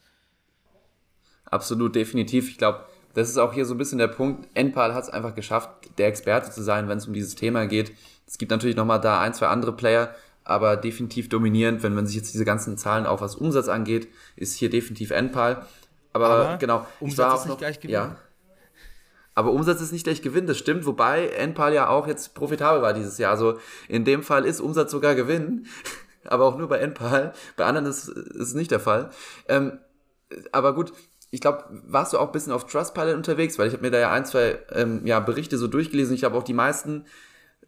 Absolut, 1.44 1.96
definitiv. 1.96 2.50
Ich 2.50 2.58
glaube, 2.58 2.86
das 3.16 3.30
ist 3.30 3.38
auch 3.38 3.54
hier 3.54 3.66
so 3.66 3.74
ein 3.74 3.78
bisschen 3.78 3.98
der 3.98 4.08
Punkt. 4.08 4.48
Enpal 4.54 4.94
hat 4.94 5.04
es 5.04 5.10
einfach 5.10 5.34
geschafft, 5.34 5.70
der 5.98 6.08
Experte 6.08 6.52
zu 6.52 6.62
sein, 6.62 6.88
wenn 6.88 6.98
es 6.98 7.08
um 7.08 7.14
dieses 7.14 7.36
Thema 7.36 7.66
geht. 7.66 7.92
Es 8.28 8.38
gibt 8.38 8.52
natürlich 8.52 8.76
nochmal 8.76 9.02
da 9.02 9.20
ein, 9.20 9.34
zwei 9.34 9.48
andere 9.48 9.76
Player, 9.76 10.14
aber 10.44 10.78
definitiv 10.78 11.30
dominierend, 11.30 11.82
wenn 11.82 11.96
man 11.96 12.06
sich 12.06 12.16
jetzt 12.16 12.34
diese 12.34 12.46
ganzen 12.46 12.78
Zahlen 12.78 13.06
auch 13.06 13.22
was 13.22 13.36
Umsatz 13.36 13.68
angeht, 13.68 14.08
ist 14.36 14.56
hier 14.56 14.70
definitiv 14.70 15.12
Enpal. 15.12 15.66
Aber, 16.14 16.30
aber 16.30 16.58
genau, 16.58 16.86
Umsatz 17.00 17.34
ist 17.34 17.40
nicht 17.46 17.50
noch, 17.50 17.58
gleich 17.58 17.80
Gewinn. 17.80 17.94
Ja, 17.94 18.18
aber 19.36 19.52
Umsatz 19.52 19.82
ist 19.82 19.92
nicht 19.92 20.06
gleich 20.06 20.22
Gewinn, 20.22 20.48
das 20.48 20.58
stimmt, 20.58 20.86
wobei 20.86 21.28
Enpal 21.28 21.74
ja 21.74 21.90
auch 21.90 22.08
jetzt 22.08 22.36
profitabel 22.36 22.82
war 22.82 22.94
dieses 22.94 23.18
Jahr. 23.18 23.32
Also 23.32 23.60
in 23.90 24.06
dem 24.06 24.24
Fall 24.24 24.46
ist 24.46 24.62
Umsatz 24.62 24.92
sogar 24.92 25.14
Gewinn, 25.14 25.68
aber 26.26 26.46
auch 26.46 26.58
nur 26.58 26.70
bei 26.70 26.80
Enpal. 26.80 27.34
Bei 27.58 27.66
anderen 27.66 27.86
ist 27.86 28.08
es 28.08 28.54
nicht 28.54 28.72
der 28.72 28.80
Fall. 28.80 29.10
Ähm, 29.50 29.80
aber 30.52 30.74
gut, 30.74 30.94
ich 31.36 31.42
glaube, 31.42 31.66
warst 31.86 32.14
du 32.14 32.18
auch 32.18 32.28
ein 32.28 32.32
bisschen 32.32 32.54
auf 32.54 32.66
Trustpilot 32.66 33.14
unterwegs, 33.14 33.60
weil 33.60 33.68
ich 33.68 33.74
habe 33.74 33.84
mir 33.84 33.92
da 33.92 34.00
ja 34.00 34.12
ein, 34.12 34.26
zwei 34.26 34.58
ähm, 34.72 35.06
ja, 35.06 35.20
Berichte 35.20 35.58
so 35.58 35.68
durchgelesen. 35.68 36.16
Ich 36.16 36.24
habe 36.24 36.38
auch 36.38 36.44
die 36.44 36.54
meisten, 36.54 37.04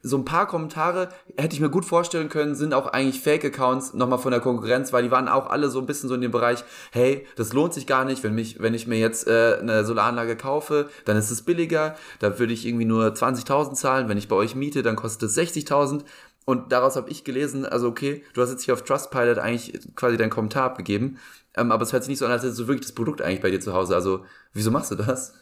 so 0.02 0.18
ein 0.18 0.24
paar 0.24 0.48
Kommentare, 0.48 1.10
hätte 1.36 1.54
ich 1.54 1.60
mir 1.60 1.70
gut 1.70 1.84
vorstellen 1.84 2.30
können, 2.30 2.56
sind 2.56 2.74
auch 2.74 2.88
eigentlich 2.88 3.20
Fake-Accounts 3.20 3.94
nochmal 3.94 4.20
von 4.20 4.32
der 4.32 4.40
Konkurrenz, 4.40 4.94
weil 4.94 5.04
die 5.04 5.12
waren 5.12 5.28
auch 5.28 5.50
alle 5.50 5.70
so 5.70 5.80
ein 5.80 5.86
bisschen 5.86 6.08
so 6.08 6.16
in 6.16 6.22
dem 6.22 6.32
Bereich, 6.32 6.64
hey, 6.94 7.28
das 7.36 7.52
lohnt 7.52 7.74
sich 7.74 7.88
gar 7.88 8.06
nicht, 8.06 8.24
wenn, 8.24 8.34
mich, 8.34 8.62
wenn 8.62 8.74
ich 8.74 8.88
mir 8.88 9.00
jetzt 9.00 9.28
äh, 9.28 9.58
eine 9.60 9.84
Solaranlage 9.84 10.38
kaufe, 10.38 10.90
dann 11.04 11.18
ist 11.18 11.30
es 11.30 11.42
billiger, 11.42 11.98
da 12.20 12.40
würde 12.40 12.54
ich 12.54 12.66
irgendwie 12.66 12.86
nur 12.86 13.08
20.000 13.08 13.74
zahlen, 13.74 14.08
wenn 14.08 14.18
ich 14.18 14.30
bei 14.30 14.36
euch 14.38 14.56
miete, 14.56 14.82
dann 14.82 14.96
kostet 14.96 15.30
es 15.30 15.38
60.000. 15.38 16.06
Und 16.46 16.72
daraus 16.72 16.96
habe 16.96 17.10
ich 17.10 17.26
gelesen, 17.26 17.66
also 17.66 17.90
okay, 17.90 18.24
du 18.34 18.42
hast 18.42 18.52
jetzt 18.52 18.64
hier 18.64 18.74
auf 18.74 18.84
Trustpilot 18.84 19.38
eigentlich 19.38 19.78
quasi 19.98 20.16
deinen 20.16 20.30
Kommentar 20.30 20.64
abgegeben. 20.64 21.18
Ähm, 21.58 21.72
aber 21.72 21.84
es 21.84 21.94
hört 21.94 22.04
sich 22.04 22.10
nicht 22.10 22.20
so 22.20 22.26
an, 22.26 22.32
als 22.32 22.44
hättest 22.44 22.60
du 22.60 22.68
wirklich 22.68 22.88
das 22.88 22.96
Produkt 22.96 23.22
eigentlich 23.22 23.42
bei 23.42 23.52
dir 23.52 23.60
zu 23.60 23.74
Hause. 23.74 23.96
Also, 23.96 24.26
wieso 24.54 24.72
machst 24.72 24.92
du 24.92 24.96
das? 24.96 25.34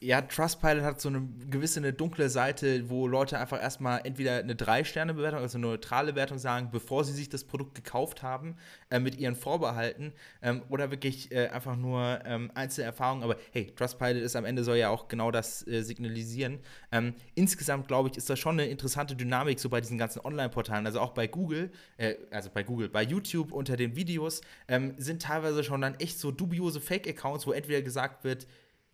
Ja, 0.00 0.22
Trustpilot 0.22 0.84
hat 0.84 1.00
so 1.00 1.08
eine 1.08 1.28
gewisse 1.50 1.80
eine 1.80 1.92
dunkle 1.92 2.28
Seite, 2.28 2.88
wo 2.88 3.06
Leute 3.06 3.38
einfach 3.38 3.60
erstmal 3.60 4.00
entweder 4.04 4.36
eine 4.36 4.54
Drei-Sterne-Bewertung, 4.54 5.40
also 5.40 5.58
eine 5.58 5.66
neutrale 5.66 6.14
Wertung 6.14 6.38
sagen, 6.38 6.70
bevor 6.70 7.04
sie 7.04 7.12
sich 7.12 7.28
das 7.28 7.44
Produkt 7.44 7.74
gekauft 7.74 8.22
haben, 8.22 8.56
äh, 8.90 9.00
mit 9.00 9.18
ihren 9.18 9.34
Vorbehalten, 9.34 10.12
ähm, 10.42 10.62
oder 10.68 10.90
wirklich 10.90 11.32
äh, 11.32 11.48
einfach 11.48 11.76
nur 11.76 12.20
ähm, 12.24 12.50
einzelne 12.54 12.86
Erfahrungen. 12.86 13.22
Aber 13.22 13.36
hey, 13.52 13.72
Trustpilot 13.74 14.22
ist 14.22 14.36
am 14.36 14.44
Ende 14.44 14.64
soll 14.64 14.76
ja 14.76 14.90
auch 14.90 15.08
genau 15.08 15.30
das 15.30 15.66
äh, 15.66 15.82
signalisieren. 15.82 16.60
Ähm, 16.92 17.14
insgesamt, 17.34 17.88
glaube 17.88 18.10
ich, 18.10 18.16
ist 18.16 18.30
das 18.30 18.38
schon 18.38 18.60
eine 18.60 18.68
interessante 18.68 19.16
Dynamik 19.16 19.58
so 19.58 19.68
bei 19.68 19.80
diesen 19.80 19.98
ganzen 19.98 20.20
Online-Portalen. 20.20 20.86
Also 20.86 21.00
auch 21.00 21.12
bei 21.12 21.26
Google, 21.26 21.70
äh, 21.96 22.14
also 22.30 22.50
bei 22.52 22.62
Google, 22.62 22.88
bei 22.88 23.02
YouTube 23.02 23.52
unter 23.52 23.76
den 23.76 23.96
Videos 23.96 24.42
ähm, 24.68 24.94
sind 24.98 25.22
teilweise 25.22 25.64
schon 25.64 25.80
dann 25.80 25.94
echt 25.96 26.18
so 26.18 26.30
dubiose 26.30 26.80
Fake-Accounts, 26.80 27.46
wo 27.46 27.52
entweder 27.52 27.82
gesagt 27.82 28.24
wird, 28.24 28.46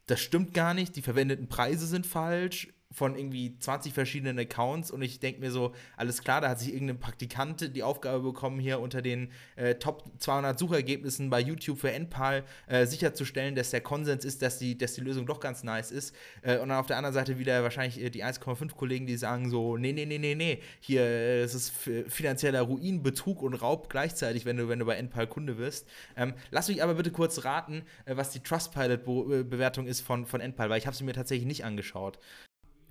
das 0.07 0.21
stimmt 0.21 0.55
gar 0.55 0.75
nicht, 0.75 0.97
die 0.97 1.03
verwendeten 1.03 1.49
Preise 1.49 1.87
sind 1.87 2.07
falsch, 2.07 2.74
von 2.95 3.17
irgendwie 3.17 3.59
20 3.59 3.93
verschiedenen 3.93 4.39
Accounts 4.39 4.91
und 4.91 5.03
ich 5.03 5.19
denke 5.21 5.41
mir 5.41 5.51
so, 5.51 5.75
alles 5.97 6.23
klar, 6.23 6.41
da 6.41 6.49
hat 6.49 6.61
sich 6.61 6.73
irgendein 6.73 7.01
Praktikant 7.01 7.75
die 7.75 7.83
Aufgabe 7.83 8.23
bekommen, 8.23 8.61
hier 8.61 8.79
unter 8.79 9.03
den 9.03 9.31
äh, 9.57 9.75
Top 9.75 10.05
200 10.19 10.59
Suchergebnissen 10.59 11.29
bei 11.29 11.41
YouTube 11.41 11.79
für 11.79 11.91
NPAL 11.91 12.45
äh, 12.69 12.87
sicherzustellen, 12.87 13.57
dass 13.57 13.71
der 13.71 13.81
Konsens 13.81 14.25
ist, 14.25 14.43
dass 14.43 14.59
die, 14.59 14.79
dass 14.79 14.95
die 14.95 15.01
Lösung 15.01 15.27
doch 15.27 15.41
ganz 15.41 15.65
nice 15.65 15.91
ist. 15.91 16.15
Äh, 16.43 16.59
und 16.59 16.69
dann 16.69 16.79
auf 16.79 16.87
der 16.87 16.97
anderen 16.97 17.15
Seite 17.15 17.39
wieder 17.39 17.63
wahrscheinlich 17.65 18.01
äh, 18.01 18.11
die 18.11 18.25
1,5 18.25 18.75
Kollegen, 18.75 19.07
die 19.07 19.17
sagen 19.17 19.51
so, 19.51 19.77
nee, 19.77 19.93
nee, 19.93 20.07
nee, 20.07 20.19
nee, 20.19 20.37
nee, 20.37 20.61
hier, 20.81 21.03
äh, 21.03 21.43
es 21.43 21.55
ist 21.55 21.73
finanzieller 22.09 22.63
Ruin, 22.63 23.03
Betrug 23.03 23.43
und 23.43 23.55
Raub 23.55 23.91
gleichzeitig, 23.91 24.45
wenn 24.45 24.57
du, 24.57 24.69
wenn 24.69 24.79
du 24.79 24.87
bei 24.87 24.97
NPAL 24.97 25.27
Kunde 25.27 25.59
wirst. 25.59 25.89
Ähm, 26.17 26.35
lass 26.53 26.69
mich 26.69 26.83
aber 26.83 26.95
bitte 26.95 27.11
kurz 27.11 27.45
raten, 27.45 27.83
äh, 28.05 28.17
was 28.17 28.31
die 28.31 28.41
Trustpilot-Bewertung 28.41 29.87
ist 29.87 30.01
von, 30.01 30.27
von 30.27 30.41
NPAL, 30.41 30.71
weil 30.71 30.79
ich 30.79 30.87
habe 30.87 30.97
sie 30.97 31.05
mir 31.05 31.13
tatsächlich 31.13 31.47
nicht 31.47 31.65
angeschaut. 31.65 32.19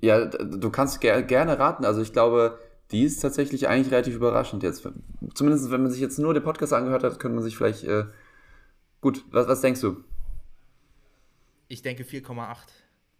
Ja, 0.01 0.25
du 0.25 0.69
kannst 0.69 1.01
ger 1.01 1.21
gerne 1.21 1.59
raten. 1.59 1.85
Also 1.85 2.01
ich 2.01 2.13
glaube, 2.13 2.59
die 2.91 3.03
ist 3.03 3.19
tatsächlich 3.21 3.67
eigentlich 3.67 3.91
relativ 3.91 4.15
überraschend 4.15 4.63
jetzt. 4.63 4.87
Zumindest 5.33 5.71
wenn 5.71 5.81
man 5.81 5.91
sich 5.91 6.01
jetzt 6.01 6.19
nur 6.19 6.33
den 6.33 6.43
Podcast 6.43 6.73
angehört 6.73 7.03
hat, 7.03 7.19
könnte 7.19 7.35
man 7.35 7.43
sich 7.43 7.57
vielleicht. 7.57 7.83
Äh 7.83 8.05
gut, 9.01 9.23
was, 9.31 9.47
was 9.47 9.61
denkst 9.61 9.81
du? 9.81 10.03
Ich 11.67 11.81
denke 11.81 12.03
4,8. 12.03 12.55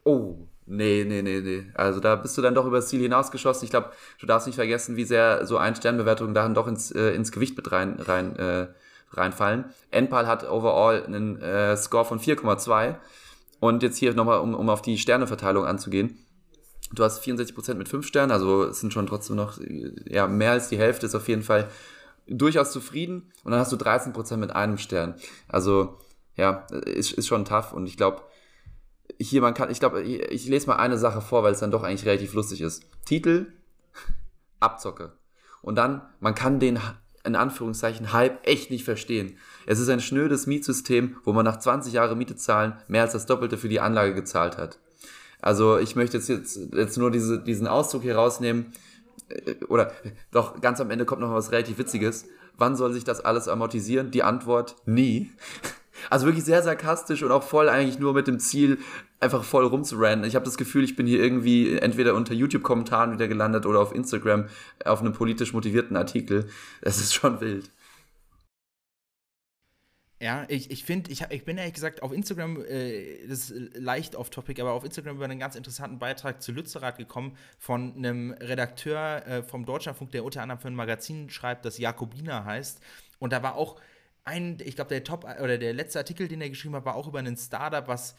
Oh, 0.04 0.48
nee, 0.66 1.06
nee, 1.08 1.22
nee, 1.22 1.40
nee. 1.40 1.66
Also 1.74 2.00
da 2.00 2.16
bist 2.16 2.38
du 2.38 2.42
dann 2.42 2.56
doch 2.56 2.66
über 2.66 2.78
das 2.78 2.90
Ziel 2.90 3.02
hinausgeschossen. 3.02 3.66
Ich 3.66 3.72
glaube, 3.72 3.92
du 4.20 4.26
darfst 4.26 4.48
nicht 4.48 4.56
vergessen, 4.56 4.96
wie 4.96 5.06
sehr 5.06 5.46
so 5.46 5.58
Ein-Sternbewertungen 5.58 6.34
darin 6.34 6.54
doch 6.54 6.68
ins, 6.68 6.92
äh, 6.92 7.12
ins 7.16 7.32
Gewicht 7.32 7.56
mit 7.56 7.72
rein, 7.72 8.00
rein, 8.00 8.36
äh, 8.36 8.68
reinfallen. 9.12 9.66
NPAL 9.92 10.28
hat 10.28 10.50
overall 10.50 11.04
einen 11.04 11.42
äh, 11.42 11.78
Score 11.78 12.06
von 12.06 12.20
4,2. 12.20 12.96
Und 13.60 13.82
jetzt 13.82 13.98
hier 13.98 14.14
nochmal, 14.14 14.40
um, 14.40 14.54
um 14.54 14.70
auf 14.70 14.82
die 14.82 14.98
Sterneverteilung 14.98 15.66
anzugehen. 15.66 16.18
Du 16.94 17.04
hast 17.04 17.24
64% 17.24 17.74
mit 17.76 17.90
5 17.90 18.06
Sternen, 18.06 18.32
also 18.32 18.66
es 18.66 18.80
sind 18.80 18.94
schon 18.94 19.08
trotzdem 19.08 19.36
noch, 19.36 19.60
ja, 20.06 20.28
mehr 20.28 20.52
als 20.52 20.70
die 20.70 20.78
Hälfte 20.78 21.06
ist 21.08 21.16
auf 21.16 21.28
jeden 21.28 21.42
Fall 21.42 21.70
durchaus 22.28 22.72
zufrieden. 22.72 23.32
Und 23.44 23.52
dann 23.52 23.60
hast 23.60 23.72
du 23.72 23.76
13% 23.76 24.38
mit 24.38 24.56
einem 24.56 24.78
Stern. 24.78 25.16
Also, 25.48 25.98
ja, 26.36 26.68
ist, 26.86 27.14
ist 27.14 27.28
schon 27.28 27.46
tough. 27.46 27.74
Und 27.74 27.88
ich 27.88 27.98
glaube, 27.98 28.22
hier, 29.20 29.42
man 29.42 29.54
kann, 29.54 29.72
ich 29.72 29.80
glaube, 29.80 30.02
ich, 30.02 30.48
lese 30.48 30.68
mal 30.68 30.78
eine 30.78 30.98
Sache 30.98 31.22
vor, 31.22 31.44
weil 31.44 31.54
es 31.54 31.60
dann 31.60 31.72
doch 31.72 31.84
eigentlich 31.84 32.06
relativ 32.06 32.34
lustig 32.34 32.62
ist. 32.62 32.84
Titel, 33.06 33.54
Abzocke. 34.60 35.14
Und 35.62 35.76
dann, 35.76 36.02
man 36.20 36.36
kann 36.36 36.60
den 36.60 36.80
in 37.26 37.36
Anführungszeichen 37.36 38.12
Hype 38.12 38.46
echt 38.46 38.70
nicht 38.70 38.84
verstehen. 38.84 39.38
Es 39.66 39.80
ist 39.80 39.88
ein 39.90 40.02
schnödes 40.02 40.46
Mietsystem, 40.46 41.16
wo 41.24 41.32
man 41.32 41.46
nach 41.46 41.58
20 41.58 41.94
Jahren 41.94 42.18
Miete 42.18 42.36
zahlen 42.36 42.74
mehr 42.88 43.04
als 43.04 43.14
das 43.14 43.26
Doppelte 43.26 43.58
für 43.58 43.70
die 43.70 43.80
Anlage 43.80 44.14
gezahlt 44.14 44.58
hat. 44.58 44.80
Also 45.44 45.78
ich 45.78 45.98
möchte 45.98 46.18
jetzt, 46.18 46.30
jetzt, 46.30 46.58
jetzt 46.74 46.98
nur 46.98 47.12
diese, 47.12 47.38
diesen 47.38 47.68
Ausdruck 47.68 48.02
hier 48.02 48.16
rausnehmen. 48.16 48.72
Äh, 49.28 49.56
oder 49.68 49.92
doch, 50.32 50.62
ganz 50.62 50.80
am 50.80 50.90
Ende 50.90 51.06
kommt 51.06 51.22
noch 51.22 51.34
was 51.34 51.52
relativ 51.52 51.78
Witziges. 51.78 52.26
Wann 52.58 52.78
soll 52.78 52.94
sich 52.94 53.04
das 53.04 53.20
alles 53.20 53.50
amortisieren? 53.50 54.10
Die 54.10 54.24
Antwort, 54.24 54.76
nie. 54.86 55.32
Also 56.10 56.26
wirklich 56.26 56.44
sehr 56.44 56.62
sarkastisch 56.62 57.24
und 57.24 57.32
auch 57.32 57.44
voll 57.44 57.70
eigentlich 57.70 57.98
nur 57.98 58.14
mit 58.14 58.28
dem 58.28 58.38
Ziel, 58.38 58.78
einfach 59.22 59.42
voll 59.42 59.66
rumzurennen. 59.66 60.26
Ich 60.26 60.36
habe 60.36 60.44
das 60.44 60.58
Gefühl, 60.58 60.84
ich 60.84 60.98
bin 60.98 61.08
hier 61.08 61.24
irgendwie 61.24 61.78
entweder 61.78 62.14
unter 62.14 62.34
YouTube-Kommentaren 62.34 63.14
wieder 63.14 63.30
gelandet 63.30 63.66
oder 63.66 63.80
auf 63.80 63.96
Instagram 63.96 64.48
auf 64.84 65.00
einem 65.00 65.14
politisch 65.14 65.54
motivierten 65.54 65.96
Artikel. 65.96 66.50
Es 66.82 66.98
ist 67.00 67.14
schon 67.14 67.40
wild. 67.40 67.70
Ja, 70.24 70.46
ich, 70.48 70.72
ich 70.72 70.86
finde, 70.86 71.12
ich, 71.12 71.22
ich 71.32 71.44
bin 71.44 71.58
ehrlich 71.58 71.74
gesagt 71.74 72.02
auf 72.02 72.14
Instagram, 72.14 72.64
äh, 72.66 73.28
das 73.28 73.52
ist 73.52 73.76
leicht 73.76 74.16
off-topic, 74.16 74.62
aber 74.62 74.72
auf 74.72 74.86
Instagram 74.86 75.18
über 75.18 75.26
einen 75.26 75.38
ganz 75.38 75.56
interessanten 75.56 76.00
Beitrag 76.00 76.42
zu 76.42 76.54
Lützerath 76.54 76.98
gekommen 76.98 77.36
von 77.60 77.94
einem 77.98 78.32
Redakteur 78.32 79.28
äh, 79.28 79.44
vom 79.44 79.66
Deutschlandfunk, 79.66 80.12
der 80.12 80.24
unter 80.24 80.42
anderem 80.42 80.62
für 80.62 80.70
ein 80.70 80.76
Magazin 80.76 81.30
schreibt, 81.30 81.66
das 81.66 81.78
Jakobiner 81.78 82.46
heißt. 82.46 82.80
Und 83.20 83.34
da 83.34 83.44
war 83.44 83.56
auch 83.56 83.82
ein, 84.24 84.60
ich 84.64 84.78
glaube, 84.78 84.88
der 84.88 85.04
Top 85.04 85.26
oder 85.26 85.58
der 85.58 85.74
letzte 85.74 86.00
Artikel, 86.00 86.30
den 86.30 86.40
er 86.40 86.50
geschrieben 86.50 86.76
hat, 86.78 86.86
war 86.86 86.96
auch 86.96 87.10
über 87.10 87.20
ein 87.20 87.36
Startup, 87.36 87.86
was 87.90 88.16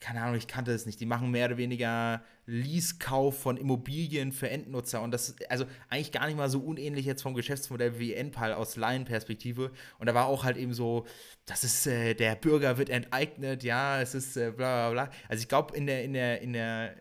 keine 0.00 0.22
Ahnung, 0.22 0.36
ich 0.36 0.46
kannte 0.46 0.72
es 0.72 0.86
nicht. 0.86 1.00
Die 1.00 1.06
machen 1.06 1.30
mehr 1.30 1.46
oder 1.46 1.56
weniger 1.56 2.22
Lease-Kauf 2.46 3.40
von 3.40 3.56
Immobilien 3.56 4.32
für 4.32 4.48
Endnutzer. 4.48 5.02
Und 5.02 5.10
das 5.10 5.30
ist 5.30 5.50
also 5.50 5.66
eigentlich 5.88 6.12
gar 6.12 6.26
nicht 6.26 6.36
mal 6.36 6.48
so 6.48 6.60
unähnlich 6.60 7.06
jetzt 7.06 7.22
vom 7.22 7.34
Geschäftsmodell 7.34 7.98
wie 7.98 8.14
Enpal 8.14 8.52
aus 8.52 8.76
Laienperspektive. 8.76 9.70
Und 9.98 10.06
da 10.06 10.14
war 10.14 10.26
auch 10.26 10.44
halt 10.44 10.56
eben 10.56 10.72
so, 10.72 11.06
das 11.46 11.64
ist, 11.64 11.86
äh, 11.86 12.14
der 12.14 12.36
Bürger 12.36 12.78
wird 12.78 12.90
enteignet, 12.90 13.64
ja, 13.64 14.00
es 14.00 14.14
ist 14.14 14.36
äh, 14.36 14.50
bla 14.50 14.90
bla 14.90 15.06
bla. 15.06 15.14
Also 15.28 15.42
ich 15.42 15.48
glaube, 15.48 15.76
in 15.76 15.86
der, 15.86 16.04
in 16.04 16.12
der, 16.12 16.40
in 16.40 16.52
der, 16.52 16.94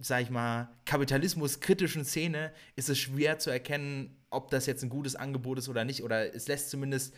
sag 0.00 0.22
ich 0.22 0.30
mal, 0.30 0.68
kapitalismuskritischen 0.84 2.04
Szene 2.04 2.52
ist 2.76 2.88
es 2.88 2.98
schwer 2.98 3.38
zu 3.38 3.50
erkennen, 3.50 4.16
ob 4.30 4.50
das 4.50 4.66
jetzt 4.66 4.82
ein 4.82 4.90
gutes 4.90 5.16
Angebot 5.16 5.58
ist 5.58 5.68
oder 5.68 5.84
nicht. 5.84 6.02
Oder 6.02 6.34
es 6.34 6.48
lässt 6.48 6.70
zumindest 6.70 7.14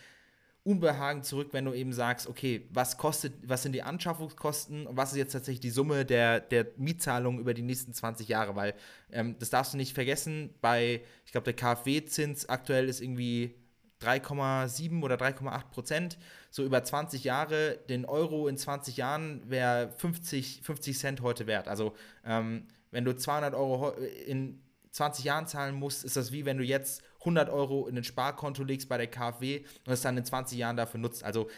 Unbehagen 0.62 1.22
zurück, 1.22 1.48
wenn 1.52 1.64
du 1.64 1.72
eben 1.72 1.92
sagst, 1.92 2.26
okay, 2.26 2.66
was 2.70 2.98
kostet, 2.98 3.32
was 3.48 3.62
sind 3.62 3.72
die 3.72 3.82
Anschaffungskosten 3.82 4.86
und 4.86 4.96
was 4.96 5.12
ist 5.12 5.18
jetzt 5.18 5.32
tatsächlich 5.32 5.60
die 5.60 5.70
Summe 5.70 6.04
der, 6.04 6.40
der 6.40 6.66
Mietzahlungen 6.76 7.40
über 7.40 7.54
die 7.54 7.62
nächsten 7.62 7.94
20 7.94 8.28
Jahre, 8.28 8.56
weil 8.56 8.74
ähm, 9.10 9.36
das 9.38 9.48
darfst 9.48 9.72
du 9.72 9.78
nicht 9.78 9.94
vergessen, 9.94 10.54
bei, 10.60 11.02
ich 11.24 11.32
glaube, 11.32 11.44
der 11.44 11.54
KfW-Zins 11.54 12.48
aktuell 12.48 12.88
ist 12.90 13.00
irgendwie 13.00 13.54
3,7 14.02 15.02
oder 15.02 15.16
3,8 15.16 15.70
Prozent, 15.70 16.18
so 16.50 16.64
über 16.64 16.82
20 16.82 17.24
Jahre, 17.24 17.78
den 17.88 18.04
Euro 18.04 18.46
in 18.48 18.56
20 18.56 18.96
Jahren 18.96 19.48
wäre 19.48 19.92
50, 19.96 20.60
50 20.62 20.98
Cent 20.98 21.20
heute 21.22 21.46
wert. 21.46 21.68
Also 21.68 21.94
ähm, 22.24 22.66
wenn 22.90 23.04
du 23.04 23.16
200 23.16 23.54
Euro 23.54 23.90
in 24.26 24.60
20 24.90 25.24
Jahren 25.24 25.46
zahlen 25.46 25.74
musst, 25.74 26.04
ist 26.04 26.16
das 26.16 26.32
wie 26.32 26.44
wenn 26.44 26.58
du 26.58 26.64
jetzt 26.64 27.02
100 27.20 27.50
Euro 27.50 27.86
in 27.86 27.96
ein 27.96 28.04
Sparkonto 28.04 28.64
legst 28.64 28.88
bei 28.88 28.96
der 28.96 29.06
KfW 29.06 29.64
und 29.86 29.92
es 29.92 30.00
dann 30.00 30.16
in 30.16 30.24
20 30.24 30.58
Jahren 30.58 30.76
dafür 30.76 31.00
nutzt. 31.00 31.22
Also 31.22 31.48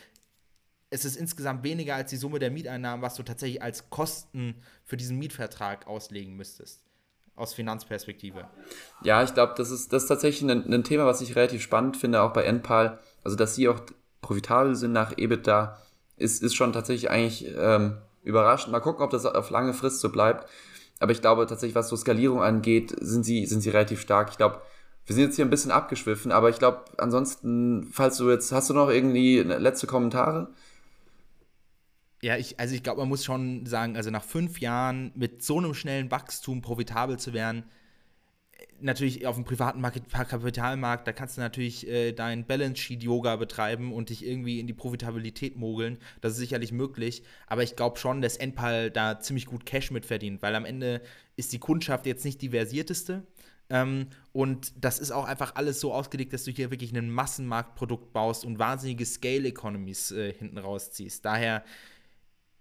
es 0.91 1.07
ist 1.07 1.17
insgesamt 1.17 1.65
weniger 1.65 1.95
als 1.95 2.11
die 2.11 2.17
Summe 2.17 2.39
der 2.39 2.51
Mieteinnahmen, 2.51 3.03
was 3.03 3.15
du 3.15 3.23
tatsächlich 3.23 3.63
als 3.63 3.89
Kosten 3.89 4.57
für 4.85 4.97
diesen 4.99 5.19
Mietvertrag 5.19 5.87
auslegen 5.87 6.37
müsstest. 6.37 6.83
Aus 7.35 7.55
Finanzperspektive. 7.55 8.47
Ja, 9.03 9.23
ich 9.23 9.33
glaube, 9.33 9.55
das 9.57 9.71
ist, 9.71 9.93
das 9.93 10.03
ist 10.03 10.09
tatsächlich 10.09 10.51
ein, 10.51 10.71
ein, 10.71 10.85
Thema, 10.85 11.07
was 11.07 11.23
ich 11.23 11.35
relativ 11.35 11.63
spannend 11.63 11.97
finde, 11.97 12.21
auch 12.21 12.35
bei 12.35 12.45
NPAL. 12.45 12.99
Also, 13.25 13.39
dass 13.39 13.55
sie 13.55 13.69
auch 13.69 13.81
profitabel 14.21 14.75
sind 14.75 14.93
nach 14.93 15.17
EBITDA, 15.17 15.81
ist, 16.19 16.43
ist 16.43 16.55
schon 16.55 16.75
tatsächlich 16.75 17.11
eigentlich 17.11 17.47
ähm, 17.57 17.97
überraschend. 18.23 18.73
Mal 18.73 18.81
gucken, 18.81 19.03
ob 19.03 19.11
das 19.11 19.25
auf 19.25 19.49
lange 19.49 19.73
Frist 19.73 20.01
so 20.01 20.13
bleibt. 20.13 20.47
Aber 21.01 21.13
ich 21.13 21.23
glaube 21.23 21.47
tatsächlich, 21.47 21.75
was 21.75 21.89
so 21.89 21.97
Skalierung 21.97 22.43
angeht, 22.43 22.95
sind 23.01 23.25
sie, 23.25 23.47
sind 23.47 23.63
sie 23.63 23.71
relativ 23.71 24.01
stark. 24.01 24.29
Ich 24.31 24.37
glaube, 24.37 24.61
wir 25.07 25.15
sind 25.15 25.25
jetzt 25.25 25.37
hier 25.37 25.45
ein 25.45 25.51
bisschen 25.51 25.71
abgeschwiffen, 25.71 26.33
aber 26.33 26.51
ich 26.51 26.59
glaube, 26.59 26.85
ansonsten, 26.99 27.89
falls 27.91 28.17
du 28.19 28.31
jetzt, 28.31 28.53
hast 28.53 28.71
du 28.71 28.75
noch 28.75 28.89
irgendwie 28.89 29.39
letzte 29.41 29.87
Kommentare? 29.87 30.53
Ja, 32.23 32.37
ich, 32.37 32.61
also 32.61 32.75
ich 32.75 32.85
glaube, 32.85 33.01
man 33.01 33.09
muss 33.09 33.25
schon 33.25 33.67
sagen, 33.67 33.97
also 33.97 34.11
nach 34.11 34.23
fünf 34.23 34.61
Jahren 34.61 35.11
mit 35.17 35.43
so 35.43 35.59
einem 35.59 35.75
schnellen 35.75 36.11
Wachstum 36.13 36.63
profitabel 36.63 37.19
zu 37.19 37.33
werden, 37.33 37.65
natürlich 38.81 39.27
auf 39.27 39.37
dem 39.37 39.45
privaten 39.45 39.81
Market, 39.81 40.09
Kapitalmarkt, 40.11 41.07
da 41.07 41.13
kannst 41.13 41.37
du 41.37 41.41
natürlich 41.41 41.89
äh, 41.89 42.13
dein 42.13 42.47
Balance 42.47 42.81
Sheet 42.81 43.03
Yoga 43.03 43.37
betreiben 43.37 43.93
und 43.93 44.11
dich 44.11 44.25
irgendwie 44.27 44.61
in 44.61 44.67
die 44.67 44.73
Profitabilität 44.73 45.57
mogeln. 45.57 45.99
Das 46.21 46.33
ist 46.33 46.39
sicherlich 46.39 46.73
möglich, 46.73 47.23
aber 47.47 47.63
ich 47.63 47.77
glaube 47.77 47.99
schon, 47.99 48.23
dass 48.23 48.37
Enpal 48.37 48.91
da 48.91 49.21
ziemlich 49.21 49.47
gut 49.47 49.67
Cash 49.67 49.91
mit 49.91 50.07
verdient, 50.07 50.43
weil 50.43 50.55
am 50.55 50.65
Ende 50.65 51.01
ist 51.37 51.53
die 51.53 51.59
Kundschaft 51.59 52.07
jetzt 52.07 52.25
nicht 52.25 52.43
die 52.43 52.51
versierteste. 52.51 53.27
Ähm, 53.71 54.09
und 54.33 54.73
das 54.85 54.99
ist 54.99 55.11
auch 55.11 55.25
einfach 55.25 55.55
alles 55.55 55.81
so 55.81 55.93
ausgelegt, 55.93 56.33
dass 56.33 56.45
du 56.45 56.51
hier 56.51 56.71
wirklich 56.71 56.95
ein 56.95 57.11
Massenmarktprodukt 57.11 58.13
baust 58.13 58.45
und 58.45 58.59
wahnsinnige 58.59 59.07
Scale 59.07 59.49
Economies 59.49 60.11
äh, 60.13 60.33
hinten 60.33 60.59
rausziehst. 60.59 61.25
Daher 61.25 61.65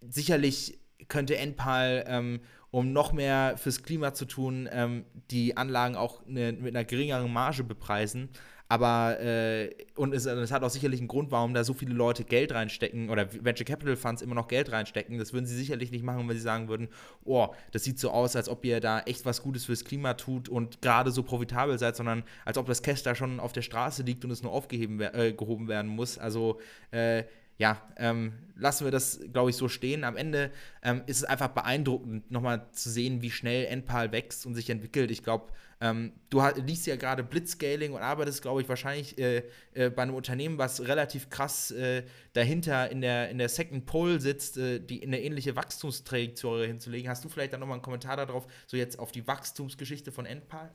sicherlich 0.02 0.80
könnte 1.08 1.38
Enpal 1.38 2.06
ähm, 2.08 2.42
um 2.72 2.94
noch 2.94 3.12
mehr 3.12 3.58
fürs 3.58 3.84
Klima 3.84 4.14
zu 4.14 4.26
tun, 4.26 4.68
ähm, 4.72 5.06
die 5.30 5.58
Anlagen 5.58 5.96
auch 5.96 6.26
ne, 6.26 6.54
mit 6.54 6.74
einer 6.74 6.86
geringeren 6.86 7.32
Marge 7.32 7.64
bepreisen. 7.64 8.30
Aber, 8.72 9.20
äh, 9.20 9.70
und 9.98 10.14
es, 10.14 10.26
es, 10.26 10.50
hat 10.50 10.64
auch 10.64 10.70
sicherlich 10.70 11.02
einen 11.02 11.10
Grund, 11.10 11.30
warum 11.30 11.54
da 11.54 11.66
so 11.66 11.74
viele 11.74 11.94
Leute 11.94 12.24
Geld 12.24 12.54
reinstecken 12.54 13.10
oder 13.10 13.28
Venture 13.44 13.66
Capital 13.66 13.98
Funds 13.98 14.22
immer 14.22 14.34
noch 14.34 14.48
Geld 14.48 14.72
reinstecken. 14.72 15.18
Das 15.18 15.34
würden 15.34 15.46
sie 15.46 15.58
sicherlich 15.58 15.92
nicht 15.92 16.06
machen, 16.06 16.26
wenn 16.30 16.38
sie 16.38 16.42
sagen 16.42 16.70
würden, 16.70 16.88
oh, 17.26 17.50
das 17.74 17.84
sieht 17.84 18.00
so 18.00 18.12
aus, 18.12 18.38
als 18.38 18.48
ob 18.48 18.64
ihr 18.64 18.80
da 18.80 19.02
echt 19.02 19.26
was 19.26 19.42
Gutes 19.42 19.66
fürs 19.66 19.84
Klima 19.84 20.14
tut 20.14 20.48
und 20.48 20.82
gerade 20.82 21.12
so 21.12 21.22
profitabel 21.22 21.78
seid, 21.78 21.98
sondern 21.98 22.24
als 22.46 22.58
ob 22.58 22.66
das 22.66 22.82
Cash 22.82 23.04
da 23.04 23.14
schon 23.14 23.42
auf 23.42 23.52
der 23.52 23.62
Straße 23.62 24.04
liegt 24.04 24.24
und 24.24 24.32
es 24.32 24.42
nur 24.42 24.54
aufgehoben 24.54 25.02
äh, 25.02 25.34
gehoben 25.34 25.68
werden 25.68 25.92
muss. 25.92 26.18
Also, 26.18 26.62
äh, 26.92 27.26
ja, 27.58 27.82
ähm, 27.98 28.32
lassen 28.56 28.86
wir 28.86 28.92
das, 28.92 29.20
glaube 29.34 29.50
ich, 29.50 29.58
so 29.58 29.68
stehen. 29.68 30.06
Am 30.06 30.16
Ende 30.16 30.50
ähm, 30.82 31.02
ist 31.08 31.18
es 31.18 31.24
einfach 31.26 31.50
beeindruckend, 31.50 32.32
nochmal 32.32 32.68
zu 32.72 32.90
sehen, 32.90 33.22
wie 33.22 33.32
schnell 33.32 33.66
NPAL 33.66 34.14
wächst 34.14 34.46
und 34.46 34.56
sich 34.56 34.70
entwickelt. 34.70 35.12
Ich 35.12 35.24
glaube, 35.24 35.52
Ähm, 35.82 36.14
du 36.30 36.42
liest 36.58 36.86
ja 36.86 36.96
gerade 36.96 37.24
Blitzscaling 37.24 37.94
und 37.94 38.02
arbeitest, 38.02 38.44
glaube 38.44 38.62
ich, 38.62 38.70
wahrscheinlich 38.70 39.18
äh, 39.18 39.44
äh, 39.74 39.90
bei 39.90 40.04
einem 40.04 40.14
Unternehmen, 40.14 40.60
was 40.60 40.82
relativ 40.82 41.32
krass 41.32 41.72
äh, 41.72 42.04
dahinter 42.34 42.92
in 42.92 43.02
der, 43.02 43.30
in 43.30 43.40
der 43.40 43.50
Second 43.50 43.88
Pole 43.88 44.20
sitzt, 44.20 44.58
äh, 44.58 44.80
die 44.80 45.02
eine 45.02 45.20
ähnliche 45.20 45.56
Wachstumstrajektorie 45.56 46.68
hinzulegen. 46.68 47.10
Hast 47.10 47.26
du 47.26 47.30
vielleicht 47.30 47.54
dann 47.54 47.60
nochmal 47.60 47.76
einen 47.76 47.84
Kommentar 47.84 48.16
darauf, 48.16 48.46
so 48.68 48.78
jetzt 48.78 49.00
auf 49.00 49.12
die 49.12 49.26
Wachstumsgeschichte 49.26 50.12
von 50.12 50.28
Endpal? 50.28 50.70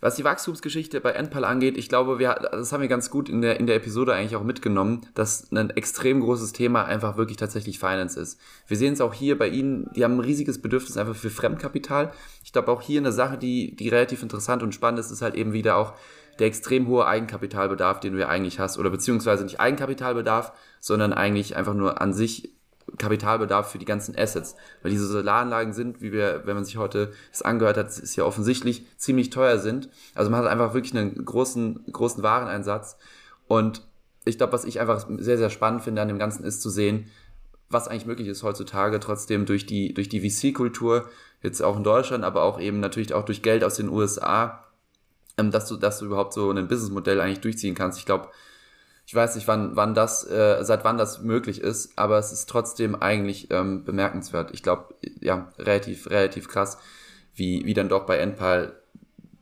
Was 0.00 0.14
die 0.14 0.22
Wachstumsgeschichte 0.22 1.00
bei 1.00 1.10
Endpal 1.10 1.44
angeht, 1.44 1.76
ich 1.76 1.88
glaube, 1.88 2.20
wir, 2.20 2.34
das 2.52 2.72
haben 2.72 2.82
wir 2.82 2.88
ganz 2.88 3.10
gut 3.10 3.28
in 3.28 3.40
der, 3.40 3.58
in 3.58 3.66
der 3.66 3.74
Episode 3.74 4.14
eigentlich 4.14 4.36
auch 4.36 4.44
mitgenommen, 4.44 5.00
dass 5.14 5.50
ein 5.50 5.70
extrem 5.70 6.20
großes 6.20 6.52
Thema 6.52 6.84
einfach 6.84 7.16
wirklich 7.16 7.36
tatsächlich 7.36 7.80
Finance 7.80 8.18
ist. 8.20 8.40
Wir 8.68 8.76
sehen 8.76 8.92
es 8.92 9.00
auch 9.00 9.12
hier 9.12 9.36
bei 9.36 9.48
Ihnen, 9.48 9.90
die 9.96 10.04
haben 10.04 10.14
ein 10.14 10.20
riesiges 10.20 10.62
Bedürfnis 10.62 10.96
einfach 10.96 11.16
für 11.16 11.30
Fremdkapital. 11.30 12.12
Ich 12.44 12.52
glaube 12.52 12.70
auch 12.70 12.80
hier 12.80 13.00
eine 13.00 13.10
Sache, 13.10 13.38
die, 13.38 13.74
die 13.74 13.88
relativ 13.88 14.22
interessant 14.22 14.62
und 14.62 14.72
spannend 14.72 15.00
ist, 15.00 15.10
ist 15.10 15.22
halt 15.22 15.34
eben 15.34 15.52
wieder 15.52 15.76
auch 15.76 15.94
der 16.38 16.46
extrem 16.46 16.86
hohe 16.86 17.04
Eigenkapitalbedarf, 17.06 17.98
den 17.98 18.12
du 18.12 18.20
ja 18.20 18.28
eigentlich 18.28 18.60
hast, 18.60 18.78
oder 18.78 18.90
beziehungsweise 18.90 19.42
nicht 19.42 19.58
Eigenkapitalbedarf, 19.58 20.52
sondern 20.78 21.12
eigentlich 21.12 21.56
einfach 21.56 21.74
nur 21.74 22.00
an 22.00 22.12
sich 22.12 22.52
Kapitalbedarf 22.96 23.70
für 23.70 23.78
die 23.78 23.84
ganzen 23.84 24.16
Assets. 24.16 24.56
Weil 24.82 24.90
diese 24.90 25.06
Solaranlagen 25.06 25.72
sind, 25.72 26.00
wie 26.00 26.12
wir, 26.12 26.42
wenn 26.44 26.54
man 26.54 26.64
sich 26.64 26.76
heute 26.76 27.12
das 27.30 27.42
angehört 27.42 27.76
hat, 27.76 27.88
ist 27.88 28.16
ja 28.16 28.24
offensichtlich 28.24 28.86
ziemlich 28.96 29.30
teuer 29.30 29.58
sind. 29.58 29.88
Also 30.14 30.30
man 30.30 30.40
hat 30.40 30.50
einfach 30.50 30.74
wirklich 30.74 30.96
einen 30.96 31.24
großen, 31.24 31.84
großen 31.92 32.22
Wareneinsatz. 32.22 32.96
Und 33.46 33.86
ich 34.24 34.38
glaube, 34.38 34.52
was 34.52 34.64
ich 34.64 34.80
einfach 34.80 35.06
sehr, 35.18 35.38
sehr 35.38 35.50
spannend 35.50 35.82
finde 35.82 36.02
an 36.02 36.08
dem 36.08 36.18
Ganzen 36.18 36.44
ist 36.44 36.62
zu 36.62 36.70
sehen, 36.70 37.06
was 37.70 37.88
eigentlich 37.88 38.06
möglich 38.06 38.28
ist 38.28 38.42
heutzutage, 38.42 38.98
trotzdem 39.00 39.46
durch 39.46 39.66
die, 39.66 39.92
durch 39.92 40.08
die 40.08 40.28
VC-Kultur, 40.28 41.08
jetzt 41.42 41.62
auch 41.62 41.76
in 41.76 41.84
Deutschland, 41.84 42.24
aber 42.24 42.42
auch 42.42 42.60
eben 42.60 42.80
natürlich 42.80 43.12
auch 43.12 43.24
durch 43.24 43.42
Geld 43.42 43.62
aus 43.62 43.76
den 43.76 43.88
USA, 43.88 44.64
ähm, 45.36 45.50
dass 45.50 45.66
du, 45.68 45.76
dass 45.76 45.98
du 45.98 46.06
überhaupt 46.06 46.32
so 46.32 46.50
ein 46.50 46.68
Businessmodell 46.68 47.20
eigentlich 47.20 47.40
durchziehen 47.40 47.74
kannst. 47.74 47.98
Ich 47.98 48.06
glaube, 48.06 48.28
ich 49.08 49.14
weiß 49.14 49.36
nicht, 49.36 49.48
wann, 49.48 49.74
wann 49.74 49.94
das, 49.94 50.28
äh, 50.28 50.58
seit 50.60 50.84
wann 50.84 50.98
das 50.98 51.22
möglich 51.22 51.62
ist, 51.62 51.96
aber 51.96 52.18
es 52.18 52.30
ist 52.30 52.46
trotzdem 52.46 52.94
eigentlich 52.94 53.50
ähm, 53.50 53.82
bemerkenswert. 53.82 54.50
Ich 54.52 54.62
glaube, 54.62 54.94
ja, 55.20 55.50
relativ, 55.58 56.10
relativ 56.10 56.46
krass, 56.46 56.76
wie, 57.34 57.64
wie 57.64 57.72
dann 57.72 57.88
doch 57.88 58.04
bei 58.04 58.18
Endpal 58.18 58.74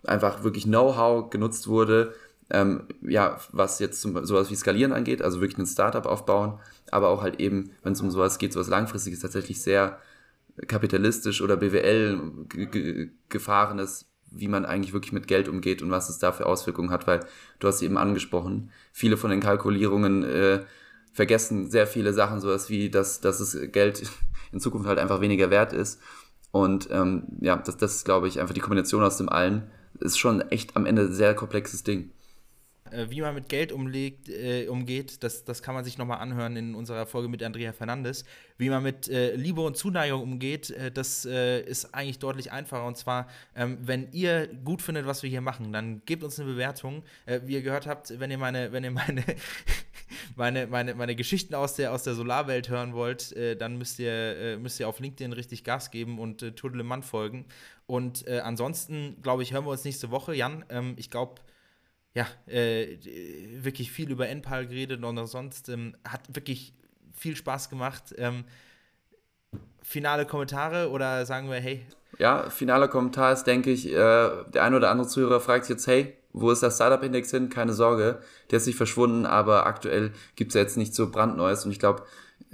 einfach 0.04 0.44
wirklich 0.44 0.66
Know-how 0.66 1.30
genutzt 1.30 1.66
wurde, 1.66 2.14
ähm, 2.48 2.84
ja, 3.02 3.40
was 3.50 3.80
jetzt 3.80 4.00
zum, 4.00 4.24
sowas 4.24 4.52
wie 4.52 4.54
Skalieren 4.54 4.92
angeht, 4.92 5.20
also 5.20 5.40
wirklich 5.40 5.58
ein 5.58 5.66
Startup 5.66 6.06
aufbauen, 6.06 6.60
aber 6.92 7.08
auch 7.08 7.22
halt 7.22 7.40
eben, 7.40 7.72
wenn 7.82 7.94
es 7.94 8.00
um 8.00 8.12
sowas 8.12 8.38
geht, 8.38 8.52
sowas 8.52 8.68
langfristiges, 8.68 9.18
tatsächlich 9.18 9.60
sehr 9.60 9.98
kapitalistisch 10.68 11.42
oder 11.42 11.56
BWL 11.56 13.10
gefahrenes 13.28 14.06
wie 14.38 14.48
man 14.48 14.64
eigentlich 14.64 14.92
wirklich 14.92 15.12
mit 15.12 15.26
Geld 15.26 15.48
umgeht 15.48 15.82
und 15.82 15.90
was 15.90 16.08
es 16.08 16.18
da 16.18 16.32
für 16.32 16.46
Auswirkungen 16.46 16.90
hat, 16.90 17.06
weil 17.06 17.20
du 17.58 17.68
hast 17.68 17.82
eben 17.82 17.96
angesprochen, 17.96 18.70
viele 18.92 19.16
von 19.16 19.30
den 19.30 19.40
Kalkulierungen 19.40 20.22
äh, 20.22 20.64
vergessen 21.12 21.70
sehr 21.70 21.86
viele 21.86 22.12
Sachen, 22.12 22.40
sowas 22.40 22.68
wie, 22.68 22.90
dass, 22.90 23.20
dass 23.20 23.40
es 23.40 23.72
Geld 23.72 24.02
in 24.52 24.60
Zukunft 24.60 24.86
halt 24.86 24.98
einfach 24.98 25.20
weniger 25.20 25.50
wert 25.50 25.72
ist. 25.72 26.00
Und 26.52 26.88
ähm, 26.90 27.24
ja, 27.40 27.56
das, 27.56 27.76
das 27.76 28.04
glaube 28.04 28.28
ich, 28.28 28.40
einfach 28.40 28.54
die 28.54 28.60
Kombination 28.60 29.02
aus 29.02 29.18
dem 29.18 29.28
allen, 29.28 29.70
ist 30.00 30.18
schon 30.18 30.40
echt 30.50 30.76
am 30.76 30.86
Ende 30.86 31.02
ein 31.02 31.12
sehr 31.12 31.34
komplexes 31.34 31.82
Ding. 31.82 32.10
Äh, 32.90 33.10
wie 33.10 33.20
man 33.20 33.34
mit 33.34 33.48
Geld 33.48 33.72
umlegt, 33.72 34.28
äh, 34.28 34.68
umgeht, 34.68 35.22
das, 35.22 35.44
das 35.44 35.62
kann 35.62 35.74
man 35.74 35.84
sich 35.84 35.98
nochmal 35.98 36.18
anhören 36.18 36.56
in 36.56 36.74
unserer 36.74 37.06
Folge 37.06 37.28
mit 37.28 37.42
Andrea 37.42 37.72
Fernandes. 37.72 38.24
Wie 38.58 38.70
man 38.70 38.82
mit 38.82 39.08
äh, 39.08 39.34
Liebe 39.34 39.60
und 39.60 39.76
Zuneigung 39.76 40.22
umgeht, 40.22 40.70
äh, 40.70 40.90
das 40.90 41.24
äh, 41.24 41.60
ist 41.60 41.94
eigentlich 41.94 42.18
deutlich 42.18 42.52
einfacher. 42.52 42.86
Und 42.86 42.96
zwar, 42.96 43.28
ähm, 43.54 43.78
wenn 43.80 44.10
ihr 44.12 44.46
gut 44.46 44.82
findet, 44.82 45.06
was 45.06 45.22
wir 45.22 45.30
hier 45.30 45.40
machen, 45.40 45.72
dann 45.72 46.02
gebt 46.06 46.22
uns 46.22 46.38
eine 46.38 46.50
Bewertung. 46.50 47.02
Äh, 47.26 47.40
wie 47.44 47.54
ihr 47.54 47.62
gehört 47.62 47.86
habt, 47.86 48.18
wenn 48.18 48.30
ihr 48.30 48.38
meine, 48.38 48.72
wenn 48.72 48.84
ihr 48.84 48.90
meine, 48.90 49.24
meine, 50.36 50.66
meine, 50.66 50.94
meine 50.94 51.16
Geschichten 51.16 51.54
aus 51.54 51.74
der, 51.74 51.92
aus 51.92 52.04
der 52.04 52.14
Solarwelt 52.14 52.68
hören 52.68 52.94
wollt, 52.94 53.34
dann 53.60 53.76
müsst 53.76 53.98
ihr, 53.98 54.58
müsst 54.60 54.80
ihr 54.80 54.88
auf 54.88 55.00
LinkedIn 55.00 55.32
richtig 55.32 55.64
Gas 55.64 55.90
geben 55.90 56.18
und 56.18 56.42
äh, 56.42 56.52
Mann 56.82 57.02
folgen. 57.02 57.46
Und 57.86 58.28
ansonsten, 58.28 59.16
glaube 59.22 59.42
ich, 59.42 59.52
hören 59.52 59.64
wir 59.64 59.70
uns 59.70 59.84
nächste 59.84 60.10
Woche. 60.10 60.34
Jan, 60.34 60.64
ähm, 60.70 60.94
ich 60.96 61.10
glaube, 61.10 61.40
ja, 62.16 62.26
äh, 62.46 62.96
wirklich 63.62 63.92
viel 63.92 64.10
über 64.10 64.26
Endpal 64.26 64.66
geredet 64.66 65.04
und 65.04 65.26
sonst. 65.26 65.68
Ähm, 65.68 65.94
hat 66.08 66.22
wirklich 66.34 66.72
viel 67.12 67.36
Spaß 67.36 67.68
gemacht. 67.68 68.14
Ähm, 68.16 68.44
finale 69.82 70.24
Kommentare 70.24 70.90
oder 70.90 71.26
sagen 71.26 71.50
wir, 71.50 71.60
hey? 71.60 71.84
Ja, 72.18 72.48
finaler 72.48 72.88
Kommentar 72.88 73.34
ist, 73.34 73.44
denke 73.44 73.70
ich, 73.70 73.88
äh, 73.88 73.92
der 73.92 74.62
ein 74.62 74.72
oder 74.72 74.90
andere 74.90 75.06
Zuhörer 75.06 75.40
fragt 75.40 75.68
jetzt, 75.68 75.86
hey, 75.86 76.16
wo 76.32 76.50
ist 76.50 76.62
der 76.62 76.70
Startup-Index 76.70 77.30
hin? 77.30 77.50
Keine 77.50 77.74
Sorge, 77.74 78.20
der 78.50 78.56
ist 78.56 78.66
nicht 78.66 78.76
verschwunden, 78.76 79.26
aber 79.26 79.66
aktuell 79.66 80.12
gibt 80.36 80.52
es 80.52 80.54
ja 80.54 80.62
jetzt 80.62 80.78
nicht 80.78 80.94
so 80.94 81.10
brandneues 81.10 81.66
und 81.66 81.70
ich 81.70 81.78
glaube, 81.78 82.04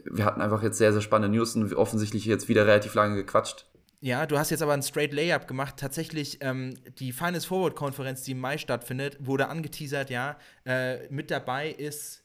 wir 0.05 0.25
hatten 0.25 0.41
einfach 0.41 0.65
jetzt 0.65 0.79
sehr, 0.79 0.93
sehr 0.93 1.03
spannende 1.03 1.37
News 1.37 1.55
und 1.55 1.73
offensichtlich 1.75 2.25
jetzt 2.25 2.49
wieder 2.49 2.67
relativ 2.67 2.95
lange 2.95 3.15
gequatscht. 3.15 3.67
Ja, 4.05 4.27
du 4.27 4.37
hast 4.37 4.51
jetzt 4.51 4.63
aber 4.63 4.73
ein 4.73 4.83
Straight 4.83 5.13
Layup 5.13 5.47
gemacht. 5.47 5.77
Tatsächlich, 5.77 6.39
ähm, 6.41 6.75
die 6.99 7.13
Finance 7.13 7.47
Forward 7.47 7.77
Konferenz, 7.77 8.25
die 8.25 8.33
im 8.33 8.41
Mai 8.41 8.59
stattfindet, 8.59 9.17
wurde 9.21 9.47
angeteasert, 9.47 10.11
ja. 10.11 10.39
Äh, 10.67 11.07
mit 11.09 11.31
dabei 11.31 11.71
ist 11.71 12.25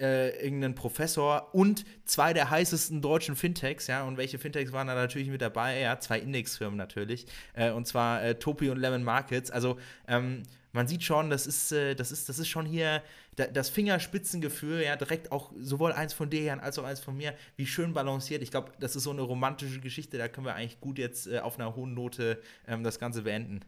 äh, 0.00 0.30
irgendein 0.44 0.74
Professor 0.74 1.54
und 1.54 1.84
zwei 2.06 2.32
der 2.32 2.50
heißesten 2.50 3.00
deutschen 3.00 3.36
Fintechs, 3.36 3.86
ja. 3.86 4.02
Und 4.02 4.16
welche 4.16 4.40
Fintechs 4.40 4.72
waren 4.72 4.88
da 4.88 4.96
natürlich 4.96 5.28
mit 5.28 5.42
dabei? 5.42 5.78
Ja, 5.78 6.00
zwei 6.00 6.18
Indexfirmen 6.18 6.76
natürlich. 6.76 7.26
Äh, 7.52 7.70
und 7.70 7.86
zwar 7.86 8.24
äh, 8.24 8.34
Topi 8.34 8.68
und 8.68 8.78
Lemon 8.78 9.04
Markets. 9.04 9.52
Also, 9.52 9.78
ähm, 10.08 10.42
man 10.72 10.88
sieht 10.88 11.04
schon, 11.04 11.30
das 11.30 11.46
ist, 11.46 11.70
äh, 11.70 11.94
das 11.94 12.10
ist, 12.10 12.28
das 12.28 12.40
ist 12.40 12.48
schon 12.48 12.66
hier 12.66 13.00
das 13.36 13.68
Fingerspitzengefühl, 13.68 14.82
ja, 14.82 14.96
direkt 14.96 15.32
auch 15.32 15.52
sowohl 15.58 15.92
eins 15.92 16.12
von 16.12 16.30
dir, 16.30 16.42
Jan, 16.42 16.60
als 16.60 16.78
auch 16.78 16.84
eins 16.84 17.00
von 17.00 17.16
mir, 17.16 17.34
wie 17.56 17.66
schön 17.66 17.92
balanciert. 17.92 18.42
Ich 18.42 18.50
glaube, 18.50 18.72
das 18.80 18.96
ist 18.96 19.04
so 19.04 19.10
eine 19.10 19.22
romantische 19.22 19.80
Geschichte, 19.80 20.18
da 20.18 20.28
können 20.28 20.46
wir 20.46 20.54
eigentlich 20.54 20.80
gut 20.80 20.98
jetzt 20.98 21.26
äh, 21.26 21.40
auf 21.40 21.58
einer 21.58 21.74
hohen 21.74 21.94
Note 21.94 22.40
ähm, 22.66 22.84
das 22.84 22.98
Ganze 22.98 23.22
beenden. 23.22 23.60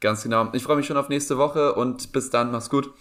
Ganz 0.00 0.22
genau. 0.22 0.52
Ich 0.52 0.62
freue 0.62 0.76
mich 0.76 0.86
schon 0.86 0.96
auf 0.96 1.08
nächste 1.08 1.38
Woche 1.38 1.74
und 1.74 2.12
bis 2.12 2.30
dann, 2.30 2.52
mach's 2.52 2.70
gut. 2.70 2.92